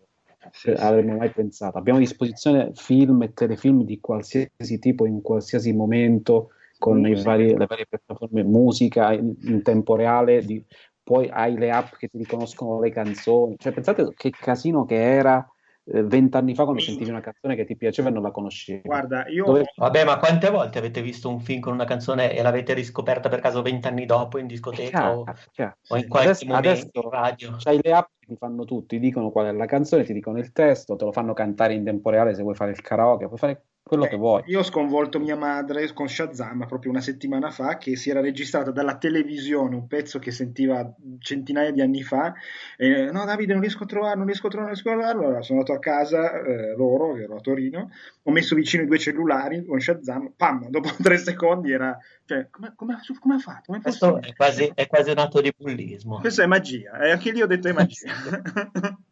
sì, 0.51 0.71
avremmo 0.71 1.17
mai 1.17 1.29
pensato. 1.29 1.77
Abbiamo 1.77 1.99
a 1.99 2.01
disposizione 2.01 2.71
film 2.73 3.21
e 3.23 3.33
telefilm 3.33 3.83
di 3.83 3.99
qualsiasi 3.99 4.79
tipo 4.79 5.05
in 5.05 5.21
qualsiasi 5.21 5.73
momento 5.73 6.51
con 6.77 7.01
vari, 7.23 7.55
le 7.55 7.65
varie 7.65 7.85
piattaforme 7.87 8.43
musica 8.43 9.11
in, 9.11 9.35
in 9.43 9.61
tempo 9.61 9.95
reale 9.95 10.43
di, 10.43 10.63
poi 11.03 11.27
hai 11.29 11.57
le 11.57 11.71
app 11.71 11.93
che 11.97 12.07
ti 12.07 12.17
riconoscono 12.17 12.79
le 12.79 12.89
canzoni. 12.89 13.55
Cioè 13.57 13.73
pensate 13.73 14.11
che 14.15 14.29
casino 14.31 14.85
che 14.85 15.01
era 15.01 15.39
eh, 15.39 15.59
vent'anni 15.91 16.53
fa 16.53 16.64
quando 16.64 16.82
sentivi 16.82 17.10
una 17.10 17.22
canzone 17.22 17.56
che 17.56 17.66
ti 17.66 17.76
piaceva 17.76 18.10
e 18.10 18.11
non 18.11 18.24
la 18.24 18.32
conoscevi. 18.32 18.82
Guarda, 18.84 19.28
io... 19.28 19.45
Dove... 19.45 19.72
Vabbè, 19.76 20.06
ma 20.06 20.18
quante 20.18 20.49
volte 20.49 20.78
avete 20.78 21.02
visto 21.02 21.30
un 21.30 21.40
film 21.40 21.60
con 21.60 21.74
una 21.74 21.86
canzone 21.86 22.36
e 22.36 22.41
l'avete 22.41 22.74
riscoperta 22.74 23.30
per 23.30 23.40
caso 23.40 23.61
vent'anni 23.61 24.06
dopo 24.06 24.38
in 24.38 24.48
discoteca 24.48 24.90
chiaro, 24.90 25.20
o... 25.20 25.26
Chiaro. 25.52 25.78
o, 25.88 25.98
in 25.98 26.07
qualche 26.07 26.30
adesso, 26.30 26.45
momento 26.45 26.70
adesso 26.70 26.90
in 26.94 27.10
radio? 27.10 27.56
C'hai 27.57 27.80
le 27.82 27.91
app 27.94 28.07
che 28.20 28.28
ti 28.28 28.36
fanno 28.36 28.66
tutto, 28.66 28.86
ti 28.88 28.99
dicono 28.99 29.32
qual 29.32 29.48
è 29.48 29.52
la 29.52 29.66
canzone, 29.66 30.03
ti 30.03 30.14
dicono 30.14 30.38
il 30.38 30.52
testo, 30.52 30.95
te 30.95 31.06
lo 31.06 31.11
fanno 31.11 31.34
cantare 31.34 31.74
in 31.74 31.84
tempo 31.84 32.10
reale 32.10 32.36
se 32.36 32.44
vuoi 32.44 32.56
fare 32.56 32.72
il 32.72 32.82
karaoke, 32.82 33.28
puoi 33.28 33.40
fare 33.40 33.64
quello 33.90 34.06
eh, 34.06 34.10
che 34.10 34.18
vuoi. 34.18 34.44
Io 34.45 34.60
ho 34.60 34.64
sconvolto 34.64 35.20
mia 35.20 35.36
madre 35.36 35.91
con 35.94 36.07
Shazam 36.07 36.68
proprio 36.68 36.91
una 36.91 37.02
settimana 37.02 37.49
fa 37.49 37.78
che 37.78 37.95
si 37.95 38.11
era 38.11 38.22
registrata 38.22 38.70
dalla 38.70 38.98
televisione 38.98 39.74
un 39.74 39.88
pezzo 39.88 40.20
che 40.20 40.30
sentiva 40.30 40.94
centinaia 41.18 41.72
di 41.72 41.82
anni 41.82 42.03
fa 42.03 42.36
e 42.78 43.10
no 43.11 43.26
Davide 43.26 43.53
non 43.53 43.61
riesco 43.61 43.86
a 43.86 43.88
trovare, 43.88 44.16
non 44.16 44.28
riesco 44.28 44.45
a 44.45 44.49
trovare, 44.52 44.74
non 44.74 44.84
riesco 44.84 44.90
a 44.91 45.02
trovarlo 45.02 45.26
allora 45.26 45.41
sono 45.41 45.60
andato 45.60 45.76
a 45.76 45.82
casa 45.82 46.40
eh, 46.40 46.76
loro, 46.76 47.18
ero 47.18 47.38
a 47.38 47.40
Torino 47.40 47.90
ho 48.22 48.32
messo 48.32 48.53
vicino 48.53 48.84
i 48.84 48.86
due 48.86 48.99
cellulari 48.99 49.66
con 49.66 49.80
Shazam 49.80 50.34
pam, 50.38 50.70
dopo 50.70 50.90
tre 51.02 51.18
secondi 51.18 51.72
era 51.72 51.98
cioè, 52.26 52.48
come, 52.52 52.94
ha 52.94 53.40
fatto? 53.40 53.64
Come 53.66 53.82
Questo 53.82 54.22
è 54.22 54.36
quasi, 54.36 54.72
è 54.76 54.86
quasi 54.86 55.10
un 55.10 55.18
atto 55.18 55.41
di 55.41 55.52
bullismo 55.57 56.20
questo 56.20 56.44
è 56.44 56.45
magia 56.45 56.99
e 56.99 57.10
anche 57.10 57.32
lì 57.32 57.41
ho 57.41 57.48
detto 57.48 57.68
è 57.68 57.72
magia 57.72 58.11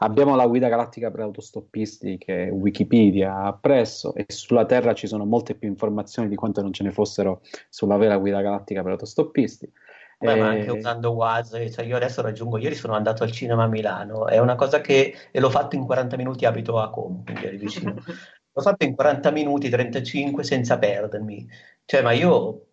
Abbiamo 0.00 0.36
la 0.36 0.46
guida 0.46 0.68
galattica 0.68 1.10
per 1.10 1.20
autostoppisti 1.20 2.18
che 2.18 2.46
è 2.46 2.50
Wikipedia 2.52 3.42
appresso 3.42 4.14
e 4.14 4.26
sulla 4.28 4.64
Terra 4.64 4.94
ci 4.94 5.08
sono 5.08 5.24
molte 5.24 5.56
più 5.56 5.68
informazioni 5.68 6.28
di 6.28 6.36
quante 6.36 6.62
non 6.62 6.72
ce 6.72 6.84
ne 6.84 6.92
fossero 6.92 7.40
sulla 7.68 7.96
vera 7.96 8.16
guida 8.16 8.40
galattica 8.40 8.82
per 8.82 8.92
autostoppisti. 8.92 9.72
Beh, 10.20 10.32
e... 10.32 10.36
ma 10.36 10.48
anche 10.48 10.70
usando 10.70 11.10
WhatsApp, 11.10 11.68
cioè 11.68 11.84
io 11.84 11.96
adesso 11.96 12.22
raggiungo, 12.22 12.58
ieri 12.58 12.76
sono 12.76 12.94
andato 12.94 13.24
al 13.24 13.32
cinema 13.32 13.64
a 13.64 13.68
Milano, 13.68 14.28
è 14.28 14.38
una 14.38 14.54
cosa 14.54 14.80
che, 14.80 15.14
e 15.32 15.40
l'ho 15.40 15.50
fatto 15.50 15.74
in 15.74 15.84
40 15.84 16.16
minuti, 16.16 16.44
abito 16.44 16.78
a 16.78 16.90
Como, 16.90 17.22
quindi 17.24 17.46
eri 17.46 17.56
vicino. 17.56 17.94
l'ho 18.52 18.62
fatto 18.62 18.84
in 18.84 18.94
40 18.94 19.30
minuti, 19.32 19.68
35 19.68 20.44
senza 20.44 20.78
perdermi. 20.78 21.44
Cioè, 21.84 22.02
ma 22.02 22.12
io 22.12 22.66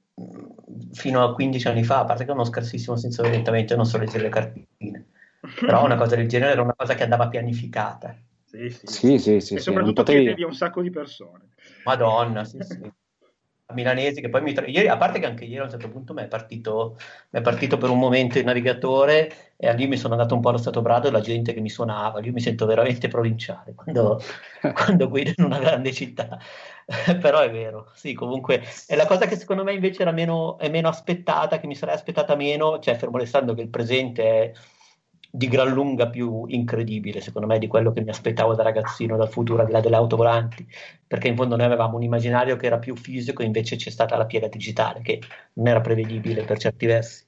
fino 0.91 1.23
a 1.23 1.33
15 1.33 1.67
anni 1.67 1.83
fa, 1.83 1.99
a 1.99 2.05
parte 2.05 2.23
che 2.23 2.29
ho 2.29 2.35
uno 2.35 2.45
scarsissimo 2.45 2.95
senso 2.95 3.23
di 3.23 3.29
orientamento, 3.29 3.75
non 3.75 3.85
so 3.85 3.97
leggere 3.97 4.23
le 4.23 4.29
cartine 4.29 5.05
però 5.59 5.85
una 5.85 5.95
cosa 5.95 6.15
del 6.15 6.27
genere 6.27 6.51
era 6.51 6.61
una 6.61 6.75
cosa 6.75 6.95
che 6.95 7.03
andava 7.03 7.27
pianificata. 7.27 8.15
Sì, 8.43 8.69
sì, 8.69 8.87
sì. 8.87 9.19
sì, 9.19 9.39
sì 9.41 9.55
e 9.55 9.59
soprattutto 9.59 10.03
potevi... 10.03 10.21
chiedevi 10.21 10.43
a 10.43 10.47
un 10.47 10.53
sacco 10.53 10.81
di 10.81 10.89
persone. 10.89 11.49
Madonna, 11.83 12.43
sì, 12.43 12.57
sì. 12.63 12.91
Milanesi 13.73 14.21
che 14.21 14.29
poi 14.29 14.41
mi 14.41 14.53
tra... 14.53 14.67
ieri, 14.67 14.87
a 14.87 14.97
parte 14.97 15.19
che 15.19 15.25
anche 15.25 15.43
ieri 15.43 15.61
a 15.61 15.63
un 15.63 15.69
certo 15.71 15.89
punto 15.89 16.13
mi 16.13 16.21
è 16.21 16.27
partito, 16.27 16.97
mi 17.31 17.39
è 17.39 17.41
partito 17.41 17.77
per 17.77 17.89
un 17.89 17.97
momento 17.97 18.37
il 18.37 18.45
navigatore 18.45 19.53
e 19.57 19.73
lì 19.73 19.87
mi 19.87 19.97
sono 19.97 20.13
andato 20.13 20.35
un 20.35 20.41
po' 20.41 20.49
allo 20.49 20.59
stato 20.59 20.83
brado 20.83 21.07
e 21.07 21.11
la 21.11 21.19
gente 21.19 21.51
che 21.51 21.61
mi 21.61 21.69
suonava, 21.69 22.19
io 22.21 22.31
mi 22.31 22.41
sento 22.41 22.67
veramente 22.67 23.07
provinciale 23.07 23.73
quando, 23.73 24.21
quando 24.73 25.09
guido 25.09 25.33
in 25.35 25.45
una 25.45 25.57
grande 25.57 25.91
città, 25.93 26.37
però 27.19 27.39
è 27.39 27.49
vero, 27.49 27.89
sì, 27.95 28.13
comunque 28.13 28.61
è 28.85 28.95
la 28.95 29.07
cosa 29.07 29.25
che 29.25 29.35
secondo 29.35 29.63
me 29.63 29.73
invece 29.73 30.03
era 30.03 30.11
meno, 30.11 30.59
è 30.59 30.69
meno 30.69 30.87
aspettata, 30.87 31.59
che 31.59 31.65
mi 31.65 31.75
sarei 31.75 31.95
aspettata 31.95 32.35
meno, 32.35 32.77
cioè 32.79 32.95
fermo 32.95 33.17
restando 33.17 33.55
che 33.55 33.61
il 33.61 33.69
presente 33.69 34.23
è 34.23 34.51
di 35.35 35.47
gran 35.47 35.69
lunga 35.73 36.09
più 36.09 36.45
incredibile, 36.47 37.19
secondo 37.19 37.47
me, 37.47 37.59
di 37.59 37.67
quello 37.67 37.91
che 37.91 38.01
mi 38.01 38.09
aspettavo 38.09 38.55
da 38.55 38.63
ragazzino, 38.63 39.17
dal 39.17 39.29
futuro, 39.29 39.61
al 39.61 39.67
di 39.67 39.73
là 39.73 39.81
delle 39.81 39.97
auto 39.97 40.15
volanti, 40.15 40.65
perché 41.05 41.27
in 41.27 41.35
fondo 41.35 41.55
noi 41.57 41.65
avevamo 41.65 41.97
un 41.97 42.03
immaginario 42.03 42.55
che 42.55 42.67
era 42.67 42.79
più 42.79 42.95
fisico, 42.95 43.43
invece 43.43 43.75
c'è 43.75 43.89
stata 43.89 44.15
la 44.15 44.25
piega 44.25 44.47
digitale, 44.47 45.01
che 45.01 45.21
non 45.53 45.67
era 45.67 45.81
prevedibile 45.81 46.43
per 46.45 46.57
certi 46.57 46.85
versi. 46.85 47.25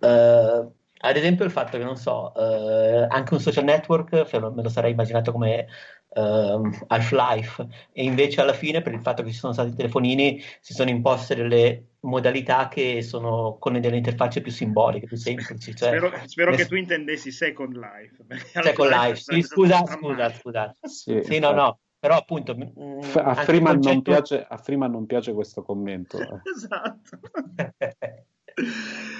Uh, 0.00 0.72
ad 1.04 1.16
esempio 1.16 1.44
il 1.44 1.50
fatto 1.50 1.76
che, 1.76 1.84
non 1.84 1.96
so, 1.96 2.32
uh, 2.34 3.06
anche 3.08 3.34
un 3.34 3.40
social 3.40 3.64
network 3.64 4.32
me 4.32 4.62
lo 4.62 4.68
sarei 4.68 4.92
immaginato 4.92 5.32
come 5.32 5.66
uh, 6.08 6.70
Half-Life 6.86 7.66
e 7.92 8.04
invece 8.04 8.40
alla 8.40 8.54
fine 8.54 8.80
per 8.80 8.94
il 8.94 9.02
fatto 9.02 9.22
che 9.22 9.30
ci 9.30 9.38
sono 9.38 9.52
stati 9.52 9.70
i 9.70 9.74
telefonini 9.74 10.42
si 10.60 10.72
sono 10.72 10.88
imposte 10.88 11.34
delle 11.34 11.88
modalità 12.00 12.68
che 12.68 13.02
sono 13.02 13.56
con 13.58 13.78
delle 13.78 13.96
interfacce 13.96 14.40
più 14.40 14.50
simboliche, 14.50 15.06
più 15.06 15.16
semplici. 15.16 15.74
Cioè, 15.74 15.88
spero, 15.88 16.12
spero 16.24 16.50
le... 16.50 16.56
che 16.56 16.66
tu 16.66 16.76
intendessi 16.76 17.30
Second 17.30 17.76
Life. 17.76 18.24
Second 18.62 18.90
Life, 18.90 19.16
sì, 19.16 19.42
scusa, 19.42 19.84
scusa, 19.86 20.32
scusa. 20.32 20.74
Sì, 20.82 21.20
sì 21.22 21.38
no, 21.38 21.52
no, 21.52 21.78
però 21.98 22.16
appunto... 22.16 22.54
Mh, 22.54 23.00
a, 23.14 23.34
Freeman 23.34 23.74
concetto... 23.74 23.92
non 23.92 24.02
piace, 24.02 24.46
a 24.48 24.56
Freeman 24.56 24.90
non 24.90 25.06
piace 25.06 25.32
questo 25.34 25.62
commento. 25.62 26.18
Eh. 26.18 26.40
esatto. 26.54 27.18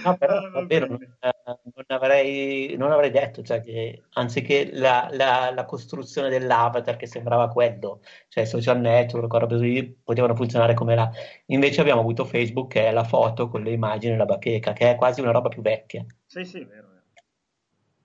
No, 0.04 0.16
però 0.16 0.36
ah, 0.36 0.50
davvero 0.50 0.86
non, 0.86 0.98
non, 1.44 1.84
avrei, 1.88 2.76
non, 2.76 2.92
avrei, 2.92 3.10
detto, 3.10 3.42
cioè 3.42 3.60
che 3.60 4.04
anziché 4.12 4.70
la, 4.72 5.08
la, 5.12 5.50
la, 5.52 5.64
costruzione 5.64 6.28
dell'avatar 6.28 6.96
che 6.96 7.06
sembrava 7.06 7.48
quello, 7.48 8.02
cioè 8.28 8.44
social 8.44 8.80
network, 8.80 9.32
roba 9.32 9.46
così, 9.46 9.96
potevano 10.04 10.36
funzionare 10.36 10.74
come 10.74 10.94
là. 10.94 11.10
Invece 11.46 11.80
abbiamo 11.80 12.00
avuto 12.00 12.24
Facebook 12.24 12.72
che 12.72 12.86
è 12.86 12.92
la 12.92 13.04
foto 13.04 13.48
con 13.48 13.62
le 13.62 13.72
immagini 13.72 14.14
e 14.14 14.16
la 14.16 14.26
bacheca, 14.26 14.72
che 14.72 14.90
è 14.90 14.96
quasi 14.96 15.20
una 15.20 15.32
roba 15.32 15.48
più 15.48 15.62
vecchia. 15.62 16.04
Sì, 16.26 16.44
sì, 16.44 16.64
vero. 16.64 16.88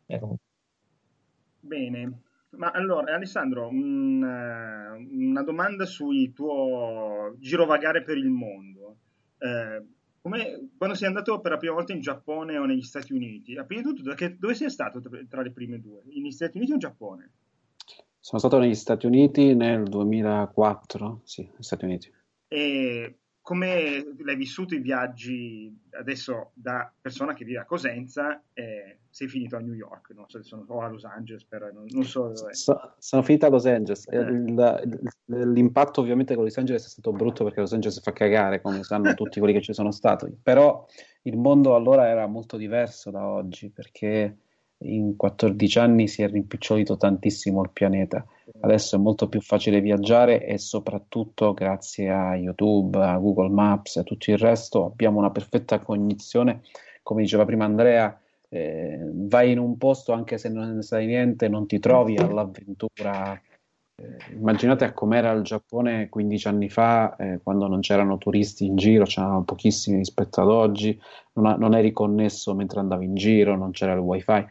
vero. 0.06 0.36
Bene. 1.60 2.22
Ma 2.52 2.72
allora, 2.72 3.14
Alessandro, 3.14 3.68
un, 3.68 4.24
una 4.24 5.44
domanda 5.44 5.86
sul 5.86 6.34
tuo 6.34 7.36
girovagare 7.38 8.02
per 8.04 8.18
il 8.18 8.30
mondo. 8.30 8.98
Eh, 9.38 9.84
come, 10.22 10.70
quando 10.78 10.96
sei 10.96 11.08
andato 11.08 11.40
per 11.40 11.52
la 11.52 11.58
prima 11.58 11.74
volta 11.74 11.94
in 11.94 12.02
Giappone 12.02 12.58
o 12.58 12.66
negli 12.66 12.82
Stati 12.82 13.14
Uniti, 13.14 13.56
a 13.58 13.64
prima 13.64 13.82
di 13.82 13.96
tutto, 13.96 14.14
che, 14.14 14.38
dove 14.38 14.56
sei 14.56 14.70
stato 14.70 15.02
tra 15.28 15.42
le 15.42 15.52
prime 15.52 15.80
due? 15.80 16.04
Negli 16.06 16.32
Stati 16.32 16.58
Uniti 16.58 16.72
o 16.72 16.76
in 16.76 16.80
Giappone? 16.82 17.32
Sono 18.20 18.40
stato 18.40 18.60
negli 18.60 18.76
Stati 18.76 19.06
Uniti 19.06 19.56
nel 19.56 19.84
2004, 19.84 21.22
sì, 21.24 21.44
negli 21.44 21.64
Stati 21.64 21.86
Uniti. 21.86 22.12
E 22.48 23.20
come 23.42 24.06
l'hai 24.20 24.36
vissuto 24.36 24.76
i 24.76 24.80
viaggi 24.80 25.76
adesso 25.92 26.52
da 26.54 26.92
persona 27.02 27.34
che 27.34 27.46
vive 27.46 27.60
a 27.60 27.66
Cosenza 27.66 28.44
e 28.54 28.99
sei 29.10 29.28
finito 29.28 29.56
a 29.56 29.60
New 29.60 29.74
York, 29.74 30.12
non 30.16 30.26
so, 30.28 30.42
sono, 30.44 30.64
o 30.68 30.82
a 30.82 30.90
Los 30.90 31.04
Angeles, 31.04 31.44
per, 31.46 31.72
non, 31.74 31.86
non 31.90 32.04
so 32.04 32.32
dove. 32.32 32.54
So, 32.54 32.94
sono 32.98 33.22
finito 33.24 33.46
a 33.46 33.50
Los 33.50 33.66
Angeles. 33.66 34.08
Eh. 34.10 34.18
Il, 34.18 35.12
l'impatto 35.26 36.02
ovviamente 36.02 36.36
con 36.36 36.44
Los 36.44 36.58
Angeles 36.58 36.86
è 36.86 36.90
stato 36.90 37.12
brutto 37.12 37.44
perché 37.44 37.60
Los 37.60 37.74
Angeles 37.74 38.02
fa 38.02 38.14
cagare, 38.14 38.62
come 38.62 38.84
sanno 38.84 39.14
tutti 39.16 39.40
quelli 39.40 39.54
che 39.54 39.62
ci 39.62 39.74
sono 39.74 39.92
stati, 39.92 40.34
però 40.42 40.86
il 41.24 41.38
mondo 41.38 41.76
allora 41.76 42.08
era 42.08 42.28
molto 42.28 42.58
diverso 42.58 43.10
da 43.12 43.28
oggi 43.28 43.70
perché 43.70 44.38
in 44.84 45.16
14 45.16 45.80
anni 45.80 46.08
si 46.08 46.22
è 46.22 46.30
rimpicciolito 46.30 46.96
tantissimo 46.96 47.62
il 47.62 47.72
pianeta. 47.72 48.26
Adesso 48.62 48.96
è 48.96 49.00
molto 49.00 49.28
più 49.28 49.42
facile 49.42 49.82
viaggiare 49.82 50.46
e 50.46 50.58
soprattutto 50.58 51.54
grazie 51.54 52.10
a 52.10 52.36
YouTube, 52.36 52.98
a 52.98 53.18
Google 53.18 53.50
Maps 53.50 53.98
e 53.98 54.00
a 54.02 54.04
tutto 54.04 54.32
il 54.32 54.38
resto 54.38 54.86
abbiamo 54.86 55.20
una 55.20 55.32
perfetta 55.32 55.80
cognizione, 55.80 56.62
come 57.04 57.22
diceva 57.22 57.46
prima 57.46 57.66
Andrea, 57.66 58.18
eh, 58.50 59.00
vai 59.04 59.52
in 59.52 59.60
un 59.60 59.78
posto 59.78 60.12
anche 60.12 60.38
se 60.38 60.50
non 60.50 60.76
ne 60.76 60.82
sai 60.82 61.06
niente, 61.06 61.48
non 61.48 61.68
ti 61.68 61.80
trovi 61.80 62.18
all'avventura. 62.18 63.40
Eh, 63.96 64.34
immaginate 64.34 64.86
a 64.86 64.94
com'era 64.94 65.32
il 65.32 65.44
Giappone 65.44 66.10
15 66.10 66.48
anni 66.48 66.70
fa, 66.70 67.16
eh, 67.16 67.40
quando 67.44 67.68
non 67.68 67.82
c'erano 67.82 68.18
turisti 68.18 68.66
in 68.66 68.76
giro, 68.76 69.06
c'erano 69.06 69.44
pochissimi 69.44 69.98
rispetto 69.98 70.42
ad 70.42 70.50
oggi, 70.50 71.00
non, 71.34 71.46
ha, 71.46 71.56
non 71.56 71.76
eri 71.76 71.92
connesso 71.92 72.56
mentre 72.56 72.80
andavi 72.80 73.06
in 73.06 73.16
giro, 73.16 73.56
non 73.56 73.72
c'era 73.72 73.94
il 73.94 74.00
wifi. 74.00 74.46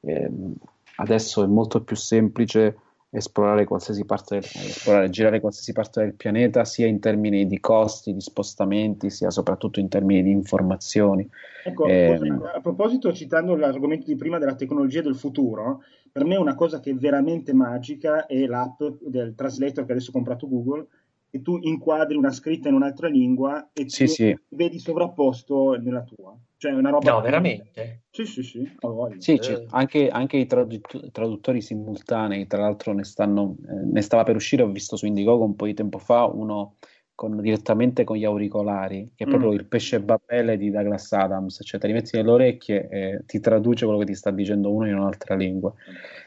Ehm, 0.00 0.54
adesso 0.96 1.42
è 1.42 1.46
molto 1.46 1.82
più 1.82 1.96
semplice 1.96 2.76
esplorare 3.14 3.66
qualsiasi 3.66 4.06
parte 4.06 4.38
del, 4.38 4.44
esplorare, 4.44 5.10
girare 5.10 5.40
qualsiasi 5.40 5.72
parte 5.72 6.00
del 6.00 6.14
pianeta, 6.14 6.64
sia 6.64 6.86
in 6.86 6.98
termini 6.98 7.46
di 7.46 7.60
costi, 7.60 8.14
di 8.14 8.20
spostamenti, 8.20 9.10
sia 9.10 9.30
soprattutto 9.30 9.80
in 9.80 9.88
termini 9.88 10.22
di 10.22 10.30
informazioni. 10.30 11.28
Ecco, 11.64 11.86
eh, 11.86 12.14
a 12.54 12.60
proposito, 12.60 13.12
citando 13.12 13.54
l'argomento 13.54 14.06
di 14.06 14.16
prima 14.16 14.38
della 14.38 14.54
tecnologia 14.54 15.02
del 15.02 15.14
futuro, 15.14 15.82
per 16.10 16.24
me 16.24 16.36
una 16.36 16.54
cosa 16.54 16.80
che 16.80 16.90
è 16.90 16.94
veramente 16.94 17.52
magica 17.52 18.26
è 18.26 18.46
l'app 18.46 18.82
del 19.00 19.34
translator 19.34 19.84
che 19.84 19.92
adesso 19.92 20.10
ha 20.10 20.14
comprato 20.14 20.48
Google, 20.48 20.86
e 21.34 21.40
tu 21.40 21.58
inquadri 21.62 22.14
una 22.14 22.30
scritta 22.30 22.68
in 22.68 22.74
un'altra 22.74 23.08
lingua 23.08 23.70
e 23.72 23.88
sì, 23.88 24.06
sì. 24.06 24.38
vedi 24.48 24.78
sovrapposto 24.78 25.80
nella 25.80 26.02
tua. 26.02 26.36
Cioè, 26.58 26.72
una 26.72 26.90
roba. 26.90 27.10
No, 27.10 27.20
veramente? 27.22 28.02
Sì, 28.10 28.26
sì, 28.26 28.42
sì. 28.42 28.70
sì 29.16 29.32
eh. 29.32 29.66
anche, 29.70 30.10
anche, 30.10 30.36
i 30.36 30.46
tradu- 30.46 31.10
traduttori 31.10 31.62
simultanei, 31.62 32.46
tra 32.46 32.60
l'altro, 32.60 32.92
ne, 32.92 33.04
stanno, 33.04 33.56
eh, 33.66 33.86
ne 33.90 34.02
stava 34.02 34.24
per 34.24 34.36
uscire. 34.36 34.62
Ho 34.62 34.70
visto 34.70 34.96
su 34.96 35.06
Indiegogo 35.06 35.42
un 35.42 35.56
po' 35.56 35.64
di 35.64 35.72
tempo 35.72 35.96
fa 35.96 36.26
uno 36.26 36.76
con, 37.14 37.40
direttamente 37.40 38.04
con 38.04 38.18
gli 38.18 38.26
auricolari, 38.26 39.12
che 39.14 39.24
è 39.24 39.26
proprio 39.26 39.52
mm. 39.52 39.54
il 39.54 39.64
pesce 39.64 40.00
babele 40.02 40.58
di 40.58 40.70
Douglas 40.70 41.10
Adams. 41.12 41.60
Cioè, 41.64 41.80
te 41.80 41.86
li 41.86 41.94
metti 41.94 42.14
nelle 42.14 42.30
orecchie 42.30 42.88
e 42.90 43.22
ti 43.24 43.40
traduce 43.40 43.86
quello 43.86 44.00
che 44.00 44.06
ti 44.06 44.14
sta 44.14 44.30
dicendo 44.30 44.70
uno 44.70 44.86
in 44.86 44.96
un'altra 44.96 45.34
lingua. 45.34 45.72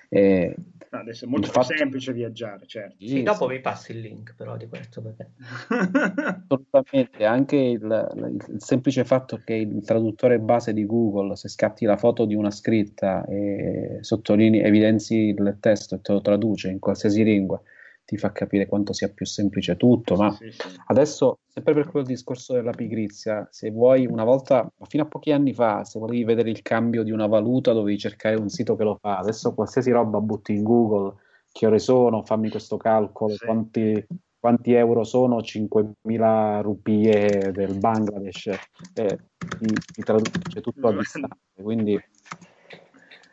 E 0.10 0.56
No, 0.56 0.74
adesso 0.99 1.26
è 1.26 1.27
molto 1.27 1.47
Infatti... 1.47 1.67
più 1.67 1.77
semplice 1.77 2.13
viaggiare, 2.13 2.65
certo. 2.65 2.95
Sì, 2.99 3.07
sì, 3.07 3.23
dopo 3.23 3.47
vi 3.47 3.59
passi 3.59 3.91
il 3.91 3.99
link 3.99 4.35
però 4.35 4.57
di 4.57 4.67
questo. 4.67 5.01
Perché... 5.01 5.31
Assolutamente, 6.47 7.26
anche 7.26 7.55
il, 7.55 8.41
il, 8.49 8.61
semplice 8.61 9.03
fatto 9.03 9.41
che 9.43 9.53
il 9.53 9.84
traduttore 9.85 10.39
base 10.39 10.73
di 10.73 10.85
Google, 10.85 11.35
se 11.35 11.49
scatti 11.49 11.85
la 11.85 11.97
foto 11.97 12.26
di 12.26 12.35
una 12.35 12.51
scritta 12.51 13.26
e 13.26 13.99
sottolinei, 14.01 14.61
evidenzi 14.61 15.15
il 15.15 15.57
testo 15.59 15.95
e 15.95 16.01
te 16.01 16.11
lo 16.11 16.22
traduce 16.22 16.69
in 16.69 16.80
qualsiasi 16.80 17.23
lingua, 17.23 17.61
ti 18.06 18.18
fa 18.18 18.32
capire 18.32 18.68
quanto 18.68 18.94
sia 18.94 19.10
più 19.10 19.26
semplice 19.26 19.76
tutto, 19.76 20.15
ma 20.15 20.32
sì, 20.32 20.52
sì. 20.52 20.68
adesso, 20.88 21.40
sempre 21.48 21.73
per 21.73 21.90
quel 21.90 22.06
discorso 22.06 22.53
della 22.53 22.72
pigrizia, 22.72 23.48
se 23.49 23.72
vuoi 23.72 24.06
una 24.06 24.23
volta, 24.23 24.72
fino 24.88 25.03
a 25.03 25.07
pochi 25.07 25.32
anni 25.32 25.53
fa, 25.53 25.84
se 25.84 25.98
volevi 25.98 26.23
vedere 26.23 26.52
il 26.52 26.61
cambio 26.61 27.03
di 27.03 27.11
una 27.11 27.26
valuta, 27.26 27.73
dovevi 27.73 27.98
cercare 27.98 28.36
un 28.36 28.49
sito 28.49 28.76
che 28.76 28.84
lo 28.84 28.98
fa, 29.02 29.18
adesso 29.18 29.53
qualsiasi 29.56 29.90
roba 29.90 30.19
butti 30.22 30.53
in 30.53 30.64
Google, 30.64 31.15
che 31.52 31.65
ore 31.65 31.80
sono, 31.80 32.23
fammi 32.23 32.49
questo 32.49 32.77
calcolo, 32.77 33.34
sì. 33.34 33.45
quanti, 33.45 34.06
quanti, 34.40 34.73
euro 34.73 35.03
sono 35.03 35.40
5.000 35.40 36.61
rupie 36.61 37.52
del 37.52 37.77
Bangladesh, 37.80 38.48
eh, 38.94 39.19
ti, 39.57 39.73
ti 39.94 40.02
traduce 40.03 40.61
tutto 40.61 40.88
a 40.90 40.94
distanza, 40.95 41.38
quindi 41.56 41.99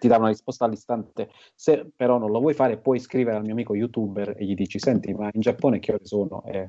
ti 0.03 0.09
dà 0.09 0.17
una 0.19 0.27
risposta 0.29 0.65
all'istante. 0.65 1.31
Se 1.55 1.87
però 1.95 2.19
non 2.19 2.33
lo 2.33 2.41
vuoi 2.41 2.55
fare, 2.55 2.77
puoi 2.77 2.99
scrivere 2.99 3.37
al 3.37 3.45
mio 3.45 3.53
amico 3.53 3.77
youtuber 3.77 4.35
e 4.37 4.45
gli 4.45 4.55
dici: 4.55 4.81
Senti, 4.81 5.15
ma 5.15 5.31
in 5.33 5.41
Giappone 5.41 5.79
che 5.79 5.93
ore 5.93 6.05
sono? 6.05 6.43
Eh, 6.47 6.69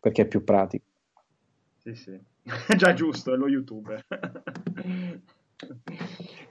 perché 0.00 0.22
è 0.22 0.26
più 0.26 0.42
pratico. 0.42 0.86
Sì, 1.76 1.94
sì, 1.94 2.18
è 2.68 2.74
già 2.76 2.94
giusto, 2.94 3.34
è 3.34 3.36
lo 3.36 3.48
youtuber. 3.48 4.02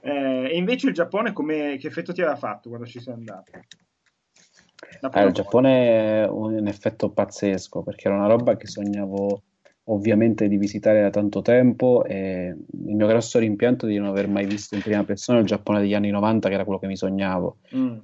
eh, 0.02 0.50
e 0.52 0.56
invece 0.56 0.86
il 0.86 0.94
Giappone, 0.94 1.32
come, 1.32 1.76
che 1.78 1.88
effetto 1.88 2.12
ti 2.12 2.22
aveva 2.22 2.36
fatto 2.36 2.68
quando 2.68 2.86
ci 2.86 3.00
sei 3.00 3.14
andato? 3.14 3.50
Eh, 5.12 5.24
il 5.24 5.32
Giappone 5.32 6.22
è 6.22 6.28
un 6.28 6.68
effetto 6.68 7.10
pazzesco 7.10 7.82
perché 7.82 8.06
era 8.06 8.16
una 8.16 8.28
roba 8.28 8.56
che 8.56 8.68
sognavo 8.68 9.42
ovviamente 9.92 10.48
di 10.48 10.56
visitare 10.56 11.00
da 11.00 11.10
tanto 11.10 11.42
tempo 11.42 12.04
e 12.04 12.54
il 12.56 12.94
mio 12.94 13.06
grosso 13.06 13.38
rimpianto 13.38 13.86
è 13.86 13.88
di 13.88 13.98
non 13.98 14.08
aver 14.08 14.28
mai 14.28 14.46
visto 14.46 14.74
in 14.74 14.82
prima 14.82 15.04
persona 15.04 15.38
il 15.38 15.46
Giappone 15.46 15.80
degli 15.80 15.94
anni 15.94 16.10
90 16.10 16.48
che 16.48 16.54
era 16.54 16.64
quello 16.64 16.78
che 16.78 16.86
mi 16.86 16.96
sognavo 16.96 17.58
mm. 17.74 17.98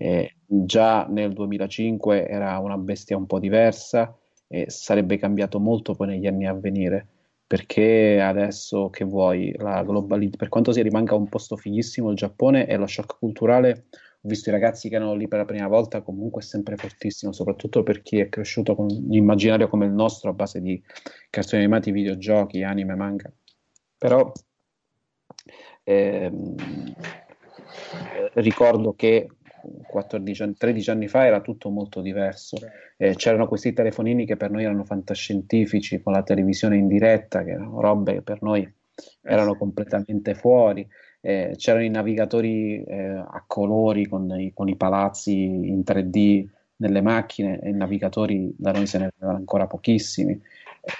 già 0.46 1.06
nel 1.08 1.32
2005 1.32 2.26
era 2.26 2.58
una 2.58 2.76
bestia 2.76 3.16
un 3.16 3.26
po' 3.26 3.38
diversa 3.38 4.16
e 4.48 4.66
sarebbe 4.68 5.16
cambiato 5.16 5.58
molto 5.58 5.94
poi 5.94 6.08
negli 6.08 6.26
anni 6.26 6.46
a 6.46 6.54
venire 6.54 7.06
perché 7.46 8.20
adesso 8.20 8.90
che 8.90 9.04
vuoi 9.04 9.54
la 9.56 9.82
globalizzazione 9.84 10.36
per 10.36 10.48
quanto 10.48 10.72
si 10.72 10.82
rimanga 10.82 11.14
un 11.14 11.28
posto 11.28 11.56
fighissimo 11.56 12.10
il 12.10 12.16
Giappone 12.16 12.66
e 12.66 12.76
lo 12.76 12.86
shock 12.86 13.18
culturale 13.18 13.84
visto 14.26 14.50
i 14.50 14.52
ragazzi 14.52 14.88
che 14.88 14.96
erano 14.96 15.14
lì 15.14 15.28
per 15.28 15.38
la 15.38 15.44
prima 15.44 15.68
volta, 15.68 16.02
comunque 16.02 16.42
è 16.42 16.44
sempre 16.44 16.76
fortissimo, 16.76 17.32
soprattutto 17.32 17.82
per 17.82 18.02
chi 18.02 18.18
è 18.18 18.28
cresciuto 18.28 18.74
con 18.74 18.86
l'immaginario 18.86 19.68
come 19.68 19.86
il 19.86 19.92
nostro 19.92 20.30
a 20.30 20.32
base 20.34 20.60
di 20.60 20.82
cartoni 21.30 21.62
animati, 21.62 21.90
videogiochi, 21.90 22.62
anime, 22.62 22.94
manga. 22.94 23.32
Però 23.96 24.30
ehm, 25.84 26.54
ricordo 28.34 28.94
che 28.94 29.28
14, 29.88 30.54
13 30.56 30.90
anni 30.90 31.08
fa 31.08 31.26
era 31.26 31.40
tutto 31.40 31.70
molto 31.70 32.00
diverso. 32.00 32.56
Eh, 32.96 33.14
c'erano 33.14 33.48
questi 33.48 33.72
telefonini 33.72 34.26
che 34.26 34.36
per 34.36 34.50
noi 34.50 34.64
erano 34.64 34.84
fantascientifici, 34.84 36.02
con 36.02 36.12
la 36.12 36.22
televisione 36.22 36.76
in 36.76 36.86
diretta, 36.86 37.42
che 37.42 37.52
erano 37.52 37.80
robe 37.80 38.14
che 38.14 38.22
per 38.22 38.42
noi 38.42 38.70
erano 39.22 39.56
completamente 39.56 40.34
fuori 40.34 40.86
eh, 41.26 41.54
c'erano 41.56 41.82
i 41.82 41.88
navigatori 41.88 42.84
eh, 42.84 43.08
a 43.08 43.42
colori 43.48 44.06
con 44.06 44.30
i, 44.38 44.52
con 44.54 44.68
i, 44.68 44.76
palazzi 44.76 45.32
in 45.34 45.82
3D 45.84 46.46
nelle 46.76 47.00
macchine 47.00 47.58
e 47.60 47.70
i 47.70 47.72
navigatori 47.72 48.54
da 48.56 48.70
noi 48.70 48.86
se 48.86 48.98
ne 48.98 49.10
avevano 49.12 49.38
ancora 49.38 49.66
pochissimi. 49.66 50.40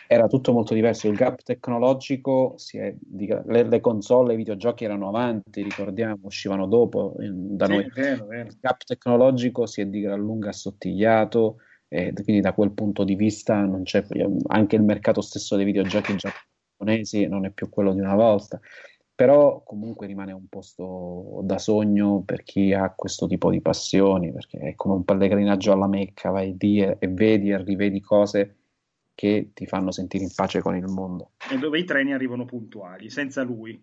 Era 0.09 0.27
tutto 0.27 0.53
molto 0.53 0.75
diverso, 0.75 1.07
il 1.07 1.15
gap 1.15 1.43
tecnologico, 1.45 2.57
è, 2.73 2.93
le, 3.15 3.63
le, 3.63 3.81
console, 3.81 4.33
i 4.33 4.37
videogiochi 4.37 4.83
erano 4.85 5.07
avanti, 5.07 5.63
ricordiamo, 5.63 6.19
uscivano 6.23 6.67
dopo 6.67 7.15
eh, 7.21 7.31
da 7.31 7.67
sì, 7.67 7.73
noi. 7.73 7.91
Vero, 7.95 8.27
vero. 8.27 8.49
Il 8.49 8.59
gap 8.61 8.83
tecnologico 8.83 9.65
si 9.67 9.83
è 9.83 9.87
di 9.87 10.01
gran 10.01 10.19
lunga 10.19 10.49
assottigliato, 10.49 11.59
e 11.87 12.13
quindi 12.13 12.41
da 12.41 12.53
quel 12.53 12.73
punto 12.73 13.05
di 13.05 13.15
vista 13.15 13.55
anche 13.55 14.75
il 14.75 14.83
mercato 14.83 15.21
stesso 15.21 15.55
dei 15.55 15.65
videogiochi 15.65 16.17
giapponesi 16.17 17.29
non 17.29 17.47
è 17.47 17.51
più 17.51 17.69
quello 17.69 17.95
di 17.95 18.01
una 18.01 18.17
volta 18.17 18.61
però 19.17 19.63
comunque 19.65 20.07
rimane 20.07 20.33
un 20.33 20.47
posto 20.47 21.41
da 21.43 21.57
sogno 21.57 22.23
per 22.23 22.43
chi 22.43 22.75
ha 22.75 22.93
questo 22.95 23.27
tipo 23.27 23.49
di 23.51 23.63
passioni, 23.63 24.31
perché 24.31 24.59
è 24.59 24.75
come 24.75 24.95
un 24.95 25.05
pellegrinaggio 25.05 25.73
alla 25.73 25.89
Mecca, 25.89 26.29
vai 26.29 26.55
lì 26.59 26.83
e, 26.83 26.97
e 26.99 27.09
vedi 27.09 27.51
e 27.51 27.63
rivedi 27.63 27.99
cose 28.03 28.57
che 29.15 29.53
ti 29.55 29.67
fanno 29.67 29.91
sentire 29.91 30.23
in 30.23 30.31
pace 30.35 30.61
con 30.61 30.77
il 30.77 30.85
mondo. 30.85 31.31
E 31.51 31.57
dove 31.57 31.79
i 31.79 31.85
treni 31.85 32.13
arrivano 32.13 32.45
puntuali, 32.45 33.09
senza 33.09 33.43
lui. 33.43 33.83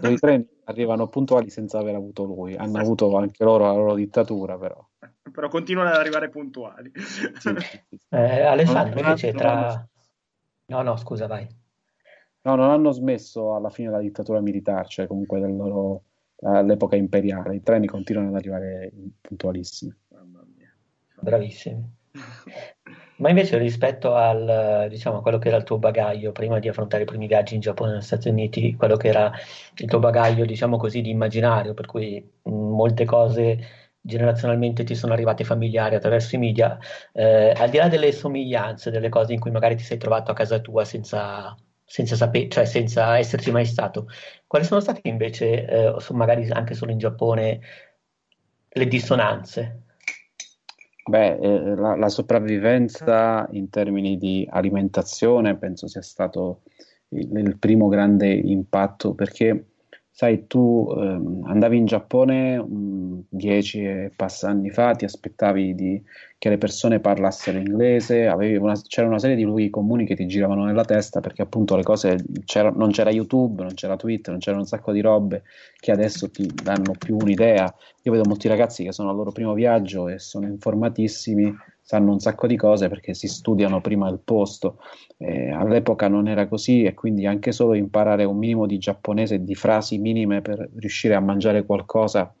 dove 0.00 0.14
i 0.14 0.18
treni 0.18 0.44
arrivano 0.64 1.06
puntuali 1.06 1.48
senza 1.48 1.78
aver 1.78 1.94
avuto 1.94 2.24
lui. 2.24 2.56
Hanno 2.56 2.74
sì. 2.74 2.80
avuto 2.80 3.16
anche 3.16 3.44
loro 3.44 3.66
la 3.66 3.74
loro 3.74 3.94
dittatura, 3.94 4.58
però. 4.58 4.84
Però 5.30 5.48
continuano 5.48 5.90
ad 5.90 5.94
arrivare 5.94 6.28
puntuali. 6.28 6.90
Sì, 6.96 7.30
sì, 7.38 7.98
eh, 8.10 8.42
Alessandro, 8.42 8.98
invece 8.98 9.32
tra... 9.32 9.88
No, 10.66 10.82
no, 10.82 10.96
scusa, 10.96 11.28
vai. 11.28 11.46
No, 12.44 12.56
non 12.56 12.70
hanno 12.70 12.90
smesso 12.90 13.54
alla 13.54 13.70
fine 13.70 13.88
della 13.88 14.00
dittatura 14.00 14.40
militare, 14.40 14.88
cioè 14.88 15.06
comunque 15.06 15.38
loro, 15.40 16.02
all'epoca 16.42 16.96
imperiale. 16.96 17.54
I 17.54 17.62
treni 17.62 17.86
continuano 17.86 18.28
ad 18.28 18.34
arrivare 18.34 18.92
puntualissimi. 19.20 19.94
Bravissimi. 21.20 22.00
Ma 23.16 23.28
invece 23.28 23.56
rispetto 23.58 24.14
al, 24.14 24.88
diciamo, 24.88 25.18
a 25.18 25.22
quello 25.22 25.38
che 25.38 25.46
era 25.46 25.56
il 25.56 25.62
tuo 25.62 25.78
bagaglio 25.78 26.32
prima 26.32 26.58
di 26.58 26.66
affrontare 26.68 27.04
i 27.04 27.06
primi 27.06 27.28
viaggi 27.28 27.54
in 27.54 27.60
Giappone 27.60 27.90
e 27.90 27.92
negli 27.94 28.02
Stati 28.02 28.28
Uniti, 28.28 28.74
quello 28.74 28.96
che 28.96 29.06
era 29.08 29.30
il 29.76 29.88
tuo 29.88 30.00
bagaglio, 30.00 30.44
diciamo 30.44 30.76
così, 30.76 31.00
di 31.00 31.10
immaginario, 31.10 31.74
per 31.74 31.86
cui 31.86 32.20
mh, 32.42 32.50
molte 32.50 33.04
cose 33.04 33.58
generazionalmente 34.00 34.82
ti 34.82 34.96
sono 34.96 35.12
arrivate 35.12 35.44
familiari 35.44 35.94
attraverso 35.94 36.34
i 36.34 36.38
media, 36.40 36.76
eh, 37.12 37.52
al 37.56 37.70
di 37.70 37.76
là 37.76 37.86
delle 37.88 38.10
somiglianze, 38.10 38.90
delle 38.90 39.08
cose 39.08 39.32
in 39.32 39.38
cui 39.38 39.52
magari 39.52 39.76
ti 39.76 39.84
sei 39.84 39.98
trovato 39.98 40.32
a 40.32 40.34
casa 40.34 40.58
tua 40.58 40.84
senza 40.84 41.56
senza, 41.84 42.16
sapere, 42.16 42.48
cioè 42.48 42.64
senza 42.64 43.18
esserci 43.18 43.50
mai 43.50 43.64
stato. 43.66 44.06
Quali 44.46 44.64
sono 44.64 44.80
state 44.80 45.00
invece, 45.04 45.66
eh, 45.66 45.94
magari 46.10 46.48
anche 46.50 46.74
solo 46.74 46.92
in 46.92 46.98
Giappone, 46.98 47.60
le 48.68 48.88
dissonanze? 48.88 49.82
Beh, 51.04 51.38
eh, 51.38 51.74
la, 51.74 51.96
la, 51.96 52.08
sopravvivenza 52.08 53.48
in 53.50 53.68
termini 53.70 54.16
di 54.16 54.46
alimentazione 54.48 55.56
penso 55.56 55.88
sia 55.88 56.00
stato 56.00 56.62
il, 57.08 57.28
il 57.36 57.58
primo 57.58 57.88
grande 57.88 58.32
impatto 58.32 59.12
perché 59.12 59.72
sai, 60.14 60.46
tu 60.46 60.94
ehm, 60.96 61.44
andavi 61.46 61.76
in 61.76 61.86
Giappone 61.86 62.56
um, 62.58 63.24
dieci 63.28 63.82
e 63.82 64.12
passa 64.14 64.50
anni 64.50 64.70
fa, 64.70 64.94
ti 64.94 65.04
aspettavi 65.04 65.74
di, 65.74 66.02
che 66.42 66.48
le 66.48 66.58
persone 66.58 66.98
parlassero 66.98 67.56
inglese, 67.56 68.26
una, 68.58 68.74
c'era 68.88 69.06
una 69.06 69.20
serie 69.20 69.36
di 69.36 69.44
luoghi 69.44 69.70
comuni 69.70 70.04
che 70.04 70.16
ti 70.16 70.26
giravano 70.26 70.64
nella 70.64 70.84
testa 70.84 71.20
perché 71.20 71.40
appunto 71.40 71.76
le 71.76 71.84
cose, 71.84 72.16
c'era, 72.44 72.68
non 72.74 72.90
c'era 72.90 73.12
YouTube, 73.12 73.62
non 73.62 73.74
c'era 73.74 73.94
Twitter, 73.94 74.32
non 74.32 74.40
c'era 74.40 74.56
un 74.56 74.66
sacco 74.66 74.90
di 74.90 75.00
robe 75.00 75.44
che 75.78 75.92
adesso 75.92 76.32
ti 76.32 76.50
danno 76.52 76.94
più 76.98 77.16
un'idea. 77.16 77.72
Io 78.02 78.10
vedo 78.10 78.24
molti 78.26 78.48
ragazzi 78.48 78.82
che 78.82 78.90
sono 78.90 79.10
al 79.10 79.14
loro 79.14 79.30
primo 79.30 79.54
viaggio 79.54 80.08
e 80.08 80.18
sono 80.18 80.48
informatissimi 80.48 81.54
sanno 81.80 82.10
un 82.10 82.18
sacco 82.18 82.48
di 82.48 82.56
cose 82.56 82.88
perché 82.88 83.14
si 83.14 83.28
studiano 83.28 83.80
prima 83.80 84.08
il 84.08 84.18
posto. 84.18 84.78
Eh, 85.18 85.52
all'epoca 85.52 86.08
non 86.08 86.26
era 86.26 86.48
così 86.48 86.82
e 86.82 86.92
quindi 86.92 87.24
anche 87.24 87.52
solo 87.52 87.74
imparare 87.74 88.24
un 88.24 88.36
minimo 88.36 88.66
di 88.66 88.78
giapponese 88.78 89.36
e 89.36 89.44
di 89.44 89.54
frasi 89.54 89.98
minime 89.98 90.42
per 90.42 90.68
riuscire 90.74 91.14
a 91.14 91.20
mangiare 91.20 91.64
qualcosa 91.64 92.34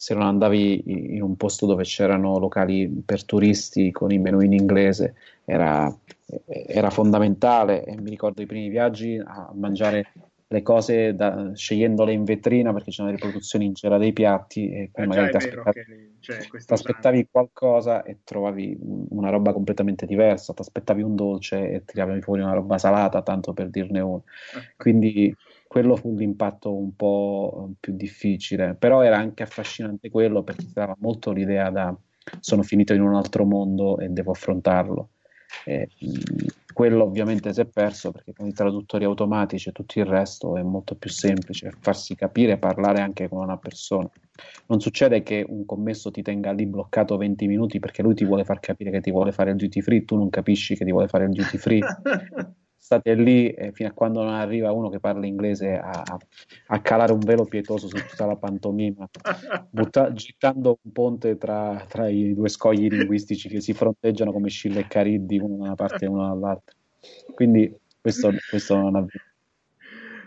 se 0.00 0.14
non 0.14 0.22
andavi 0.22 1.16
in 1.16 1.22
un 1.22 1.36
posto 1.36 1.66
dove 1.66 1.82
c'erano 1.82 2.38
locali 2.38 2.88
per 3.04 3.24
turisti 3.24 3.90
con 3.90 4.12
i 4.12 4.18
menu 4.18 4.38
in 4.42 4.52
inglese 4.52 5.16
era, 5.44 5.92
era 6.46 6.88
fondamentale 6.90 7.84
e 7.84 8.00
mi 8.00 8.08
ricordo 8.08 8.40
i 8.40 8.46
primi 8.46 8.68
viaggi 8.68 9.20
a 9.22 9.50
mangiare 9.54 10.12
le 10.46 10.62
cose 10.62 11.16
da, 11.16 11.50
scegliendole 11.52 12.12
in 12.12 12.22
vetrina 12.22 12.72
perché 12.72 12.92
c'erano 12.92 13.10
le 13.10 13.16
riproduzioni 13.16 13.64
in 13.64 13.74
cera 13.74 13.98
dei 13.98 14.12
piatti 14.12 14.70
e 14.70 14.90
eh, 14.94 15.06
magari 15.06 15.30
ti 15.30 15.36
aspettavi, 15.36 15.84
aspettavi 16.68 17.28
qualcosa 17.28 18.04
e 18.04 18.18
trovavi 18.22 18.78
una 19.10 19.30
roba 19.30 19.52
completamente 19.52 20.06
diversa, 20.06 20.54
ti 20.54 20.62
aspettavi 20.62 21.02
un 21.02 21.16
dolce 21.16 21.70
e 21.72 21.84
tiravi 21.84 22.20
fuori 22.22 22.42
una 22.42 22.54
roba 22.54 22.78
salata, 22.78 23.20
tanto 23.22 23.52
per 23.52 23.68
dirne 23.68 23.98
uno. 23.98 24.22
Eh. 24.54 24.74
Quindi 24.76 25.34
quello 25.68 25.96
fu 25.96 26.16
l'impatto 26.16 26.74
un 26.74 26.96
po' 26.96 27.74
più 27.78 27.94
difficile, 27.94 28.74
però 28.74 29.02
era 29.02 29.18
anche 29.18 29.42
affascinante 29.42 30.10
quello 30.10 30.42
perché 30.42 30.64
ti 30.64 30.72
dava 30.72 30.96
molto 30.98 31.30
l'idea 31.30 31.70
da 31.70 31.96
sono 32.40 32.62
finito 32.62 32.92
in 32.94 33.02
un 33.02 33.14
altro 33.14 33.44
mondo 33.44 33.98
e 33.98 34.08
devo 34.08 34.32
affrontarlo. 34.32 35.10
E, 35.64 35.88
quello 36.72 37.02
ovviamente 37.04 37.52
si 37.52 37.60
è 37.60 37.64
perso 37.64 38.12
perché 38.12 38.32
con 38.32 38.46
i 38.46 38.52
traduttori 38.52 39.04
automatici 39.04 39.68
e 39.68 39.72
tutto 39.72 39.98
il 39.98 40.04
resto 40.04 40.56
è 40.56 40.62
molto 40.62 40.94
più 40.94 41.10
semplice 41.10 41.72
farsi 41.80 42.14
capire 42.14 42.52
e 42.52 42.58
parlare 42.58 43.00
anche 43.00 43.28
con 43.28 43.42
una 43.42 43.56
persona. 43.56 44.08
Non 44.66 44.80
succede 44.80 45.24
che 45.24 45.44
un 45.48 45.64
commesso 45.64 46.12
ti 46.12 46.22
tenga 46.22 46.52
lì 46.52 46.66
bloccato 46.66 47.16
20 47.16 47.46
minuti 47.48 47.80
perché 47.80 48.02
lui 48.02 48.14
ti 48.14 48.24
vuole 48.24 48.44
far 48.44 48.60
capire 48.60 48.90
che 48.90 49.00
ti 49.00 49.10
vuole 49.10 49.32
fare 49.32 49.50
il 49.50 49.56
duty 49.56 49.80
free, 49.80 50.04
tu 50.04 50.16
non 50.16 50.30
capisci 50.30 50.76
che 50.76 50.84
ti 50.84 50.92
vuole 50.92 51.08
fare 51.08 51.24
il 51.24 51.30
duty 51.30 51.58
free. 51.58 51.80
State 52.88 53.12
lì 53.16 53.50
eh, 53.50 53.70
fino 53.72 53.90
a 53.90 53.92
quando 53.92 54.22
non 54.22 54.32
arriva 54.32 54.72
uno 54.72 54.88
che 54.88 54.98
parla 54.98 55.26
inglese 55.26 55.76
a, 55.76 56.02
a 56.68 56.80
calare 56.80 57.12
un 57.12 57.18
velo 57.18 57.44
pietoso 57.44 57.86
su 57.86 57.96
tutta 57.96 58.24
la 58.24 58.36
pantomima, 58.36 59.06
butta, 59.68 60.10
gittando 60.14 60.78
un 60.80 60.90
ponte 60.90 61.36
tra, 61.36 61.84
tra, 61.86 62.08
i 62.08 62.32
due 62.32 62.48
scogli 62.48 62.88
linguistici 62.88 63.50
che 63.50 63.60
si 63.60 63.74
fronteggiano 63.74 64.32
come 64.32 64.48
Scilla 64.48 64.80
e 64.80 64.86
Cariddi, 64.86 65.38
uno 65.38 65.58
da 65.58 65.64
una 65.64 65.74
parte 65.74 66.06
e 66.06 66.08
uno 66.08 66.28
dall'altra. 66.28 66.74
Quindi 67.34 67.78
questo, 68.00 68.30
questo 68.48 68.78
non 68.78 68.96
avviene. 68.96 69.26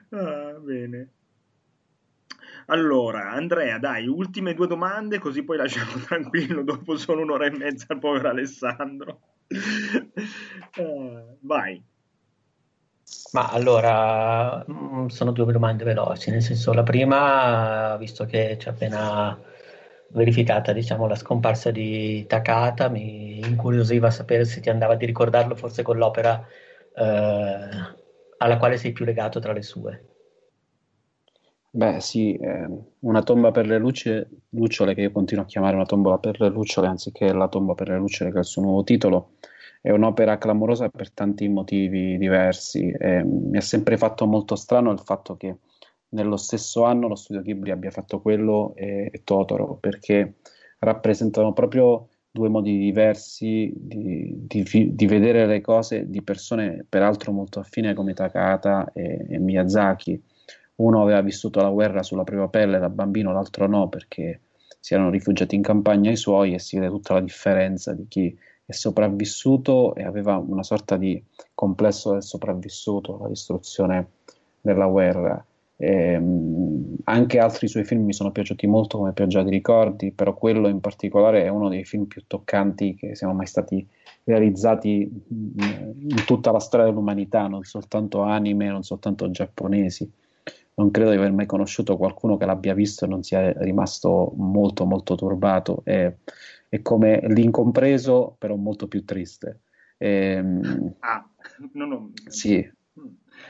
Ah, 0.09 0.59
bene. 0.59 1.09
Allora, 2.67 3.31
Andrea, 3.31 3.79
dai, 3.79 4.05
ultime 4.05 4.53
due 4.53 4.67
domande, 4.67 5.17
così 5.17 5.41
poi 5.43 5.57
lasciamo 5.57 5.93
tranquillo 6.05 6.61
dopo 6.61 6.95
solo 6.95 7.23
un'ora 7.23 7.47
e 7.47 7.57
mezza 7.57 7.91
il 7.91 7.97
povero 7.97 8.29
Alessandro. 8.29 9.19
uh, 10.77 11.37
vai. 11.41 11.89
Ma 13.31 13.47
allora, 13.49 14.65
mm, 14.69 15.07
sono 15.07 15.31
due 15.31 15.51
domande 15.51 15.83
veloci, 15.85 16.31
nel 16.31 16.41
senso 16.41 16.73
la 16.73 16.83
prima, 16.83 17.95
visto 17.97 18.25
che 18.25 18.57
ci 18.59 18.67
è 18.67 18.71
appena 18.71 19.39
verificata 20.09 20.73
diciamo, 20.73 21.07
la 21.07 21.15
scomparsa 21.15 21.71
di 21.71 22.25
Takata, 22.27 22.89
mi 22.89 23.39
incuriosiva 23.39 24.11
sapere 24.11 24.43
se 24.45 24.59
ti 24.59 24.69
andava 24.69 24.95
di 24.95 25.05
ricordarlo 25.05 25.55
forse 25.55 25.81
con 25.81 25.97
l'opera 25.97 26.45
eh, 26.93 27.69
alla 28.37 28.57
quale 28.57 28.77
sei 28.77 28.91
più 28.91 29.05
legato 29.05 29.39
tra 29.39 29.53
le 29.53 29.61
sue. 29.61 30.05
Beh 31.73 32.01
sì, 32.01 32.35
eh, 32.35 32.67
una 32.99 33.23
tomba 33.23 33.51
per 33.51 33.65
le 33.65 33.77
luce, 33.77 34.29
lucciole, 34.49 34.93
che 34.93 35.01
io 35.01 35.11
continuo 35.11 35.45
a 35.45 35.47
chiamare 35.47 35.75
una 35.75 35.85
tombola 35.85 36.17
per 36.17 36.41
le 36.41 36.49
lucciole 36.49 36.87
anziché 36.87 37.31
la 37.31 37.47
tomba 37.47 37.75
per 37.75 37.87
le 37.87 37.97
lucciole 37.97 38.29
che 38.29 38.35
è 38.35 38.39
il 38.39 38.45
suo 38.45 38.61
nuovo 38.61 38.83
titolo, 38.83 39.35
è 39.81 39.89
un'opera 39.89 40.37
clamorosa 40.37 40.89
per 40.89 41.11
tanti 41.11 41.47
motivi 41.47 42.17
diversi. 42.17 42.89
E 42.91 43.23
mi 43.23 43.57
ha 43.57 43.61
sempre 43.61 43.97
fatto 43.97 44.25
molto 44.27 44.55
strano 44.55 44.91
il 44.91 44.99
fatto 44.99 45.35
che 45.35 45.57
nello 46.09 46.37
stesso 46.37 46.83
anno 46.83 47.07
lo 47.07 47.15
studio 47.15 47.41
Ghibli 47.41 47.71
abbia 47.71 47.89
fatto 47.89 48.21
quello 48.21 48.73
e, 48.75 49.09
e 49.11 49.21
Totoro, 49.23 49.77
perché 49.79 50.35
rappresentano 50.79 51.53
proprio 51.53 52.07
due 52.29 52.47
modi 52.47 52.77
diversi 52.77 53.71
di, 53.75 54.33
di, 54.47 54.93
di, 54.95 55.05
vedere 55.05 55.45
le 55.45 55.59
cose 55.61 56.09
di 56.09 56.21
persone 56.21 56.85
peraltro 56.87 57.31
molto 57.33 57.59
affine 57.59 57.93
come 57.93 58.13
Takata 58.13 58.91
e, 58.93 59.25
e, 59.29 59.37
Miyazaki. 59.39 60.21
Uno 60.75 61.01
aveva 61.01 61.21
vissuto 61.21 61.61
la 61.61 61.69
guerra 61.69 62.03
sulla 62.03 62.23
propria 62.23 62.47
pelle 62.47 62.79
da 62.79 62.89
bambino, 62.89 63.33
l'altro 63.33 63.67
no, 63.67 63.89
perché 63.89 64.41
si 64.79 64.93
erano 64.93 65.09
rifugiati 65.09 65.55
in 65.55 65.61
campagna 65.61 66.09
i 66.09 66.15
suoi 66.15 66.53
e 66.53 66.59
si 66.59 66.77
vede 66.77 66.89
tutta 66.89 67.13
la 67.13 67.21
differenza 67.21 67.93
di 67.93 68.07
chi 68.07 68.35
è 68.71 68.73
sopravvissuto 68.73 69.93
e 69.95 70.03
aveva 70.03 70.37
una 70.37 70.63
sorta 70.63 70.95
di 70.95 71.21
complesso 71.53 72.13
del 72.13 72.23
sopravvissuto, 72.23 73.19
la 73.21 73.27
distruzione 73.27 74.07
della 74.61 74.87
guerra. 74.87 75.45
E, 75.75 76.15
um, 76.15 76.95
anche 77.05 77.39
altri 77.39 77.67
suoi 77.67 77.83
film 77.83 78.05
mi 78.05 78.13
sono 78.13 78.31
piaciuti 78.31 78.67
molto 78.67 78.97
come 78.97 79.13
Pioggia 79.13 79.43
di 79.43 79.49
ricordi, 79.49 80.11
però 80.11 80.33
quello 80.33 80.67
in 80.67 80.79
particolare 80.79 81.43
è 81.43 81.49
uno 81.49 81.69
dei 81.69 81.83
film 81.83 82.05
più 82.05 82.23
toccanti 82.25 82.95
che 82.95 83.15
siano 83.15 83.33
mai 83.33 83.47
stati 83.47 83.85
realizzati 84.23 85.09
in 85.29 86.23
tutta 86.25 86.51
la 86.51 86.59
storia 86.59 86.85
dell'umanità, 86.85 87.47
non 87.47 87.63
soltanto 87.63 88.21
anime, 88.21 88.67
non 88.67 88.83
soltanto 88.83 89.29
giapponesi. 89.31 90.09
Non 90.73 90.91
credo 90.91 91.11
di 91.11 91.17
aver 91.17 91.31
mai 91.31 91.45
conosciuto 91.45 91.97
qualcuno 91.97 92.37
che 92.37 92.45
l'abbia 92.45 92.73
visto 92.73 93.05
e 93.05 93.07
non 93.07 93.23
sia 93.23 93.51
rimasto 93.57 94.33
molto 94.35 94.85
molto 94.85 95.15
turbato. 95.15 95.81
E, 95.83 96.17
è 96.71 96.81
come 96.81 97.19
l'incompreso, 97.27 98.35
però 98.39 98.55
molto 98.55 98.87
più 98.87 99.03
triste. 99.03 99.63
Ehm, 99.97 100.95
ah, 100.99 101.29
no, 101.73 101.85
no. 101.85 102.11
Sì, 102.27 102.65
mm, 102.97 103.07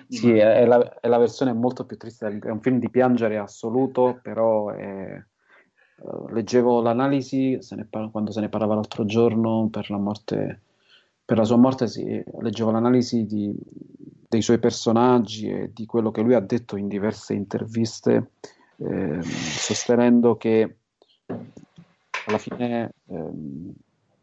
sì 0.07 0.31
è, 0.31 0.65
la, 0.65 0.99
è, 0.99 1.07
la, 1.07 1.17
versione 1.19 1.53
molto 1.53 1.85
più 1.85 1.97
triste, 1.97 2.39
è 2.39 2.49
un 2.49 2.61
film 2.61 2.79
di 2.79 2.89
piangere 2.89 3.37
assoluto, 3.37 4.19
però 4.23 4.69
è, 4.69 5.23
uh, 5.97 6.27
leggevo 6.29 6.81
l'analisi 6.81 7.61
se 7.61 7.85
par- 7.87 8.09
quando 8.09 8.31
se 8.31 8.41
ne 8.41 8.49
parlava 8.49 8.73
l'altro 8.73 9.05
giorno 9.05 9.69
per 9.69 9.91
la 9.91 9.97
morte, 9.97 10.61
per 11.31 11.39
la 11.39 11.45
sua 11.45 11.55
morte, 11.55 11.87
sì, 11.87 12.21
leggevo 12.41 12.71
l'analisi 12.71 13.25
di, 13.25 13.55
dei 14.27 14.41
suoi 14.41 14.59
personaggi 14.59 15.47
e 15.49 15.71
di 15.73 15.85
quello 15.85 16.11
che 16.11 16.21
lui 16.21 16.33
ha 16.33 16.41
detto 16.41 16.75
in 16.75 16.89
diverse 16.89 17.33
interviste, 17.33 18.31
eh, 18.75 19.21
sostenendo 19.21 20.35
che 20.35 20.79
alla 22.25 22.37
fine 22.37 22.95
ehm, 23.07 23.73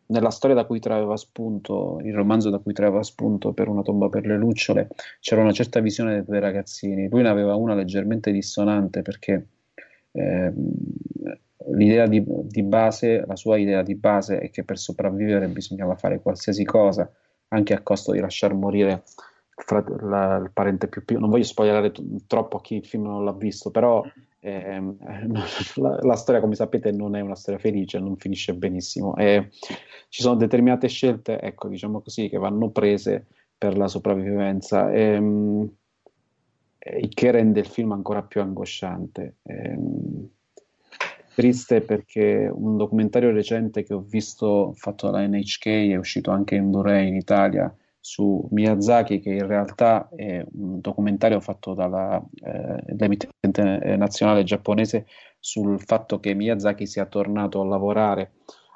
nella 0.09 0.29
storia 0.29 0.55
da 0.55 0.67
cui 0.67 0.81
traeva 0.81 1.17
spunto, 1.17 1.99
il 2.03 2.13
romanzo 2.13 2.51
da 2.51 2.59
cui 2.59 2.75
traeva 2.75 3.03
spunto 3.03 3.55
per 3.55 3.69
una 3.69 3.81
tomba 3.81 4.11
per 4.11 4.27
le 4.27 4.37
lucciole, 4.37 4.89
c'era 5.21 5.41
una 5.41 5.53
certa 5.53 5.81
visione 5.81 6.23
dei 6.29 6.41
ragazzini. 6.41 7.09
Lui 7.09 7.23
ne 7.23 7.31
aveva 7.31 7.55
una 7.55 7.73
leggermente 7.73 8.31
dissonante 8.31 9.01
perché 9.01 9.47
ehm, 10.13 10.73
l'idea 11.79 12.07
di, 12.07 12.23
di, 12.27 12.63
base, 12.63 13.25
la 13.25 13.37
sua 13.37 13.57
idea 13.57 13.83
di 13.83 13.95
base 13.95 14.39
è 14.39 14.51
che 14.51 14.65
per 14.65 14.79
sopravvivere 14.79 15.49
bisognava 15.49 15.95
fare 15.95 16.21
qualsiasi 16.21 16.65
cosa, 16.65 17.11
anche 17.49 17.73
a 17.73 17.83
costo 17.83 18.13
di 18.13 18.21
lasciar 18.21 18.53
morire 18.53 19.05
il, 19.57 20.09
la, 20.09 20.37
il 20.37 20.51
parente 20.53 20.89
più 20.89 21.01
piccolo. 21.01 21.21
Non 21.21 21.31
voglio 21.31 21.45
spoilerare 21.45 21.93
t- 21.93 22.03
troppo 22.27 22.59
a 22.59 22.61
chi 22.61 22.77
il 22.77 22.87
film 22.87 23.05
non 23.05 23.25
l'ha 23.25 23.33
visto, 23.33 23.71
però 23.71 24.05
eh, 24.41 24.81
la, 25.77 25.99
la, 26.03 26.17
storia, 26.17 26.41
come 26.41 26.55
sapete, 26.55 26.91
non 26.91 27.17
è 27.17 27.21
una 27.21 27.37
storia 27.37 27.61
felice, 27.61 27.99
non 27.99 28.17
finisce 28.17 28.55
benissimo. 28.55 29.17
E 29.17 29.51
ci 30.09 30.23
sono 30.23 30.35
determinate 30.35 30.89
scelte, 30.89 31.41
ecco, 31.41 31.69
diciamo 31.69 32.01
così, 32.01 32.29
che 32.29 32.39
vanno 32.39 32.71
prese 32.71 33.27
per 33.57 33.77
la 33.77 33.89
sopravvivenza, 33.89 34.91
e, 34.91 35.01
ehm, 35.01 35.71
il 37.01 37.13
che 37.13 37.31
rende 37.31 37.61
il 37.61 37.67
film 37.67 37.93
ancora 37.93 38.23
più 38.23 38.41
angosciante. 38.41 39.37
E, 39.43 39.55
ehm, 39.55 40.29
triste 41.39 41.83
perché 41.83 42.51
un 42.53 42.77
documentario 42.77 43.31
recente 43.31 43.85
che 43.85 43.95
ho 43.95 44.01
visto 44.01 44.73
fatto 44.75 45.09
dalla 45.09 45.25
NHK 45.25 45.67
è 45.67 45.95
uscito 45.95 46.33
anche 46.33 46.57
in 46.57 46.69
Blu-ray 46.69 47.07
in 47.07 47.15
Italia 47.15 47.73
su 48.01 48.49
Miyazaki, 48.51 49.21
che 49.21 49.35
in 49.35 49.47
realtà 49.47 50.09
è 50.17 50.45
un 50.55 50.81
documentario 50.81 51.39
fatto 51.39 51.75
dall'emittente 51.75 53.79
eh, 53.81 53.97
nazionale 53.97 54.43
giapponese 54.43 55.07
sul 55.39 55.81
fatto 55.81 56.19
che 56.19 56.35
Miyazaki 56.35 56.89
sia 56.89 57.07
tornato 57.07 57.61
a 57.61 57.67
lavorare 57.67 58.33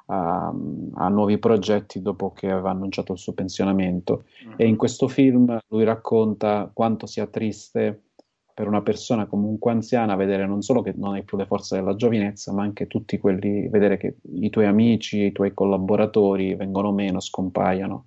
a, 0.06 0.54
a, 0.94 1.08
nuovi 1.08 1.38
progetti 1.38 2.00
dopo 2.00 2.30
che 2.30 2.48
aveva 2.48 2.70
annunciato 2.70 3.12
il 3.12 3.18
suo 3.18 3.32
pensionamento. 3.32 4.26
Uh-huh. 4.46 4.54
E 4.56 4.68
in 4.68 4.76
questo 4.76 5.08
film 5.08 5.58
lui 5.66 5.82
racconta 5.82 6.70
quanto 6.72 7.06
sia 7.06 7.26
triste 7.26 8.02
per 8.54 8.66
una 8.66 8.82
persona 8.82 9.26
comunque 9.26 9.72
anziana 9.72 10.14
vedere 10.16 10.46
non 10.46 10.62
solo 10.62 10.82
che 10.82 10.92
non 10.96 11.14
hai 11.14 11.22
più 11.22 11.36
le 11.36 11.46
forze 11.46 11.76
della 11.76 11.94
giovinezza, 11.94 12.52
ma 12.52 12.62
anche 12.62 12.86
tutti 12.86 13.18
quelli, 13.18 13.68
vedere 13.68 13.96
che 13.96 14.16
i 14.34 14.50
tuoi 14.50 14.66
amici, 14.66 15.24
i 15.24 15.32
tuoi 15.32 15.54
collaboratori 15.54 16.54
vengono 16.54 16.92
meno, 16.92 17.20
scompaiono. 17.20 18.06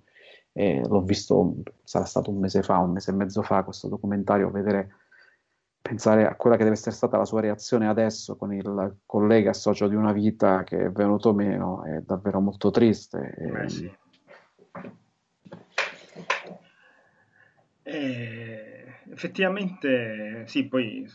E 0.52 0.82
l'ho 0.86 1.02
visto, 1.02 1.56
sarà 1.84 2.04
stato 2.04 2.30
un 2.30 2.38
mese 2.38 2.62
fa, 2.62 2.78
un 2.78 2.92
mese 2.92 3.10
e 3.10 3.14
mezzo 3.14 3.42
fa, 3.42 3.62
questo 3.62 3.88
documentario, 3.88 4.50
vedere, 4.50 4.88
pensare 5.82 6.26
a 6.26 6.34
quella 6.34 6.56
che 6.56 6.62
deve 6.62 6.76
essere 6.76 6.94
stata 6.94 7.18
la 7.18 7.24
sua 7.24 7.40
reazione 7.40 7.86
adesso 7.86 8.36
con 8.36 8.52
il 8.54 8.96
collega 9.04 9.52
socio 9.52 9.86
di 9.86 9.94
una 9.94 10.12
vita 10.12 10.64
che 10.64 10.86
è 10.86 10.90
venuto 10.90 11.34
meno, 11.34 11.82
è 11.84 12.00
davvero 12.00 12.40
molto 12.40 12.70
triste. 12.70 13.34
Eh 13.36 13.68
sì. 13.68 13.90
Eh, 17.82 18.75
effettivamente 19.10 20.44
sì, 20.46 20.66
poi 20.68 21.08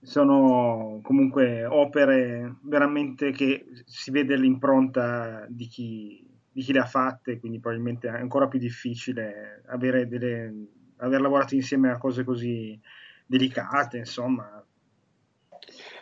sono 0.00 1.00
comunque 1.02 1.64
opere 1.64 2.56
veramente 2.62 3.30
che 3.32 3.64
si 3.84 4.10
vede 4.10 4.36
l'impronta 4.36 5.46
di 5.48 5.66
chi, 5.66 6.26
di 6.50 6.62
chi 6.62 6.72
le 6.72 6.80
ha 6.80 6.86
fatte, 6.86 7.38
quindi 7.38 7.60
probabilmente 7.60 8.08
è 8.08 8.12
ancora 8.12 8.48
più 8.48 8.58
difficile 8.58 9.62
delle, 9.76 10.52
aver 10.98 11.20
lavorato 11.20 11.54
insieme 11.54 11.90
a 11.90 11.98
cose 11.98 12.24
così 12.24 12.78
delicate, 13.26 13.98
insomma, 13.98 14.63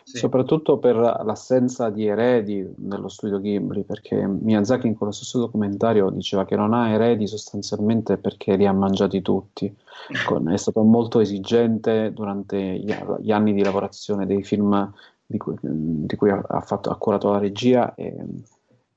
sì. 0.03 0.17
soprattutto 0.17 0.77
per 0.77 0.95
l'assenza 0.95 1.89
di 1.89 2.05
eredi 2.05 2.67
nello 2.77 3.07
studio 3.07 3.39
Ghibli, 3.39 3.83
perché 3.83 4.25
Miyazaki 4.25 4.87
in 4.87 4.95
quello 4.95 5.11
stesso 5.11 5.39
documentario 5.39 6.09
diceva 6.09 6.45
che 6.45 6.55
non 6.55 6.73
ha 6.73 6.89
eredi 6.89 7.27
sostanzialmente 7.27 8.17
perché 8.17 8.55
li 8.55 8.65
ha 8.65 8.73
mangiati 8.73 9.21
tutti. 9.21 9.73
è 10.51 10.57
stato 10.57 10.81
molto 10.83 11.19
esigente 11.19 12.11
durante 12.13 12.57
gli, 12.57 12.93
gli 13.19 13.31
anni 13.31 13.53
di 13.53 13.63
lavorazione 13.63 14.25
dei 14.25 14.43
film 14.43 14.91
di 15.25 15.37
cui, 15.37 15.55
di 15.61 16.15
cui 16.15 16.29
ha, 16.29 16.61
fatto, 16.61 16.89
ha 16.89 16.97
curato 16.97 17.31
la 17.31 17.39
regia 17.39 17.95
e 17.95 18.15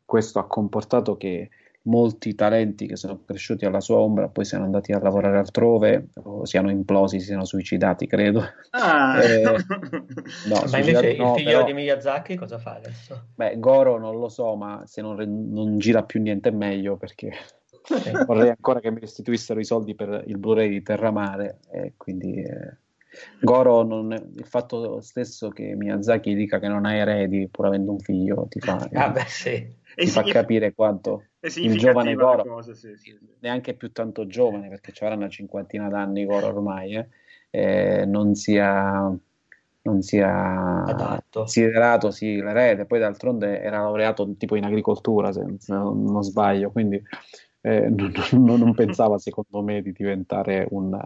questo 0.04 0.38
ha 0.38 0.46
comportato 0.46 1.16
che 1.16 1.50
molti 1.86 2.34
talenti 2.34 2.86
che 2.86 2.96
sono 2.96 3.20
cresciuti 3.24 3.64
alla 3.64 3.80
sua 3.80 3.98
ombra 3.98 4.28
poi 4.28 4.44
siano 4.44 4.64
andati 4.64 4.92
a 4.92 5.00
lavorare 5.00 5.38
altrove 5.38 6.08
o 6.22 6.44
siano 6.44 6.70
implosi, 6.70 7.20
siano 7.20 7.44
suicidati, 7.44 8.06
credo. 8.06 8.44
Ah. 8.70 9.22
Eh, 9.22 9.42
no, 10.48 10.64
ma 10.70 10.78
invece 10.78 11.16
no, 11.16 11.34
il 11.34 11.38
figlio 11.38 11.50
però... 11.50 11.64
di 11.64 11.72
Miyazaki 11.72 12.36
cosa 12.36 12.58
fa 12.58 12.76
adesso? 12.76 13.28
Beh, 13.34 13.58
Goro 13.58 13.98
non 13.98 14.18
lo 14.18 14.28
so, 14.28 14.54
ma 14.56 14.82
se 14.86 15.00
non, 15.00 15.16
non 15.50 15.78
gira 15.78 16.02
più 16.02 16.20
niente 16.20 16.48
è 16.48 16.52
meglio 16.52 16.96
perché 16.96 17.32
vorrei 18.26 18.48
ancora 18.48 18.80
che 18.80 18.90
mi 18.90 19.00
restituissero 19.00 19.60
i 19.60 19.64
soldi 19.64 19.94
per 19.94 20.24
il 20.26 20.38
Blu-ray 20.38 20.68
di 20.68 20.82
Terramare 20.82 21.58
e 21.70 21.94
quindi... 21.96 22.42
Eh... 22.42 22.84
Goro, 23.40 23.82
non, 23.82 24.12
il 24.12 24.46
fatto 24.46 25.00
stesso 25.00 25.48
che 25.50 25.74
Miyazaki 25.74 26.34
dica 26.34 26.58
che 26.58 26.68
non 26.68 26.84
ha 26.86 26.94
eredi 26.94 27.48
pur 27.48 27.66
avendo 27.66 27.92
un 27.92 28.00
figlio 28.00 28.46
ti 28.48 28.60
fa, 28.60 28.76
ah, 28.92 29.10
beh, 29.10 29.24
sì. 29.26 29.74
ti 29.94 30.06
fa 30.06 30.22
capire 30.22 30.74
quanto 30.74 31.24
il 31.40 31.78
giovane 31.78 32.14
Goro, 32.14 32.42
cosa, 32.42 32.74
sì, 32.74 32.96
sì, 32.96 33.16
neanche 33.40 33.74
più 33.74 33.92
tanto 33.92 34.26
giovane 34.26 34.68
perché 34.68 34.92
ci 34.92 35.04
avrà 35.04 35.16
una 35.16 35.28
cinquantina 35.28 35.88
d'anni 35.88 36.24
Goro 36.24 36.48
ormai, 36.48 36.96
eh, 36.96 37.08
eh, 37.50 38.04
non 38.04 38.34
sia, 38.34 39.16
non 39.82 40.02
sia 40.02 40.84
Adatto. 40.84 41.40
considerato 41.40 42.10
sì, 42.10 42.36
l'erede. 42.36 42.86
Poi 42.86 42.98
d'altronde 42.98 43.60
era 43.60 43.78
laureato 43.78 44.34
tipo 44.36 44.56
in 44.56 44.64
agricoltura, 44.64 45.32
se, 45.32 45.44
se 45.58 45.72
non 45.72 46.22
sbaglio, 46.22 46.70
quindi 46.70 47.00
eh, 47.60 47.88
non, 47.90 48.12
non, 48.32 48.58
non 48.58 48.74
pensava 48.74 49.18
secondo 49.18 49.62
me 49.62 49.82
di 49.82 49.92
diventare 49.92 50.66
un 50.70 50.98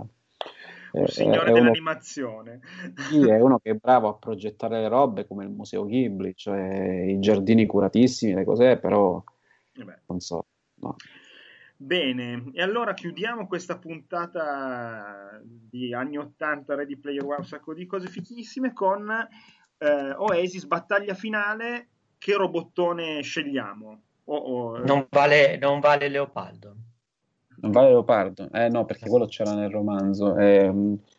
un 0.92 1.06
signore 1.08 1.52
dell'animazione. 1.52 2.60
Sì, 3.08 3.28
è 3.28 3.40
uno 3.40 3.58
che 3.58 3.70
è 3.70 3.74
bravo 3.74 4.08
a 4.08 4.14
progettare 4.14 4.80
le 4.80 4.88
robe 4.88 5.26
come 5.26 5.44
il 5.44 5.50
Museo 5.50 5.84
Ghibli, 5.84 6.34
cioè 6.34 7.02
i 7.06 7.18
giardini 7.20 7.66
curatissimi, 7.66 8.34
le 8.34 8.44
cose, 8.44 8.78
però 8.78 9.22
eh 9.72 9.98
non 10.06 10.20
so. 10.20 10.46
No. 10.74 10.96
Bene, 11.76 12.50
e 12.52 12.62
allora 12.62 12.92
chiudiamo 12.92 13.46
questa 13.46 13.78
puntata 13.78 15.40
di 15.42 15.94
anni 15.94 16.18
80 16.18 16.74
Ready 16.74 16.96
Player 16.96 17.24
One, 17.24 17.36
un 17.38 17.44
sacco 17.44 17.72
di 17.72 17.86
cose 17.86 18.08
fichissime 18.08 18.74
con 18.74 19.10
eh, 19.78 20.10
Oasis, 20.14 20.66
battaglia 20.66 21.14
finale, 21.14 21.88
che 22.18 22.34
robottone 22.34 23.22
scegliamo? 23.22 24.02
Oh, 24.24 24.36
oh, 24.36 24.78
non, 24.84 25.06
vale, 25.08 25.56
non 25.56 25.80
vale 25.80 26.08
Leopoldo. 26.08 26.74
Non 27.60 27.72
vale 27.72 27.88
Leopardo? 27.88 28.48
Eh 28.52 28.68
no, 28.68 28.84
perché 28.84 29.08
quello 29.08 29.26
c'era 29.26 29.54
nel 29.54 29.70
romanzo. 29.70 30.36
Eh, 30.36 30.72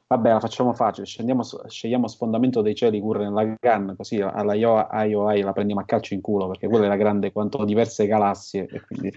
vabbè, 0.08 0.30
la 0.32 0.40
facciamo 0.40 0.74
facile. 0.74 1.06
Scendiamo, 1.06 1.44
scegliamo 1.44 2.08
Sfondamento 2.08 2.62
dei 2.62 2.74
cieli 2.74 3.00
pure 3.00 3.24
nella 3.24 3.56
Gun, 3.60 3.94
così 3.96 4.20
alla 4.20 4.54
IOI 4.54 5.42
la 5.42 5.54
prendiamo 5.54 5.82
a 5.82 5.86
calcio 5.86 6.14
in 6.14 6.22
culo, 6.22 6.48
perché 6.48 6.68
quella 6.68 6.86
era 6.86 6.96
grande 6.96 7.32
quanto 7.32 7.64
diverse 7.64 8.08
galassie. 8.08 8.68
E 8.68 8.82
quindi 8.82 9.12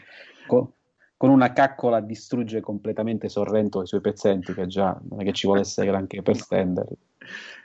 con, 0.47 0.71
con 1.17 1.31
una 1.31 1.53
caccola 1.53 2.01
distrugge 2.01 2.61
completamente 2.61 3.31
Sorrento 3.31 3.81
e 3.81 3.85
i 3.85 3.87
suoi 3.87 4.03
pezzenti, 4.03 4.53
che 4.53 4.67
già 4.67 5.01
non 5.09 5.21
è 5.21 5.25
che 5.25 5.33
ci 5.33 5.47
volesse 5.47 5.87
granché 5.87 6.21
per 6.21 6.37
stenderli. 6.37 6.97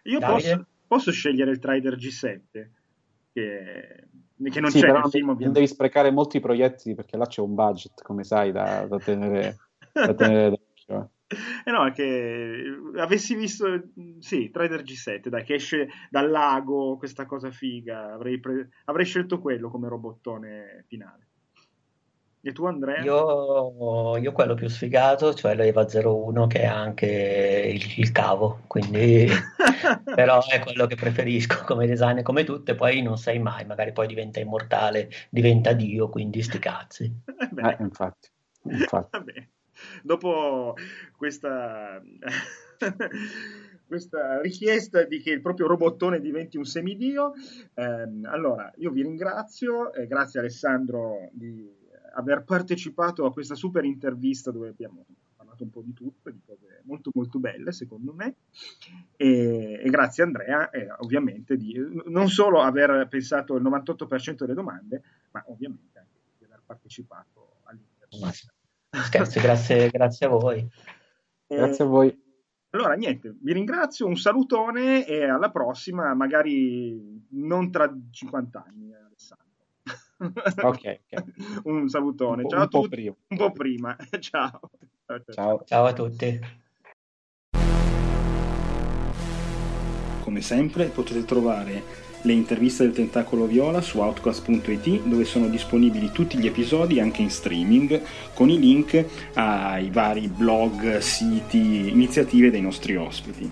Io 0.03 0.19
posso, 0.19 0.65
posso, 0.87 1.11
scegliere 1.11 1.51
il 1.51 1.59
Trader 1.59 1.97
G7, 1.97 2.39
che 3.33 4.07
che 4.49 4.59
non 4.61 4.71
sì, 4.71 4.79
c'è 4.79 4.91
nel 4.91 5.09
film. 5.09 5.29
Ovviamente. 5.29 5.43
Non 5.43 5.53
devi 5.53 5.67
sprecare 5.67 6.11
molti 6.11 6.39
proiettili 6.39 6.95
perché 6.95 7.17
là 7.17 7.27
c'è 7.27 7.41
un 7.41 7.53
budget, 7.53 8.01
come 8.01 8.23
sai, 8.23 8.51
da, 8.51 8.85
da 8.87 8.97
tenere, 8.97 9.57
da 9.91 10.13
tenere 10.13 10.49
d'occhio. 10.55 11.11
Eh. 11.27 11.37
eh 11.65 11.71
no, 11.71 11.91
che 11.91 12.63
avessi 12.97 13.35
visto, 13.35 13.89
sì, 14.19 14.49
Trader 14.49 14.81
G7, 14.81 15.27
dai, 15.27 15.43
che 15.43 15.55
esce 15.55 15.89
dal 16.09 16.29
lago, 16.29 16.97
questa 16.97 17.25
cosa 17.25 17.51
figa, 17.51 18.13
avrei, 18.13 18.39
pre- 18.39 18.69
avrei 18.85 19.05
scelto 19.05 19.39
quello 19.39 19.69
come 19.69 19.89
robottone 19.89 20.85
finale. 20.87 21.28
E 22.41 22.53
tu 22.53 22.65
Andrea? 22.65 23.03
Io, 23.03 24.15
io 24.17 24.31
quello 24.31 24.53
più 24.53 24.69
sfigato, 24.69 25.33
cioè 25.33 25.55
l'Eva 25.55 25.85
01 25.85 26.47
che 26.47 26.61
è 26.61 26.65
anche 26.65 27.71
il, 27.73 27.99
il 27.99 28.11
cavo, 28.13 28.61
quindi 28.67 29.27
però 30.15 30.41
è 30.47 30.59
quello 30.59 30.87
che 30.87 30.95
preferisco 30.95 31.63
come 31.67 31.85
design 31.85 32.21
come 32.21 32.45
tutte, 32.45 32.75
poi 32.75 33.01
non 33.01 33.17
sai 33.17 33.39
mai, 33.39 33.65
magari 33.65 33.91
poi 33.91 34.07
diventa 34.07 34.39
immortale, 34.39 35.09
diventa 35.29 35.73
Dio, 35.73 36.07
quindi 36.07 36.41
sti 36.41 36.59
cazzi. 36.59 37.13
Eh, 37.25 37.75
infatti, 37.79 38.29
infatti. 38.63 39.49
Dopo 40.01 40.75
questa... 41.17 42.01
questa 43.85 44.39
richiesta 44.39 45.03
di 45.03 45.19
che 45.19 45.31
il 45.31 45.41
proprio 45.41 45.67
robottone 45.67 46.21
diventi 46.21 46.57
un 46.57 46.63
semidio. 46.63 47.33
Eh, 47.73 48.07
allora, 48.25 48.71
io 48.77 48.91
vi 48.91 49.01
ringrazio, 49.01 49.91
eh, 49.93 50.05
grazie 50.05 50.39
Alessandro 50.39 51.29
di 51.31 51.78
aver 52.19 52.43
partecipato 52.43 53.25
a 53.25 53.31
questa 53.31 53.55
super 53.55 53.83
intervista 53.83 54.51
dove 54.51 54.69
abbiamo 54.69 55.05
parlato 55.35 55.63
un 55.63 55.69
po' 55.69 55.81
di 55.81 55.93
tutto, 55.93 56.29
di 56.29 56.41
cose 56.45 56.81
molto 56.83 57.11
molto 57.13 57.39
belle 57.39 57.71
secondo 57.71 58.13
me 58.13 58.35
e, 59.15 59.81
e 59.83 59.89
grazie 59.89 60.23
Andrea 60.23 60.69
eh, 60.69 60.87
ovviamente 60.99 61.57
di 61.57 61.75
non 62.05 62.29
solo 62.29 62.61
aver 62.61 63.07
pensato 63.09 63.55
il 63.55 63.63
98% 63.63 64.35
delle 64.37 64.53
domande 64.53 65.01
ma 65.31 65.43
ovviamente 65.47 65.99
anche 65.99 66.19
di 66.37 66.45
aver 66.45 66.61
partecipato 66.65 67.57
all'intervista. 67.63 68.53
Scherzo, 68.91 69.39
grazie, 69.39 69.89
grazie 69.89 70.25
a 70.25 70.29
voi. 70.29 70.67
Eh, 71.47 71.55
grazie 71.55 71.83
a 71.83 71.87
voi. 71.87 72.27
Allora, 72.71 72.93
niente, 72.93 73.35
vi 73.41 73.53
ringrazio, 73.53 74.05
un 74.05 74.17
salutone 74.17 75.05
e 75.07 75.23
alla 75.23 75.49
prossima, 75.49 76.13
magari 76.13 77.25
non 77.29 77.71
tra 77.71 77.91
50 78.11 78.63
anni, 78.67 78.93
Alessandro. 80.19 80.69
Okay, 80.69 80.99
ok, 81.09 81.23
un 81.65 81.87
salutone. 81.87 82.43
Un 82.43 82.49
ciao 82.49 82.59
un 82.59 82.65
a 82.65 82.67
tutti. 82.67 82.89
Prima. 82.89 83.15
Un 83.27 83.37
po' 83.37 83.51
prima. 83.51 83.95
ciao. 84.19 84.59
Ciao, 85.05 85.23
ciao. 85.31 85.63
ciao 85.65 85.85
a 85.85 85.93
tutti. 85.93 86.39
Come 90.21 90.41
sempre 90.41 90.85
potete 90.85 91.25
trovare 91.25 92.07
le 92.23 92.33
interviste 92.33 92.83
del 92.83 92.93
Tentacolo 92.93 93.45
Viola 93.45 93.81
su 93.81 93.99
outcast.it 93.99 95.03
dove 95.03 95.23
sono 95.23 95.47
disponibili 95.47 96.11
tutti 96.11 96.37
gli 96.37 96.47
episodi 96.47 96.99
anche 96.99 97.21
in 97.21 97.29
streaming 97.29 98.01
con 98.33 98.49
i 98.49 98.59
link 98.59 99.05
ai 99.35 99.89
vari 99.89 100.27
blog, 100.27 100.97
siti, 100.97 101.89
iniziative 101.89 102.51
dei 102.51 102.61
nostri 102.61 102.97
ospiti. 102.97 103.49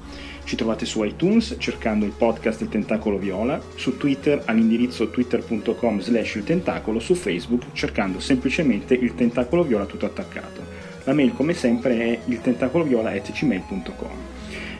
Ci 0.47 0.55
trovate 0.55 0.85
su 0.85 1.03
iTunes 1.03 1.57
cercando 1.59 2.05
il 2.05 2.13
podcast 2.17 2.61
Il 2.61 2.69
Tentacolo 2.69 3.17
Viola, 3.17 3.61
su 3.75 3.97
Twitter 3.97 4.43
all'indirizzo 4.45 5.09
twitter.com 5.09 5.99
slash 5.99 6.35
il 6.35 6.45
tentacolo, 6.45 6.99
su 6.99 7.15
Facebook 7.15 7.73
cercando 7.73 8.21
semplicemente 8.21 8.93
il 8.93 9.13
Tentacolo 9.13 9.63
Viola 9.63 9.85
tutto 9.85 10.05
attaccato. 10.05 10.63
La 11.03 11.11
mail 11.11 11.33
come 11.33 11.53
sempre 11.53 11.99
è 11.99 12.19
il 12.23 12.39
tentacoloviola.gmail.com 12.39 14.09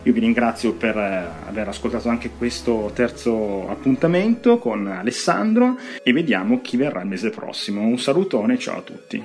Io 0.03 0.13
vi 0.13 0.19
ringrazio 0.21 0.71
per 0.71 0.95
eh, 0.95 1.27
aver 1.49 1.67
ascoltato 1.67 2.07
anche 2.07 2.29
questo 2.29 2.89
terzo 2.95 3.67
appuntamento 3.67 4.59
con 4.59 4.87
Alessandro 4.87 5.75
e 6.01 6.13
vediamo 6.13 6.61
chi 6.61 6.77
verrà 6.77 7.01
il 7.01 7.09
mese 7.09 7.29
prossimo. 7.29 7.81
Un 7.81 7.99
salutone, 7.99 8.57
ciao 8.57 8.77
a 8.77 8.83
tutti. 8.83 9.21